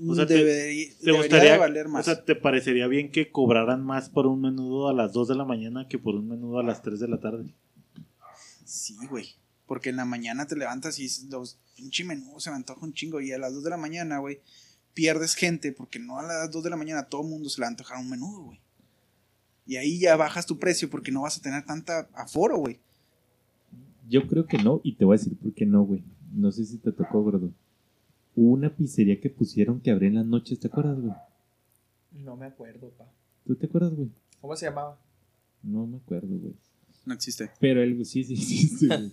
O 0.09 0.15
sea, 0.15 0.25
Debería, 0.27 0.89
¿Te 0.89 0.97
debería 1.05 1.21
gustaría, 1.21 1.53
de 1.53 1.59
valer 1.59 1.89
más. 1.89 2.07
o 2.09 2.11
sea, 2.15 2.25
¿te 2.25 2.35
parecería 2.35 2.87
bien 2.87 3.11
que 3.11 3.31
cobraran 3.31 3.85
más 3.85 4.09
por 4.11 4.27
un 4.27 4.41
menudo 4.41 4.89
a 4.89 4.95
las 4.95 5.13
2 5.13 5.29
de 5.29 5.35
la 5.37 5.45
mañana 5.45 5.87
que 5.89 5.99
por 5.99 6.15
un 6.15 6.29
menudo 6.29 6.59
a 6.59 6.63
las 6.63 6.83
3 6.83 6.99
de 7.01 7.09
la 7.09 7.21
tarde? 7.21 7.55
Sí, 8.65 8.97
güey. 9.09 9.35
Porque 9.67 9.91
en 9.91 9.97
la 9.97 10.05
mañana 10.05 10.47
te 10.47 10.57
levantas 10.57 10.99
y 10.99 11.07
es- 11.07 11.25
los 11.31 11.59
pinche 11.77 12.05
menú 12.05 12.39
se 12.41 12.51
me 12.51 12.57
antoja 12.57 12.85
un 12.85 12.93
chingo. 12.95 13.21
Y 13.21 13.33
a 13.33 13.39
las 13.39 13.55
2 13.55 13.65
de 13.65 13.71
la 13.71 13.77
mañana, 13.77 14.19
güey, 14.19 14.41
pierdes 14.95 15.35
gente. 15.35 15.73
Porque 15.73 15.99
no 15.99 16.19
a 16.19 16.23
las 16.23 16.51
2 16.51 16.65
de 16.65 16.71
la 16.71 16.77
mañana 16.77 17.09
todo 17.09 17.23
el 17.23 17.29
mundo 17.29 17.49
se 17.49 17.61
le 17.61 17.65
va 17.65 17.69
a 17.69 17.71
antojar 17.71 17.99
un 17.99 18.11
menudo, 18.11 18.43
güey. 18.45 18.61
Y 19.67 19.77
ahí 19.77 19.99
ya 19.99 20.17
bajas 20.17 20.47
tu 20.47 20.59
precio 20.59 20.91
porque 20.91 21.13
no 21.13 21.23
vas 21.23 21.39
a 21.39 21.43
tener 21.43 21.65
tanta 21.65 22.09
aforo, 22.15 22.59
güey. 22.59 22.81
Yo 24.09 24.27
creo 24.27 24.47
que 24.47 24.59
no, 24.59 24.81
y 24.83 24.97
te 24.97 25.05
voy 25.05 25.15
a 25.15 25.19
decir 25.19 25.37
por 25.39 25.55
qué 25.55 25.65
no, 25.65 25.85
güey. 25.85 26.03
No 26.35 26.51
sé 26.51 26.65
si 26.65 26.79
te 26.79 26.93
tocó, 26.93 27.23
gordo. 27.23 27.53
Hubo 28.35 28.53
una 28.53 28.75
pizzería 28.75 29.21
que 29.21 29.31
pusieron 29.31 29.81
que 29.81 29.91
abría 29.91 30.09
en 30.09 30.17
las 30.17 30.27
noches, 30.27 30.59
¿te 30.59 30.67
acuerdas, 30.67 30.99
güey? 30.99 31.15
No 32.13 32.37
me 32.37 32.47
acuerdo, 32.47 32.91
pa. 32.91 33.07
¿Tú 33.47 33.55
te 33.55 33.67
acuerdas, 33.67 33.95
güey? 33.95 34.11
¿Cómo 34.41 34.57
se 34.57 34.67
llamaba? 34.67 34.99
No 35.63 35.87
me 35.87 35.99
acuerdo, 35.99 36.37
güey. 36.37 36.55
No 37.05 37.15
existe. 37.15 37.51
Pero 37.61 37.83
el 37.83 38.05
sí, 38.05 38.25
sí, 38.25 38.37
sí, 38.37 38.69
sí, 38.69 38.87
güey. 38.87 39.11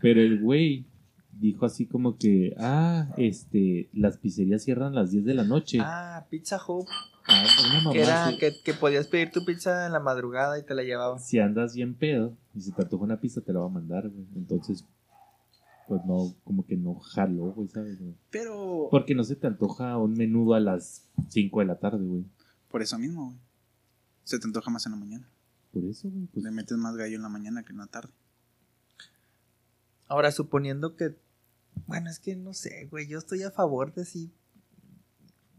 Pero 0.00 0.20
el 0.20 0.40
güey 0.40 0.86
dijo 1.32 1.66
así 1.66 1.86
como 1.86 2.16
que, 2.16 2.54
ah, 2.58 3.12
este, 3.16 3.88
las 3.92 4.18
pizzerías 4.18 4.62
cierran 4.62 4.92
a 4.92 5.02
las 5.02 5.10
10 5.10 5.24
de 5.24 5.34
la 5.34 5.44
noche. 5.44 5.78
Ah, 5.80 6.26
Pizza 6.30 6.60
Hut. 6.66 6.86
Ah, 7.26 7.46
una 7.66 7.74
mamá 7.78 7.92
Que 7.92 8.02
era 8.02 8.32
que, 8.38 8.52
que 8.64 8.74
podías 8.74 9.06
pedir 9.06 9.30
tu 9.30 9.44
pizza 9.44 9.86
en 9.86 9.92
la 9.92 10.00
madrugada 10.00 10.58
y 10.58 10.64
te 10.64 10.74
la 10.74 10.82
llevaban. 10.82 11.20
Si 11.20 11.38
andas 11.38 11.74
bien 11.74 11.94
pedo 11.94 12.36
y 12.54 12.60
si 12.60 12.72
te 12.72 12.82
antoja 12.82 13.04
una 13.04 13.20
pizza, 13.20 13.40
te 13.40 13.52
la 13.52 13.60
va 13.60 13.66
a 13.66 13.70
mandar, 13.70 14.08
güey. 14.08 14.26
Entonces, 14.34 14.84
pues 15.86 16.04
no, 16.04 16.34
como 16.44 16.66
que 16.66 16.76
no 16.76 16.94
jaló, 16.94 17.52
güey, 17.52 17.68
¿sabes? 17.68 18.00
güey? 18.00 18.14
Pero 18.30 18.88
Porque 18.90 19.14
no 19.14 19.24
se 19.24 19.36
te 19.36 19.46
antoja 19.46 19.96
un 19.98 20.14
menudo 20.14 20.54
a 20.54 20.60
las 20.60 21.08
5 21.28 21.60
de 21.60 21.66
la 21.66 21.78
tarde, 21.78 22.04
güey. 22.04 22.24
por 22.68 22.82
eso 22.82 22.98
mismo, 22.98 23.26
güey. 23.26 23.38
Se 24.24 24.38
te 24.38 24.46
antoja 24.46 24.70
más 24.70 24.86
en 24.86 24.92
la 24.92 24.98
mañana. 24.98 25.28
Por 25.72 25.84
eso, 25.84 26.08
güey. 26.10 26.26
Pues, 26.26 26.44
Le 26.44 26.50
metes 26.50 26.76
más 26.76 26.96
gallo 26.96 27.16
en 27.16 27.22
la 27.22 27.28
mañana 27.28 27.62
que 27.62 27.72
en 27.72 27.78
la 27.78 27.86
tarde. 27.86 28.12
Ahora, 30.08 30.30
suponiendo 30.32 30.96
que. 30.96 31.16
Bueno, 31.86 32.10
es 32.10 32.18
que 32.18 32.36
no 32.36 32.54
sé, 32.54 32.86
güey. 32.90 33.06
Yo 33.06 33.18
estoy 33.18 33.42
a 33.42 33.50
favor 33.50 33.92
de 33.94 34.04
sí. 34.04 34.32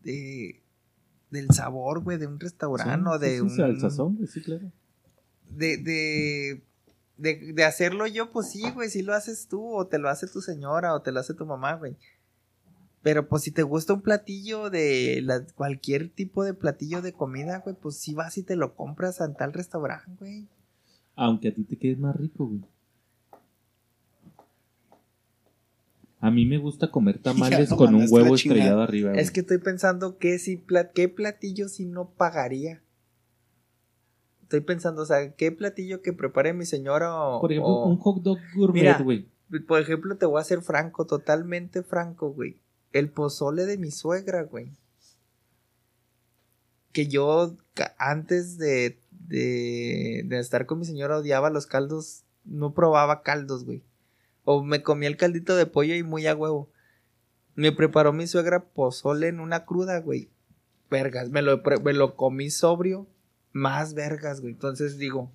De. 0.03 0.61
Del 1.31 1.49
sabor, 1.51 2.03
güey, 2.03 2.17
de 2.19 2.27
un 2.27 2.39
restaurante 2.39 3.09
o 3.09 3.13
sí, 3.15 3.19
de 3.25 3.35
sí, 3.35 3.41
un. 3.41 3.49
sí, 3.49 3.79
sazón, 3.79 4.15
güey, 4.17 4.27
sí, 4.27 4.41
claro. 4.43 4.71
de, 5.49 5.77
de, 5.77 6.63
de, 7.17 7.53
de 7.53 7.63
hacerlo 7.63 8.05
yo, 8.05 8.29
pues 8.29 8.51
sí, 8.51 8.69
güey, 8.69 8.89
si 8.91 9.01
lo 9.01 9.15
haces 9.15 9.47
tú, 9.47 9.65
o 9.75 9.87
te 9.87 9.97
lo 9.97 10.09
hace 10.09 10.27
tu 10.27 10.41
señora, 10.41 10.93
o 10.93 11.01
te 11.01 11.11
lo 11.11 11.19
hace 11.19 11.33
tu 11.33 11.47
mamá, 11.47 11.73
güey. 11.75 11.95
Pero 13.01 13.27
pues 13.27 13.41
si 13.41 13.49
te 13.51 13.63
gusta 13.63 13.93
un 13.93 14.01
platillo 14.01 14.69
de 14.69 15.21
la- 15.23 15.43
cualquier 15.55 16.09
tipo 16.09 16.43
de 16.43 16.53
platillo 16.53 17.01
de 17.01 17.13
comida, 17.13 17.59
güey, 17.59 17.75
pues 17.75 17.97
sí 17.97 18.13
vas 18.13 18.37
y 18.37 18.43
te 18.43 18.55
lo 18.55 18.75
compras 18.75 19.19
en 19.19 19.33
tal 19.33 19.53
restaurante, 19.53 20.11
güey. 20.19 20.47
Aunque 21.15 21.47
a 21.49 21.53
ti 21.55 21.63
te 21.63 21.77
quedes 21.77 21.97
más 21.97 22.15
rico, 22.15 22.45
güey. 22.47 22.61
A 26.25 26.31
mí 26.31 26.45
me 26.45 26.57
gusta 26.57 26.89
comer 26.89 27.17
tamales 27.21 27.67
Ya 27.67 27.75
no 27.75 27.77
con 27.77 27.95
un 27.95 28.05
huevo 28.09 28.35
estrellado 28.35 28.81
arriba. 28.81 29.09
güey. 29.11 29.21
Es 29.21 29.29
que 29.31 29.41
estoy 29.41 29.57
pensando 29.57 30.17
que 30.17 30.39
si 30.39 30.55
pla- 30.55 30.91
qué 30.91 31.09
platillo 31.09 31.67
si 31.67 31.85
no 31.85 32.11
pagaría. 32.11 32.81
Estoy 34.43 34.61
pensando, 34.61 35.01
o 35.01 35.05
sea, 35.05 35.33
qué 35.35 35.51
platillo 35.51 36.01
que 36.01 36.13
prepare 36.13 36.53
mi 36.53 36.65
señora 36.65 37.13
o, 37.13 37.41
Por 37.41 37.51
ejemplo, 37.51 37.73
o- 37.73 37.89
un 37.89 37.97
hot 37.97 38.21
dog 38.23 38.37
gourmet, 38.55 38.81
Mira. 38.81 38.97
güey. 38.99 39.27
Por 39.67 39.81
ejemplo, 39.81 40.15
te 40.15 40.25
voy 40.25 40.39
a 40.39 40.43
ser 40.45 40.61
franco, 40.61 41.05
totalmente 41.05 41.83
franco, 41.83 42.31
güey. 42.31 42.61
El 42.93 43.09
pozole 43.09 43.65
de 43.65 43.77
mi 43.77 43.91
suegra, 43.91 44.43
güey. 44.43 44.71
Que 46.91 47.07
yo 47.07 47.55
antes 47.97 48.57
de, 48.57 48.97
de, 49.11 50.23
de 50.25 50.39
estar 50.39 50.65
con 50.67 50.79
mi 50.79 50.85
señora 50.85 51.17
odiaba 51.17 51.49
los 51.49 51.65
caldos, 51.65 52.23
no 52.45 52.73
probaba 52.73 53.23
caldos, 53.23 53.65
güey. 53.65 53.83
O 54.43 54.63
me 54.63 54.81
comía 54.81 55.09
el 55.09 55.17
caldito 55.17 55.55
de 55.55 55.65
pollo 55.65 55.95
y 55.95 56.03
muy 56.03 56.27
a 56.27 56.35
huevo. 56.35 56.69
Me 57.55 57.71
preparó 57.71 58.13
mi 58.13 58.27
suegra 58.27 58.65
pozole 58.65 59.27
en 59.27 59.39
una 59.39 59.65
cruda, 59.65 59.99
güey. 59.99 60.29
Vergas, 60.89 61.29
me 61.29 61.41
lo, 61.41 61.61
me 61.83 61.93
lo 61.93 62.15
comí 62.15 62.49
sobrio, 62.49 63.07
más 63.51 63.93
vergas, 63.93 64.41
güey. 64.41 64.53
Entonces 64.53 64.97
digo, 64.97 65.31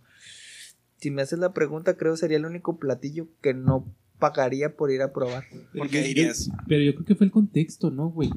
si 0.99 1.11
me 1.11 1.23
haces 1.23 1.39
la 1.39 1.53
pregunta, 1.53 1.97
creo 1.97 2.17
sería 2.17 2.37
el 2.37 2.47
único 2.47 2.79
platillo 2.79 3.29
que 3.41 3.55
no 3.55 3.87
pagaría 4.19 4.75
por 4.77 4.91
ir 4.91 5.03
a 5.03 5.13
probar. 5.13 5.45
¿Por 5.77 5.89
qué 5.89 6.03
dirías? 6.03 6.51
Pero 6.67 6.83
yo 6.83 6.95
creo 6.95 7.05
que 7.07 7.15
fue 7.15 7.27
el 7.27 7.33
contexto, 7.33 7.91
¿no, 7.91 8.09
güey? 8.11 8.31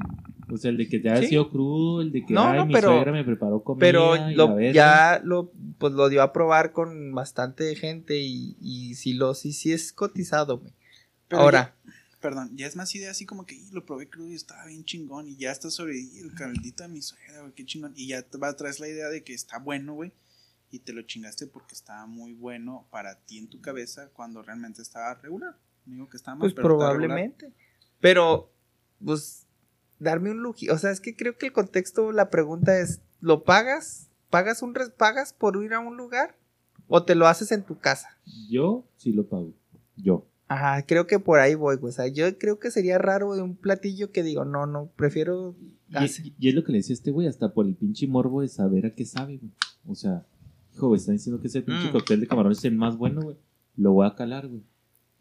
O 0.51 0.57
sea, 0.57 0.69
el 0.69 0.77
de 0.77 0.87
que 0.89 1.01
ya 1.01 1.13
ha 1.13 1.21
sido 1.23 1.49
crudo, 1.49 2.01
el 2.01 2.11
de 2.11 2.25
que 2.25 2.33
No, 2.33 2.43
ay, 2.47 2.59
no, 2.59 2.65
mi 2.65 2.73
pero- 2.73 2.89
suegra 2.89 3.11
me 3.13 3.23
preparó 3.23 3.63
comida 3.63 3.79
Pero 3.79 4.29
y 4.29 4.35
lo- 4.35 4.59
la 4.59 4.71
ya 4.71 5.21
lo, 5.23 5.51
pues 5.77 5.93
lo 5.93 6.09
dio 6.09 6.21
a 6.21 6.33
probar 6.33 6.73
con 6.73 7.13
bastante 7.13 7.73
gente 7.75 8.19
y, 8.19 8.57
y 8.59 8.95
sí 8.95 9.13
lo, 9.13 9.33
sí, 9.33 9.53
sí 9.53 9.71
es 9.71 9.93
cotizado, 9.93 10.59
güey. 10.59 10.73
Pero 11.29 11.41
Ahora, 11.43 11.75
ya- 11.85 11.91
perdón, 12.19 12.51
ya 12.57 12.67
es 12.67 12.75
más 12.75 12.93
idea 12.93 13.09
así 13.11 13.25
como 13.25 13.45
que 13.45 13.55
"Y 13.55 13.69
lo 13.71 13.85
probé 13.85 14.09
crudo 14.09 14.29
y 14.29 14.35
estaba 14.35 14.65
bien 14.65 14.83
chingón. 14.83 15.27
Y 15.27 15.37
ya 15.37 15.51
está 15.51 15.69
sobre 15.71 15.97
"Y 15.97 16.19
el 16.19 16.33
caldito 16.33 16.83
de 16.83 16.89
mi 16.89 17.01
suegra, 17.01 17.39
güey, 17.41 17.53
qué 17.53 17.65
chingón. 17.65 17.93
Y 17.95 18.07
ya 18.07 18.21
te 18.21 18.37
va 18.37 18.49
a 18.49 18.55
traer 18.57 18.77
la 18.81 18.89
idea 18.89 19.07
de 19.07 19.23
que 19.23 19.33
está 19.33 19.57
bueno, 19.57 19.93
güey. 19.93 20.11
Y 20.69 20.79
te 20.79 20.91
lo 20.93 21.01
chingaste 21.03 21.47
porque 21.47 21.75
estaba 21.75 22.05
muy 22.05 22.33
bueno 22.33 22.87
para 22.91 23.15
ti 23.15 23.37
en 23.37 23.47
tu 23.47 23.59
cabeza 23.61 24.09
cuando 24.13 24.41
realmente 24.41 24.81
estaba 24.81 25.13
regular. 25.15 25.55
Digo 25.85 26.07
que 26.09 26.17
estaba 26.17 26.35
mal, 26.35 26.39
pues 26.41 26.53
pero 26.53 26.67
probablemente. 26.67 27.51
Pero, 27.99 28.51
pues, 29.03 29.47
darme 29.99 30.31
un 30.31 30.41
lujo. 30.41 30.57
O 30.71 30.77
sea, 30.77 30.91
es 30.91 31.01
que 31.01 31.15
creo 31.15 31.37
que 31.37 31.47
el 31.47 31.53
contexto, 31.53 32.11
la 32.11 32.29
pregunta 32.29 32.79
es, 32.79 33.01
¿lo 33.19 33.43
pagas? 33.43 34.09
¿Pagas 34.29 34.61
un 34.61 34.73
res- 34.75 34.89
pagas 34.91 35.33
por 35.33 35.61
ir 35.63 35.73
a 35.73 35.79
un 35.79 35.97
lugar? 35.97 36.35
¿O 36.87 37.03
te 37.03 37.15
lo 37.15 37.27
haces 37.27 37.51
en 37.51 37.63
tu 37.63 37.77
casa? 37.79 38.17
Yo 38.49 38.85
sí 38.97 39.11
lo 39.13 39.27
pago. 39.27 39.53
Yo. 39.95 40.25
Ajá, 40.47 40.85
creo 40.85 41.07
que 41.07 41.19
por 41.19 41.39
ahí 41.39 41.55
voy, 41.55 41.77
güey. 41.77 41.91
O 41.91 41.93
sea, 41.93 42.07
yo 42.07 42.37
creo 42.37 42.59
que 42.59 42.71
sería 42.71 42.97
raro 42.97 43.33
de 43.35 43.41
un 43.41 43.55
platillo 43.55 44.11
que 44.11 44.23
digo, 44.23 44.43
no, 44.45 44.65
no, 44.65 44.87
prefiero. 44.97 45.55
Y, 45.89 46.33
y 46.39 46.49
es 46.49 46.55
lo 46.55 46.63
que 46.63 46.71
le 46.73 46.79
decía 46.79 46.93
este 46.93 47.11
güey, 47.11 47.27
hasta 47.27 47.53
por 47.53 47.65
el 47.67 47.75
pinche 47.75 48.07
morbo 48.07 48.41
de 48.41 48.47
saber 48.49 48.85
a 48.85 48.93
qué 48.95 49.05
sabe, 49.05 49.37
güey. 49.37 49.51
O 49.87 49.95
sea, 49.95 50.25
hijo, 50.73 50.87
güey, 50.89 50.99
están 50.99 51.15
diciendo 51.15 51.41
que 51.41 51.47
ese 51.47 51.61
pinche 51.61 51.89
Mm. 51.89 51.91
cóctel 51.93 52.19
de 52.21 52.27
camarones 52.27 52.57
es 52.57 52.65
el 52.65 52.75
más 52.75 52.97
bueno, 52.97 53.21
güey. 53.21 53.37
Lo 53.77 53.93
voy 53.93 54.05
a 54.07 54.15
calar, 54.15 54.47
güey. 54.47 54.61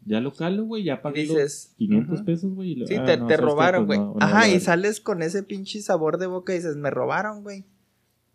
Ya 0.05 0.19
lo 0.19 0.33
calo, 0.33 0.65
güey, 0.65 0.83
ya 0.83 1.01
pagué 1.01 1.25
los 1.27 1.35
Dices, 1.37 1.73
500 1.77 2.15
ujú. 2.19 2.25
pesos, 2.25 2.53
güey. 2.55 2.71
y 2.71 2.75
lo- 2.75 2.87
Sí, 2.87 2.95
ah, 2.95 3.05
te, 3.05 3.17
no, 3.17 3.27
te 3.27 3.37
robaron, 3.37 3.85
Pues 3.85 3.99
güey. 3.99 4.09
no 4.09 4.15
Ajá, 4.19 4.47
y 4.49 4.59
sales 4.59 4.99
con 4.99 5.21
ese 5.21 5.43
pinche 5.43 5.81
sabor 5.81 6.17
de 6.17 6.25
boca 6.27 6.53
y 6.53 6.57
dices, 6.57 6.75
me 6.75 6.89
robaron, 6.89 7.43
güey. 7.43 7.65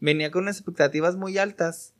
Venía 0.01 0.31
con 0.31 0.47
expectativas 0.49 1.17
muy 1.17 1.39
altas. 1.39 1.93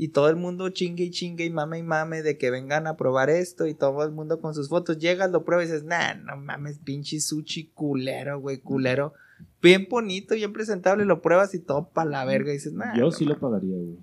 Y 0.00 0.08
todo 0.08 0.28
el 0.28 0.36
mundo 0.36 0.68
chingue 0.68 1.04
y 1.04 1.10
chingue 1.10 1.44
y 1.46 1.50
mame 1.50 1.78
y 1.78 1.82
mame 1.82 2.22
de 2.22 2.38
que 2.38 2.50
vengan 2.52 2.86
a 2.86 2.96
probar 2.96 3.30
esto 3.30 3.66
y 3.66 3.74
todo 3.74 4.04
el 4.04 4.12
mundo 4.12 4.40
con 4.40 4.54
sus 4.54 4.68
fotos. 4.68 4.98
Llegas, 4.98 5.30
lo 5.32 5.44
pruebas 5.44 5.68
y 5.68 5.72
dices, 5.72 5.84
nah, 5.84 6.14
no 6.14 6.36
mames, 6.36 6.78
pinche 6.78 7.18
sushi 7.20 7.70
culero, 7.74 8.38
güey, 8.40 8.58
culero. 8.58 9.14
Bien 9.60 9.88
bonito, 9.90 10.34
bien 10.36 10.52
presentable, 10.52 11.04
lo 11.04 11.20
pruebas 11.20 11.52
y 11.54 11.58
todo 11.58 11.88
para 11.88 12.08
la 12.10 12.24
verga. 12.24 12.50
Y 12.50 12.54
dices, 12.54 12.74
nah. 12.74 12.94
Yo 12.96 13.06
no 13.06 13.10
sí 13.10 13.24
lo 13.24 13.38
pagaría, 13.40 13.74
güey. 13.76 13.98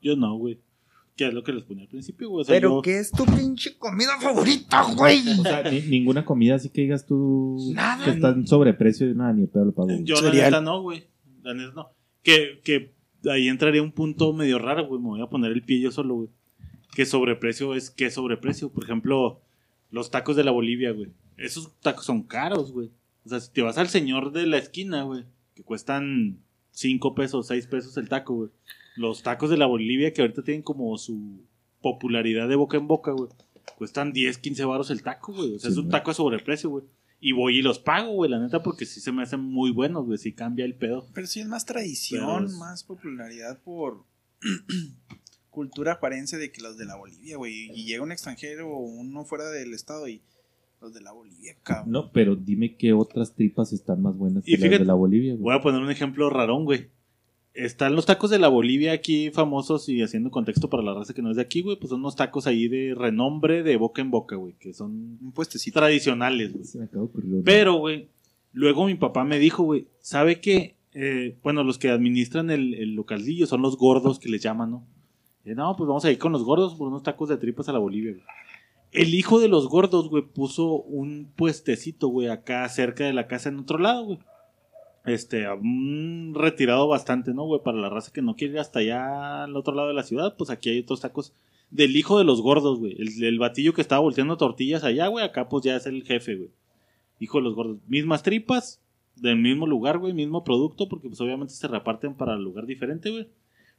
Yo 0.00 0.16
no, 0.16 0.36
güey. 0.36 0.58
Que 1.18 1.26
es 1.26 1.34
lo 1.34 1.42
que 1.42 1.52
les 1.52 1.64
ponía 1.64 1.82
al 1.82 1.88
principio, 1.90 2.30
güey. 2.30 2.42
O 2.42 2.44
sea, 2.44 2.54
Pero, 2.54 2.76
yo- 2.76 2.82
¿qué 2.82 2.98
es 3.00 3.10
tu 3.10 3.26
pinche 3.26 3.76
comida 3.76 4.18
favorita, 4.20 4.84
güey? 4.96 5.20
O 5.40 5.42
sea, 5.42 5.68
ni- 5.70 5.80
ninguna 5.82 6.24
comida 6.24 6.54
así 6.54 6.70
que 6.70 6.82
digas 6.82 7.04
tú 7.06 7.58
Nada. 7.74 8.04
que 8.04 8.10
está 8.12 8.28
en 8.30 8.46
sobreprecio 8.46 9.10
y 9.10 9.14
nada, 9.14 9.32
ni 9.32 9.40
de 9.42 9.48
pedo 9.48 9.64
lo 9.66 9.72
pago. 9.72 9.88
güey. 9.88 10.04
Yo 10.04 10.14
la 10.22 10.32
neta 10.32 10.60
no, 10.60 10.80
güey. 10.80 11.04
La 11.42 11.52
neta 11.54 11.72
no. 11.74 11.90
Que, 12.22 12.60
que 12.62 12.94
ahí 13.28 13.48
entraría 13.48 13.82
un 13.82 13.90
punto 13.92 14.32
medio 14.32 14.58
raro, 14.60 14.86
güey. 14.86 15.00
Me 15.02 15.08
voy 15.08 15.20
a 15.20 15.26
poner 15.26 15.50
el 15.52 15.62
pie 15.64 15.80
yo 15.80 15.90
solo, 15.90 16.14
güey. 16.14 16.28
Que 16.94 17.04
sobreprecio 17.04 17.74
es 17.74 17.90
que 17.90 18.10
sobreprecio. 18.10 18.70
Por 18.70 18.84
ejemplo, 18.84 19.42
los 19.90 20.10
tacos 20.12 20.36
de 20.36 20.44
la 20.44 20.52
Bolivia, 20.52 20.92
güey. 20.92 21.10
Esos 21.36 21.76
tacos 21.80 22.04
son 22.06 22.22
caros, 22.22 22.70
güey. 22.72 22.90
O 23.24 23.28
sea, 23.28 23.40
si 23.40 23.52
te 23.52 23.62
vas 23.62 23.76
al 23.76 23.88
señor 23.88 24.30
de 24.32 24.46
la 24.46 24.58
esquina, 24.58 25.02
güey, 25.02 25.24
que 25.56 25.64
cuestan 25.64 26.38
5 26.70 27.14
pesos, 27.16 27.48
6 27.48 27.66
pesos 27.66 27.96
el 27.96 28.08
taco, 28.08 28.34
güey. 28.36 28.50
Los 28.98 29.22
tacos 29.22 29.48
de 29.50 29.56
la 29.56 29.66
Bolivia, 29.66 30.12
que 30.12 30.22
ahorita 30.22 30.42
tienen 30.42 30.62
como 30.62 30.96
su 30.98 31.40
popularidad 31.80 32.48
de 32.48 32.56
boca 32.56 32.76
en 32.76 32.86
boca, 32.88 33.12
güey. 33.12 33.30
Cuestan 33.76 34.12
10, 34.12 34.38
15 34.38 34.64
baros 34.64 34.90
el 34.90 35.02
taco, 35.02 35.32
güey. 35.32 35.54
O 35.54 35.58
sea, 35.58 35.70
Sí, 35.70 35.74
es 35.74 35.78
un 35.78 35.88
taco 35.88 36.10
a 36.10 36.14
sobreprecio, 36.14 36.70
güey. 36.70 36.84
Y 37.20 37.32
voy 37.32 37.58
y 37.58 37.62
los 37.62 37.78
pago, 37.78 38.12
güey, 38.12 38.30
la 38.30 38.38
neta, 38.38 38.62
porque 38.62 38.86
sí 38.86 39.00
se 39.00 39.10
me 39.12 39.22
hacen 39.22 39.40
muy 39.40 39.70
buenos, 39.72 40.06
güey. 40.06 40.18
Sí 40.18 40.32
cambia 40.32 40.64
el 40.64 40.74
pedo. 40.74 41.06
Pero 41.14 41.26
sí 41.26 41.40
es 41.40 41.46
más 41.46 41.64
tradición, 41.64 42.44
es- 42.46 42.52
más 42.58 42.84
popularidad 42.84 43.60
por 43.62 44.04
cultura 45.50 45.96
juarense 45.96 46.38
de 46.38 46.50
que 46.52 46.60
los 46.62 46.76
de 46.76 46.84
la 46.84 46.96
Bolivia, 46.96 47.36
güey. 47.36 47.70
Y 47.74 47.84
llega 47.86 48.02
un 48.02 48.12
extranjero 48.12 48.68
o 48.68 48.78
uno 48.78 49.24
fuera 49.24 49.50
del 49.50 49.74
estado 49.74 50.08
y 50.08 50.22
los 50.80 50.94
de 50.94 51.00
la 51.00 51.12
Bolivia, 51.12 51.56
cabrón. 51.62 51.90
No, 51.90 52.12
pero 52.12 52.36
dime 52.36 52.76
qué 52.76 52.92
otras 52.92 53.34
tripas 53.34 53.72
están 53.72 54.00
más 54.02 54.16
buenas 54.16 54.44
Y 54.46 54.52
que 54.52 54.58
las 54.58 54.62
fíjate, 54.62 54.78
de 54.80 54.86
la 54.86 54.94
Bolivia, 54.94 55.32
güey. 55.32 55.42
Voy 55.42 55.54
a 55.56 55.60
poner 55.60 55.80
un 55.80 55.90
ejemplo 55.90 56.30
rarón, 56.30 56.64
güey. 56.64 56.88
Están 57.64 57.96
los 57.96 58.06
tacos 58.06 58.30
de 58.30 58.38
la 58.38 58.46
Bolivia 58.46 58.92
aquí 58.92 59.30
famosos 59.30 59.88
y 59.88 60.00
haciendo 60.02 60.30
contexto 60.30 60.70
para 60.70 60.82
la 60.84 60.94
raza 60.94 61.12
que 61.12 61.22
no 61.22 61.30
es 61.30 61.36
de 61.36 61.42
aquí, 61.42 61.60
güey. 61.62 61.76
Pues 61.76 61.90
son 61.90 61.98
unos 62.00 62.14
tacos 62.14 62.46
ahí 62.46 62.68
de 62.68 62.94
renombre 62.96 63.64
de 63.64 63.76
boca 63.76 64.00
en 64.00 64.12
boca, 64.12 64.36
güey. 64.36 64.54
Que 64.60 64.72
son 64.72 65.18
Un 65.20 65.32
puestecito. 65.32 65.80
tradicionales, 65.80 66.52
güey. 66.52 67.42
Pero, 67.44 67.74
güey, 67.74 68.08
luego 68.52 68.86
mi 68.86 68.94
papá 68.94 69.24
me 69.24 69.40
dijo, 69.40 69.64
güey, 69.64 69.88
¿sabe 70.00 70.40
qué? 70.40 70.76
Eh, 70.94 71.36
bueno, 71.42 71.64
los 71.64 71.78
que 71.78 71.90
administran 71.90 72.50
el, 72.50 72.74
el 72.74 72.94
localillo 72.94 73.46
son 73.46 73.60
los 73.62 73.76
gordos 73.76 74.20
que 74.20 74.28
les 74.28 74.40
llaman, 74.42 74.70
¿no? 74.70 74.86
Eh, 75.44 75.54
no, 75.56 75.74
pues 75.76 75.88
vamos 75.88 76.04
a 76.04 76.10
ir 76.12 76.18
con 76.18 76.30
los 76.32 76.44
gordos 76.44 76.76
por 76.76 76.86
unos 76.88 77.02
tacos 77.02 77.28
de 77.28 77.38
tripas 77.38 77.68
a 77.68 77.72
la 77.72 77.78
Bolivia, 77.80 78.12
güey. 78.12 78.22
El 78.92 79.14
hijo 79.14 79.40
de 79.40 79.48
los 79.48 79.68
gordos, 79.68 80.08
güey, 80.08 80.22
puso 80.22 80.74
un 80.82 81.30
puestecito, 81.36 82.08
güey, 82.08 82.28
acá 82.28 82.68
cerca 82.68 83.04
de 83.04 83.12
la 83.12 83.26
casa 83.26 83.48
en 83.48 83.58
otro 83.58 83.78
lado, 83.78 84.04
güey. 84.06 84.18
Este, 85.04 85.48
un 85.50 86.34
retirado 86.34 86.86
bastante, 86.88 87.32
¿no, 87.32 87.44
güey? 87.44 87.62
Para 87.62 87.78
la 87.78 87.88
raza 87.88 88.12
que 88.12 88.22
no 88.22 88.36
quiere 88.36 88.54
ir 88.54 88.60
hasta 88.60 88.80
allá 88.80 89.44
al 89.44 89.56
otro 89.56 89.74
lado 89.74 89.88
de 89.88 89.94
la 89.94 90.02
ciudad, 90.02 90.36
pues 90.36 90.50
aquí 90.50 90.70
hay 90.70 90.80
otros 90.80 91.00
tacos 91.00 91.32
del 91.70 91.96
hijo 91.96 92.18
de 92.18 92.24
los 92.24 92.42
gordos, 92.42 92.78
güey. 92.78 92.96
El, 92.98 93.38
batillo 93.38 93.72
que 93.72 93.80
estaba 93.80 94.00
volteando 94.00 94.36
tortillas 94.36 94.84
allá, 94.84 95.06
güey, 95.08 95.24
acá 95.24 95.48
pues 95.48 95.64
ya 95.64 95.76
es 95.76 95.86
el 95.86 96.02
jefe, 96.02 96.36
güey. 96.36 96.50
Hijo 97.20 97.38
de 97.38 97.44
los 97.44 97.54
gordos. 97.54 97.78
Mismas 97.86 98.22
tripas, 98.22 98.80
del 99.16 99.36
mismo 99.36 99.66
lugar, 99.66 99.98
güey, 99.98 100.12
mismo 100.12 100.44
producto, 100.44 100.88
porque 100.88 101.08
pues 101.08 101.20
obviamente 101.20 101.54
se 101.54 101.68
reparten 101.68 102.14
para 102.14 102.36
lugar 102.36 102.66
diferente, 102.66 103.10
güey. 103.10 103.28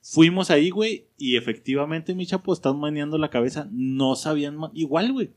Fuimos 0.01 0.49
ahí, 0.49 0.69
güey, 0.69 1.05
y 1.17 1.35
efectivamente, 1.35 2.15
mi 2.15 2.25
chapo, 2.25 2.53
están 2.53 2.79
meneando 2.79 3.17
la 3.17 3.29
cabeza. 3.29 3.67
No 3.71 4.15
sabían 4.15 4.57
igual, 4.73 5.11
güey. 5.11 5.31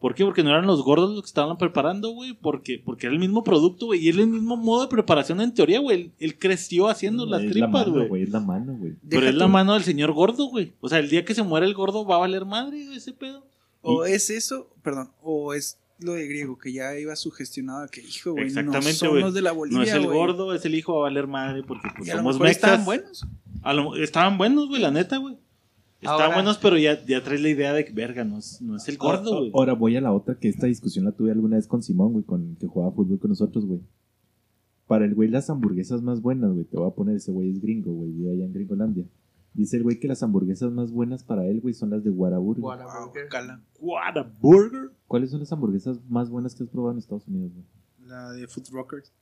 ¿Por 0.00 0.14
qué? 0.14 0.24
Porque 0.24 0.44
no 0.44 0.50
eran 0.50 0.66
los 0.66 0.82
gordos 0.84 1.10
los 1.12 1.22
que 1.22 1.26
estaban 1.26 1.58
preparando, 1.58 2.10
güey. 2.10 2.32
Porque, 2.34 2.80
porque 2.84 3.06
era 3.06 3.14
el 3.14 3.18
mismo 3.20 3.42
producto, 3.42 3.86
güey. 3.86 4.04
Y 4.04 4.08
era 4.10 4.20
el 4.20 4.28
mismo 4.28 4.56
modo 4.56 4.82
de 4.82 4.88
preparación 4.88 5.40
en 5.40 5.52
teoría, 5.52 5.80
güey. 5.80 5.96
Él, 6.02 6.12
él 6.20 6.38
creció 6.38 6.88
haciendo 6.88 7.26
las 7.26 7.40
es 7.42 7.46
la 7.48 7.52
tripas, 7.66 7.88
güey. 7.88 8.22
Es 8.22 8.30
la 8.30 8.40
mano, 8.40 8.74
güey. 8.74 8.92
Pero 9.08 9.22
Deja 9.22 9.30
es 9.30 9.34
la 9.36 9.48
mano 9.48 9.74
del 9.74 9.82
señor 9.82 10.12
gordo, 10.12 10.46
güey. 10.46 10.72
O 10.80 10.88
sea, 10.88 10.98
el 11.00 11.08
día 11.10 11.24
que 11.24 11.34
se 11.34 11.42
muere 11.42 11.66
el 11.66 11.74
gordo 11.74 12.06
va 12.06 12.14
a 12.14 12.18
valer 12.18 12.44
madre, 12.44 12.84
güey, 12.84 12.96
ese 12.98 13.12
pedo. 13.12 13.44
O 13.82 14.04
es 14.04 14.30
eso, 14.30 14.68
perdón, 14.82 15.10
o 15.22 15.54
es 15.54 15.78
lo 16.00 16.12
de 16.12 16.26
griego, 16.28 16.58
que 16.58 16.72
ya 16.72 16.96
iba 16.98 17.16
sugestionado 17.16 17.84
a 17.84 17.88
que, 17.88 18.00
hijo, 18.00 18.32
güey, 18.32 18.44
no 18.44 18.48
Exactamente, 18.48 18.92
son 18.94 19.08
güey. 19.10 19.22
los 19.22 19.34
de 19.34 19.42
la 19.42 19.52
Bolivia, 19.52 19.78
no 19.78 19.84
es 19.84 19.92
el 19.92 20.06
gordo, 20.06 20.52
es 20.54 20.64
el 20.64 20.74
hijo, 20.76 20.92
va 20.94 20.98
a 20.98 21.02
valer 21.10 21.26
madre 21.26 21.62
porque 21.64 21.88
pues, 21.96 22.08
somos 22.10 22.38
mexas. 22.38 22.56
estaban 22.56 22.84
buenos. 22.84 23.26
A 23.62 23.72
lo- 23.72 23.96
estaban 23.96 24.38
buenos, 24.38 24.68
güey, 24.68 24.80
la 24.82 24.90
neta, 24.92 25.16
güey. 25.16 25.36
Ahora- 26.06 26.34
buenos, 26.34 26.58
pero 26.58 26.78
ya, 26.78 27.04
ya 27.06 27.22
traes 27.24 27.40
la 27.40 27.48
idea 27.48 27.72
de 27.72 27.84
que, 27.84 27.92
verga, 27.92 28.24
no 28.24 28.38
es, 28.38 28.62
no 28.62 28.76
es 28.76 28.88
el 28.88 28.96
gordo, 28.98 29.38
güey. 29.38 29.50
Ahora 29.54 29.72
voy 29.72 29.96
a 29.96 30.00
la 30.00 30.12
otra, 30.12 30.38
que 30.38 30.48
esta 30.48 30.66
discusión 30.66 31.04
la 31.04 31.12
tuve 31.12 31.32
alguna 31.32 31.56
vez 31.56 31.66
con 31.66 31.82
Simón, 31.82 32.12
güey, 32.12 32.24
con 32.24 32.54
que 32.56 32.66
jugaba 32.68 32.92
fútbol 32.92 33.18
con 33.18 33.30
nosotros, 33.30 33.66
güey. 33.66 33.80
Para 34.86 35.04
el 35.04 35.14
güey, 35.14 35.28
las 35.28 35.50
hamburguesas 35.50 36.00
más 36.02 36.22
buenas, 36.22 36.52
güey, 36.52 36.64
te 36.64 36.76
voy 36.76 36.88
a 36.88 36.94
poner, 36.94 37.16
ese 37.16 37.32
güey 37.32 37.50
es 37.50 37.60
gringo, 37.60 37.92
güey, 37.92 38.10
vive 38.12 38.32
allá 38.32 38.44
en 38.44 38.52
Gringolandia. 38.52 39.04
Dice 39.54 39.76
el 39.76 39.82
güey 39.82 39.98
que 39.98 40.06
las 40.06 40.22
hamburguesas 40.22 40.70
más 40.70 40.92
buenas 40.92 41.24
para 41.24 41.44
él, 41.46 41.60
güey, 41.60 41.74
son 41.74 41.90
las 41.90 42.04
de 42.04 42.10
Whataburger. 42.10 42.62
Wow, 42.62 43.12
cala. 43.28 43.60
What 43.80 44.16
a 44.16 44.22
burger. 44.40 44.92
¿Cuáles 45.08 45.30
son 45.30 45.40
las 45.40 45.52
hamburguesas 45.52 45.98
más 46.08 46.30
buenas 46.30 46.54
que 46.54 46.62
has 46.62 46.68
probado 46.68 46.92
en 46.92 46.98
Estados 46.98 47.26
Unidos, 47.26 47.52
güey? 47.52 47.64
La 48.06 48.30
de 48.32 48.46
Food 48.46 48.68
Rockers. 48.70 49.12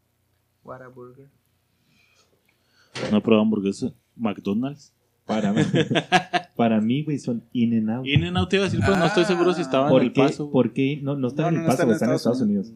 Whataburger. 0.63 1.29
No 3.11 3.19
he 3.19 3.21
probado 3.21 3.43
hamburguesa. 3.43 3.95
McDonald's. 4.15 4.93
Para, 5.27 5.53
para 6.57 6.81
mí, 6.81 7.03
güey, 7.03 7.19
son 7.19 7.43
in 7.53 7.75
and 7.77 7.91
out. 7.91 8.07
In 8.07 8.25
and 8.25 8.37
Out 8.39 8.49
te 8.49 8.57
iba 8.57 8.65
a 8.65 8.69
decir, 8.69 8.81
pero 8.85 8.97
no 8.97 9.07
estoy 9.07 9.25
seguro 9.25 9.53
si 9.53 9.63
estaba 9.63 9.87
en 9.87 9.91
¿Por 9.91 10.03
el 10.03 10.13
qué? 10.13 10.21
paso. 10.23 10.51
¿Por 10.51 10.73
qué? 10.73 11.01
No, 11.03 11.17
no 11.17 11.29
está 11.29 11.43
No, 11.43 11.49
en 11.49 11.55
no, 11.55 11.61
el 11.61 11.67
no 11.67 11.71
paso, 11.73 11.85
güey, 11.85 11.95
está 11.95 12.07
en 12.07 12.13
Estados 12.13 12.41
Unidos. 12.41 12.73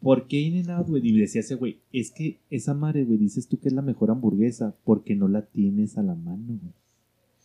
¿Por 0.00 0.28
qué 0.28 0.38
In 0.38 0.58
and 0.58 0.70
Out, 0.70 0.88
güey? 0.88 1.06
Y 1.08 1.18
decía 1.18 1.40
ese 1.40 1.54
güey, 1.56 1.78
es 1.92 2.10
que 2.12 2.38
esa 2.50 2.74
madre, 2.74 3.04
güey, 3.04 3.18
dices 3.18 3.48
tú 3.48 3.58
que 3.58 3.68
es 3.68 3.74
la 3.74 3.82
mejor 3.82 4.10
hamburguesa 4.10 4.74
porque 4.84 5.16
no 5.16 5.26
la 5.28 5.42
tienes 5.42 5.98
a 5.98 6.02
la 6.02 6.14
mano, 6.14 6.44
güey. 6.46 6.72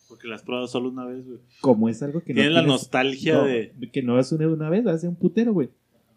Porque 0.08 0.28
la 0.28 0.36
has 0.36 0.42
probado 0.42 0.68
solo 0.68 0.90
una 0.90 1.04
vez, 1.06 1.26
güey. 1.26 1.38
Como 1.60 1.88
es 1.88 2.02
algo 2.02 2.20
que 2.22 2.32
no 2.32 2.36
Tiene 2.36 2.50
la 2.50 2.60
tienes- 2.60 2.68
nostalgia 2.72 3.34
no, 3.38 3.44
de. 3.44 3.72
Que 3.92 4.02
no 4.02 4.20
es 4.20 4.30
una, 4.30 4.46
una 4.46 4.68
vez, 4.70 4.86
hace 4.86 5.08
un 5.08 5.16
putero, 5.16 5.52
güey. 5.52 5.70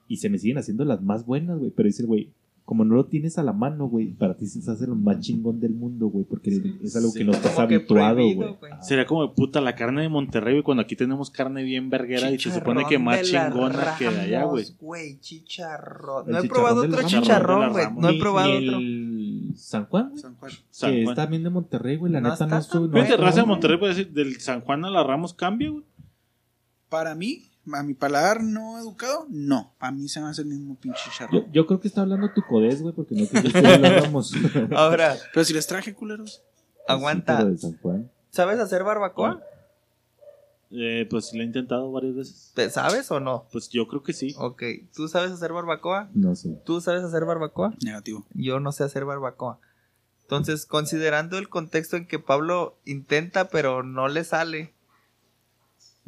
Y 0.10 0.18
se 0.18 0.30
me 0.30 0.38
siguen 0.38 0.58
haciendo 0.60 0.86
las 0.86 1.02
más 1.02 1.26
buenas, 1.26 1.58
güey. 1.58 1.72
Pero 1.72 1.88
dice 1.88 2.04
el 2.04 2.08
güey, 2.08 2.30
como 2.68 2.84
no 2.84 2.96
lo 2.96 3.06
tienes 3.06 3.38
a 3.38 3.44
la 3.44 3.54
mano, 3.54 3.88
güey, 3.88 4.08
para 4.08 4.36
ti 4.36 4.46
se 4.46 4.70
hace 4.70 4.88
lo 4.88 4.96
más 4.96 5.22
chingón 5.22 5.62
del 5.62 5.72
mundo, 5.72 6.08
güey. 6.08 6.26
Porque 6.26 6.50
es 6.84 6.98
algo 6.98 7.12
sí. 7.12 7.20
que 7.20 7.24
no 7.24 7.32
estás 7.32 7.58
habituado, 7.58 8.18
güey. 8.18 8.58
Sería 8.82 9.06
como 9.06 9.26
de 9.26 9.34
puta 9.34 9.62
la 9.62 9.74
carne 9.74 10.02
de 10.02 10.10
Monterrey, 10.10 10.56
güey, 10.56 10.64
cuando 10.64 10.84
aquí 10.84 10.98
tenemos 10.98 11.32
carne 11.32 11.64
bien 11.64 11.90
verguera 11.90 12.30
y 12.30 12.38
se 12.38 12.52
supone 12.52 12.84
que 12.86 13.00
más 13.00 13.22
chingona 13.22 13.96
que 13.98 14.10
de 14.10 14.20
allá, 14.20 14.44
güey. 14.44 14.66
Ramos, 14.66 14.78
güey. 14.82 15.18
Chicharrón. 15.22 16.26
No 16.30 16.40
he 16.40 16.50
probado 16.50 16.82
otro 16.82 16.98
Ramos. 16.98 17.10
chicharrón, 17.10 17.72
güey. 17.72 17.86
Ramos. 17.86 18.04
No 18.04 18.10
he 18.10 18.20
probado 18.20 18.58
otro. 18.58 18.78
el 18.80 19.54
San 19.56 19.86
Juan, 19.86 20.10
güey. 20.10 20.22
San 20.22 20.36
Juan. 20.36 20.52
San 20.70 20.92
que 20.92 21.04
Juan. 21.04 21.14
está 21.14 21.26
bien 21.26 21.44
de 21.44 21.50
Monterrey, 21.50 21.96
güey. 21.96 22.12
La 22.12 22.20
No 22.20 22.32
neta 22.32 22.48
no 22.48 22.50
tan 22.50 22.92
no 22.92 23.18
raza 23.18 23.40
de. 23.40 23.46
Monterrey 23.48 23.78
puede 23.78 23.96
decir, 23.96 24.12
del 24.12 24.42
San 24.42 24.60
Juan 24.60 24.84
a 24.84 24.90
la 24.90 25.06
Ramos 25.06 25.34
cambia, 25.34 25.70
güey. 25.70 25.86
Para 26.90 27.16
mí, 27.16 27.44
a 27.74 27.84
mi 27.84 27.94
paladar 27.94 28.44
no 28.44 28.78
educado, 28.80 29.26
no. 29.30 29.74
Para 29.80 29.92
mí 29.92 30.08
se 30.08 30.20
me 30.22 30.28
hace 30.30 30.42
el 30.42 30.48
mismo 30.48 30.76
pinche 30.76 31.10
charro. 31.18 31.46
yo 31.52 31.66
creo 31.66 31.80
que 31.80 31.88
está 31.88 32.02
hablando 32.02 32.32
tu 32.34 32.42
codés, 32.44 32.82
güey, 32.82 32.94
porque 32.94 33.16
no 33.16 33.28
te 33.28 33.68
hablamos. 33.68 34.34
Ahora, 34.76 35.16
Pero 35.34 35.44
si 35.44 35.54
les 35.54 35.68
traje 35.68 35.94
culeros. 35.94 36.44
aguanta. 36.88 37.38
Pero 37.38 37.50
de 37.52 37.58
San 37.58 37.78
Juan. 37.82 38.12
¿Sabes 38.30 38.60
hacer 38.60 38.84
barbacoa? 38.84 39.42
Eh, 40.70 41.08
pues 41.10 41.34
lo 41.34 41.42
he 41.42 41.46
intentado 41.46 41.92
varias 41.92 42.16
veces. 42.16 42.52
¿Te- 42.54 42.70
¿Sabes 42.70 43.10
o 43.12 43.20
no? 43.22 43.48
Pues 43.52 43.70
yo 43.70 43.88
creo 43.88 44.04
que 44.04 44.12
sí. 44.14 44.36
Ok. 44.38 44.64
¿Tú 44.94 45.08
sabes 45.08 45.32
hacer 45.32 45.54
barbacoa? 45.54 46.10
No 46.14 46.36
sé. 46.36 46.60
¿Tú 46.66 46.82
sabes 46.82 47.04
hacer 47.04 47.24
barbacoa? 47.26 47.74
Negativo. 47.84 48.26
Yo 48.34 48.60
no 48.60 48.72
sé 48.74 48.84
hacer 48.84 49.06
barbacoa. 49.06 49.60
Entonces, 50.24 50.66
considerando 50.66 51.38
el 51.38 51.48
contexto 51.48 51.96
en 51.96 52.06
que 52.06 52.20
Pablo 52.20 52.78
intenta 52.84 53.48
pero 53.48 53.82
no 53.82 54.10
le 54.10 54.26
sale, 54.26 54.74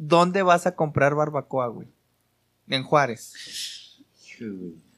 ¿dónde 0.00 0.42
vas 0.42 0.66
a 0.66 0.74
comprar 0.74 1.14
barbacoa, 1.14 1.68
güey? 1.68 1.86
En 2.68 2.82
Juárez. 2.82 3.34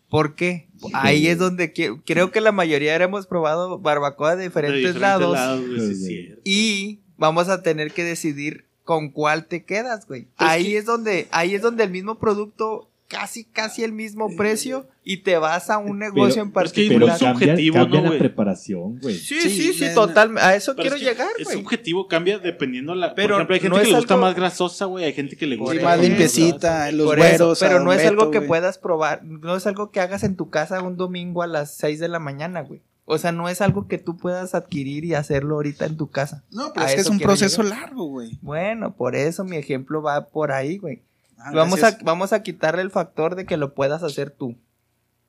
¿Por 0.09 0.35
qué? 0.35 0.69
Ahí 0.93 1.27
es 1.27 1.39
donde 1.39 1.73
creo 2.05 2.31
que 2.31 2.41
la 2.41 2.53
mayoría 2.53 2.95
hemos 2.97 3.27
probado 3.27 3.79
barbacoa 3.79 4.37
de 4.37 4.45
diferentes, 4.45 4.95
De 4.95 5.01
lados, 5.01 5.37
güey, 5.66 5.81
sí, 5.81 5.91
es 5.93 5.99
Sí. 5.99 6.07
cierto. 6.07 6.41
y 6.45 7.01
vamos 7.16 7.49
a 7.49 7.62
tener 7.62 7.93
que 7.93 8.05
decidir 8.05 8.66
con 8.85 9.11
cuál 9.11 9.47
te 9.47 9.65
quedas, 9.65 10.07
güey. 10.07 10.29
Ahí 10.37 10.65
que- 10.66 10.79
es 10.79 10.85
donde 10.87 11.29
ahí 11.31 11.55
es 11.55 11.62
donde 11.62 11.85
el 11.85 11.91
mismo 11.91 12.19
producto 12.19 12.89
casi 13.12 13.44
casi 13.44 13.84
el 13.84 13.93
mismo 13.93 14.34
precio 14.39 14.89
y 15.05 15.18
te 15.18 15.36
vas 15.36 15.68
a 15.68 15.76
un 15.76 15.98
negocio 15.98 16.43
en 16.43 16.51
pero 16.51 16.64
es 16.66 16.72
particular. 16.72 17.12
mucho 17.12 17.30
objetivo, 17.30 17.74
cambia 17.76 18.01
¿no, 18.01 18.12
la 18.12 18.18
preparación, 18.18 18.98
güey. 19.01 19.14
Sí, 19.16 19.39
Sí, 19.43 19.51
sí, 19.51 19.72
sí, 19.74 19.94
total. 19.94 20.39
A 20.39 20.55
eso 20.56 20.72
Pero 20.74 20.82
quiero 20.84 20.97
es 20.97 21.02
que 21.02 21.09
llegar, 21.10 21.28
Es 21.39 21.44
güey. 21.44 21.59
subjetivo, 21.59 22.09
cambia 22.09 22.39
dependiendo 22.39 22.94
la. 22.94 23.14
Pero 23.14 23.34
por 23.34 23.55
ejemplo, 23.55 23.55
hay 23.55 23.60
gente 23.60 23.68
no 23.70 23.76
que 23.76 23.82
es 23.82 23.89
le 23.90 23.97
gusta 23.98 24.14
algo- 24.14 24.26
más 24.26 24.34
grasosa, 24.34 24.84
güey. 24.86 25.05
Hay 25.05 25.12
gente 25.12 25.36
que 25.36 25.47
le 25.47 25.56
gusta 25.56 25.74
Sí, 25.74 25.80
más 25.84 25.98
más 25.98 26.01
limpiecita, 26.09 26.90
los 26.93 27.06
güeros. 27.14 27.59
pero 27.60 27.80
no 27.84 27.93
es 27.93 28.06
algo 28.06 28.30
que 28.30 28.40
puedas 28.40 28.78
probar, 28.78 29.22
no 29.24 29.55
es 29.56 29.66
algo 29.66 29.90
que 29.90 30.01
hagas 30.01 30.22
en 30.24 30.36
tu 30.36 30.48
casa 30.48 30.80
un 30.82 30.97
domingo 30.97 31.43
a 31.43 31.47
las 31.47 31.76
6 31.76 32.01
de 32.01 32.09
la 32.09 32.18
mañana, 32.18 32.62
güey. 32.62 32.80
O 33.05 33.18
sea, 33.18 33.32
no 33.32 33.48
es 33.48 33.60
algo 33.60 33.89
que 33.89 33.98
tú 33.98 34.16
puedas 34.16 34.55
adquirir 34.55 35.05
y 35.05 35.14
hacerlo 35.14 35.56
ahorita 35.56 35.84
en 35.86 35.97
tu 35.97 36.09
casa. 36.09 36.44
No, 36.52 36.72
pero 36.72 36.86
A 36.86 36.89
es 36.89 36.94
que 36.94 37.01
es 37.02 37.09
un 37.10 37.18
proceso 37.18 37.62
llegar. 37.62 37.80
largo, 37.80 38.05
güey. 38.06 38.39
Bueno, 38.40 38.94
por 38.94 39.16
eso 39.16 39.44
mi 39.44 39.56
ejemplo 39.56 40.01
va 40.02 40.26
por 40.28 40.52
ahí, 40.52 40.78
güey. 40.78 41.02
Ah, 41.44 41.51
Vamos 41.52 41.82
a, 41.82 41.98
vamos 42.02 42.32
a 42.32 42.43
quitarle 42.43 42.82
el 42.82 42.90
factor 42.90 43.35
de 43.35 43.47
que 43.47 43.56
lo 43.56 43.74
puedas 43.74 44.02
hacer 44.02 44.31
tú. 44.31 44.56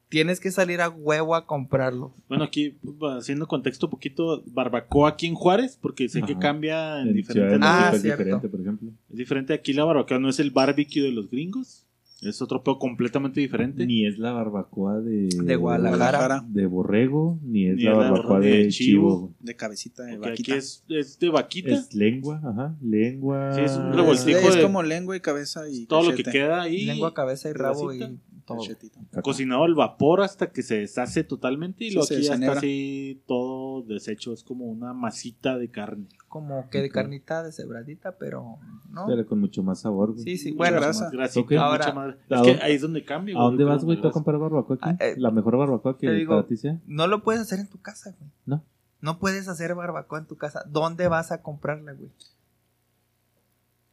Tienes 0.09 0.39
que 0.39 0.51
salir 0.51 0.79
a 0.81 0.89
huevo 0.89 1.33
a 1.35 1.47
comprarlo. 1.47 2.13
Bueno, 2.29 2.43
aquí 2.43 2.77
pues, 2.99 3.17
haciendo 3.17 3.47
contexto 3.47 3.87
un 3.87 3.91
poquito, 3.91 4.43
barbacoa 4.45 5.09
aquí 5.09 5.25
en 5.25 5.33
Juárez, 5.33 5.77
porque 5.81 6.07
sé 6.07 6.21
que 6.21 6.37
cambia 6.37 7.01
en 7.01 7.07
En 7.09 7.13
diferentes 7.15 7.59
Ah, 7.63 7.91
es 7.93 8.03
diferente, 8.03 8.47
por 8.47 8.61
ejemplo. 8.61 8.91
Es 9.09 9.17
diferente 9.17 9.53
aquí 9.53 9.73
la 9.73 9.85
barbacoa, 9.85 10.19
no 10.19 10.29
es 10.29 10.39
el 10.39 10.51
barbecue 10.51 11.01
de 11.01 11.11
los 11.11 11.31
gringos. 11.31 11.87
Es 12.25 12.41
otro 12.41 12.63
pedo 12.63 12.79
completamente 12.79 13.39
diferente. 13.39 13.85
Ni 13.85 14.05
es 14.05 14.17
la 14.17 14.31
barbacoa 14.31 14.99
de, 15.01 15.29
De 15.43 15.55
Guadalajara. 15.55 16.43
de 16.47 16.65
borrego, 16.65 17.39
ni 17.43 17.67
es 17.67 17.75
Ni 17.75 17.83
la 17.83 17.91
es 17.91 17.97
la 17.97 18.11
barbacoa 18.11 18.39
de 18.39 18.49
de, 18.63 18.67
chivo. 18.69 19.33
De 19.39 19.55
cabecita 19.55 20.03
de 20.03 20.13
aquí 20.13 20.19
vaquita. 20.29 20.55
es, 20.55 20.83
es 20.89 21.19
de 21.19 21.29
vaquita. 21.29 21.69
Es 21.71 21.93
lengua, 21.93 22.41
ajá, 22.43 22.75
lengua. 22.81 23.53
Sí, 23.55 23.61
es 23.61 23.75
un 23.77 23.93
revoltijo 23.93 24.39
es 24.49 24.55
de- 24.55 24.61
como 24.61 24.83
lengua 24.83 25.15
y 25.15 25.19
cabeza 25.19 25.69
y 25.69 25.85
todo 25.85 26.09
lo 26.11 26.15
que 26.15 26.23
queda 26.23 26.61
ahí. 26.61 26.85
Lengua, 26.85 27.13
cabeza 27.13 27.49
y 27.49 27.53
rabo 27.53 27.93
y 27.93 27.99
todo. 28.45 28.57
Cachetito. 28.59 28.99
Cocinado 29.23 29.63
al 29.63 29.75
vapor 29.75 30.21
hasta 30.21 30.51
que 30.51 30.61
se 30.63 30.79
deshace 30.79 31.23
totalmente 31.23 31.85
y 31.85 31.91
Sí, 31.91 32.01
se 32.03 32.15
aquí 32.15 32.23
ya 32.23 32.33
está 32.35 32.51
así 32.53 33.21
todo 33.27 33.81
deshecho. 33.83 34.33
Es 34.33 34.43
como 34.43 34.65
una 34.65 34.93
masita 34.93 35.57
de 35.57 35.69
carne. 35.71 36.07
Como 36.27 36.69
que 36.69 36.81
de 36.81 36.89
carnita 36.89 37.43
deshebradita, 37.43 38.17
pero 38.17 38.57
no. 38.89 39.05
Pero 39.07 39.25
con 39.25 39.39
mucho 39.39 39.63
más 39.63 39.81
sabor, 39.81 40.13
güey. 40.13 40.23
Sí, 40.23 40.37
sí, 40.37 40.51
bueno. 40.51 40.77
grasa. 40.77 41.03
Más 41.05 41.11
grasita, 41.13 41.39
Ok. 41.41 41.51
mucha 41.51 41.65
Ahora, 41.65 41.93
madre. 41.93 42.17
¿a 42.29 42.35
Es 42.35 42.41
que 42.41 42.63
ahí 42.63 42.73
es 42.75 42.81
donde 42.81 43.03
cambia. 43.05 43.37
¿A 43.37 43.41
dónde 43.43 43.63
vas, 43.63 43.83
güey, 43.83 43.99
tú 44.01 44.07
a 44.07 44.11
comprar 44.11 44.37
barbacoa 44.39 44.75
aquí? 44.75 44.89
Ah, 44.89 44.97
eh, 44.99 45.15
la 45.17 45.31
mejor 45.31 45.57
barbacoa 45.57 45.97
que 45.97 46.07
te 46.07 46.13
digo- 46.13 46.35
para 46.35 46.47
ti 46.47 46.57
sea. 46.57 46.79
No 46.85 47.07
lo 47.07 47.23
puedes 47.23 47.41
hacer 47.41 47.59
en 47.59 47.69
tu 47.69 47.79
casa, 47.81 48.15
güey. 48.19 48.31
No. 48.45 48.63
No 49.01 49.19
puedes 49.19 49.47
hacer 49.49 49.75
barbacoa 49.75 50.19
en 50.19 50.27
tu 50.27 50.37
casa. 50.37 50.63
¿Dónde 50.67 51.07
vas 51.09 51.31
a 51.31 51.41
comprarla, 51.41 51.91
güey? 51.93 52.09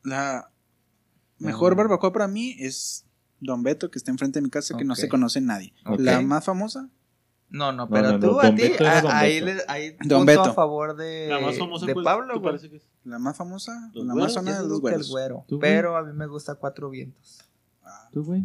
La 0.03 0.51
mejor 1.39 1.75
barbacoa 1.77 2.13
para 2.13 2.29
mí 2.29 2.55
es 2.59 3.05
Don 3.41 3.63
Beto, 3.63 3.91
que 3.91 3.99
está 3.99 4.11
enfrente 4.11 4.39
de 4.39 4.43
mi 4.45 4.51
casa, 4.51 4.77
que 4.77 4.85
no 4.85 4.95
se 4.95 5.09
conoce 5.09 5.41
nadie. 5.41 5.73
La 5.99 6.21
más 6.21 6.45
famosa, 6.45 6.89
No, 7.49 7.73
no, 7.73 7.89
pero 7.89 8.13
no, 8.13 8.21
tú 8.21 8.27
no, 8.33 8.41
a 8.41 8.55
ti, 8.55 8.63
ahí, 9.11 9.43
ahí 9.67 9.97
Don 10.05 10.25
Beto. 10.25 10.43
a 10.43 10.55
favor 10.55 10.95
de, 10.97 11.27
La 11.29 11.41
más 11.41 11.59
famosa, 11.59 11.85
de 11.87 11.95
¿cuál- 11.95 12.05
Pablo, 12.05 12.35
¿tú 12.35 12.41
güey. 12.41 12.53
parece 12.53 12.71
que 12.71 12.77
es? 12.77 12.83
la 13.05 13.19
más 13.19 13.37
famosa, 13.37 13.91
Los 13.95 14.07
la 14.07 14.13
güeros, 14.13 14.27
más 14.29 14.33
sonada 14.35 14.63
de 14.63 14.69
los 14.69 14.81
que 14.81 14.87
el 14.89 15.03
güeros. 15.09 15.11
güero. 15.11 15.45
Pero 15.61 15.97
a 15.97 16.05
mí 16.05 16.13
me 16.13 16.27
gusta 16.27 16.55
Cuatro 16.55 16.91
Vientos. 16.91 17.45
¿Tú, 18.13 18.25
güey? 18.25 18.45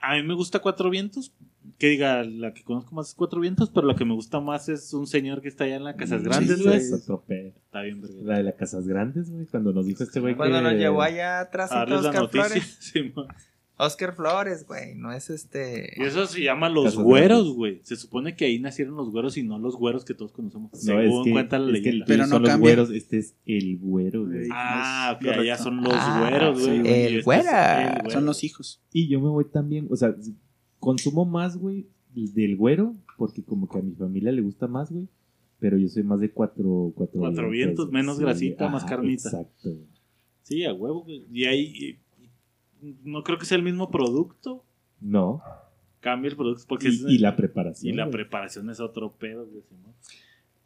A 0.00 0.14
mí 0.14 0.22
me 0.22 0.34
gusta 0.34 0.60
Cuatro 0.60 0.90
Vientos. 0.90 1.32
Que 1.76 1.88
diga, 1.88 2.22
la 2.24 2.52
que 2.54 2.62
conozco 2.62 2.94
más 2.94 3.08
es 3.08 3.14
Cuatro 3.14 3.40
Vientos, 3.40 3.70
pero 3.70 3.86
la 3.86 3.94
que 3.94 4.04
me 4.04 4.14
gusta 4.14 4.38
más 4.40 4.68
es 4.68 4.92
un 4.94 5.06
señor 5.06 5.40
que 5.42 5.48
está 5.48 5.64
allá 5.64 5.76
en 5.76 5.84
la 5.84 5.96
Casas 5.96 6.22
Grandes, 6.22 6.58
Sí, 6.58 6.64
güey. 6.64 6.78
pedo. 7.26 7.54
Está 7.64 7.80
bien, 7.82 8.00
verga. 8.00 8.16
La 8.22 8.36
de 8.38 8.42
las 8.44 8.54
casas 8.54 8.86
grandes, 8.86 9.30
güey. 9.30 9.46
Cuando 9.46 9.72
nos 9.72 9.86
dijo 9.86 10.02
este 10.04 10.20
güey 10.20 10.36
Cuando 10.36 10.58
que... 10.58 10.62
nos 10.64 10.72
llevó 10.74 11.02
allá 11.02 11.40
atrás 11.40 11.72
A 11.72 11.80
darles 11.80 12.02
la 12.02 12.12
noticia. 12.12 12.62
Sí. 12.80 13.12
Oscar 13.86 14.14
Flores, 14.14 14.66
güey. 14.66 14.94
No 14.94 15.12
es 15.12 15.30
este. 15.30 15.92
y 15.96 16.02
eso 16.04 16.26
se 16.26 16.42
llama 16.42 16.68
los 16.68 16.96
güeros, 16.96 17.52
güey. 17.54 17.80
Se 17.82 17.96
supone 17.96 18.36
que 18.36 18.44
ahí 18.44 18.58
nacieron 18.58 18.94
los 18.96 19.10
güeros 19.10 19.36
y 19.36 19.42
no 19.42 19.58
los 19.58 19.76
güeros 19.76 20.04
que 20.04 20.14
todos 20.14 20.32
conocemos. 20.32 20.70
No, 20.72 20.78
según 20.78 21.02
es 21.20 21.24
que, 21.24 21.30
cuenta 21.32 21.58
la 21.58 21.76
es 21.76 21.82
que 21.82 21.88
el 21.90 22.04
Pero 22.06 22.24
no 22.24 22.28
son 22.34 22.42
los 22.42 22.58
güeros. 22.58 22.90
Este 22.90 23.18
es 23.18 23.34
el 23.46 23.78
güero, 23.78 24.26
güey. 24.26 24.48
Ah, 24.52 25.16
Correcto. 25.18 25.40
allá 25.42 25.56
son 25.58 25.76
los 25.82 25.92
Ah, 25.94 26.28
güeros, 26.28 26.60
güey. 26.60 26.72
sí, 26.72 26.80
el 26.80 26.86
este 26.86 27.18
es 27.18 27.24
güera. 27.24 27.82
el 27.86 27.94
güero. 28.02 28.10
Son 28.10 28.24
los 28.26 28.44
hijos. 28.44 28.82
Y 28.92 29.08
yo 29.08 29.20
me 29.20 29.28
voy 29.28 29.44
también, 29.46 29.86
o 29.90 29.96
sea, 29.96 30.14
consumo 30.78 31.24
más, 31.24 31.56
güey, 31.56 31.86
del 32.14 32.56
güero, 32.56 32.94
porque 33.16 33.42
como 33.42 33.68
que 33.68 33.78
a 33.78 33.82
mi 33.82 33.94
familia 33.94 34.32
le 34.32 34.42
gusta 34.42 34.66
más, 34.66 34.90
güey. 34.92 35.08
Pero 35.58 35.76
yo 35.76 35.88
soy 35.88 36.02
más 36.02 36.20
de 36.20 36.30
cuatro, 36.30 36.92
cuatro, 36.94 37.20
Cuatro 37.20 37.50
vientos, 37.50 37.90
menos 37.90 38.18
grasita, 38.18 38.68
más 38.68 38.84
carnita. 38.84 39.28
Exacto. 39.28 39.70
güey. 39.70 39.86
Sí, 40.42 40.64
a 40.64 40.72
huevo, 40.72 41.04
güey. 41.04 41.24
Y 41.32 41.44
ahí. 41.44 41.99
No 43.04 43.22
creo 43.22 43.38
que 43.38 43.46
sea 43.46 43.56
el 43.56 43.62
mismo 43.64 43.90
producto. 43.90 44.64
No. 45.00 45.42
Cambia 46.00 46.30
el 46.30 46.36
producto 46.36 46.64
porque 46.68 46.88
Y, 46.88 46.94
es- 46.94 47.04
y 47.08 47.18
la 47.18 47.36
preparación. 47.36 47.92
y 47.92 47.96
la 47.96 48.10
preparación 48.10 48.70
es 48.70 48.80
otro 48.80 49.12
pedo, 49.12 49.46
güey. 49.46 49.62
¿sí, 49.68 49.74
no? 49.82 49.92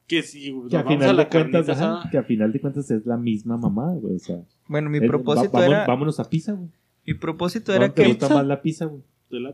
Que 0.06 0.22
si 0.22 0.52
Que 0.68 0.76
a, 0.76 0.84
final 0.84 1.16
la 1.16 1.24
de 1.24 1.28
cuentas, 1.30 1.30
carnita 1.66 1.72
ajá, 1.72 1.72
asada, 1.96 2.10
que 2.10 2.18
a 2.18 2.22
final 2.24 2.52
de 2.52 2.60
cuentas 2.60 2.90
es 2.90 3.06
la 3.06 3.16
misma 3.16 3.56
mamá, 3.56 3.92
güey. 3.94 4.16
O 4.16 4.18
sea, 4.18 4.36
Bueno, 4.68 4.90
mi 4.90 4.98
es- 4.98 5.06
propósito 5.08 5.52
va- 5.54 5.60
vamos- 5.60 5.74
era. 5.74 5.86
Vámonos 5.86 6.20
a 6.20 6.28
pizza, 6.28 6.52
güey. 6.52 6.70
Mi 7.06 7.14
propósito 7.14 7.72
¿No 7.72 7.76
era 7.76 7.92
te 7.94 8.02
que. 8.02 8.08
gusta 8.08 8.28
más 8.28 8.46
la 8.46 8.60
pizza, 8.62 8.84
güey? 8.86 9.02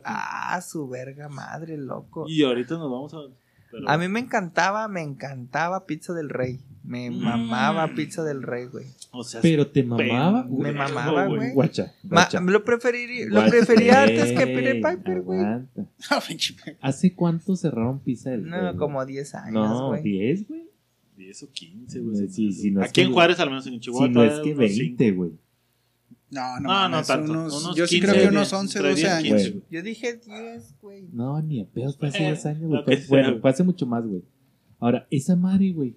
Ah, 0.05 0.61
su 0.61 0.89
verga 0.89 1.29
madre, 1.29 1.79
loco. 1.79 2.27
Y 2.29 2.43
ahorita 2.43 2.75
nos 2.77 2.91
vamos 2.91 3.15
a. 3.15 3.19
pero- 3.71 3.89
A 3.89 3.97
mí 3.97 4.09
me 4.09 4.21
encantaba, 4.21 4.87
me 4.89 5.01
encantaba 5.03 5.87
Pizza 5.87 6.13
del 6.13 6.29
Rey. 6.29 6.61
Me 6.83 7.11
Mm. 7.11 7.19
mamaba 7.19 7.95
Pizza 7.95 8.25
del 8.25 8.43
Rey, 8.43 8.67
güey. 8.67 8.87
O 9.13 9.23
sea, 9.23 9.41
Pero 9.43 9.67
te 9.69 9.83
mamaba, 9.85 10.43
güey. 10.43 10.63
Me 10.63 10.73
mamaba, 10.79 11.27
güey. 11.27 11.53
Guacha, 11.53 11.93
Ma- 12.05 12.23
guacha. 12.23 12.41
lo 12.41 12.65
preferiría, 12.65 13.27
lo 13.27 13.45
prefería 13.51 14.03
antes 14.05 14.33
que 14.33 14.47
Peter 14.47 14.77
Piper, 14.77 15.21
güey. 15.23 15.41
Ah, 16.11 16.23
¿Hace 16.81 17.15
cuánto 17.15 17.55
cerraron 17.57 18.01
pizza 18.01 18.31
del 18.31 18.51
Rey, 18.51 18.61
No, 18.63 18.77
como 18.77 19.05
10 19.05 19.35
años, 19.35 19.53
No, 19.69 19.89
güey. 19.89 20.03
10, 20.03 20.49
güey. 20.49 20.63
10 21.17 21.43
o 21.43 21.51
15, 21.53 22.01
güey. 22.01 22.29
Sí, 22.29 22.51
sí, 22.53 22.71
no 22.71 22.83
Aquí 22.83 23.03
en 23.03 23.13
Juárez, 23.13 23.39
al 23.41 23.51
menos 23.51 23.67
en 23.67 23.79
Chihuahua. 23.79 24.07
Si 24.09 24.13
no 24.15 24.25
es 24.25 24.33
que 24.41 24.55
unos 24.55 24.59
20, 24.59 25.11
güey. 25.13 25.33
No, 26.31 26.61
no, 26.61 26.69
No, 26.69 26.89
no 26.89 27.03
tanto. 27.03 27.31
unos- 27.33 27.63
Unos 27.65 27.77
yo 27.77 27.87
sí 27.87 27.97
15, 28.01 28.13
creo 28.13 28.23
que 28.23 28.29
unos 28.35 28.53
entre 28.53 28.59
11, 28.59 28.79
10, 28.79 28.91
12 28.95 29.09
años. 29.09 29.43
15, 29.43 29.51
güey. 29.51 29.63
Yo 29.71 29.83
dije 29.83 30.21
10, 30.25 30.75
güey. 30.81 31.09
No, 31.13 31.43
ni 31.43 31.61
a 31.61 31.67
pedos, 31.67 31.99
fue 31.99 32.09
hace 32.09 32.23
Eh, 32.25 32.27
10 32.29 32.47
años, 32.47 32.63
güey. 32.63 32.83
Bueno, 33.09 33.39
fue 33.41 33.51
hace 33.51 33.63
mucho 33.65 33.85
más, 33.87 34.07
güey. 34.07 34.23
Ahora, 34.79 35.07
esa 35.11 35.37
madre, 35.37 35.73
güey. 35.73 35.95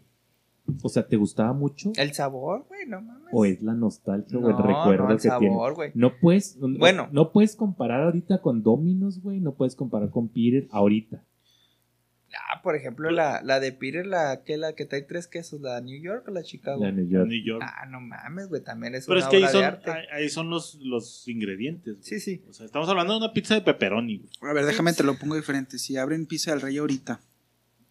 O 0.82 0.90
sea, 0.90 1.06
¿te 1.08 1.18
gustaba 1.18 1.52
mucho? 1.54 1.92
El 1.98 2.14
sabor, 2.14 2.66
güey, 2.70 2.86
no 2.88 3.02
mames. 3.02 3.30
¿O 3.34 3.44
es 3.46 3.62
la 3.62 3.74
nostalgia 3.74 4.38
o 4.40 4.50
el 4.50 4.56
No, 4.56 4.62
recuerdo 4.62 5.04
no, 5.08 5.12
el 5.12 5.18
que 5.18 5.30
tiene? 5.30 5.48
sabor, 5.54 5.74
güey. 5.76 5.92
No 5.94 6.18
puedes, 6.20 6.58
Bueno. 6.60 7.10
no 7.12 7.32
puedes 7.32 7.56
comparar 7.56 8.02
ahorita 8.04 8.42
con 8.42 8.64
Dominos, 8.64 9.22
güey. 9.22 9.40
No 9.42 9.56
puedes 9.56 9.76
comparar 9.76 10.10
con 10.10 10.30
Peter 10.30 10.68
ahorita. 10.72 11.24
Ah, 12.50 12.62
por 12.64 12.76
ejemplo, 12.76 13.12
la, 13.12 13.42
la 13.44 13.60
de 13.60 13.72
Peter, 13.74 14.08
la 14.08 14.42
que, 14.44 14.58
la 14.58 14.74
que 14.74 14.86
trae 14.86 15.04
tres 15.04 15.28
quesos, 15.28 15.62
la 15.62 15.80
New 15.82 16.02
York 16.02 16.26
o 16.28 16.32
la 16.32 16.42
Chicago. 16.42 16.84
La 16.84 16.92
New 16.92 17.08
York. 17.08 17.28
New 17.28 17.44
York. 17.46 17.62
Ah, 17.64 17.86
no 17.86 18.00
mames, 18.02 18.48
güey, 18.50 18.64
también 18.64 18.96
es 18.96 19.06
Pero 19.06 19.20
una 19.20 19.26
es 19.28 19.30
que 19.30 19.38
ahí 19.38 19.52
son, 19.52 19.62
de 19.62 19.66
arte. 19.68 19.92
ahí, 20.12 20.30
son 20.30 20.50
los, 20.50 20.80
los 20.82 21.28
ingredientes. 21.28 21.94
güey. 21.96 22.04
Sí, 22.04 22.20
sí. 22.20 22.44
O 22.50 22.54
sea, 22.54 22.66
estamos 22.66 22.90
hablando 22.90 23.14
de 23.14 23.20
una 23.20 23.34
pizza 23.34 23.54
de 23.54 23.62
pepperoni. 23.62 24.18
güey. 24.18 24.50
A 24.50 24.54
ver, 24.56 24.66
déjame 24.66 24.94
te 24.94 25.04
lo 25.04 25.14
pongo 25.20 25.36
diferente. 25.36 25.78
Si 25.78 25.96
abren 25.96 26.26
pizza 26.26 26.52
del 26.52 26.62
rey 26.62 26.78
ahorita 26.80 27.20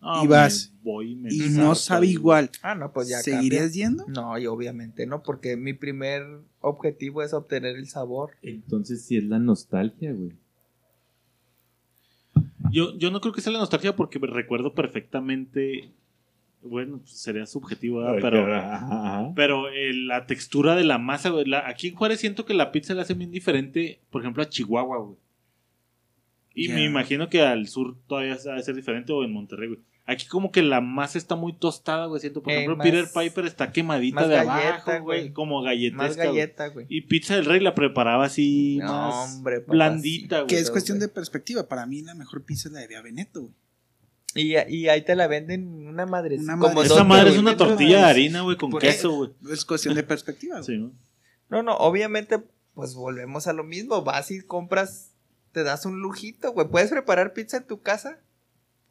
No, 0.03 0.24
Y 0.24 0.27
vas, 0.27 0.73
me 0.74 0.81
voy, 0.91 1.15
me 1.15 1.33
y 1.33 1.49
no 1.51 1.74
sabe 1.77 2.09
igual, 2.09 2.51
Ah, 2.61 2.74
no, 2.74 2.93
pues 2.93 3.09
ya 3.09 3.19
¿seguirías 3.20 3.62
cambia. 3.66 3.83
yendo? 3.85 4.05
No, 4.09 4.37
y 4.37 4.47
obviamente 4.49 5.07
no, 5.07 5.23
porque 5.23 5.57
mi 5.57 5.74
primer 5.74 6.24
objetivo 6.61 7.23
es 7.23 7.33
obtener 7.33 7.77
el 7.77 7.87
sabor. 7.89 8.33
Entonces 8.43 9.05
sí 9.05 9.16
es 9.16 9.24
la 9.24 9.39
nostalgia, 9.39 10.12
güey. 10.12 10.33
Yo, 12.70 12.97
yo 12.97 13.11
no 13.11 13.20
creo 13.20 13.33
que 13.35 13.41
sea 13.41 13.53
la 13.53 13.59
nostalgia 13.59 13.95
porque 13.95 14.19
me 14.19 14.27
recuerdo 14.27 14.74
perfectamente. 14.74 15.91
Bueno, 16.62 16.99
pues 16.99 17.11
sería 17.12 17.45
subjetivo, 17.47 17.99
¿verdad? 18.01 18.19
pero. 18.20 18.55
Ajá, 18.57 18.77
ajá. 18.87 19.33
Pero 19.35 19.69
eh, 19.69 19.93
la 19.95 20.27
textura 20.27 20.74
de 20.77 20.85
la 20.85 20.99
masa, 20.99 21.31
güey. 21.31 21.45
la- 21.45 21.69
aquí 21.69 21.89
en 21.89 21.95
Juárez 21.97 22.20
siento 22.20 22.45
que 22.45 22.55
la 22.55 22.70
pizza 22.73 22.95
la 22.95 23.03
hace 23.03 23.15
bien 23.15 23.31
diferente, 23.33 24.01
por 24.11 24.23
ejemplo, 24.23 24.43
a 24.43 24.49
Chihuahua, 24.49 24.99
güey. 24.99 25.16
Y 26.55 26.69
me 26.69 26.85
imagino 26.85 27.29
que 27.29 27.41
al 27.43 27.66
sur 27.66 27.97
todavía 28.07 28.37
va 28.47 28.57
a 28.57 28.62
ser 28.62 28.74
diferente 28.77 29.12
o 29.12 29.24
en 29.24 29.33
Monterrey, 29.33 29.69
güey. 29.69 29.81
Aquí 30.05 30.27
como 30.27 30.51
que 30.51 30.62
la 30.62 30.81
masa 30.81 31.16
está 31.16 31.37
muy 31.37 31.53
tostada, 31.53 32.07
güey. 32.07 32.20
Siento, 32.20 32.43
por 32.43 32.53
Eh, 32.53 32.57
ejemplo, 32.57 32.77
más- 32.77 32.85
Peter 32.85 33.07
Piper 33.15 33.47
está 33.47 33.70
quemadita 33.70 34.16
más 34.23 34.29
de 34.29 34.35
galleta, 34.35 34.83
abajo, 34.87 35.05
güey. 35.05 35.33
Como 35.33 35.62
galletesca. 35.62 35.97
Más 36.03 36.16
galleta, 36.16 36.66
güey. 36.69 36.87
Y 36.89 37.03
pizza 37.03 37.37
del 37.37 37.45
rey 37.45 37.61
la 37.61 37.74
preparaba 37.77 38.24
así 38.24 38.79
No, 38.83 38.89
más 38.93 39.35
hombre, 39.37 39.61
papá, 39.61 39.73
blandita, 39.73 40.37
güey. 40.39 40.47
Que 40.49 40.59
es 40.59 40.70
cuestión 40.73 40.99
güey. 40.99 41.09
de 41.09 41.15
perspectiva. 41.15 41.69
Para 41.69 41.87
mí 41.87 42.03
la 42.03 42.15
mejor 42.15 42.43
pizza 42.45 42.69
es 42.69 42.73
la 42.73 42.81
de 42.81 42.89
Via 42.89 43.01
Veneto, 43.01 43.43
güey. 43.43 43.53
Y, 44.35 44.57
y 44.74 44.89
ahí 44.89 45.03
te 45.05 45.15
la 45.15 45.27
venden 45.29 45.87
una 45.87 46.05
madre. 46.07 46.37
Una 46.39 46.55
como 46.59 46.74
madre- 46.74 46.87
Esa 46.87 46.95
dos 46.99 47.07
madre 47.07 47.31
es 47.31 47.39
una 47.39 47.57
tortilla 47.57 47.99
de 47.99 48.05
harina, 48.05 48.41
güey, 48.41 48.57
con 48.57 48.73
queso, 48.79 49.12
güey. 49.12 49.31
Es 49.53 49.65
cuestión 49.65 49.95
de 49.95 50.03
perspectiva, 50.03 50.55
güey. 50.57 50.65
Sí, 50.66 50.79
¿no? 50.79 50.91
No, 51.49 51.62
no, 51.62 51.77
obviamente, 51.77 52.43
pues 52.74 52.95
volvemos 52.95 53.47
a 53.47 53.53
lo 53.53 53.62
mismo. 53.62 54.03
Vas 54.03 54.31
y 54.33 54.41
compras, 54.43 55.12
te 55.53 55.62
das 55.62 55.85
un 55.87 56.01
lujito, 56.01 56.51
güey. 56.53 56.66
¿Puedes 56.66 56.91
preparar 56.91 57.35
pizza 57.35 57.59
en 57.59 57.66
tu 57.66 57.83
casa? 57.83 58.19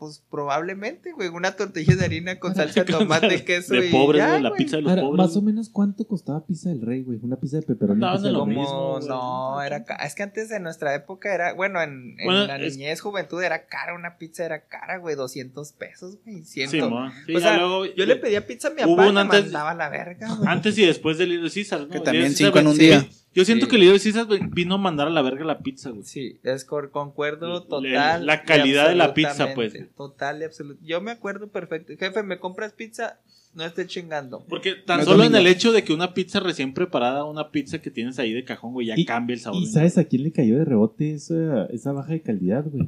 Pues 0.02 0.24
probablemente, 0.32 1.12
güey. 1.12 1.30
Una 1.30 1.52
tortilla 1.56 1.96
de 1.96 2.04
harina 2.06 2.40
con 2.40 2.56
salsa 2.56 2.84
de 2.84 2.92
tomate, 2.92 3.46
queso 3.46 3.76
De 3.76 3.86
y 3.88 3.92
pobres, 3.92 4.18
ya, 4.20 4.32
güey, 4.32 4.42
la 4.42 4.54
pizza 4.54 4.78
de 4.78 4.82
los 4.82 4.90
Ahora, 4.94 5.04
pobres. 5.04 5.18
más 5.28 5.36
o 5.38 5.42
menos, 5.44 5.70
¿cuánto 5.70 6.08
costaba 6.08 6.44
pizza 6.44 6.70
del 6.70 6.82
rey, 6.82 7.04
güey? 7.04 7.20
Una 7.22 7.36
pizza 7.36 7.58
de 7.58 7.62
pepperoni. 7.62 8.00
No, 8.00 8.18
no, 8.18 8.32
lo. 8.32 8.40
Como, 8.40 8.60
mismo, 8.62 8.96
güey. 8.98 9.08
no, 9.08 9.62
era 9.62 9.84
ca- 9.84 9.98
Es 9.98 10.16
que 10.16 10.24
antes 10.24 10.50
de 10.50 10.60
nuestra 10.60 10.96
época 10.96 11.32
era, 11.36 11.54
bueno, 11.54 11.80
en, 11.84 12.16
en 12.20 12.26
Bueno, 12.26 12.48
la 12.48 12.58
es- 12.58 12.78
niñez, 12.78 13.00
juventud 13.00 13.44
era 13.44 13.68
cara, 13.68 13.94
una 13.94 14.18
pizza 14.18 14.44
era 14.44 14.66
cara, 14.66 14.98
güey, 14.98 15.16
200 15.16 15.72
pesos, 15.74 16.18
güey, 16.26 16.46
100. 16.46 16.70
Sí, 16.72 16.82
mo. 16.82 17.08
Sí, 17.28 17.36
o 17.36 17.40
ya 17.40 17.50
sea, 17.50 17.58
luego- 17.60 17.86
yo 17.86 18.06
le 18.08 18.16
pedía 18.16 18.48
pizza 18.48 18.70
a 18.70 18.72
mi 18.72 18.82
Hubo 18.84 18.96
papá 18.96 19.06
y 19.06 19.10
un 19.10 19.14
me 19.14 19.22
antes- 19.22 19.44
mandaba 19.44 19.70
a 19.70 19.76
la 19.76 19.90
verga, 19.90 20.34
güey. 20.36 20.50
Antes 20.50 20.76
y 20.80 20.86
después 20.88 21.20
del 21.20 21.30
Little 21.30 21.52
Caesar, 21.54 21.82
¿no? 21.82 21.90
Que 21.90 22.00
también 22.00 22.30
Little 22.30 22.52
Caesar, 22.52 22.54
cinco 22.54 22.60
en 22.60 22.68
un 22.68 22.76
sí, 22.76 22.86
día. 22.86 23.08
Yo 23.34 23.46
siento 23.46 23.66
Sí. 23.66 23.70
que 23.72 23.76
el 23.78 23.90
Caesar 24.02 24.26
güey, 24.26 24.42
vino 24.52 24.76
a 24.76 24.78
mandar 24.78 25.08
a 25.08 25.10
la 25.12 25.22
verga 25.22 25.46
la 25.46 25.60
pizza, 25.60 25.90
güey. 25.92 26.04
Sí, 26.04 26.40
es 26.44 26.66
concuerdo 26.66 27.54
La- 27.54 27.66
total. 27.66 28.26
la 28.26 28.36
y 28.36 28.46
calidad 28.46 28.90
de 28.90 28.96
la 28.96 29.14
pizza, 29.14 29.54
pues. 29.56 29.74
Total 29.96 30.42
y 30.42 30.44
absoluto. 30.44 30.82
Yo 30.84 31.00
me 31.02 31.12
acuerdo 31.12 31.48
perfecto. 31.48 31.94
Jefe, 31.98 32.24
¿me 32.24 32.40
compras 32.40 32.74
pizza? 32.74 33.20
No 33.54 33.66
esté 33.66 33.86
chingando. 33.86 34.46
Porque 34.48 34.76
tan 34.76 35.00
No 35.00 35.06
solo 35.06 35.24
en 35.24 35.32
domingo. 35.34 35.50
el 35.50 35.54
hecho 35.56 35.72
de 35.74 35.84
que 35.84 35.94
una 35.94 36.14
pizza 36.14 36.40
recién 36.40 36.74
preparada, 36.74 37.26
una 37.26 37.52
pizza 37.52 37.80
que 37.82 37.92
tienes 37.92 38.18
ahí 38.20 38.32
de 38.34 38.44
cajón, 38.46 38.74
güey, 38.74 38.88
ya 38.88 38.94
Y- 38.98 39.06
cambia 39.06 39.34
el 39.34 39.40
sabor. 39.42 39.62
¿Y 39.62 39.66
sabes 39.68 39.98
a 39.98 40.06
quién 40.06 40.24
le 40.24 40.32
cayó 40.32 40.58
de 40.58 40.66
rebote 40.66 41.14
esa, 41.14 41.66
esa 41.66 41.92
baja 41.92 42.14
de 42.14 42.22
calidad, 42.22 42.66
güey? 42.66 42.88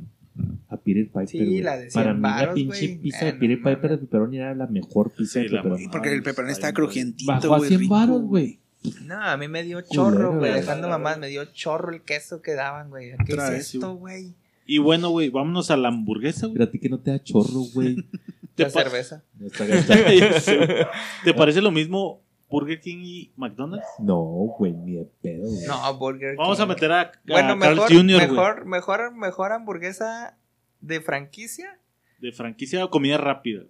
A 0.68 0.78
Peter 0.78 1.06
Piper, 1.07 1.28
Sí, 1.28 1.61
la 1.61 1.78
de 1.78 1.91
100 1.91 1.94
Para 2.03 2.14
mí 2.15 2.22
la 2.22 2.53
pinche 2.53 2.88
güey. 2.88 2.98
pizza 3.02 3.26
de 3.26 3.34
Peter 3.34 3.57
Piper 3.57 3.91
de 3.91 3.98
pepperoni 3.99 4.38
era 4.38 4.56
la 4.56 4.65
mejor 4.68 5.11
pizza 5.11 5.40
Sí, 5.41 5.45
de 5.48 5.49
la 5.49 5.61
pepperoni. 5.61 5.88
Porque 5.90 6.14
el 6.14 6.24
pepperoni 6.24 6.53
güey. 6.68 6.74
crujientito, 6.74 7.32
Bajó 7.32 7.53
a 7.53 7.57
güey, 7.60 7.68
100 7.70 7.80
rico, 7.82 7.94
varos, 7.94 8.22
güey. 8.24 8.60
No, 9.03 9.22
a 9.22 9.38
mí 9.38 9.47
me 9.47 9.64
dio 9.64 9.81
chorro, 9.81 10.38
güey. 10.38 10.53
Dejando 10.53 10.88
mamás, 10.89 11.18
me 11.18 11.27
dio 11.27 11.45
chorro 11.45 11.91
el 11.91 12.01
queso 12.01 12.41
que 12.41 12.53
daban, 12.53 12.89
güey. 12.89 13.11
¿Qué 13.26 13.34
Otra 13.34 13.47
es 13.47 13.51
vez, 13.51 13.73
esto, 13.76 13.95
güey? 13.95 14.34
Y 14.65 14.77
bueno, 14.77 15.10
güey, 15.10 15.30
vámonos 15.30 15.72
a 15.72 15.77
la 15.77 15.89
hamburguesa, 15.89 16.47
güey. 16.47 16.53
Pero 16.53 16.65
a 16.65 16.72
ti 16.72 16.80
que 16.80 16.89
no 16.89 16.99
te 16.99 17.11
da 17.11 17.23
chorro, 17.23 17.61
güey. 17.73 17.95
¿Te, 18.55 18.64
La 18.64 18.69
pa- 18.69 18.84
cerveza. 18.84 19.23
No 19.39 19.47
está 19.47 19.65
gastando. 19.65 20.03
¿Te 21.23 21.34
parece 21.34 21.61
lo 21.61 21.72
mismo 21.72 22.22
Burger 22.49 22.80
King 22.80 22.97
y 23.03 23.31
McDonald's? 23.35 23.85
No, 23.99 24.18
güey, 24.57 24.73
ni 24.73 24.95
de 24.95 25.10
pedo, 25.22 25.47
güey. 25.47 25.65
No, 25.65 25.97
Burger 25.97 26.35
Vamos 26.38 26.57
King. 26.57 26.64
a 26.64 26.65
meter 26.68 26.91
a, 26.91 27.01
a 27.01 27.11
Bueno, 27.26 27.57
Carl 27.60 27.76
mejor, 27.76 27.91
Jr., 27.93 28.15
güey. 28.18 28.27
mejor, 28.30 28.65
mejor, 28.65 29.15
mejor 29.15 29.51
hamburguesa 29.53 30.38
de 30.81 31.01
franquicia. 31.01 31.80
De 32.19 32.31
franquicia 32.31 32.85
o 32.85 32.89
comida 32.89 33.18
rápida. 33.18 33.64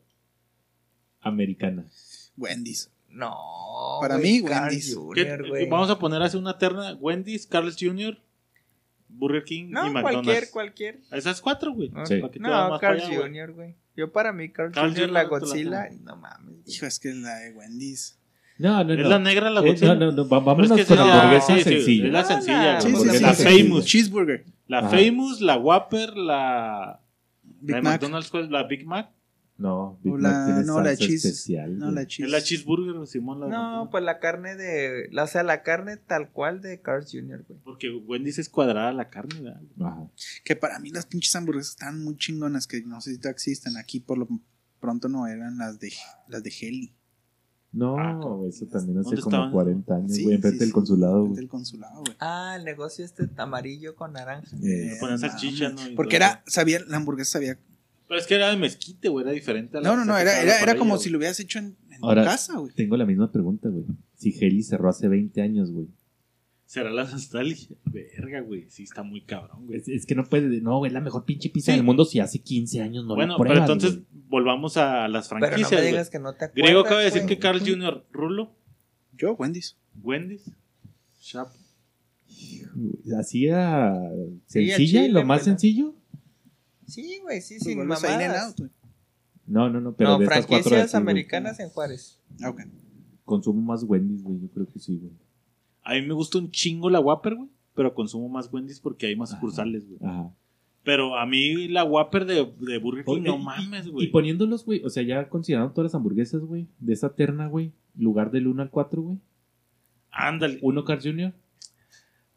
Americana. 1.22 1.86
Wendy's. 2.38 2.90
No. 3.14 3.36
Para 4.02 4.18
güey, 4.18 4.42
mí, 4.42 4.44
Carl 4.44 4.66
Wendy's. 4.70 4.98
¿Qué- 5.16 5.24
Jr., 5.26 5.50
güey. 5.50 5.70
vamos 5.70 5.90
a 5.90 6.00
poner 6.00 6.22
así 6.22 6.36
una 6.38 6.58
terna: 6.58 6.94
Wendy's, 7.00 7.46
Carl's 7.48 7.78
Jr., 7.80 8.18
Burger 9.08 9.44
King 9.44 9.68
No, 9.70 9.86
y 9.88 9.92
McDonald's. 9.92 10.24
cualquier, 10.26 10.50
cualquier. 10.52 11.00
Esas 11.12 11.40
cuatro, 11.42 11.72
güey. 11.74 11.90
No, 11.90 12.06
Sí. 12.06 12.20
Carl 12.82 13.00
allá. 13.00 13.16
Jr., 13.22 13.52
güey. 13.54 13.76
Yo 13.96 14.12
para 14.12 14.34
mí, 14.34 14.50
Carl, 14.50 14.72
Carl 14.72 14.90
Jr., 14.92 15.10
la 15.12 15.24
la 15.24 15.30
Godzilla, 15.30 15.90
no 16.02 16.16
mames. 16.16 16.56
Hijo, 16.68 16.86
es 16.88 17.00
que 17.00 17.14
la 17.14 17.36
de 17.36 17.52
Wendy's. 17.54 18.18
No, 18.58 18.84
no, 18.84 18.94
Es 18.94 19.00
no. 19.00 19.10
la 19.10 19.20
negra 19.20 19.50
la 19.52 19.62
Eh, 19.62 19.68
Godzilla. 19.70 19.96
no, 19.96 20.12
no, 20.12 20.24
no, 20.24 20.26
vámonos 20.26 20.72
es 20.72 20.78
que 20.78 20.86
con 20.96 20.98
no, 21.06 21.12
hamburguesa 21.14 21.48
sí, 21.56 21.64
sí, 21.64 21.70
sencilla. 21.70 22.06
es 22.08 22.12
la 22.14 22.24
sencilla, 22.24 22.74
la- 22.74 22.82
Sí, 22.82 22.96
sí, 22.96 23.10
sí, 23.10 23.20
la 23.20 23.34
sí. 23.36 23.44
Famous. 23.64 23.86
Cheeseburger. 23.86 24.46
La 24.68 24.80
Ajá. 24.80 24.90
Famous, 24.90 25.42
la 25.42 25.58
Whopper, 25.58 26.18
la, 26.18 27.00
Big 27.44 27.76
la 27.76 27.82
Mac. 27.84 27.94
McDonald's, 28.02 28.30
¿cuál 28.32 28.46
es? 28.46 28.50
la 28.50 28.64
Big 28.64 28.86
Mac. 28.88 29.10
No, 29.64 29.98
Big 30.04 30.14
Mac 30.14 30.22
la, 30.22 30.46
tiene 30.46 30.64
no, 30.66 30.82
la 30.82 30.96
cheese. 30.98 31.26
especial. 31.28 31.78
No, 31.78 31.90
la 31.92 32.06
cheese. 32.06 32.26
Es 32.26 32.32
la 32.32 32.42
cheeseburger, 32.42 33.08
Simón. 33.08 33.40
La 33.40 33.46
de 33.46 33.52
No, 33.54 33.88
pues 33.90 34.04
la 34.04 34.20
carne 34.20 34.56
de. 34.56 35.08
la- 35.12 35.24
O 35.24 35.28
sea, 35.28 35.42
la 35.44 35.64
carne 35.64 35.96
tal 35.98 36.32
cual 36.32 36.62
de 36.62 36.82
Carl 36.82 37.06
Jr., 37.10 37.46
güey. 37.48 37.60
Porque 37.64 37.90
Wendy's 37.90 38.40
es 38.40 38.50
cuadrada 38.50 38.92
la 38.92 39.10
carne, 39.10 39.40
¿verdad? 39.42 39.62
Ajá. 39.80 40.08
Que 40.44 40.56
para 40.58 40.80
mí 40.80 40.90
las 40.90 41.06
pinches 41.06 41.34
hamburguesas 41.38 41.72
están 41.72 42.04
muy 42.04 42.18
chingonas, 42.18 42.68
que 42.68 42.82
no 42.84 43.00
sé 43.00 43.16
si 43.16 43.28
existen. 43.28 43.78
Aquí 43.78 44.00
por 44.02 44.18
lo 44.18 44.28
pronto 44.82 45.08
no 45.08 45.28
eran 45.28 45.58
las 45.58 45.80
de 45.80 45.94
las 46.28 46.44
de 46.44 46.52
Heli. 46.62 46.94
No, 47.72 47.96
Ah, 47.98 48.20
eso 48.48 48.68
también 48.68 49.00
hace 49.00 49.06
¿Dónde 49.06 49.22
como 49.22 49.36
estaban? 49.36 49.52
40 49.52 49.96
años, 49.96 50.12
Sí, 50.14 50.24
güey, 50.24 50.36
enfrente 50.36 50.58
sí, 50.58 50.60
del 50.60 50.68
sí. 50.68 50.74
consulado, 50.74 51.14
Frente 51.14 51.30
güey. 51.30 51.38
del 51.38 51.48
consulado, 51.50 52.00
güey. 52.02 52.16
Ah, 52.20 52.54
el 52.58 52.66
negocio 52.66 53.04
este 53.04 53.28
amarillo 53.38 53.96
con 53.96 54.14
naranja. 54.14 54.56
Eh, 54.58 54.90
Le 54.92 54.96
ponen 55.00 55.16
no 55.16 55.18
salchicha, 55.30 55.70
mames. 55.70 55.90
¿no? 55.92 55.96
Porque 55.96 56.18
era, 56.18 56.44
sabía, 56.48 56.82
la 56.88 56.98
hamburguesa 56.98 57.32
sabía. 57.32 57.58
Pero 58.14 58.22
es 58.22 58.28
que 58.28 58.36
era 58.36 58.52
de 58.52 58.58
mezquite, 58.58 59.10
güey, 59.10 59.24
era 59.26 59.32
diferente 59.34 59.78
a 59.78 59.82
la 59.82 59.90
No, 59.90 59.96
no, 59.98 60.06
no, 60.06 60.16
era, 60.16 60.40
era, 60.40 60.60
era 60.62 60.76
como 60.76 60.92
güey. 60.92 61.04
si 61.04 61.10
lo 61.10 61.18
hubieras 61.18 61.40
hecho 61.40 61.58
en, 61.58 61.76
en 61.90 62.00
tu 62.00 62.08
casa, 62.08 62.58
güey. 62.60 62.72
Tengo 62.76 62.96
la 62.96 63.08
misma 63.08 63.32
pregunta, 63.32 63.70
güey. 63.70 63.86
Si 64.16 64.30
Heli 64.40 64.62
cerró 64.62 64.90
hace 64.90 65.08
20 65.08 65.42
años, 65.42 65.72
güey. 65.72 65.88
Será 66.68 66.92
la 66.92 67.06
nostalgia. 67.06 67.76
Verga, 67.86 68.42
güey, 68.42 68.70
sí 68.70 68.84
está 68.84 69.02
muy 69.02 69.22
cabrón, 69.22 69.66
güey. 69.66 69.80
Es, 69.80 69.88
es 69.88 70.06
que 70.06 70.14
no 70.14 70.26
puede, 70.26 70.62
no, 70.62 70.78
güey, 70.78 70.92
la 70.92 71.02
mejor 71.02 71.26
pinche 71.26 71.50
pizza 71.50 71.72
Sí. 71.72 71.78
del 71.78 71.84
mundo 71.86 72.06
si 72.06 72.20
hace 72.20 72.38
15 72.40 72.82
años 72.82 73.04
no 73.06 73.16
bueno, 73.16 73.34
la 73.34 73.38
pruebas, 73.40 73.60
pero 73.62 73.74
entonces 73.74 73.96
güey. 74.12 74.24
volvamos 74.28 74.78
a 74.78 75.08
las 75.08 75.28
Pero 75.30 75.40
no 75.40 75.46
franquicias, 75.48 75.72
me 75.72 75.78
güey. 75.78 75.92
digas 75.92 76.10
que 76.12 76.20
no 76.20 76.34
te 76.36 76.46
acuerdas. 76.46 76.54
Griego 76.64 76.80
acaba 76.82 77.00
de 77.00 77.06
decir 77.06 77.26
que 77.26 77.40
Carl 77.40 77.60
Jr. 77.60 78.06
Rulo, 78.12 78.56
Yo, 79.18 79.34
Wendy's. 79.34 79.76
Wendy's, 80.04 80.52
Shop. 81.20 81.48
Así 83.20 83.50
a 83.50 83.94
Sí, 84.48 84.72
a 84.72 84.76
sencilla, 84.76 84.78
chile, 84.78 85.10
lo 85.10 85.24
más 85.26 85.44
sencillo. 85.44 85.96
Sí, 86.94 87.20
güey, 87.22 87.42
sí, 87.42 87.56
Pues 87.56 87.64
sin 87.64 87.78
vuelves 87.78 88.04
a 88.04 88.08
In-N-Out, 88.14 88.32
mamadas. 88.32 88.56
güey. 88.58 88.70
No, 89.46 89.70
no, 89.70 89.82
no, 89.82 89.94
pero 89.94 90.12
No, 90.12 90.18
de 90.20 90.24
estas 90.26 90.46
cuatro 90.46 90.70
de 90.70 90.70
franquicias 90.70 90.92
güey, 90.92 91.02
americanas 91.02 91.60
en 91.60 91.70
Juárez. 91.70 92.20
Ah, 92.42 92.50
ok. 92.50 92.62
Consumo 93.26 93.62
más 93.62 93.84
Wendy's, 93.84 94.24
güey, 94.24 94.40
yo 94.42 94.48
creo 94.50 94.68
que 94.68 94.80
sí, 94.80 94.98
güey. 94.98 95.12
A 95.84 95.94
mí 95.94 96.02
me 96.02 96.14
gusta 96.14 96.38
un 96.38 96.50
chingo 96.52 96.90
la 96.90 97.00
Whopper, 97.02 97.36
güey, 97.36 97.50
pero 97.76 97.94
consumo 97.94 98.30
más 98.30 98.52
Wendy's 98.52 98.80
porque 98.80 99.08
hay 99.08 99.16
más 99.16 99.32
sucursales, 99.32 99.86
güey. 99.88 100.00
Ajá. 100.04 100.32
Pero 100.84 101.18
a 101.18 101.26
mí 101.26 101.68
la 101.70 101.84
Whopper 101.86 102.26
de, 102.26 102.54
de 102.60 102.78
Burger 102.78 103.06
King, 103.06 103.12
Oye, 103.14 103.22
no 103.22 103.36
y- 103.38 103.44
mames, 103.44 103.88
Y 103.88 103.90
güey. 103.90 104.12
poniéndolos, 104.12 104.66
güey, 104.66 104.84
o 104.84 104.90
sea, 104.90 105.04
ya 105.04 105.28
considerando 105.30 105.72
todas 105.74 105.92
las 105.92 105.96
hamburguesas, 105.96 106.42
güey, 106.42 106.68
de 106.80 106.94
esa 106.94 107.14
terna, 107.16 107.48
güey, 107.48 107.72
lugar 107.98 108.32
del 108.32 108.48
1 108.48 108.62
al 108.62 108.70
4, 108.70 109.02
güey. 109.02 109.18
Ándale. 110.12 110.60
1 110.62 110.84
Carl 110.86 111.02
Jr., 111.02 111.34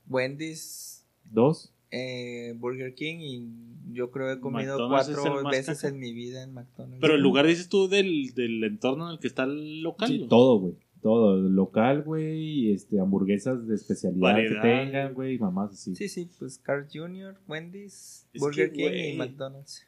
Wendy's, 0.08 1.04
2, 1.32 1.72
eh, 1.96 2.54
Burger 2.58 2.94
King 2.94 3.16
y 3.20 3.92
yo 3.92 4.10
creo 4.10 4.26
que 4.26 4.34
he 4.34 4.40
comido 4.40 4.78
McDonald's 4.88 5.16
cuatro 5.16 5.50
veces 5.50 5.80
caca. 5.80 5.88
en 5.88 6.00
mi 6.00 6.12
vida 6.12 6.42
en 6.42 6.52
McDonald's. 6.52 7.00
Pero 7.00 7.14
el 7.14 7.22
lugar 7.22 7.46
dices 7.46 7.68
tú 7.68 7.88
del, 7.88 8.34
del 8.34 8.62
entorno 8.64 9.08
en 9.08 9.14
el 9.14 9.18
que 9.18 9.28
está 9.28 9.44
el 9.44 9.82
local. 9.82 10.08
sí, 10.08 10.26
todo, 10.28 10.58
güey. 10.58 10.74
Todo, 11.02 11.36
local, 11.36 12.02
güey, 12.02 12.72
este, 12.72 12.98
hamburguesas 12.98 13.66
de 13.68 13.76
especialidad 13.76 14.20
Variedad. 14.20 14.62
que 14.62 14.68
tengan, 14.68 15.14
güey, 15.14 15.38
mamás 15.38 15.72
así. 15.72 15.94
Sí, 15.94 16.08
sí, 16.08 16.28
pues 16.38 16.58
Carl 16.58 16.88
Jr., 16.92 17.38
Wendy's, 17.46 18.26
Es 18.32 18.40
Burger 18.40 18.72
que, 18.72 18.76
King 18.76 19.14
y 19.14 19.16
McDonald's. 19.16 19.86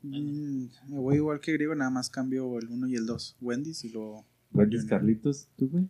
Mm, 0.00 0.66
me 0.88 0.98
voy 0.98 1.16
igual 1.16 1.40
que 1.40 1.52
griego, 1.52 1.74
nada 1.74 1.90
más 1.90 2.08
cambio 2.08 2.58
el 2.58 2.68
1 2.68 2.88
y 2.88 2.94
el 2.94 3.04
2. 3.04 3.36
Wendy's 3.42 3.84
y 3.84 3.90
luego. 3.90 4.24
Wendy's 4.52 4.84
Carlitos, 4.86 5.48
¿tú, 5.56 5.68
güey? 5.68 5.88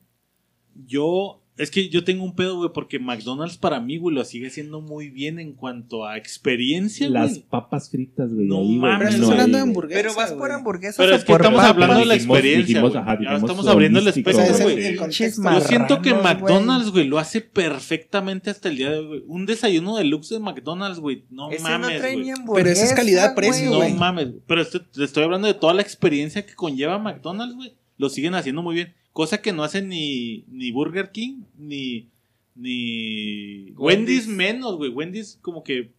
Yo, 0.87 1.41
es 1.59 1.71
que 1.71 1.89
yo 1.89 2.05
tengo 2.05 2.25
un 2.25 2.35
pedo, 2.35 2.57
güey, 2.57 2.71
porque 2.73 2.99
McDonald's 2.99 3.57
para 3.59 3.81
mí, 3.81 3.99
güey, 3.99 4.15
lo 4.15 4.25
sigue 4.25 4.47
haciendo 4.47 4.81
muy 4.81 5.11
bien 5.11 5.39
en 5.39 5.53
cuanto 5.53 6.07
a 6.07 6.17
experiencia, 6.17 7.11
Las 7.11 7.31
güey. 7.33 7.45
papas 7.51 7.91
fritas, 7.91 8.33
güey. 8.33 8.47
No 8.47 8.61
ahí, 8.61 8.77
mames, 8.79 8.99
Pero 8.99 9.09
estás 9.11 9.21
no 9.21 9.27
hay, 9.27 9.33
hablando 9.33 9.57
de 9.59 9.63
güey. 9.63 9.71
hamburguesa. 9.71 10.01
Pero 10.03 10.15
vas 10.15 10.33
por 10.33 10.53
hamburguesas 10.53 10.97
Pero 10.97 11.15
es 11.17 11.25
que 11.25 11.33
por 11.33 11.41
estamos 11.41 11.59
papas. 11.61 11.71
hablando 11.75 11.99
de 11.99 12.07
la 12.07 12.15
experiencia, 12.15 12.67
dijimos, 12.67 12.91
güey. 12.93 13.03
ajá, 13.03 13.13
Ya 13.15 13.19
dijimos 13.19 13.43
estamos 13.43 13.67
abriendo 13.69 13.99
el 13.99 14.09
espectro, 14.09 14.45
güey. 14.63 14.95
Yo 14.97 15.61
siento 15.61 16.01
que 16.03 16.15
McDonald's, 16.15 16.91
güey, 16.91 17.07
lo 17.07 17.19
hace 17.19 17.41
perfectamente 17.41 18.51
hasta 18.51 18.69
el 18.69 18.77
día 18.77 18.91
de 18.91 18.99
hoy. 18.99 19.07
güey. 19.07 19.23
Un 19.27 19.47
desayuno 19.47 19.97
deluxe 19.97 20.31
de 20.31 20.41
McDonald's, 20.41 21.01
güey. 21.01 21.25
No 21.31 21.51
Ese 21.51 21.63
no 21.65 21.69
mames, 21.79 21.99
trae 21.99 22.15
güey. 22.15 22.33
Pero 22.55 22.71
esa 22.71 22.85
es 22.85 22.93
calidad-precio, 22.95 23.71
No 23.71 23.77
güey. 23.79 23.95
mames. 23.95 24.29
güey. 24.31 24.43
Pero 24.47 24.67
te 24.67 25.05
estoy 25.05 25.25
hablando 25.25 25.47
de 25.49 25.55
toda 25.55 25.75
la 25.75 25.83
experiencia 25.83 26.45
que 26.47 26.55
conlleva 26.55 26.99
McDonald's, 26.99 27.55
güey. 27.57 27.75
Lo 27.97 28.09
siguen 28.09 28.35
haciendo 28.35 28.63
muy 28.63 28.75
bien. 28.77 28.95
Cosa 29.19 29.43
que 29.43 29.53
no 29.53 29.65
hacen 29.65 29.89
ni, 29.89 30.45
ni 30.47 30.71
Burger 30.71 31.11
King, 31.11 31.43
ni, 31.59 32.07
ni 32.55 33.73
Wendy's, 33.73 34.27
Wendy's. 34.27 34.29
menos, 34.29 34.77
güey. 34.77 34.93
Wendy's 34.93 35.41
como 35.43 35.65
que 35.65 35.91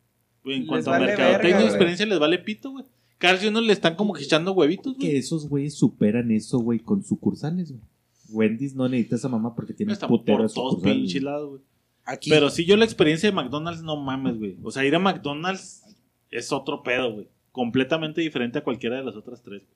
en 0.45 0.61
Les 0.61 0.65
cuanto 0.65 0.89
vale 0.91 1.03
a 1.03 1.07
mercadotecnia 1.17 1.63
y 1.63 1.65
experiencia 1.65 2.05
les 2.05 2.17
vale 2.17 2.39
pito, 2.39 2.71
güey. 2.71 2.85
Carl 3.17 3.37
Jr. 3.37 3.61
le 3.61 3.73
están 3.73 3.97
como 3.97 4.13
que 4.13 4.23
echando 4.23 4.53
huevitos, 4.53 4.93
Que 4.93 5.07
güey. 5.07 5.17
esos 5.17 5.49
güeyes 5.49 5.73
superan 5.73 6.31
eso, 6.31 6.59
güey, 6.59 6.79
con 6.79 7.03
sucursales, 7.03 7.73
güey. 7.73 7.83
Wendy's 8.29 8.73
no 8.73 8.87
necesita 8.87 9.17
esa 9.17 9.27
mamá 9.27 9.53
porque 9.53 9.73
tiene 9.73 9.91
Están 9.91 10.07
putero 10.07 10.37
por 10.37 10.53
todos 10.53 10.81
pinches 10.81 11.21
lados, 11.21 11.49
güey. 11.49 11.61
Aquí. 12.05 12.29
Pero 12.29 12.49
sí, 12.49 12.63
yo 12.63 12.77
la 12.77 12.85
experiencia 12.85 13.29
de 13.29 13.35
McDonald's, 13.35 13.83
no 13.83 13.97
mames, 13.97 14.37
güey. 14.39 14.55
O 14.63 14.71
sea, 14.71 14.85
ir 14.85 14.95
a 14.95 14.99
McDonald's 14.99 15.83
es 16.31 16.53
otro 16.53 16.83
pedo, 16.83 17.11
güey. 17.15 17.27
Completamente 17.51 18.21
diferente 18.21 18.59
a 18.59 18.63
cualquiera 18.63 18.95
de 18.95 19.03
las 19.03 19.17
otras 19.17 19.43
tres. 19.43 19.63
güey. 19.63 19.75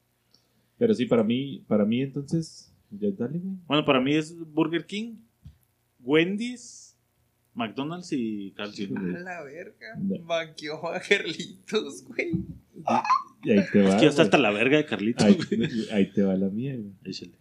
Pero 0.78 0.94
sí, 0.94 1.08
para 1.08 1.26
mí, 1.26 1.62
para 1.68 1.84
mí 1.84 2.02
entonces, 2.02 2.73
ya 3.00 3.10
dale, 3.12 3.40
güey. 3.40 3.56
Bueno, 3.68 3.86
para 3.86 4.00
mí 4.00 4.14
es 4.14 4.36
Burger 4.54 4.86
King, 4.86 5.16
Wendy's, 6.00 6.98
McDonald's 7.54 8.12
y 8.12 8.54
Jr. 8.58 9.18
A 9.18 9.20
la 9.20 9.44
verga. 9.44 9.96
No. 10.00 10.20
Banqueó 10.24 10.88
a 10.88 11.00
Carlitos, 11.00 12.04
güey. 12.06 12.32
Y 13.44 13.52
ahí 13.52 13.66
te 13.72 13.82
va. 13.82 13.90
Es 13.90 13.96
que 13.96 14.02
ya 14.02 14.10
está 14.10 14.24
hasta 14.24 14.38
la 14.38 14.52
verga 14.52 14.78
de 14.78 14.86
Carlitos, 14.86 15.24
ahí, 15.24 15.36
güey. 15.36 15.90
ahí 15.92 16.12
te 16.12 16.24
va 16.24 16.36
la 16.36 16.50
mía, 16.50 16.76
güey. 16.76 16.94
Échale. 17.04 17.34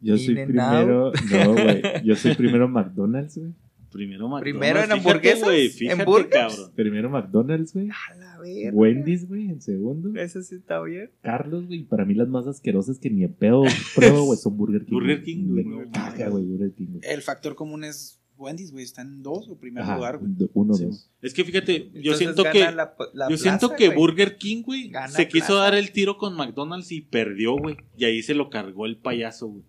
Yo 0.00 0.18
soy 0.18 0.34
primero, 0.34 1.12
no, 1.30 1.52
güey. 1.52 1.82
Yo 2.04 2.16
soy 2.16 2.34
primero 2.34 2.68
McDonald's, 2.68 3.38
güey. 3.38 3.52
Primero 3.92 4.28
McDonald's. 4.28 4.42
Primero 4.52 4.78
en 4.78 4.84
Fíjate, 4.84 5.00
hamburguesas, 5.00 5.44
güey, 5.44 5.66
¿en 5.66 5.72
Fíjate, 5.72 6.04
burgers? 6.04 6.30
cabrón. 6.30 6.72
Primero 6.74 7.10
McDonald's, 7.10 7.72
güey. 7.74 7.88
A 7.90 8.14
la 8.16 8.38
verga. 8.40 8.70
Wendy's, 8.72 9.28
güey, 9.28 9.48
en 9.50 9.60
segundo. 9.60 10.18
Ese 10.20 10.42
sí 10.42 10.54
está 10.56 10.82
bien. 10.82 11.10
Carlos, 11.20 11.66
güey. 11.66 11.84
Para 11.84 12.04
mí 12.04 12.14
las 12.14 12.28
más 12.28 12.46
asquerosas 12.46 12.98
que 12.98 13.10
ni 13.10 13.24
en 13.24 13.34
pedo 13.34 13.62
pruebo, 13.94 14.24
güey, 14.24 14.38
son 14.38 14.56
Burger 14.56 14.84
King. 14.84 14.92
Burger 14.94 15.22
King, 15.22 15.46
güey, 15.48 15.64
Burger 15.64 16.72
King. 16.74 16.98
El 17.02 17.22
factor 17.22 17.54
común 17.54 17.84
es 17.84 18.18
Wendy's, 18.38 18.72
güey. 18.72 18.82
Está 18.84 19.02
en 19.02 19.22
2 19.22 19.48
o 19.50 19.58
primer 19.58 19.82
Ajá, 19.84 19.96
lugar, 19.96 20.18
güey. 20.18 20.32
uno, 20.54 20.74
Sí, 20.74 20.84
dos. 20.86 21.10
Es 21.20 21.34
que 21.34 21.44
fíjate, 21.44 21.90
yo 21.92 22.12
Entonces 22.12 22.18
siento 22.18 22.44
que 22.50 22.60
la- 22.60 22.94
la 23.14 23.28
yo 23.28 23.36
siento 23.36 23.68
plaza, 23.68 23.76
que. 23.76 23.90
Burger 23.90 24.36
King, 24.36 24.62
güey, 24.62 24.90
se 25.10 25.28
quiso 25.28 25.46
plaza. 25.48 25.62
dar 25.62 25.74
el 25.74 25.92
tiro 25.92 26.16
con 26.16 26.34
McDonald's 26.34 26.90
y 26.90 27.02
perdió, 27.02 27.56
güey. 27.56 27.76
Y 27.96 28.04
ahí 28.06 28.22
se 28.22 28.34
lo 28.34 28.50
cargó 28.50 28.86
el 28.86 28.96
payaso, 28.96 29.46
güey. 29.48 29.64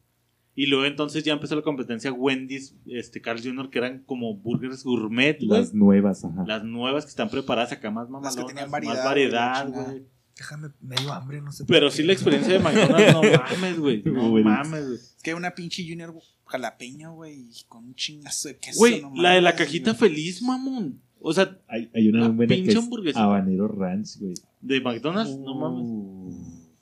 Y 0.56 0.68
luego 0.68 0.86
entonces 0.86 1.24
ya 1.24 1.34
empezó 1.34 1.56
la 1.56 1.64
competencia 1.64 2.12
Wendy's, 2.14 2.76
este 2.86 3.22
Carl 3.22 3.42
Jr., 3.42 3.70
que 3.70 3.80
eran 3.80 4.04
como 4.06 4.36
burgers 4.36 4.84
gourmet, 4.84 5.38
güey. 5.40 5.60
Las 5.62 5.74
nuevas, 5.74 6.24
ajá. 6.26 6.44
Las 6.46 6.64
nuevas 6.64 7.06
que 7.06 7.10
están 7.10 7.30
preparadas 7.30 7.72
acá 7.72 7.90
más 7.90 8.04
Las 8.04 8.12
mamalonas, 8.12 8.36
que 8.36 8.44
tenían 8.46 8.70
más 8.70 8.72
variedad, 8.72 9.04
variedad, 9.06 9.68
güey. 9.70 10.04
Déjame, 10.38 10.70
me 10.82 10.96
dio 10.96 11.12
hambre, 11.14 11.42
no 11.42 11.52
sé. 11.52 11.66
Pero 11.68 11.90
sí 11.90 11.98
qué. 12.02 12.08
la 12.08 12.14
experiencia 12.14 12.54
de 12.54 12.60
McDonald's, 12.60 13.14
no 13.14 13.22
mames, 13.52 13.80
güey. 13.80 14.04
No 14.04 14.32
mames, 14.44 14.86
güey. 14.86 14.96
Es 14.96 15.18
que 15.24 15.32
hay 15.32 15.38
una 15.38 15.56
pinche 15.56 15.84
Junior 15.88 16.14
jalapeño, 16.46 17.14
güey. 17.16 17.50
Con 17.68 17.86
un 17.86 17.96
chingazo 17.96 18.50
de 18.50 18.58
queso. 18.58 18.78
Güey, 18.80 19.02
no 19.02 19.12
la 19.16 19.32
de 19.32 19.42
la 19.42 19.56
cajita 19.56 19.94
feliz, 19.96 20.42
mamón. 20.42 21.02
O 21.20 21.34
sea, 21.34 21.58
Hay, 21.68 21.90
hay 21.96 22.10
una 22.10 22.28
La 22.30 22.48
pinche 22.48 22.72
es 22.72 22.78
hamburguesita. 22.78 23.24
habanero 23.24 23.68
ranch, 23.68 24.18
güey. 24.20 24.34
de 24.62 24.82
McDonald's, 24.82 25.38
no 25.38 25.56
mames. 25.56 25.84
Uh. 25.86 26.34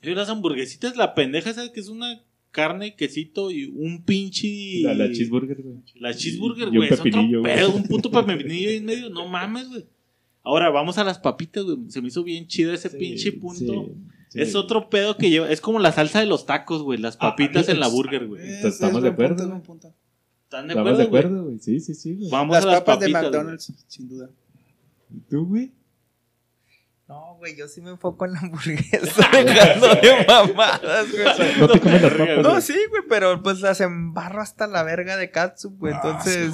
Y 0.02 0.15
las 0.15 0.30
hamburguesitas, 0.30 0.98
la 0.98 1.14
pendeja 1.14 1.52
esa 1.52 1.72
que 1.72 1.80
es 1.80 1.89
una 1.89 2.22
carne, 2.51 2.95
quesito 2.95 3.49
y 3.51 3.65
un 3.65 4.03
pinche. 4.03 4.81
La, 4.83 4.93
la 4.93 5.11
cheeseburger, 5.11 5.61
güey. 5.61 5.77
La 5.95 6.13
cheeseburger, 6.13 6.69
güey. 6.69 6.87
Es 6.89 6.91
otro 6.99 7.03
pepinillo, 7.03 7.39
güey. 7.41 7.55
pedo, 7.55 7.71
un 7.73 7.83
puto 7.83 8.11
pepinillo 8.25 8.69
ahí 8.69 8.75
en 8.77 8.85
medio. 8.85 9.09
No 9.09 9.27
mames, 9.27 9.69
güey. 9.69 9.85
Ahora 10.43 10.69
vamos 10.69 10.97
a 10.97 11.03
las 11.03 11.19
papitas, 11.19 11.63
güey. 11.63 11.77
Se 11.89 12.01
me 12.01 12.07
hizo 12.09 12.23
bien 12.23 12.47
chido 12.47 12.73
ese 12.73 12.89
Sí, 12.89 12.97
pinche 12.97 13.31
punto. 13.31 13.85
sí, 13.85 13.91
sí. 14.29 14.41
Es 14.41 14.55
otro 14.55 14.89
pedo 14.89 15.17
que 15.17 15.29
lleva. 15.29 15.49
Es 15.51 15.61
como 15.61 15.79
la 15.79 15.91
salsa 15.91 16.19
de 16.19 16.25
los 16.25 16.45
tacos, 16.45 16.81
güey. 16.83 16.99
Las 16.99 17.15
Ah, 17.15 17.29
papitas 17.31 17.69
en 17.69 17.79
la 17.79 17.87
burger, 17.87 18.27
güey. 18.27 18.41
Es 18.47 18.65
¿estamos 18.65 19.03
de 19.03 19.11
punto, 19.11 19.33
acuerdo, 19.33 19.63
punto. 19.63 19.93
¿Están 20.43 20.67
de 20.67 20.73
Estamos 20.73 20.91
acuerdo, 20.91 20.97
de 20.97 21.05
güey? 21.05 21.19
acuerdo, 21.23 21.43
güey. 21.45 21.59
Sí, 21.59 21.79
sí, 21.79 21.93
sí. 21.93 22.17
Vamos 22.29 22.55
Las 22.55 22.63
a 22.65 22.67
las 22.67 22.79
papas 22.81 22.99
de 22.99 23.05
papitas, 23.11 23.21
güey. 23.21 23.31
McDonald's, 23.31 23.73
sin 23.87 24.09
duda. 24.09 24.29
¿Y 25.15 25.19
tú, 25.29 25.45
güey? 25.45 25.71
No, 27.11 27.35
güey, 27.39 27.57
yo 27.57 27.67
sí 27.67 27.81
me 27.81 27.89
enfoco 27.89 28.23
en 28.23 28.31
la 28.31 28.39
hamburguesa, 28.43 29.29
dejando 29.33 29.88
de 29.95 30.25
mamadas, 30.25 31.11
güey. 31.11 31.59
No 31.59 31.67
te 31.67 31.79
comes 31.81 32.01
las 32.01 32.13
papas, 32.13 32.38
No, 32.41 32.61
sí, 32.61 32.75
güey, 32.89 33.01
pero 33.09 33.43
pues 33.43 33.59
las 33.59 33.81
embarro 33.81 34.41
hasta 34.41 34.65
la 34.65 34.83
verga 34.83 35.17
de 35.17 35.29
catsup, 35.29 35.77
güey. 35.77 35.93
Entonces, 35.93 36.53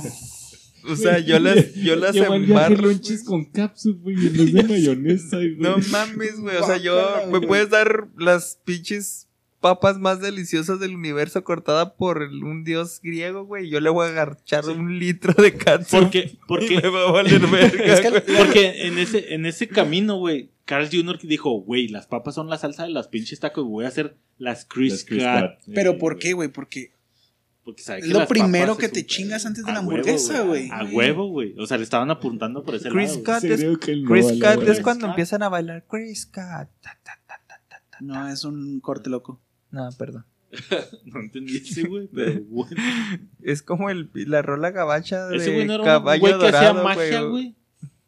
o 0.90 0.96
sea, 0.96 1.20
yo 1.20 1.38
las, 1.38 1.76
yo 1.76 1.96
las 1.96 2.16
embarro. 2.16 2.90
con 3.28 3.46
cápsula, 3.46 3.98
güey, 4.02 4.16
en 4.16 4.34
vez 4.34 4.54
de 4.54 4.64
mayonesa, 4.68 5.38
güey. 5.38 5.58
No 5.58 5.78
mames, 5.92 6.40
güey. 6.40 6.58
O 6.58 6.66
sea, 6.66 6.78
yo 6.78 7.28
me 7.32 7.40
puedes 7.40 7.70
dar 7.70 8.08
las 8.18 8.60
pinches 8.66 9.27
papas 9.60 9.98
más 9.98 10.22
deliciosas 10.22 10.80
del 10.80 10.96
universo 10.96 11.44
cortada 11.44 11.96
por 11.96 12.22
un 12.22 12.64
dios 12.64 13.00
griego, 13.02 13.46
güey. 13.46 13.70
Yo 13.70 13.80
le 13.80 13.90
voy 13.90 14.08
a 14.08 14.10
agarchar 14.10 14.66
un 14.70 15.00
litro 15.00 15.34
de 15.34 15.56
catsup. 15.56 16.00
Porque, 16.02 16.20
y 16.34 16.40
porque, 16.48 16.82
me 16.82 16.90
va 16.90 17.10
a 17.10 17.12
valer 17.12 17.46
verga. 17.48 17.84
Es 17.94 18.02
que 18.02 18.10
güey. 18.10 18.22
porque 18.38 18.88
en 18.88 18.98
ese, 18.98 19.34
en 19.34 19.46
ese 19.46 19.68
camino, 19.68 20.18
güey, 20.18 20.52
Carl 20.66 20.90
Jr. 20.92 21.20
dijo, 21.24 21.52
güey, 21.62 21.88
las 21.88 22.08
papas 22.08 22.36
son 22.36 22.50
la 22.50 22.58
salsa 22.58 22.84
de 22.84 22.90
las 22.90 23.08
pinches 23.08 23.40
tacos, 23.40 23.66
voy 23.66 23.86
a 23.86 23.88
hacer 23.88 24.18
las 24.38 24.66
Chris 24.66 25.04
Cat. 25.06 25.20
Cat. 25.20 25.60
Pero 25.74 25.94
Sí, 25.94 25.98
¿por 25.98 26.20
qué, 26.20 26.34
güey? 26.34 26.50
Porque 26.50 26.92
Porque 27.64 27.82
sabe 27.82 28.00
Es 28.00 28.06
que 28.06 28.14
lo 28.14 28.20
las 28.20 28.28
primero 28.28 28.78
que 28.78 28.90
te 28.90 29.06
chingas 29.06 29.46
antes 29.46 29.66
de 29.66 29.72
a 29.72 29.74
la 29.74 29.80
hamburguesa, 29.80 30.44
güey. 30.44 30.70
A 30.72 30.84
huevo, 30.86 31.30
güey. 31.30 31.56
O 31.58 31.66
sea, 31.66 31.78
le 31.78 31.84
estaban 31.84 32.12
apuntando 32.12 32.64
por 32.64 32.76
ese 32.76 32.90
Chris 32.90 33.12
lado. 33.12 33.24
Cat 33.24 33.44
¿En 33.44 33.52
es, 33.52 33.60
serio 33.60 33.80
que 33.80 33.96
no, 33.96 34.10
Chris 34.10 34.40
Cat 34.40 34.62
es 34.68 34.82
cuando 34.82 35.08
Cat. 35.08 35.12
empiezan 35.12 35.44
a 35.44 35.50
bailar 35.50 35.86
Chris 35.90 36.26
Cat. 36.28 36.70
Ta, 36.82 36.98
ta, 37.04 37.20
ta. 37.28 37.98
No, 38.00 38.30
es 38.30 38.44
un 38.44 38.80
corte 38.80 39.10
loco. 39.10 39.42
No, 39.78 39.90
perdón. 39.98 40.26
No 41.06 41.20
entendí 41.20 41.58
ese, 41.58 41.84
güey, 41.84 42.08
pero 42.14 42.42
bueno. 42.50 42.76
Es 43.44 43.62
como 43.62 43.90
el, 43.90 44.10
la 44.14 44.42
rola 44.42 44.72
gabacha 44.72 45.28
Ese 45.34 45.52
güey 45.52 45.60
de 45.62 45.66
no 45.68 45.74
era 45.74 45.84
un 45.84 45.88
caballo 45.88 46.20
güey 46.22 46.40
que 46.40 46.46
hacía 46.48 46.68
dorado, 46.74 46.84
magia, 46.84 47.22
güey. 47.22 47.56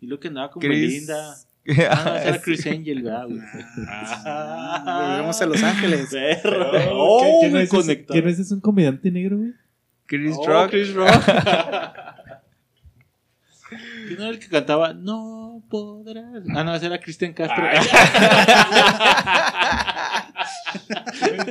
Y 0.01 0.07
lo 0.07 0.19
que 0.19 0.29
andaba 0.29 0.49
con 0.51 0.61
Chris- 0.61 0.69
Belinda. 1.05 1.35
Ah, 1.91 2.15
ese 2.17 2.27
era 2.29 2.35
es- 2.37 2.41
Chris 2.41 2.65
Angel, 2.65 3.03
¿verdad, 3.03 3.27
güey? 3.27 3.39
Ah, 3.87 5.09
Volvemos 5.11 5.41
a 5.41 5.45
Los 5.45 5.61
Ángeles. 5.61 6.07
Perro. 6.09 6.71
¿Qué- 6.71 6.87
Oh, 6.91 7.37
¿Quién 7.41 7.57
es 7.57 7.63
ese- 7.63 7.75
conectó. 7.75 8.13
¿Quién 8.13 8.27
es 8.27 8.39
ese? 8.39 8.53
un 8.55 8.61
comediante 8.61 9.11
negro, 9.11 9.37
güey? 9.37 9.53
Chris 10.07 10.35
Oh, 10.39 10.47
Rock. 10.47 10.69
Chris 10.71 10.93
Rock. 10.95 11.11
¿Quién 14.07 14.19
era 14.19 14.29
el 14.29 14.39
que 14.39 14.47
cantaba? 14.47 14.93
No 14.93 15.63
podrás. 15.69 16.43
Ah, 16.55 16.63
no, 16.63 16.73
ese 16.75 16.87
era 16.87 16.99
Cristian 16.99 17.33
Castro. 17.33 17.63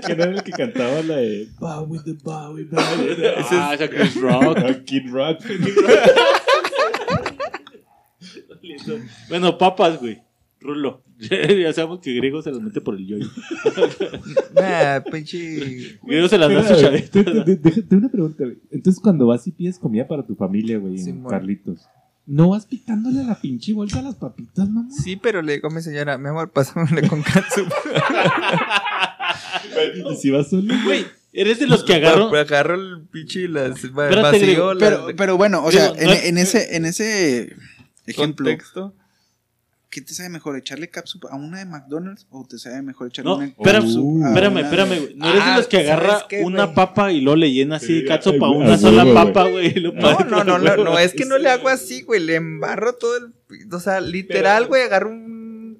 ¿Quién 0.04 0.20
era 0.20 0.30
el 0.32 0.42
que 0.42 0.52
cantaba 0.52 1.02
la 1.02 1.16
de 1.16 1.48
Bow 1.58 1.84
with 1.84 2.02
the 2.04 2.14
Bowie, 2.22 2.64
Bowie? 2.64 3.16
ah, 3.52 3.72
ese 3.74 3.84
era 3.84 3.88
Chris 3.88 4.14
Rock. 4.20 4.58
Kid 4.84 5.10
Rock. 5.10 5.40
bueno, 9.28 9.58
papas, 9.58 10.00
güey. 10.00 10.22
Rulo. 10.60 11.04
ya 11.18 11.72
sabemos 11.72 12.00
que 12.00 12.14
griego 12.14 12.42
se 12.42 12.50
las 12.50 12.60
mete 12.60 12.80
por 12.80 12.96
el 12.96 13.06
yoyo. 13.06 13.26
Nah, 14.54 15.00
pinche. 15.10 15.98
Griego 16.02 16.28
se 16.28 16.36
las 16.38 16.52
da 16.52 16.62
su 16.66 16.74
Espera, 16.74 16.90
chavito. 16.90 17.44
te- 17.44 17.56
te- 17.56 17.70
te- 17.70 17.82
Tengo 17.82 18.00
una 18.02 18.10
pregunta, 18.10 18.44
güey. 18.44 18.58
Entonces, 18.70 19.00
cuando 19.00 19.26
vas 19.26 19.46
y 19.46 19.52
pides 19.52 19.78
comida 19.78 20.06
para 20.08 20.26
tu 20.26 20.34
familia, 20.34 20.78
güey, 20.78 21.00
en. 21.00 21.22
Carlitos, 21.24 21.86
¿no 22.28 22.50
vas 22.50 22.66
picándole 22.66 23.20
a 23.20 23.24
la 23.24 23.40
pinche 23.40 23.72
bolsa 23.72 23.98
a 23.98 24.02
las 24.02 24.14
papitas, 24.14 24.68
mamá? 24.68 24.88
Sí, 24.92 25.16
pero 25.16 25.42
le 25.42 25.54
digo 25.54 25.68
a 25.68 25.70
mi 25.72 25.80
señora, 25.82 26.16
mi 26.18 26.28
amor, 26.28 26.50
pásamele 26.52 27.08
con 27.08 27.22
catsup. 27.22 27.66
Y 30.12 30.16
si 30.16 30.30
vas 30.30 30.48
solo, 30.48 30.74
Güey, 30.84 31.06
eres 31.32 31.58
de 31.60 31.66
los 31.66 31.84
que 31.84 31.94
agarró. 31.94 32.34
Agarro 32.34 32.74
el 32.74 33.02
pinche 33.10 33.40
y 33.42 33.48
las 33.48 33.82
Espérate, 33.84 34.20
vacío 34.22 34.72
Pero, 34.78 35.06
pero 35.16 35.36
bueno, 35.36 35.64
o 35.64 35.70
sea, 35.70 35.92
Digo, 35.92 35.96
en, 35.98 36.06
no- 36.06 36.12
en 36.14 36.38
ese, 36.38 36.76
en 36.76 36.84
ese 36.86 37.56
ejemplo, 38.06 38.46
contexto. 38.46 38.94
¿Qué 39.90 40.00
te 40.02 40.14
sabe 40.14 40.28
mejor? 40.28 40.56
¿Echarle 40.56 40.88
catsup 40.90 41.26
a 41.30 41.36
una 41.36 41.58
de 41.58 41.64
McDonald's 41.66 42.26
o 42.30 42.46
te 42.48 42.58
sabe 42.58 42.82
mejor 42.82 43.08
echarle 43.08 43.30
No, 43.30 43.36
una 43.36 43.46
espérame, 43.46 43.82
catsup 43.84 44.22
a 44.22 44.28
espérame, 44.28 44.52
una 44.52 44.60
espérame, 44.60 44.88
de- 44.90 44.98
güey. 45.00 45.14
No 45.16 45.28
eres 45.28 45.44
de 45.44 45.50
Ah, 45.50 45.56
los 45.56 45.66
que 45.66 45.76
¿sabes 45.78 45.90
agarra 45.90 46.26
qué, 46.28 46.42
una 46.42 46.74
papa 46.74 47.12
y 47.12 47.20
luego 47.20 47.36
le 47.36 47.52
llena 47.52 47.76
así 47.76 47.86
Sí, 47.86 47.94
de 48.02 48.04
catsup 48.04 48.36
güey, 48.38 48.56
una 48.56 48.74
a 48.74 48.78
sola 48.78 49.04
papa, 49.14 49.48
güey. 49.48 49.74
No, 49.82 49.92
no, 49.92 50.44
no, 50.44 50.58
no, 50.58 50.76
no, 50.76 50.98
es 50.98 51.14
que 51.14 51.24
no 51.24 51.38
le 51.38 51.48
hago 51.48 51.68
así, 51.68 52.02
güey. 52.02 52.20
Le 52.20 52.34
embarro 52.36 52.94
todo 52.94 53.16
el. 53.16 53.32
O 53.72 53.80
sea, 53.80 54.00
literal, 54.00 54.66
güey, 54.66 54.82
agarro 54.82 55.08
un 55.10 55.37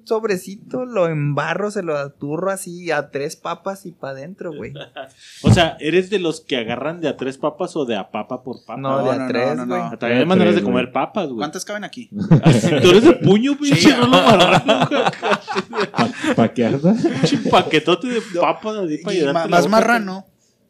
sobrecito, 0.09 0.85
lo 0.85 1.07
embarro, 1.07 1.71
se 1.71 1.81
lo 1.83 1.97
aturro 1.97 2.51
así 2.51 2.91
a 2.91 3.09
tres 3.11 3.35
papas 3.37 3.85
y 3.85 3.91
para 3.93 4.11
adentro, 4.13 4.51
güey. 4.53 4.73
O 5.43 5.53
sea, 5.53 5.77
¿eres 5.79 6.09
de 6.09 6.19
los 6.19 6.41
que 6.41 6.57
agarran 6.57 6.99
de 6.99 7.07
a 7.07 7.15
tres 7.15 7.37
papas 7.37 7.75
o 7.77 7.85
de 7.85 7.95
a 7.95 8.11
papa 8.11 8.43
por 8.43 8.57
papa? 8.65 8.79
No, 8.81 8.97
de 8.99 9.03
no, 9.05 9.11
a 9.11 9.15
no, 9.17 9.27
tres, 9.29 9.55
no, 9.55 9.65
no, 9.65 9.75
güey. 9.77 9.89
no. 9.91 9.97
También 9.97 10.19
hay 10.21 10.25
maneras 10.25 10.55
de 10.55 10.61
comer 10.63 10.91
papas, 10.91 11.27
güey. 11.27 11.37
¿Cuántas 11.37 11.63
caben 11.63 11.83
aquí? 11.85 12.09
Tú 12.81 12.89
eres 12.89 13.03
de 13.05 13.13
puño, 13.13 13.57
pinche 13.57 13.95
Rolo 13.95 14.09
Marrano, 14.09 14.87
güey. 14.89 16.35
¿Para 16.35 16.53
qué 16.53 16.65
arda? 16.65 16.93
Pinche 16.93 17.37
paquetote 17.49 18.07
de 18.07 18.21
papas 18.39 18.75
así 18.77 18.97
para 18.99 19.33
ma- 19.33 19.47
más 19.47 19.67
marrano, 19.69 20.25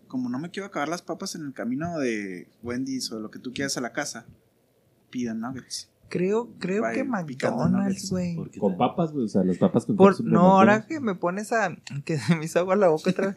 como 0.07 0.29
no 0.29 0.39
me 0.39 0.49
quiero 0.51 0.67
acabar 0.67 0.89
las 0.89 1.01
papas 1.01 1.35
en 1.35 1.45
el 1.45 1.53
camino 1.53 1.97
de 1.99 2.47
Wendy's 2.63 3.11
o 3.11 3.19
lo 3.19 3.31
que 3.31 3.39
tú 3.39 3.51
quieras 3.53 3.77
a 3.77 3.81
la 3.81 3.91
casa, 3.93 4.25
pidan 5.09 5.39
nuggets. 5.39 5.89
Creo, 6.09 6.49
creo 6.59 6.83
que 6.93 7.03
McDonald's, 7.03 8.09
güey. 8.09 8.35
¿Por 8.35 8.49
qué 8.49 8.59
Con 8.59 8.77
papas, 8.77 9.11
güey. 9.11 9.25
O 9.25 9.27
sea, 9.27 9.43
las 9.43 9.57
papas 9.57 9.85
con 9.85 9.95
Por, 9.95 10.23
no, 10.23 10.39
ahora 10.57 10.77
McDonald's. 10.79 10.87
que 10.87 10.99
me 10.99 11.15
pones 11.15 11.51
a. 11.51 11.75
que 12.03 12.17
se 12.17 12.35
me 12.35 12.45
hizo 12.45 12.59
agua 12.59 12.75
la 12.75 12.87
boca 12.89 13.11
otra 13.11 13.27
vez. 13.27 13.35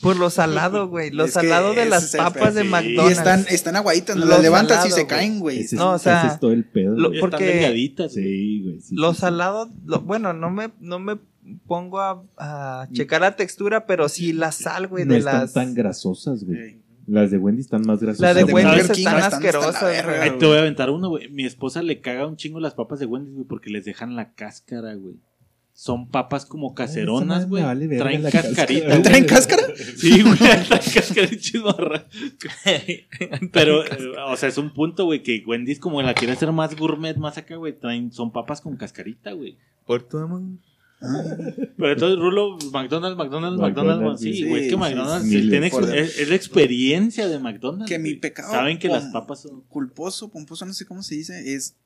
Por 0.00 0.16
lo 0.16 0.30
salado, 0.30 0.88
güey. 0.88 1.10
Lo 1.10 1.24
Es 1.24 1.32
salado 1.32 1.74
de 1.74 1.84
las 1.86 2.14
papas 2.16 2.54
de. 2.54 2.62
Sí. 2.62 2.66
Y 2.68 2.70
McDonald's. 2.70 3.18
están, 3.18 3.44
están 3.48 3.76
aguaditas, 3.76 4.16
no 4.16 4.24
las 4.26 4.40
levantas 4.40 4.86
y 4.86 4.90
se 4.92 5.06
caen, 5.06 5.40
güey. 5.40 5.66
No, 5.72 5.90
o 5.92 5.94
ese 5.96 6.04
sea, 6.04 6.26
es 6.28 6.40
todo 6.40 6.52
el 6.52 6.64
pedo. 6.64 6.94
lo-. 6.96 7.12
Están 7.12 7.30
porque- 7.30 7.44
delgaditas, 7.44 8.12
güey. 8.12 8.24
Sí, 8.24 8.62
güey. 8.62 8.80
sí, 8.80 8.94
Lo 8.94 9.10
sí, 9.10 9.14
sí. 9.16 9.20
salado, 9.22 9.70
lo- 9.84 10.00
bueno, 10.02 10.32
no 10.32 10.50
me, 10.50 10.70
no 10.80 10.98
me 11.00 11.18
pongo 11.66 12.00
a, 12.00 12.22
a 12.38 12.88
checar 12.92 13.20
la 13.22 13.34
textura, 13.34 13.84
pero 13.86 14.08
sí 14.08 14.32
la 14.32 14.52
sal, 14.52 14.86
güey, 14.86 15.04
No 15.04 15.14
de 15.14 15.18
están 15.18 15.40
las. 15.40 15.52
tan 15.52 15.74
grasosas, 15.74 16.44
güey. 16.44 16.81
Las 17.06 17.30
de 17.30 17.38
Wendy 17.38 17.60
están 17.62 17.82
más 17.86 18.00
grasosas. 18.00 18.20
La 18.20 18.34
de 18.34 18.44
King 18.44 18.90
están 18.90 19.16
asquerosas, 19.16 19.82
verga, 19.82 20.38
te 20.38 20.46
voy 20.46 20.56
a 20.56 20.60
aventar 20.60 20.90
uno, 20.90 21.08
güey. 21.08 21.28
Mi 21.28 21.44
esposa 21.44 21.82
le 21.82 22.00
caga 22.00 22.26
un 22.26 22.36
chingo 22.36 22.60
las 22.60 22.74
papas 22.74 23.00
de 23.00 23.06
Wendy's, 23.06 23.34
güey, 23.34 23.46
porque 23.46 23.70
les 23.70 23.84
dejan 23.84 24.14
la 24.16 24.32
cáscara, 24.34 24.94
güey. 24.94 25.16
Son 25.74 26.08
papas 26.10 26.44
como 26.44 26.74
caseronas, 26.74 27.48
güey. 27.48 27.62
vale 27.64 27.88
Traen 27.96 28.22
la 28.22 28.30
cascarita. 28.30 28.86
cáscara. 28.86 29.02
¿Traen 29.02 29.24
cáscara? 29.24 29.62
Sí, 29.96 30.22
güey, 30.22 30.36
traen 30.36 30.64
cáscara 30.68 31.28
y 31.32 31.36
chismarra. 31.38 32.06
Pero, 33.52 33.84
eh, 33.84 34.12
o 34.28 34.36
sea, 34.36 34.48
es 34.50 34.58
un 34.58 34.72
punto, 34.72 35.06
güey, 35.06 35.22
que 35.22 35.42
Wendy's 35.46 35.80
como 35.80 36.02
la 36.02 36.14
quiere 36.14 36.34
hacer 36.34 36.52
más 36.52 36.76
gourmet, 36.76 37.16
más 37.16 37.38
acá, 37.38 37.56
güey, 37.56 37.72
traen, 37.72 38.12
son 38.12 38.32
papas 38.32 38.60
con 38.60 38.76
cascarita, 38.76 39.32
güey. 39.32 39.56
Por 39.86 40.02
tu 40.02 40.18
amor. 40.18 40.42
Pero 41.76 41.92
entonces, 41.92 42.18
Rulo, 42.18 42.56
McDonald's, 42.72 43.16
McDonald's, 43.16 43.60
McDonald's, 43.60 44.20
sí, 44.20 44.34
sí, 44.34 44.48
güey, 44.48 44.64
es 44.64 44.70
que 44.70 44.76
McDonald's 44.76 45.28
sí, 45.28 45.48
tiene 45.48 45.66
ex- 45.66 45.88
es, 45.88 46.18
es 46.18 46.28
la 46.28 46.34
experiencia 46.34 47.28
de 47.28 47.38
McDonald's. 47.38 47.90
Que 47.90 47.98
mi 47.98 48.14
pecado 48.14 48.52
Saben 48.52 48.78
que 48.78 48.88
las 48.88 49.06
papas 49.06 49.42
son... 49.42 49.62
Culposo, 49.68 50.30
pomposo, 50.30 50.64
no 50.64 50.72
sé 50.72 50.86
cómo 50.86 51.02
se 51.02 51.16
dice, 51.16 51.54
es 51.54 51.76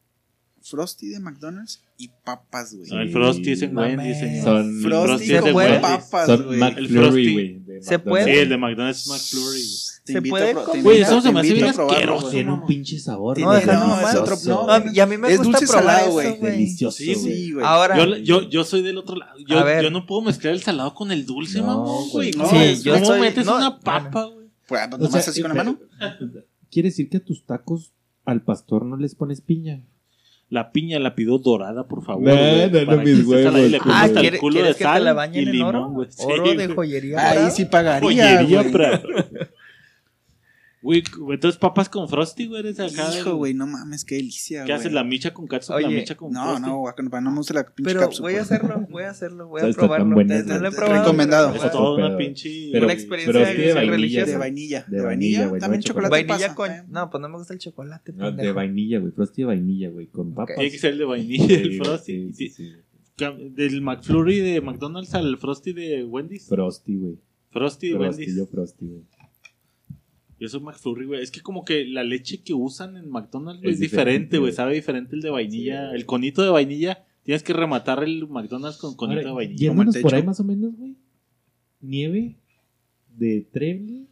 Frosty 0.68 1.08
de 1.08 1.20
McDonald's 1.20 1.82
y 1.96 2.08
papas, 2.24 2.74
güey. 2.74 2.90
No, 2.90 3.00
el 3.00 3.10
Frosty 3.10 3.52
es 3.52 3.62
en. 3.62 3.76
Wendy's, 3.76 4.18
señor. 4.18 4.44
Son- 4.44 4.80
Frosty 4.82 5.34
es 5.34 5.44
de? 5.44 5.52
Wendy's. 5.52 5.80
papas, 5.80 6.26
Son 6.26 6.44
güey. 6.44 6.58
Frosty. 6.58 6.80
McFlurry, 6.82 7.32
güey. 7.32 7.58
de 7.60 7.82
¿Se 7.82 7.98
puede? 7.98 8.24
Sí, 8.24 8.30
el 8.40 8.48
de 8.48 8.56
McDonald's 8.58 9.00
es 9.00 9.06
McFlurry. 9.08 9.62
Te 10.06 10.12
¿Se 10.12 10.18
invito 10.18 10.30
puede? 10.36 10.82
Güey, 10.82 11.00
eso 11.02 11.20
se 11.20 11.32
me 11.32 11.40
hace 11.40 11.52
bien 11.54 11.64
asqueroso. 11.66 12.30
Tiene 12.30 12.52
un 12.52 12.66
pinche 12.66 12.98
sabor. 12.98 13.38
No, 13.38 13.52
deja 13.52 13.74
no, 13.74 14.08
es 14.08 14.14
otro- 14.16 14.36
no, 14.66 14.92
y 14.92 15.00
a 15.00 15.06
mí 15.06 15.16
me 15.16 15.32
Es 15.32 15.38
gusta 15.38 15.58
dulce 15.58 15.66
probar 15.72 15.84
salado, 15.96 16.12
güey. 16.12 16.38
Delicioso, 16.40 16.96
Sí, 16.98 17.14
güey. 17.14 17.34
Sí, 17.36 17.52
güey. 17.52 17.66
Ahora, 17.66 17.96
Yo, 17.98 18.16
yo, 18.18 18.48
yo 18.48 18.64
soy 18.64 18.82
del 18.82 18.98
otro 18.98 19.16
lado. 19.16 19.36
Yo, 19.48 19.58
A 19.58 19.64
ver. 19.64 19.82
yo 19.82 19.90
no 19.90 20.06
puedo 20.06 20.22
mezclar 20.22 20.54
el 20.54 20.62
salado 20.62 20.94
con 20.94 21.10
el 21.10 21.26
dulce, 21.26 21.58
No, 21.60 21.66
mamón, 21.66 22.08
güey. 22.10 22.30
güey. 22.32 22.82
¿Cómo, 22.82 23.16
metes 23.18 23.46
no, 23.46 23.56
una 23.56 23.78
papa, 23.80 24.24
güey? 24.24 24.46
Pues 24.68 24.80
nomás 24.90 25.28
así 25.28 25.42
con 25.42 25.50
la 25.50 25.54
mano. 25.56 25.78
Quiere 26.70 26.88
decir 26.90 27.08
que 27.08 27.16
a 27.18 27.24
tus 27.24 27.44
tacos 27.44 27.92
al 28.24 28.42
pastor 28.42 28.84
no 28.84 28.96
les 28.96 29.14
pones 29.14 29.40
piña. 29.40 29.82
La 30.48 30.70
piña 30.70 31.00
la 31.00 31.16
pido 31.16 31.38
dorada, 31.38 31.88
por 31.88 32.04
favor. 32.04 32.22
No, 32.22 32.30
güey, 32.36 32.70
no, 32.70 32.96
no, 32.96 33.02
mis 33.02 33.18
y 33.18 33.22
huevos, 33.22 33.52
le 33.54 33.60
güey. 33.68 33.78
pongo 33.80 33.94
ah, 33.96 34.06
el 34.06 34.12
¿quiere- 34.14 34.38
culo 34.38 34.54
de 34.54 34.60
¿quieres 34.60 34.76
que 34.76 34.84
te 34.84 34.90
sal 34.90 35.04
la 35.04 35.10
y 35.10 35.14
bañen 35.14 35.48
en 35.48 35.52
limón, 35.52 35.74
oro? 35.74 35.88
güey. 35.90 36.08
Sí, 36.10 36.22
Oro 36.24 36.44
de 36.44 36.54
güey. 36.54 36.76
joyería. 36.76 37.30
Ahí 37.30 37.50
sí 37.50 37.64
pagaría, 37.64 38.00
Joyería, 38.38 38.62
Güey, 40.86 41.02
entonces 41.34 41.58
papas 41.58 41.88
con 41.88 42.08
Frosty, 42.08 42.46
güey, 42.46 42.60
eres 42.60 42.78
acá. 42.78 43.08
Hijo, 43.18 43.34
güey, 43.34 43.54
no 43.54 43.66
mames, 43.66 44.04
qué 44.04 44.14
delicia, 44.14 44.60
¿Qué 44.60 44.66
güey. 44.72 44.78
haces? 44.80 44.92
¿La 44.92 45.02
micha 45.02 45.34
con 45.34 45.48
catsup? 45.48 45.80
¿La 45.80 45.88
Oye, 45.88 45.96
micha 45.96 46.16
con 46.16 46.30
No, 46.32 46.44
Frosty? 46.44 46.62
no, 46.62 46.76
guaca, 46.78 47.02
no 47.02 47.30
me 47.32 47.36
gusta 47.38 47.54
la 47.54 47.64
pinche 47.66 47.92
Pero 47.92 48.08
voy 48.20 48.34
a 48.34 48.42
hacerlo, 48.42 48.86
voy 48.88 49.02
a 49.02 49.10
hacerlo, 49.10 49.48
voy 49.48 49.62
a 49.62 49.70
probarlo. 49.72 50.14
buena, 50.14 50.40
No 50.42 50.46
lo 50.46 50.54
he 50.54 50.58
güey. 50.60 50.72
probado, 50.72 51.02
Recomendado. 51.02 51.54
Es 51.56 51.70
toda 51.72 51.96
una 52.06 52.16
pinche... 52.16 52.68
pero- 52.72 52.84
una 52.86 52.92
experiencia 52.92 53.32
pero 53.32 53.38
de 53.46 53.74
vainilla, 53.74 53.90
religiosa. 53.96 54.30
De 54.30 54.36
vainilla. 54.38 54.84
De 54.88 54.96
De 54.98 55.02
vainilla, 55.02 55.46
güey, 55.48 55.52
no 55.54 55.58
también 55.58 55.80
de 55.80 55.86
chocolate 55.88 56.10
Vainilla 56.24 56.54
con. 56.54 56.70
eh. 56.70 56.84
No, 56.88 57.10
pues 57.10 57.20
no 57.20 57.28
me 57.28 57.36
gusta 57.38 57.52
el 57.52 57.58
chocolate. 57.58 58.12
No, 58.12 58.26
de 58.26 58.32
pendejo. 58.36 58.54
vainilla, 58.54 58.98
güey. 59.00 59.12
Frosty 59.12 59.42
de 59.42 59.46
vainilla, 59.46 59.90
güey. 59.90 60.06
Con 60.06 60.34
papas. 60.34 60.54
Tiene 60.56 60.70
que 60.70 60.78
ser 60.78 60.92
el 60.92 60.98
de 60.98 61.04
vainilla, 61.04 61.54
el 61.56 61.76
Frosty. 61.82 62.32
Del 63.18 63.80
McFlurry 63.80 64.40
de 64.40 64.60
McDonald's 64.60 65.14
al 65.14 65.36
Frosty 65.38 65.72
de 65.72 66.04
Wendy's. 66.04 66.46
Frosty, 66.48 66.96
güey. 66.96 67.18
Frosty 67.50 67.88
de 67.88 67.94
Frosty, 67.96 68.20
Wendy's. 68.22 68.36
yo 68.36 68.46
Frosty, 68.46 68.86
güey. 68.86 69.02
Yo 70.38 70.48
soy 70.48 70.60
McFlurry, 70.60 71.06
güey. 71.06 71.22
Es 71.22 71.30
que 71.30 71.40
como 71.40 71.64
que 71.64 71.86
la 71.86 72.04
leche 72.04 72.42
que 72.42 72.52
usan 72.54 72.96
en 72.96 73.08
McDonald's 73.08 73.62
güey, 73.62 73.72
Es 73.72 73.76
es 73.76 73.80
diferente, 73.80 74.38
güey. 74.38 74.52
Sabe 74.52 74.74
diferente 74.74 75.16
el 75.16 75.22
de 75.22 75.30
vainilla. 75.30 75.90
Sí. 75.90 75.96
el 75.96 76.06
conito 76.06 76.42
de 76.42 76.50
vainilla. 76.50 77.04
Tienes 77.22 77.42
que 77.42 77.52
rematar 77.52 78.04
el 78.04 78.28
McDonald's 78.28 78.78
con 78.78 78.94
conito 78.94 79.20
Ahora, 79.20 79.30
de 79.30 79.34
vainilla. 79.34 79.58
yéndonos 79.58 79.96
por 79.98 80.14
ahí 80.14 80.22
más 80.22 80.38
o 80.40 80.44
menos, 80.44 80.76
güey. 80.76 80.96
Nieve 81.80 82.36
de 83.16 83.46
Treble, 83.50 84.06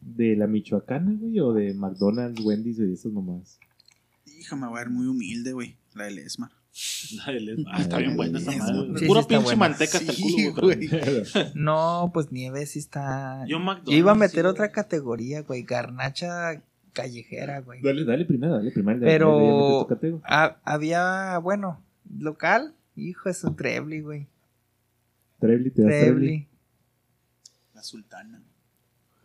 de 0.00 0.36
la 0.36 0.46
Michoacana, 0.46 1.12
güey, 1.12 1.38
o 1.40 1.52
de 1.52 1.74
McDonald's, 1.74 2.40
Wendy's 2.42 2.78
y 2.78 2.92
esas 2.92 3.12
mamás. 3.12 3.58
Hijo, 4.40 4.56
me 4.56 4.66
voy 4.66 4.78
a 4.78 4.84
ver 4.84 4.90
muy 4.90 5.06
humilde, 5.06 5.52
güey. 5.52 5.76
La 5.94 6.04
del 6.04 6.18
Esmar. 6.18 6.50
Ah, 7.24 7.80
está 7.80 7.98
bien 7.98 8.16
buena 8.16 8.38
esa 8.38 8.50
madre. 8.50 8.98
sí, 8.98 9.04
está 9.06 9.28
pinche 9.28 9.44
buena. 9.44 9.56
manteca 9.58 9.98
hasta 9.98 10.10
el 10.12 10.18
culo, 10.18 10.62
güey. 10.62 10.88
No, 11.54 12.10
pues 12.12 12.32
nieve 12.32 12.66
sí 12.66 12.80
está. 12.80 13.44
Yo 13.46 13.58
iba 13.86 14.12
a 14.12 14.14
meter 14.16 14.42
sí, 14.42 14.46
otra 14.48 14.66
güey. 14.66 14.72
categoría, 14.74 15.42
güey. 15.42 15.62
Garnacha 15.62 16.62
callejera, 16.92 17.60
güey. 17.60 17.80
dale, 17.82 18.04
dale 18.04 18.24
primero, 18.24 18.54
dale 18.54 18.72
primero. 18.72 19.00
Pero- 19.00 19.86
dale, 19.88 20.00
dale, 20.00 20.00
dale, 20.00 20.10
dale, 20.10 20.22
dale, 20.28 20.56
había, 20.64 21.38
bueno, 21.38 21.80
local. 22.18 22.74
Hijo 22.96 23.28
de 23.28 23.34
su 23.34 23.52
Trebly, 23.54 24.00
güey. 24.00 24.26
Treble, 25.40 25.70
te. 25.70 25.82
Trebly. 25.82 26.46
La 27.74 27.82
sultana. 27.82 28.40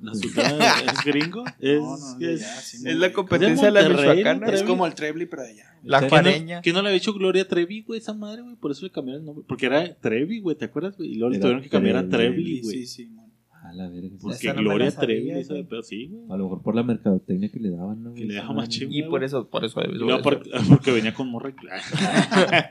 ¿La 0.01 0.13
sultana 0.13 0.65
es 0.80 1.03
gringo? 1.05 1.43
Es, 1.59 1.81
No, 1.81 1.97
no, 1.97 2.17
de 2.19 2.34
es, 2.34 2.41
allá, 2.43 2.61
sí, 2.61 2.77
Es 2.88 2.95
la 2.95 3.11
competencia 3.11 3.65
de 3.65 3.71
la 3.71 3.81
Monterrey, 3.81 4.05
¿no? 4.07 4.13
michoacana. 4.15 4.45
Trevi. 4.47 4.57
Es 4.61 4.63
como 4.63 4.85
el 4.88 4.95
Trebly, 4.95 5.26
pero 5.26 5.41
de 5.43 5.49
allá. 5.49 5.65
La 5.84 5.99
¿Qué 5.99 6.05
¿Que 6.07 6.15
no, 6.15 6.21
Juareña. 6.21 6.61
que 6.61 6.73
no 6.73 6.81
le 6.81 6.88
había 6.89 6.97
hecho 6.97 7.13
Gloria 7.13 7.47
Trevi, 7.47 7.81
güey, 7.81 7.99
esa 7.99 8.13
madre, 8.13 8.41
güey. 8.41 8.55
Por 8.55 8.71
eso 8.71 8.85
le 8.85 8.91
cambiaron 8.91 9.21
el 9.21 9.26
nombre. 9.26 9.45
Porque 9.47 9.65
era 9.65 9.93
Trevi, 9.95 10.39
güey, 10.39 10.55
¿te 10.57 10.65
acuerdas, 10.65 10.95
güey? 10.97 11.11
Y 11.11 11.15
luego 11.15 11.31
le 11.34 11.39
tuvieron 11.39 11.61
que 11.61 11.69
cambiar 11.69 11.97
a 11.97 12.07
Trevi, 12.09 12.61
güey. 12.61 12.76
Sí, 12.77 12.88
sí, 12.88 13.05
man. 13.07 13.26
A 13.61 13.73
la 13.73 13.88
verga. 13.89 14.15
Porque 14.21 14.38
Esa 14.38 14.53
no 14.53 14.61
la 14.61 14.69
Gloria 14.69 14.89
sabía, 14.89 15.05
Trevi 15.05 15.39
hizo 15.41 15.53
de 15.53 15.63
pedo, 15.65 15.84
sí, 15.84 16.07
güey. 16.07 16.23
A 16.31 16.38
lo 16.38 16.45
mejor 16.45 16.61
por 16.63 16.76
la 16.76 16.81
mercadotecnia 16.84 17.49
que 17.51 17.59
le 17.59 17.69
daban, 17.69 18.01
¿no? 18.03 18.13
Que 18.15 18.23
le 18.26 18.34
daba 18.35 18.45
Esa 18.47 18.53
más. 18.53 18.69
Y 18.81 19.03
por 19.03 19.23
eso, 19.23 19.47
por 19.49 19.63
eso. 19.65 19.81
Por- 20.23 20.43
porque 20.69 20.91
venía 20.91 21.13
con 21.13 21.30
morra. 21.30 21.53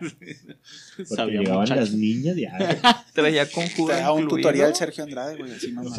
Sabía 1.04 1.40
muchacho. 1.42 1.74
las 1.76 1.92
niñas 1.92 2.36
ya. 2.36 3.04
Traía 3.12 3.48
conjuro. 3.50 3.94
Te 3.94 4.00
da 4.00 4.12
un 4.12 4.22
incluido. 4.24 4.48
tutorial 4.48 4.74
Sergio 4.74 5.04
Andrade, 5.04 5.36
güey. 5.36 5.52
Así 5.52 5.70
no 5.72 5.82
mames. 5.84 5.96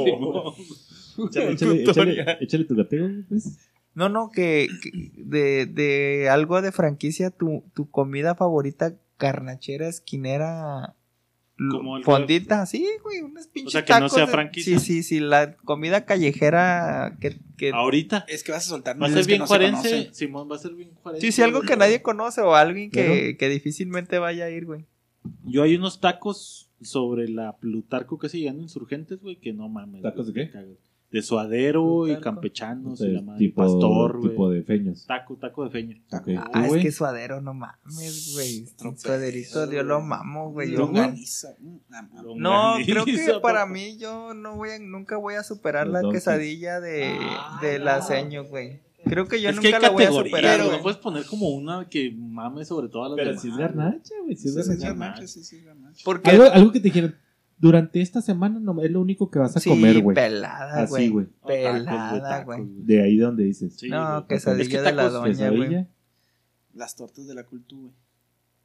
Échale, 1.29 1.51
échale, 1.53 1.83
échale, 1.83 2.37
échale 2.41 2.63
tu 2.65 2.75
gateo, 2.75 3.09
pues. 3.29 3.57
No, 3.95 4.07
no, 4.07 4.29
que, 4.31 4.67
que 4.81 5.11
de, 5.15 5.65
de 5.65 6.29
algo 6.29 6.61
de 6.61 6.71
franquicia, 6.71 7.31
tu, 7.31 7.63
tu 7.73 7.89
comida 7.89 8.35
favorita 8.35 8.95
carnachera, 9.17 9.87
esquinera, 9.89 10.95
Como 11.57 12.01
fondita, 12.03 12.65
sí, 12.65 12.87
güey, 13.03 13.19
unas 13.21 13.47
pinches 13.47 13.73
sea, 13.73 13.83
que 13.83 13.99
no 13.99 14.07
sea 14.07 14.25
de- 14.27 14.31
franquicia. 14.31 14.79
Sí, 14.79 14.85
sí, 14.85 15.03
sí, 15.03 15.19
la 15.19 15.55
comida 15.57 16.05
callejera 16.05 17.17
que... 17.19 17.37
que 17.57 17.71
Ahorita. 17.71 18.23
Es 18.29 18.43
que 18.43 18.53
vas 18.53 18.65
a 18.65 18.69
soltar 18.69 19.01
Va 19.01 19.07
a 19.07 19.09
ser 19.09 19.25
bien 19.25 19.39
no 19.39 19.47
juarense. 19.47 20.09
Simón 20.13 20.49
va 20.49 20.55
a 20.55 20.59
ser 20.59 20.73
bien 20.75 20.91
juarense. 21.03 21.25
sí, 21.27 21.33
sí, 21.33 21.41
algo 21.41 21.61
que 21.61 21.75
nadie 21.75 22.01
conoce 22.01 22.39
o 22.41 22.55
alguien 22.55 22.91
que, 22.91 23.35
que 23.37 23.49
difícilmente 23.49 24.19
vaya 24.19 24.45
a 24.45 24.49
ir, 24.49 24.65
güey. 24.65 24.85
Yo 25.43 25.63
hay 25.63 25.75
unos 25.75 25.99
tacos 25.99 26.69
sobre 26.81 27.27
la 27.27 27.57
Plutarco 27.57 28.17
que 28.19 28.29
se 28.29 28.39
llaman 28.39 28.61
insurgentes, 28.61 29.19
güey, 29.19 29.35
que 29.35 29.51
no 29.51 29.67
mames. 29.67 30.01
¿Tacos 30.03 30.27
de 30.27 30.33
qué? 30.33 30.49
cago. 30.51 30.77
De 31.11 31.23
suadero 31.23 32.07
y 32.07 32.19
campechanos 32.19 33.01
y 33.01 33.05
Entonces, 33.05 33.13
la 33.13 33.21
madre. 33.23 33.39
tipo, 33.39 33.61
pastor, 33.63 34.21
tipo 34.21 34.49
de 34.51 34.61
feños. 34.61 35.05
Taco, 35.07 35.37
taco 35.37 35.63
de 35.63 35.71
feña. 35.71 35.95
Ok. 36.11 36.27
Ah, 36.37 36.65
¿Tú, 36.67 36.75
es 36.75 36.83
que 36.83 36.91
suadero, 36.91 37.41
no 37.41 37.55
mames, 37.55 38.31
güey. 38.35 38.67
Suaderito, 38.95 39.71
yo 39.71 39.81
lo 39.83 40.01
mamo, 40.01 40.51
güey. 40.51 40.69
Longaniza. 40.69 41.55
No, 42.35 42.75
creo 42.85 43.05
que 43.05 43.39
para 43.41 43.65
mí 43.65 43.97
yo 43.97 44.33
no 44.35 44.55
voy 44.55 44.69
a, 44.69 44.79
nunca 44.79 45.17
voy 45.17 45.33
a 45.35 45.43
superar 45.43 45.87
Los 45.87 45.93
la 45.93 46.01
donkeys. 46.01 46.23
quesadilla 46.23 46.79
de, 46.79 47.15
Ah, 47.19 47.59
de 47.61 47.79
la 47.79 48.01
seño, 48.01 48.43
güey. 48.45 48.81
Creo 49.05 49.27
que 49.27 49.41
yo 49.41 49.49
es 49.49 49.55
nunca 49.55 49.79
la 49.79 49.89
voy 49.89 50.03
a 50.03 50.11
superar, 50.11 50.59
no 50.59 50.81
puedes 50.81 50.97
poner 50.99 51.25
como 51.25 51.49
una 51.49 51.87
que 51.89 52.13
mame 52.15 52.65
sobre 52.65 52.89
todas 52.89 53.09
las 53.11 53.15
Pero 53.15 53.29
demás. 53.29 53.41
si 53.41 53.47
es 53.49 53.57
garnacha, 53.57 54.13
güey. 54.23 54.35
Si 54.35 54.47
es 54.49 54.65
Sí, 54.67 54.75
garnacha. 54.77 55.25
sí, 55.27 55.43
sí, 55.43 55.55
es 55.57 55.65
garnacha. 55.65 56.01
Porque 56.05 56.29
Algo, 56.31 56.43
algo 56.51 56.71
que 56.71 56.79
te 56.79 56.83
dijeron. 56.89 57.15
Durante 57.59 58.01
esta 58.01 58.21
semana 58.21 58.59
no, 58.59 58.81
es 58.81 58.89
lo 58.89 59.01
único 59.01 59.29
que 59.29 59.37
vas 59.39 59.55
a 59.55 59.59
sí, 59.59 59.69
comer, 59.69 60.01
güey. 60.01 60.15
pelada, 60.15 60.83
Así, 60.83 60.89
güey. 60.91 61.09
güey. 61.09 61.25
O 61.41 61.47
tacos, 61.47 61.55
Pelada, 61.83 62.43
güey. 62.45 62.61
De 62.85 63.01
ahí 63.03 63.17
de 63.17 63.23
donde 63.23 63.43
dices. 63.43 63.75
Sí, 63.75 63.89
No, 63.89 64.15
güey. 64.15 64.27
quesadilla 64.27 64.63
Es 64.63 64.69
que 64.69 64.81
de 64.81 64.91
la 64.93 65.09
doña, 65.09 65.49
güey. 65.49 65.87
Las 66.73 66.95
tortas 66.95 67.27
de 67.27 67.33
la 67.35 67.43
cultura, 67.43 67.81
güey. 67.81 67.93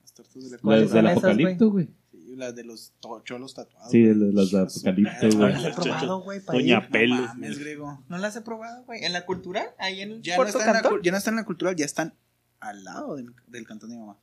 Las 0.02 0.12
tortas 0.14 0.44
de 0.44 0.50
la 0.50 0.58
¿Cuáles 0.58 0.82
Las 0.82 0.90
cultura. 0.92 1.02
del 1.02 1.10
apocalipto, 1.18 1.70
güey. 1.70 1.88
Sí, 2.12 2.36
las 2.36 2.54
de 2.54 2.64
los 2.64 2.92
cholos 3.24 3.54
tatuados. 3.54 3.90
Sí, 3.90 4.04
güey. 4.04 4.32
las- 4.32 4.50
de 4.52 4.58
apocalipto, 4.60 5.36
güey. 5.36 5.38
No 5.38 5.48
las 5.48 5.64
he 5.64 5.68
no 5.70 5.74
probado, 5.82 6.20
güey. 6.22 6.40
para 6.40 6.58
Doña 6.58 6.88
mames, 6.90 7.36
güey. 7.36 7.54
Grego. 7.64 8.04
¿No 8.08 8.18
las 8.18 8.36
he 8.36 8.40
probado, 8.42 8.84
güey? 8.84 9.04
¿En 9.04 9.12
la 9.12 9.26
cultural? 9.26 9.66
Ahí 9.78 10.00
en 10.02 10.22
Ya 10.22 10.36
no, 10.36 10.42
Puerto 10.44 10.58
Cantón. 10.60 10.92
cul- 10.94 11.02
ya 11.02 11.10
no 11.10 11.18
están 11.18 11.34
en 11.34 11.38
la 11.40 11.44
cultural, 11.44 11.74
ya 11.74 11.84
están 11.84 12.14
al 12.60 12.84
lado 12.84 13.16
del, 13.16 13.34
del 13.48 13.66
cantón 13.66 13.90
de 13.90 13.96
mi 13.96 14.00
mamá. 14.02 14.18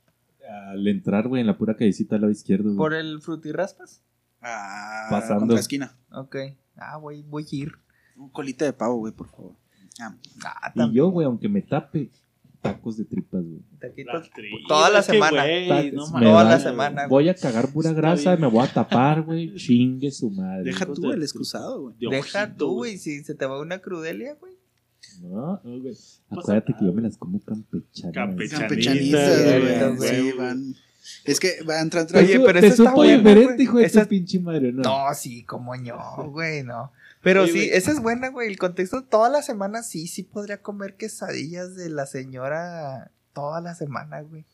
Al 0.72 0.88
entrar, 0.88 1.28
güey, 1.28 1.40
en 1.42 1.46
la 1.46 1.58
pura 1.58 1.76
callecita 1.76 2.14
al 2.16 2.22
lado 2.22 2.32
izquierdo, 2.32 2.64
güey. 2.64 2.76
¿Por 2.76 2.94
el 2.94 3.20
frutirraspas? 3.20 4.02
Ah, 4.42 5.06
Pasando. 5.10 5.40
contra 5.40 5.54
la 5.54 5.60
esquina. 5.60 5.96
Ok. 6.10 6.36
Ah, 6.76 6.96
güey, 6.96 7.22
voy 7.22 7.44
a 7.44 7.54
ir. 7.56 7.72
Un 8.16 8.28
colita 8.30 8.64
de 8.64 8.72
pavo, 8.72 8.96
güey, 8.96 9.12
por 9.12 9.28
favor. 9.28 9.52
Ah, 10.00 10.14
Ah, 10.44 10.72
Y 10.88 10.92
yo, 10.94 11.08
güey, 11.10 11.26
aunque 11.26 11.48
me 11.48 11.62
tape, 11.62 12.10
tacos 12.60 12.96
de 12.96 13.04
tripas, 13.04 13.42
güey. 13.44 13.60
taquitos. 13.80 14.30
Toda 14.68 14.90
la 14.90 15.02
semana. 15.02 15.44
no 15.92 16.06
mames. 16.08 16.28
Toda 16.28 16.44
la 16.44 16.58
semana. 16.60 17.06
Voy 17.08 17.28
a 17.28 17.34
cagar 17.34 17.72
pura 17.72 17.92
grasa, 17.92 18.30
bien. 18.36 18.40
me 18.42 18.46
voy 18.48 18.64
a 18.66 18.72
tapar, 18.72 19.22
güey. 19.22 19.54
Chingue 19.56 20.10
su 20.10 20.30
madre. 20.30 20.64
deja 20.64 20.86
tú 20.86 21.02
de- 21.02 21.14
el 21.16 21.22
excusado, 21.22 21.80
güey. 21.82 21.96
de 21.98 22.08
Deja 22.16 22.44
ojito, 22.44 22.56
tú, 22.56 22.74
güey, 22.74 22.98
si 22.98 23.22
se 23.24 23.34
te 23.34 23.46
va 23.46 23.60
una 23.60 23.78
crudelia, 23.80 24.34
güey. 24.40 24.52
No, 25.20 25.60
no, 25.64 25.80
güey. 25.80 25.94
Acuérdate 26.30 26.74
que 26.78 26.84
yo 26.86 26.92
me 26.92 27.02
las 27.02 27.16
como 27.18 27.40
campechanas. 27.40 28.14
Campechanitas, 28.14 29.96
güey. 29.98 30.10
Sí, 30.10 30.32
van. 30.38 30.74
Es 31.24 31.40
que 31.40 31.62
van 31.66 31.90
tras 31.90 32.06
Te 32.06 32.18
Oye, 32.18 32.38
pero 32.40 32.60
te 32.60 32.66
esa 32.66 32.68
está 32.68 32.84
supo 32.84 32.96
buena, 32.96 33.16
diferente, 33.18 33.62
hijo 33.62 33.78
de 33.78 33.84
Esa- 33.84 34.02
tu 34.04 34.08
pinche 34.10 34.38
madre, 34.40 34.72
¿no? 34.72 34.82
No, 34.82 35.14
sí, 35.14 35.42
como 35.44 35.74
no, 35.76 36.30
güey, 36.30 36.62
no. 36.62 36.92
Pero 37.22 37.42
Oye, 37.42 37.52
sí, 37.52 37.58
güey. 37.58 37.70
esa 37.70 37.90
es 37.92 38.00
buena, 38.00 38.28
güey. 38.30 38.48
El 38.48 38.58
contexto, 38.58 39.02
toda 39.04 39.28
la 39.28 39.42
semana 39.42 39.82
sí, 39.82 40.06
sí 40.06 40.22
podría 40.22 40.62
comer 40.62 40.96
quesadillas 40.96 41.74
de 41.76 41.88
la 41.90 42.06
señora 42.06 43.10
toda 43.32 43.60
la 43.60 43.74
semana, 43.74 44.20
güey. 44.22 44.44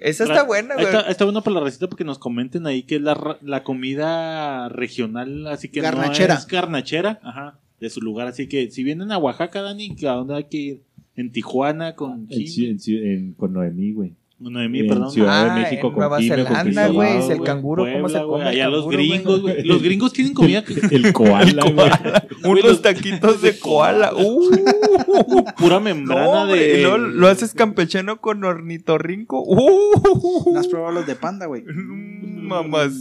Esa 0.00 0.24
está 0.24 0.42
buena, 0.42 0.74
güey. 0.74 0.86
está, 0.86 1.00
está 1.02 1.24
bueno 1.24 1.42
para 1.42 1.54
la 1.54 1.60
receta 1.64 1.88
porque 1.88 2.04
nos 2.04 2.18
comenten 2.18 2.66
ahí 2.66 2.82
que 2.82 2.96
es 2.96 3.02
la, 3.02 3.38
la 3.40 3.62
comida 3.62 4.68
regional, 4.68 5.46
así 5.46 5.68
que 5.68 5.80
Garnachera. 5.80 6.34
no 6.34 6.40
es 6.40 6.46
garnachera, 6.46 7.20
ajá, 7.22 7.58
de 7.80 7.88
su 7.90 8.00
lugar. 8.00 8.26
Así 8.26 8.48
que 8.48 8.70
si 8.70 8.82
vienen 8.82 9.12
a 9.12 9.18
Oaxaca, 9.18 9.62
Dani, 9.62 9.96
¿a 10.06 10.12
dónde 10.12 10.34
hay 10.34 10.44
que 10.44 10.56
ir? 10.56 10.82
En 11.14 11.32
Tijuana 11.32 11.94
con 11.94 12.26
En, 12.30 12.78
en- 12.86 13.32
con 13.34 13.52
Noemí, 13.54 13.92
güey. 13.92 14.14
Noemí, 14.38 14.80
en 14.80 14.88
perdón. 14.88 15.10
Ciudad 15.10 15.44
de 15.44 15.50
Ah, 15.50 15.54
México 15.54 15.86
en 15.86 15.92
con 15.94 16.00
Nueva 16.00 16.18
Zelanda, 16.20 16.88
güey, 16.88 17.16
es 17.18 17.30
el 17.30 17.38
¿cómo 17.38 18.08
se 18.08 18.20
come 18.22 18.44
Allá 18.44 18.68
los 18.68 18.86
gringos, 18.88 19.40
güey? 19.40 19.62
Los 19.64 19.82
gringos 19.82 20.12
tienen 20.12 20.34
comida 20.34 20.62
El 20.90 21.12
koala, 21.14 21.64
güey. 21.70 21.90
Unos 22.44 22.82
taquitos 22.82 23.40
de 23.40 23.58
koala. 23.58 24.12
Uh, 24.14 24.50
pura 25.56 25.80
membrana 25.80 26.44
no, 26.44 26.46
de. 26.46 26.82
luego 26.82 26.98
lo 26.98 27.28
haces 27.28 27.54
campechano 27.54 28.20
con 28.20 28.44
ornitorrinco. 28.44 29.42
Uh, 29.42 30.52
¿No 30.52 30.60
has 30.60 30.68
probado 30.68 30.92
los 30.92 31.06
de 31.06 31.16
panda, 31.16 31.46
güey? 31.46 31.64
mamás. 31.64 32.92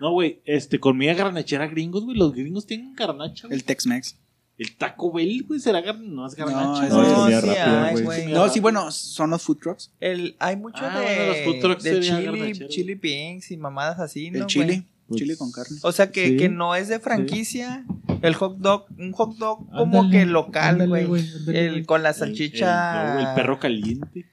No, 0.00 0.12
güey, 0.12 0.40
este, 0.44 0.78
comida 0.78 1.14
garnachera 1.14 1.66
gringos, 1.68 2.04
güey. 2.04 2.18
Los 2.18 2.34
gringos 2.34 2.66
tienen 2.66 2.94
garnacha. 2.94 3.48
El 3.50 3.64
Tex-Mex. 3.64 4.18
El 4.56 4.76
Taco 4.76 5.12
Bell, 5.12 5.44
güey, 5.48 5.58
será 5.58 5.80
gar... 5.80 5.98
no 5.98 6.26
es 6.26 6.34
garnacha. 6.36 6.88
No, 6.88 7.28
es 7.28 7.40
comida 7.40 7.40
sí 7.88 7.92
güey. 7.92 8.04
güey. 8.04 8.32
No, 8.32 8.48
sí, 8.48 8.60
bueno, 8.60 8.90
son 8.92 9.30
los 9.30 9.42
food 9.42 9.58
trucks. 9.58 9.92
El, 10.00 10.36
hay 10.38 10.56
mucho 10.56 10.78
Ah, 10.82 11.00
de, 11.00 11.04
bueno, 11.06 11.26
los 11.26 11.38
food 11.44 11.60
trucks 11.60 11.82
de 11.82 12.00
chili, 12.00 12.68
chili 12.68 12.94
beans 12.94 13.50
y 13.50 13.56
mamadas 13.56 13.98
así, 13.98 14.30
¿no, 14.30 14.46
El. 14.46 14.84
Pues, 15.06 15.20
chile 15.20 15.36
con 15.36 15.50
carne. 15.52 15.76
O 15.82 15.92
sea, 15.92 16.10
que, 16.10 16.28
Sí. 16.28 16.36
que 16.36 16.48
no 16.48 16.74
es 16.74 16.88
de 16.88 16.98
franquicia. 16.98 17.84
El 18.22 18.34
hot 18.36 18.56
dog, 18.58 18.86
un 18.96 19.12
hot 19.12 19.36
dog 19.36 19.66
como 19.70 20.02
Ándale, 20.02 20.10
que 20.10 20.24
local, 20.26 20.80
ándale, 20.80 21.04
güey. 21.04 21.28
ándale, 21.30 21.66
El 21.66 21.84
con 21.84 22.02
la 22.02 22.12
salchicha. 22.14 23.20
El, 23.20 23.26
el 23.26 23.34
perro 23.34 23.58
caliente. 23.58 24.24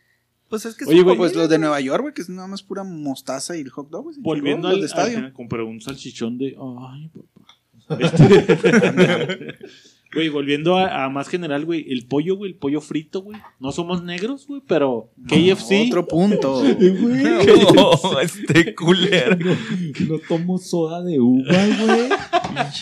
Pues 0.50 0.66
es 0.66 0.76
que 0.76 0.86
Oye, 0.86 1.02
güey, 1.02 1.18
Pues 1.18 1.36
los 1.36 1.50
de 1.50 1.58
Nueva 1.60 1.82
York, 1.82 2.02
güey, 2.04 2.14
que 2.14 2.22
es 2.22 2.30
nada 2.30 2.48
más 2.48 2.62
pura 2.64 2.84
mostaza 2.84 3.58
y 3.58 3.62
el 3.62 3.70
hot 3.70 3.90
dog, 3.90 4.04
güey. 4.04 4.16
Volviendo 4.20 4.68
al, 4.70 4.80
los 4.80 4.92
de 4.92 5.02
al 5.02 5.08
estadio. 5.10 5.34
compré 5.34 5.64
un 5.64 5.82
salchichón 5.82 6.38
de. 6.38 6.56
Ay, 6.58 7.10
papá. 7.10 7.48
Este- 8.00 9.58
Güey, 10.14 10.28
volviendo 10.28 10.76
a, 10.78 11.06
a 11.06 11.10
más 11.10 11.30
general, 11.30 11.64
güey. 11.66 11.86
El 11.90 12.06
pollo, 12.06 12.36
güey, 12.36 12.52
el 12.52 12.58
pollo 12.58 12.82
frito, 12.82 13.22
güey. 13.22 13.40
No 13.62 13.72
somos 13.72 14.04
negros, 14.04 14.46
güey, 14.46 14.62
pero 14.68 15.10
KFC. 15.28 15.88
Otro 15.88 16.08
punto. 16.08 16.64
No, 17.76 18.20
este 18.22 18.76
culero. 18.76 19.38
No, 19.38 19.56
no 20.10 20.20
tomo 20.28 20.58
soda 20.58 21.02
de 21.02 21.20
uva, 21.20 21.54
güey. 21.80 22.10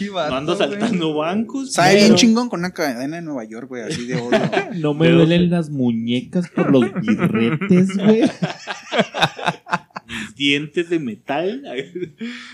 No 0.09 0.19
ando 0.35 0.55
güey. 0.55 0.69
saltando 0.69 1.13
bancos. 1.13 1.73
Sabe 1.73 1.93
pero 1.93 2.05
bien 2.05 2.15
chingón 2.15 2.49
con 2.49 2.61
una 2.61 2.71
cadena 2.71 3.17
de 3.17 3.21
Nueva 3.21 3.43
York, 3.45 3.67
güey, 3.69 3.83
así 3.83 4.07
de 4.07 4.15
oro. 4.15 4.37
No 4.77 4.93
me 4.93 5.05
Pero- 5.05 5.17
duelen 5.19 5.49
las 5.51 5.69
muñecas 5.69 6.49
por 6.49 6.71
los 6.71 6.85
birretes, 7.01 7.95
güey. 7.95 8.21
Mis 10.07 10.35
dientes 10.35 10.89
de 10.89 10.99
metal. 10.99 11.63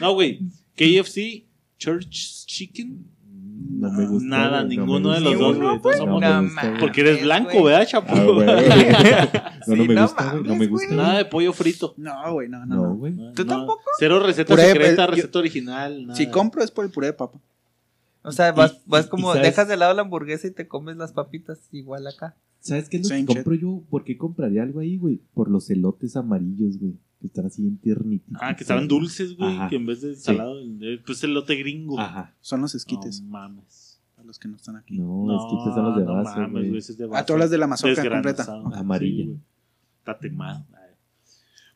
No, 0.02 0.14
güey. 0.14 0.40
KFC, 0.76 1.46
Church 1.78 2.46
Chicken. 2.46 3.15
No 3.58 3.92
me 3.92 4.06
gusta. 4.08 4.28
Nada, 4.30 4.62
no 4.64 4.70
ninguno 4.70 5.12
de 5.12 5.20
los 5.22 5.38
dos, 5.40 5.58
güey. 5.58 5.82
Todos 5.82 5.98
somos- 5.98 6.22
No 6.22 6.44
gusta. 6.44 6.74
Porque 6.80 7.02
eres 7.02 7.18
Es, 7.20 7.24
blanco, 7.24 7.52
güey. 7.52 7.64
¿verdad, 7.66 7.82
Ah, 7.82 7.86
chapo? 7.86 8.34
güey. 8.34 8.48
No, 9.68 9.76
no 9.76 9.82
Sí, 9.82 9.88
me 9.88 9.94
no 9.96 10.02
gusta. 10.04 10.34
No 10.34 10.56
me. 10.56 10.96
Nada 10.96 11.18
de 11.18 11.26
pollo 11.26 11.52
frito. 11.54 11.94
No, 11.98 12.34
güey, 12.34 12.48
no, 12.50 12.66
no. 12.66 12.96
Güey. 12.96 13.14
¿Tú 13.34 13.44
No, 13.46 13.58
tampoco? 13.58 13.82
Cero 14.00 14.20
receta 14.20 14.54
Puré, 14.54 14.68
secreta, 14.68 15.06
yo- 15.08 15.12
receta 15.16 15.40
original. 15.40 16.08
Nada. 16.08 16.16
Si 16.18 16.28
compro 16.30 16.64
es 16.64 16.72
por 16.72 16.86
el 16.86 16.92
puré 16.92 17.08
de 17.08 17.14
papa. 17.14 17.40
O 18.24 18.32
sea, 18.32 18.52
vas, 18.52 18.74
Y- 18.74 18.82
vas 18.86 19.08
como, 19.08 19.34
dejas 19.34 19.68
de 19.68 19.78
lado 19.78 19.94
la 19.94 20.02
hamburguesa 20.02 20.48
y 20.48 20.52
te 20.52 20.68
comes 20.68 20.98
las 20.98 21.12
papitas 21.14 21.60
igual 21.72 22.08
acá. 22.08 22.36
¿Sabes 22.60 22.90
qué 22.90 22.98
es 22.98 23.10
lo 23.10 23.16
que 23.16 23.26
compro 23.26 23.54
yo? 23.54 23.82
¿Por 23.90 24.04
qué 24.04 24.18
compraría 24.18 24.64
algo 24.64 24.80
ahí, 24.80 24.98
güey? 24.98 25.20
Por 25.36 25.50
los 25.52 25.70
elotes 25.70 26.16
amarillos, 26.16 26.80
güey. 26.80 26.94
Que 27.26 27.28
están 27.28 27.46
así 27.48 27.62
en 27.66 27.78
tiernitos. 27.78 28.38
Ah, 28.40 28.56
que 28.56 28.64
estaban 28.64 28.88
dulces, 28.88 29.36
güey. 29.36 29.56
Ajá. 29.56 29.70
Que 29.70 29.78
en 29.78 29.86
vez 29.86 30.02
de 30.02 30.16
salado, 30.16 30.60
eh, 30.62 31.02
pues 31.06 31.24
el 31.24 31.34
lote 31.34 31.56
gringo. 31.56 32.00
Ajá. 32.00 32.34
Son 32.42 32.62
los 32.62 32.76
esquites, 32.76 33.22
No 33.22 33.30
mames. 33.30 34.00
a 34.18 34.24
los 34.24 34.38
que 34.40 34.48
no 34.48 34.56
están 34.56 34.76
aquí. 34.76 34.98
No, 35.00 35.36
es 35.36 35.42
que 35.66 35.74
son 35.74 35.84
los 35.86 35.98
de 35.98 36.04
no 36.06 36.14
base, 36.16 36.40
mames, 36.40 36.68
güey. 36.68 36.78
es 36.78 36.98
de 36.98 37.06
Ah, 37.06 37.08
base. 37.08 37.26
tú 37.26 37.34
hablas 37.34 37.50
de 37.50 37.58
la 37.58 37.68
mazorca 37.68 38.08
completa. 38.10 38.46
Amarilla. 38.76 39.24
Sí, 39.24 39.30
güey. 39.30 39.40
Está 40.00 40.18
temado. 40.20 40.66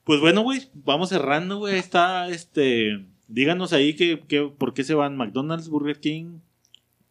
Pues 0.04 0.20
bueno, 0.22 0.42
güey, 0.42 0.62
vamos 0.74 1.10
cerrando, 1.10 1.58
güey. 1.58 1.78
Está, 1.78 2.30
este. 2.30 3.06
Díganos 3.28 3.74
ahí 3.74 3.96
que, 3.96 4.22
que, 4.28 4.42
por 4.58 4.74
qué 4.74 4.84
se 4.84 4.94
van 4.96 5.16
McDonald's, 5.18 5.70
Burger 5.70 6.00
King, 6.00 6.40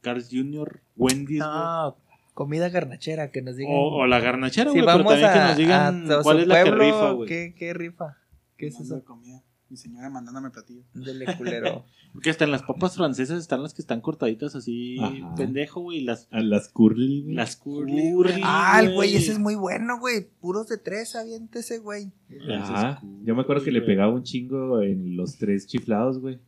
Carl's 0.01 0.29
Jr., 0.33 0.81
Wendy's. 0.97 1.39
No, 1.39 1.97
comida 2.35 2.69
garnachera, 2.71 3.31
que 3.31 3.41
nos 3.43 3.55
digan. 3.57 3.73
O, 3.73 3.99
o 3.99 4.07
la 4.09 4.19
garnachera, 4.19 4.71
si 4.73 4.81
güey. 4.81 4.87
pero 4.87 4.99
vamos 4.99 5.13
también 5.13 5.33
que 5.33 5.39
a, 5.39 5.49
nos 5.49 5.57
digan 5.57 6.11
a 6.13 6.23
cuál 6.23 6.41
es 6.41 6.47
la 6.49 6.65
que 6.65 6.71
rifa, 6.73 7.11
güey. 7.13 7.29
¿qué, 7.29 7.55
¿Qué 7.57 7.73
rifa? 7.75 8.17
¿Qué 8.59 8.67
es 8.67 8.79
eso? 8.79 8.97
de 8.97 9.03
comida. 9.05 9.43
Mi 9.71 9.77
señora 9.77 10.09
mandándome 10.11 10.51
platillos. 10.51 10.85
Dele 10.95 11.27
culero. 11.39 11.85
Porque 12.15 12.31
hasta 12.31 12.45
en 12.47 12.51
las 12.51 12.63
papas 12.63 12.97
francesas 12.97 13.39
están 13.39 13.63
las 13.63 13.75
que 13.75 13.83
están 13.83 14.01
cortaditas 14.01 14.55
así, 14.57 14.99
Ajá. 14.99 15.35
pendejo, 15.35 15.81
güey. 15.83 16.01
Las, 16.01 16.27
A 16.31 16.41
las 16.41 16.69
curly, 16.71 17.23
güey. 17.23 17.35
las 17.35 17.57
curly. 17.57 18.41
ah, 18.43 18.81
el 18.83 18.95
güey, 18.95 19.15
ese 19.15 19.33
es 19.33 19.39
muy 19.39 19.55
bueno, 19.57 19.99
güey. 20.01 20.27
Puros 20.41 20.69
de 20.69 20.79
tres, 20.79 21.15
aviéntese, 21.17 21.79
güey. 21.81 22.11
Ajá. 22.55 23.03
Yo 23.25 23.35
me 23.35 23.43
acuerdo 23.43 23.63
que 23.63 23.71
le 23.73 23.83
pegaba 23.83 24.13
un 24.13 24.23
chingo 24.23 24.81
en 24.83 25.17
los 25.17 25.37
tres 25.37 25.67
chiflados, 25.67 26.19
güey. 26.19 26.41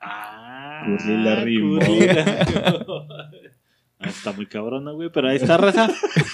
Ah, 0.00 0.82
Curly 0.84 1.22
la 1.24 1.44
rimó. 1.44 1.78
Curly 1.78 2.08
Ah, 4.04 4.08
está 4.08 4.32
muy 4.32 4.46
cabrona, 4.46 4.90
güey. 4.90 5.10
Pero 5.12 5.28
ahí 5.28 5.36
está, 5.36 5.56
raza. 5.56 5.88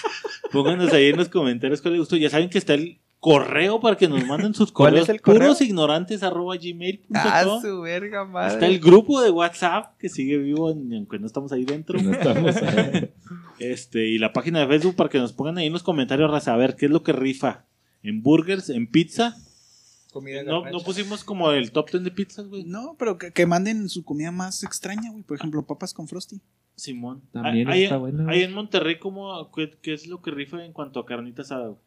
Pónganos 0.52 0.90
ahí 0.94 1.08
en 1.08 1.18
los 1.18 1.28
comentarios 1.28 1.82
cuál 1.82 1.92
les 1.94 2.00
gustó. 2.00 2.16
Ya 2.16 2.30
saben 2.30 2.48
que 2.48 2.56
está 2.56 2.72
el 2.74 2.98
correo 3.20 3.80
para 3.80 3.96
que 3.96 4.08
nos 4.08 4.24
manden 4.26 4.54
sus 4.54 4.70
¿Cuál 4.72 4.90
correos. 4.92 5.08
es 5.08 5.14
el 5.14 5.20
correo? 5.20 5.40
Puros 5.40 5.60
ignorantes 5.60 6.22
arroba 6.22 6.56
gmail.com. 6.56 7.16
Ah, 7.16 7.58
su 7.60 7.80
verga, 7.80 8.24
madre. 8.24 8.54
Está 8.54 8.66
el 8.66 8.78
grupo 8.80 9.20
de 9.20 9.30
WhatsApp 9.30 9.96
que 9.98 10.08
sigue 10.08 10.38
vivo, 10.38 10.70
en- 10.70 10.92
aunque 10.94 11.18
no 11.18 11.26
estamos 11.26 11.50
ahí 11.52 11.64
dentro. 11.64 12.00
No 12.00 12.12
estamos 12.12 12.56
ahí. 12.56 13.10
Este, 13.58 14.06
y 14.06 14.18
la 14.18 14.32
página 14.32 14.60
de 14.60 14.68
Facebook 14.68 14.94
para 14.94 15.10
que 15.10 15.18
nos 15.18 15.32
pongan 15.32 15.58
ahí 15.58 15.66
en 15.66 15.72
los 15.72 15.82
comentarios, 15.82 16.30
raza, 16.30 16.54
a 16.54 16.56
ver 16.56 16.76
qué 16.76 16.86
es 16.86 16.92
lo 16.92 17.02
que 17.02 17.12
rifa. 17.12 17.64
En 18.04 18.22
burgers, 18.22 18.70
en 18.70 18.86
pizza. 18.88 19.34
Comida 20.12 20.44
No, 20.44 20.62
garnacha. 20.62 20.78
no 20.78 20.84
pusimos 20.84 21.24
como 21.24 21.50
el 21.50 21.72
top 21.72 21.90
10 21.90 22.04
de 22.04 22.10
pizzas, 22.12 22.46
güey. 22.46 22.62
No, 22.62 22.94
pero 23.00 23.18
que, 23.18 23.32
que 23.32 23.46
manden 23.46 23.88
su 23.88 24.04
comida 24.04 24.30
más 24.30 24.62
extraña, 24.62 25.10
güey. 25.10 25.24
Por 25.24 25.36
ejemplo, 25.36 25.66
papas 25.66 25.92
con 25.92 26.06
frosty. 26.06 26.40
Simón. 26.76 27.22
También 27.32 27.68
Hay- 27.68 27.82
está 27.84 27.96
bueno. 27.96 28.28
Hay 28.30 28.42
en 28.44 28.52
Monterrey 28.54 29.00
como 29.00 29.50
qué, 29.50 29.76
qué 29.82 29.92
es 29.92 30.06
lo 30.06 30.22
que 30.22 30.30
rifa 30.30 30.64
en 30.64 30.72
cuanto 30.72 31.00
a 31.00 31.04
carnita 31.06 31.42
asada. 31.42 31.66
güey? 31.66 31.78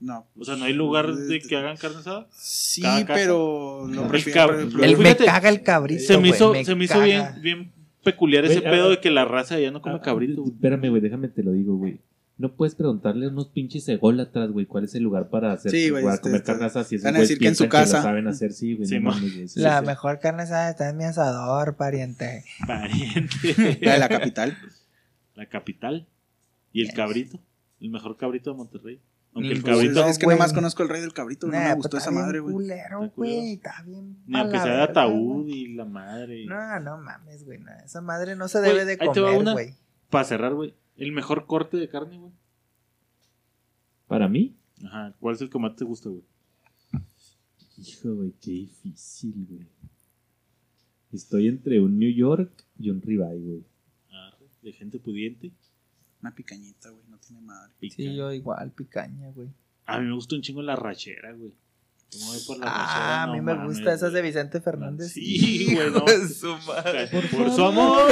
No. 0.00 0.26
O 0.38 0.44
sea, 0.44 0.56
no 0.56 0.64
hay 0.64 0.72
lugar 0.72 1.14
de 1.14 1.40
que 1.40 1.56
hagan 1.56 1.76
carne 1.76 1.98
asada. 1.98 2.26
Sí, 2.32 2.82
pero 3.06 3.86
lo 3.86 4.02
El 4.04 4.08
prefiero. 4.08 4.54
ejemplo, 4.56 4.82
Él 4.84 4.96
me 4.96 5.14
caga 5.16 5.48
el 5.50 5.62
cabrito. 5.62 6.02
Se 6.02 6.18
me 6.18 6.28
hizo, 6.28 6.54
se 6.64 6.74
me 6.74 6.84
hizo 6.84 7.00
bien, 7.02 7.24
bien 7.42 7.72
peculiar 8.02 8.44
ese 8.46 8.66
a- 8.66 8.70
pedo 8.70 8.88
de 8.90 8.98
que 9.00 9.10
la 9.10 9.26
raza 9.26 9.58
ya 9.60 9.70
no 9.70 9.82
come 9.82 9.96
Ah, 9.96 10.00
cabrito. 10.00 10.40
güey. 10.42 10.54
Espérame, 10.54 10.88
güey, 10.88 11.02
déjame 11.02 11.28
te 11.28 11.42
lo 11.42 11.52
digo, 11.52 11.76
güey. 11.76 11.98
No 12.38 12.50
puedes 12.52 12.74
preguntarle 12.74 13.26
a 13.26 13.28
unos 13.28 13.48
pinches 13.48 13.86
ególatras, 13.90 14.50
güey, 14.50 14.64
cuál 14.64 14.84
es 14.84 14.94
el 14.94 15.02
lugar 15.02 15.28
para 15.28 15.52
hacer 15.52 15.70
Sí, 15.72 15.90
güey, 15.90 16.02
para 16.02 16.14
este, 16.14 16.22
comer 16.22 16.36
este, 16.40 16.46
carne 16.52 16.64
asada 16.64 16.84
si 16.86 16.94
esos 16.94 17.04
van 17.04 17.16
a 17.16 17.20
decir 17.20 17.38
que 17.38 17.48
en 17.48 17.54
su 17.54 17.64
piensan 17.64 17.80
casa. 17.82 17.96
lo 17.98 18.02
saben 18.02 18.26
hacer, 18.28 18.52
sí, 18.54 18.74
güey. 18.76 18.88
Sí, 18.88 18.98
no 18.98 19.10
La 19.56 19.80
sí. 19.80 19.86
mejor 19.86 20.18
carne 20.20 20.44
asada 20.44 20.70
está 20.70 20.88
en 20.88 20.96
mi 20.96 21.04
asador, 21.04 21.76
pariente. 21.76 22.44
Pariente. 22.66 23.78
La 23.82 23.92
de 23.92 23.98
la 23.98 24.08
capital. 24.08 24.56
La 25.34 25.44
capital. 25.44 26.06
Y 26.72 26.80
el 26.80 26.94
cabrito. 26.94 27.38
El 27.78 27.90
mejor 27.90 28.16
cabrito 28.16 28.50
de 28.52 28.56
Monterrey. 28.56 29.00
Aunque 29.32 29.52
el 29.52 29.62
cabrito, 29.62 30.04
es 30.06 30.18
que 30.18 30.24
güey. 30.24 30.36
nomás 30.36 30.52
conozco 30.52 30.82
el 30.82 30.88
rey 30.88 31.00
del 31.00 31.12
cabrito, 31.12 31.46
no 31.46 31.52
me 31.52 31.64
pues 31.64 31.76
gustó 31.76 31.98
esa 31.98 32.10
madre, 32.10 32.40
güey. 32.40 32.52
culero, 32.52 33.12
güey. 33.14 33.52
Está 33.54 33.82
bien. 33.86 34.16
ni 34.26 34.38
aunque 34.38 34.58
sea 34.58 34.76
de 34.76 34.82
ataúd 34.82 35.46
y 35.48 35.68
la 35.74 35.84
madre. 35.84 36.44
No, 36.46 36.80
no 36.80 36.98
mames, 36.98 37.44
güey. 37.44 37.58
no, 37.58 37.70
Esa 37.84 38.00
madre 38.00 38.34
no 38.34 38.48
se 38.48 38.58
Güey, 38.58 38.70
debe 38.72 38.84
de 38.84 38.98
comer, 38.98 39.52
güey. 39.52 39.74
Para 40.08 40.24
cerrar, 40.24 40.54
güey. 40.54 40.74
El 40.96 41.12
mejor 41.12 41.46
corte 41.46 41.76
de 41.76 41.88
carne, 41.88 42.18
güey. 42.18 42.32
Para 44.08 44.26
mí, 44.28 44.56
Ajá. 44.84 45.14
¿Cuál 45.20 45.34
es 45.36 45.40
el 45.42 45.50
que 45.50 45.58
más 45.58 45.76
te 45.76 45.84
gusta, 45.84 46.08
güey? 46.08 46.22
hijo, 47.78 48.14
güey, 48.14 48.32
qué 48.40 48.50
difícil, 48.50 49.46
güey. 49.48 49.66
Estoy 51.12 51.48
entre 51.48 51.80
un 51.80 51.98
New 51.98 52.12
York 52.12 52.50
y 52.78 52.90
un 52.90 53.00
ribeye, 53.00 53.38
güey. 53.40 53.64
Ah, 54.12 54.34
de 54.62 54.72
gente 54.72 54.98
pudiente. 54.98 55.52
Una 56.22 56.34
picañita, 56.34 56.90
güey, 56.90 57.02
no 57.08 57.18
tiene 57.18 57.40
madre. 57.42 57.72
Pica. 57.80 57.96
Sí, 57.96 58.14
yo 58.14 58.32
igual, 58.32 58.70
picaña, 58.72 59.30
güey. 59.30 59.48
A 59.86 59.98
mí 59.98 60.06
me 60.06 60.14
gusta 60.14 60.34
un 60.36 60.42
chingo 60.42 60.62
la 60.62 60.76
rachera, 60.76 61.32
güey. 61.32 61.52
Por 62.46 62.58
la 62.58 62.66
Ah, 62.66 62.78
rachera, 62.86 63.22
a 63.22 63.26
no 63.28 63.32
mí 63.34 63.40
me 63.40 63.66
gusta 63.66 63.92
esas 63.94 64.12
de. 64.12 64.20
Vicente 64.20 64.60
Fernández. 64.60 65.12
Sí, 65.12 65.72
güey, 65.74 65.90
no. 65.92 66.04
Su 66.28 66.56
madre. 66.66 67.06
Por, 67.06 67.50
su 67.52 67.64
amor. 67.64 68.10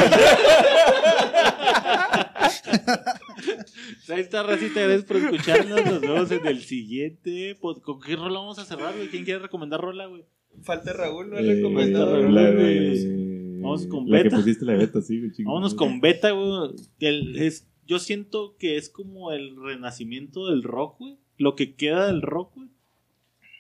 Ahí 4.08 4.20
está, 4.20 4.42
Racita. 4.42 4.80
Gracias 4.80 5.04
por 5.04 5.16
escucharnos. 5.16 5.84
Nos 5.84 6.00
vemos 6.00 6.30
en 6.30 6.46
el 6.46 6.62
siguiente. 6.62 7.56
¿Con 7.60 8.00
qué 8.00 8.16
rola 8.16 8.38
vamos 8.40 8.58
a 8.58 8.64
cerrar, 8.64 8.94
güey? 8.94 9.08
¿Quién 9.08 9.24
quiere 9.24 9.40
recomendar 9.40 9.80
rola, 9.80 10.06
güey? 10.06 10.24
Falta 10.62 10.92
Raúl, 10.92 11.30
no 11.30 11.38
Eh, 11.38 11.42
la 11.42 11.68
güey. 11.68 11.92
de... 11.92 13.58
Vamos 13.60 13.86
con 13.86 14.08
La 14.10 14.18
que 14.18 14.24
Beta. 14.24 14.36
pusiste 14.36 14.64
la 14.64 14.74
Beta, 14.74 15.00
sí, 15.02 15.18
güey. 15.18 15.32
chingo. 15.32 15.50
Vámonos 15.50 15.74
con 15.74 16.00
Beta, 16.00 16.30
güey. 16.30 16.70
El- 17.00 17.36
es- 17.42 17.66
yo 17.88 17.98
siento 17.98 18.54
que 18.58 18.76
es 18.76 18.90
como 18.90 19.32
el 19.32 19.56
renacimiento 19.56 20.46
del 20.48 20.62
rock, 20.62 20.98
güey. 20.98 21.18
Lo 21.38 21.56
que 21.56 21.74
queda 21.74 22.06
del 22.06 22.20
rock, 22.20 22.54
güey. 22.54 22.68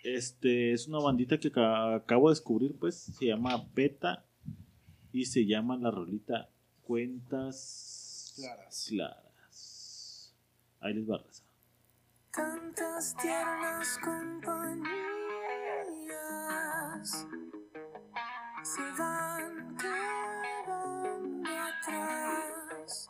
Este, 0.04 0.72
es 0.72 0.86
una 0.86 0.98
bandita 0.98 1.40
que 1.40 1.48
acabo 1.48 2.28
de 2.28 2.32
descubrir, 2.32 2.76
pues. 2.78 2.94
Se 2.94 3.24
llama 3.24 3.66
Beta. 3.74 4.26
Y 5.12 5.24
se 5.24 5.46
llama 5.46 5.78
la 5.78 5.90
rolita 5.90 6.50
Cuentas 6.82 8.34
Claras. 8.36 8.86
claras. 8.90 10.34
Ahí 10.80 10.92
les 10.92 11.08
va 11.10 11.16
a. 11.16 11.24
Tantas 12.30 13.16
tiernas 13.16 13.98
compañías 14.04 14.86
se 18.62 18.82
van 18.98 19.76
quedando 19.78 21.48
atrás. 21.48 23.08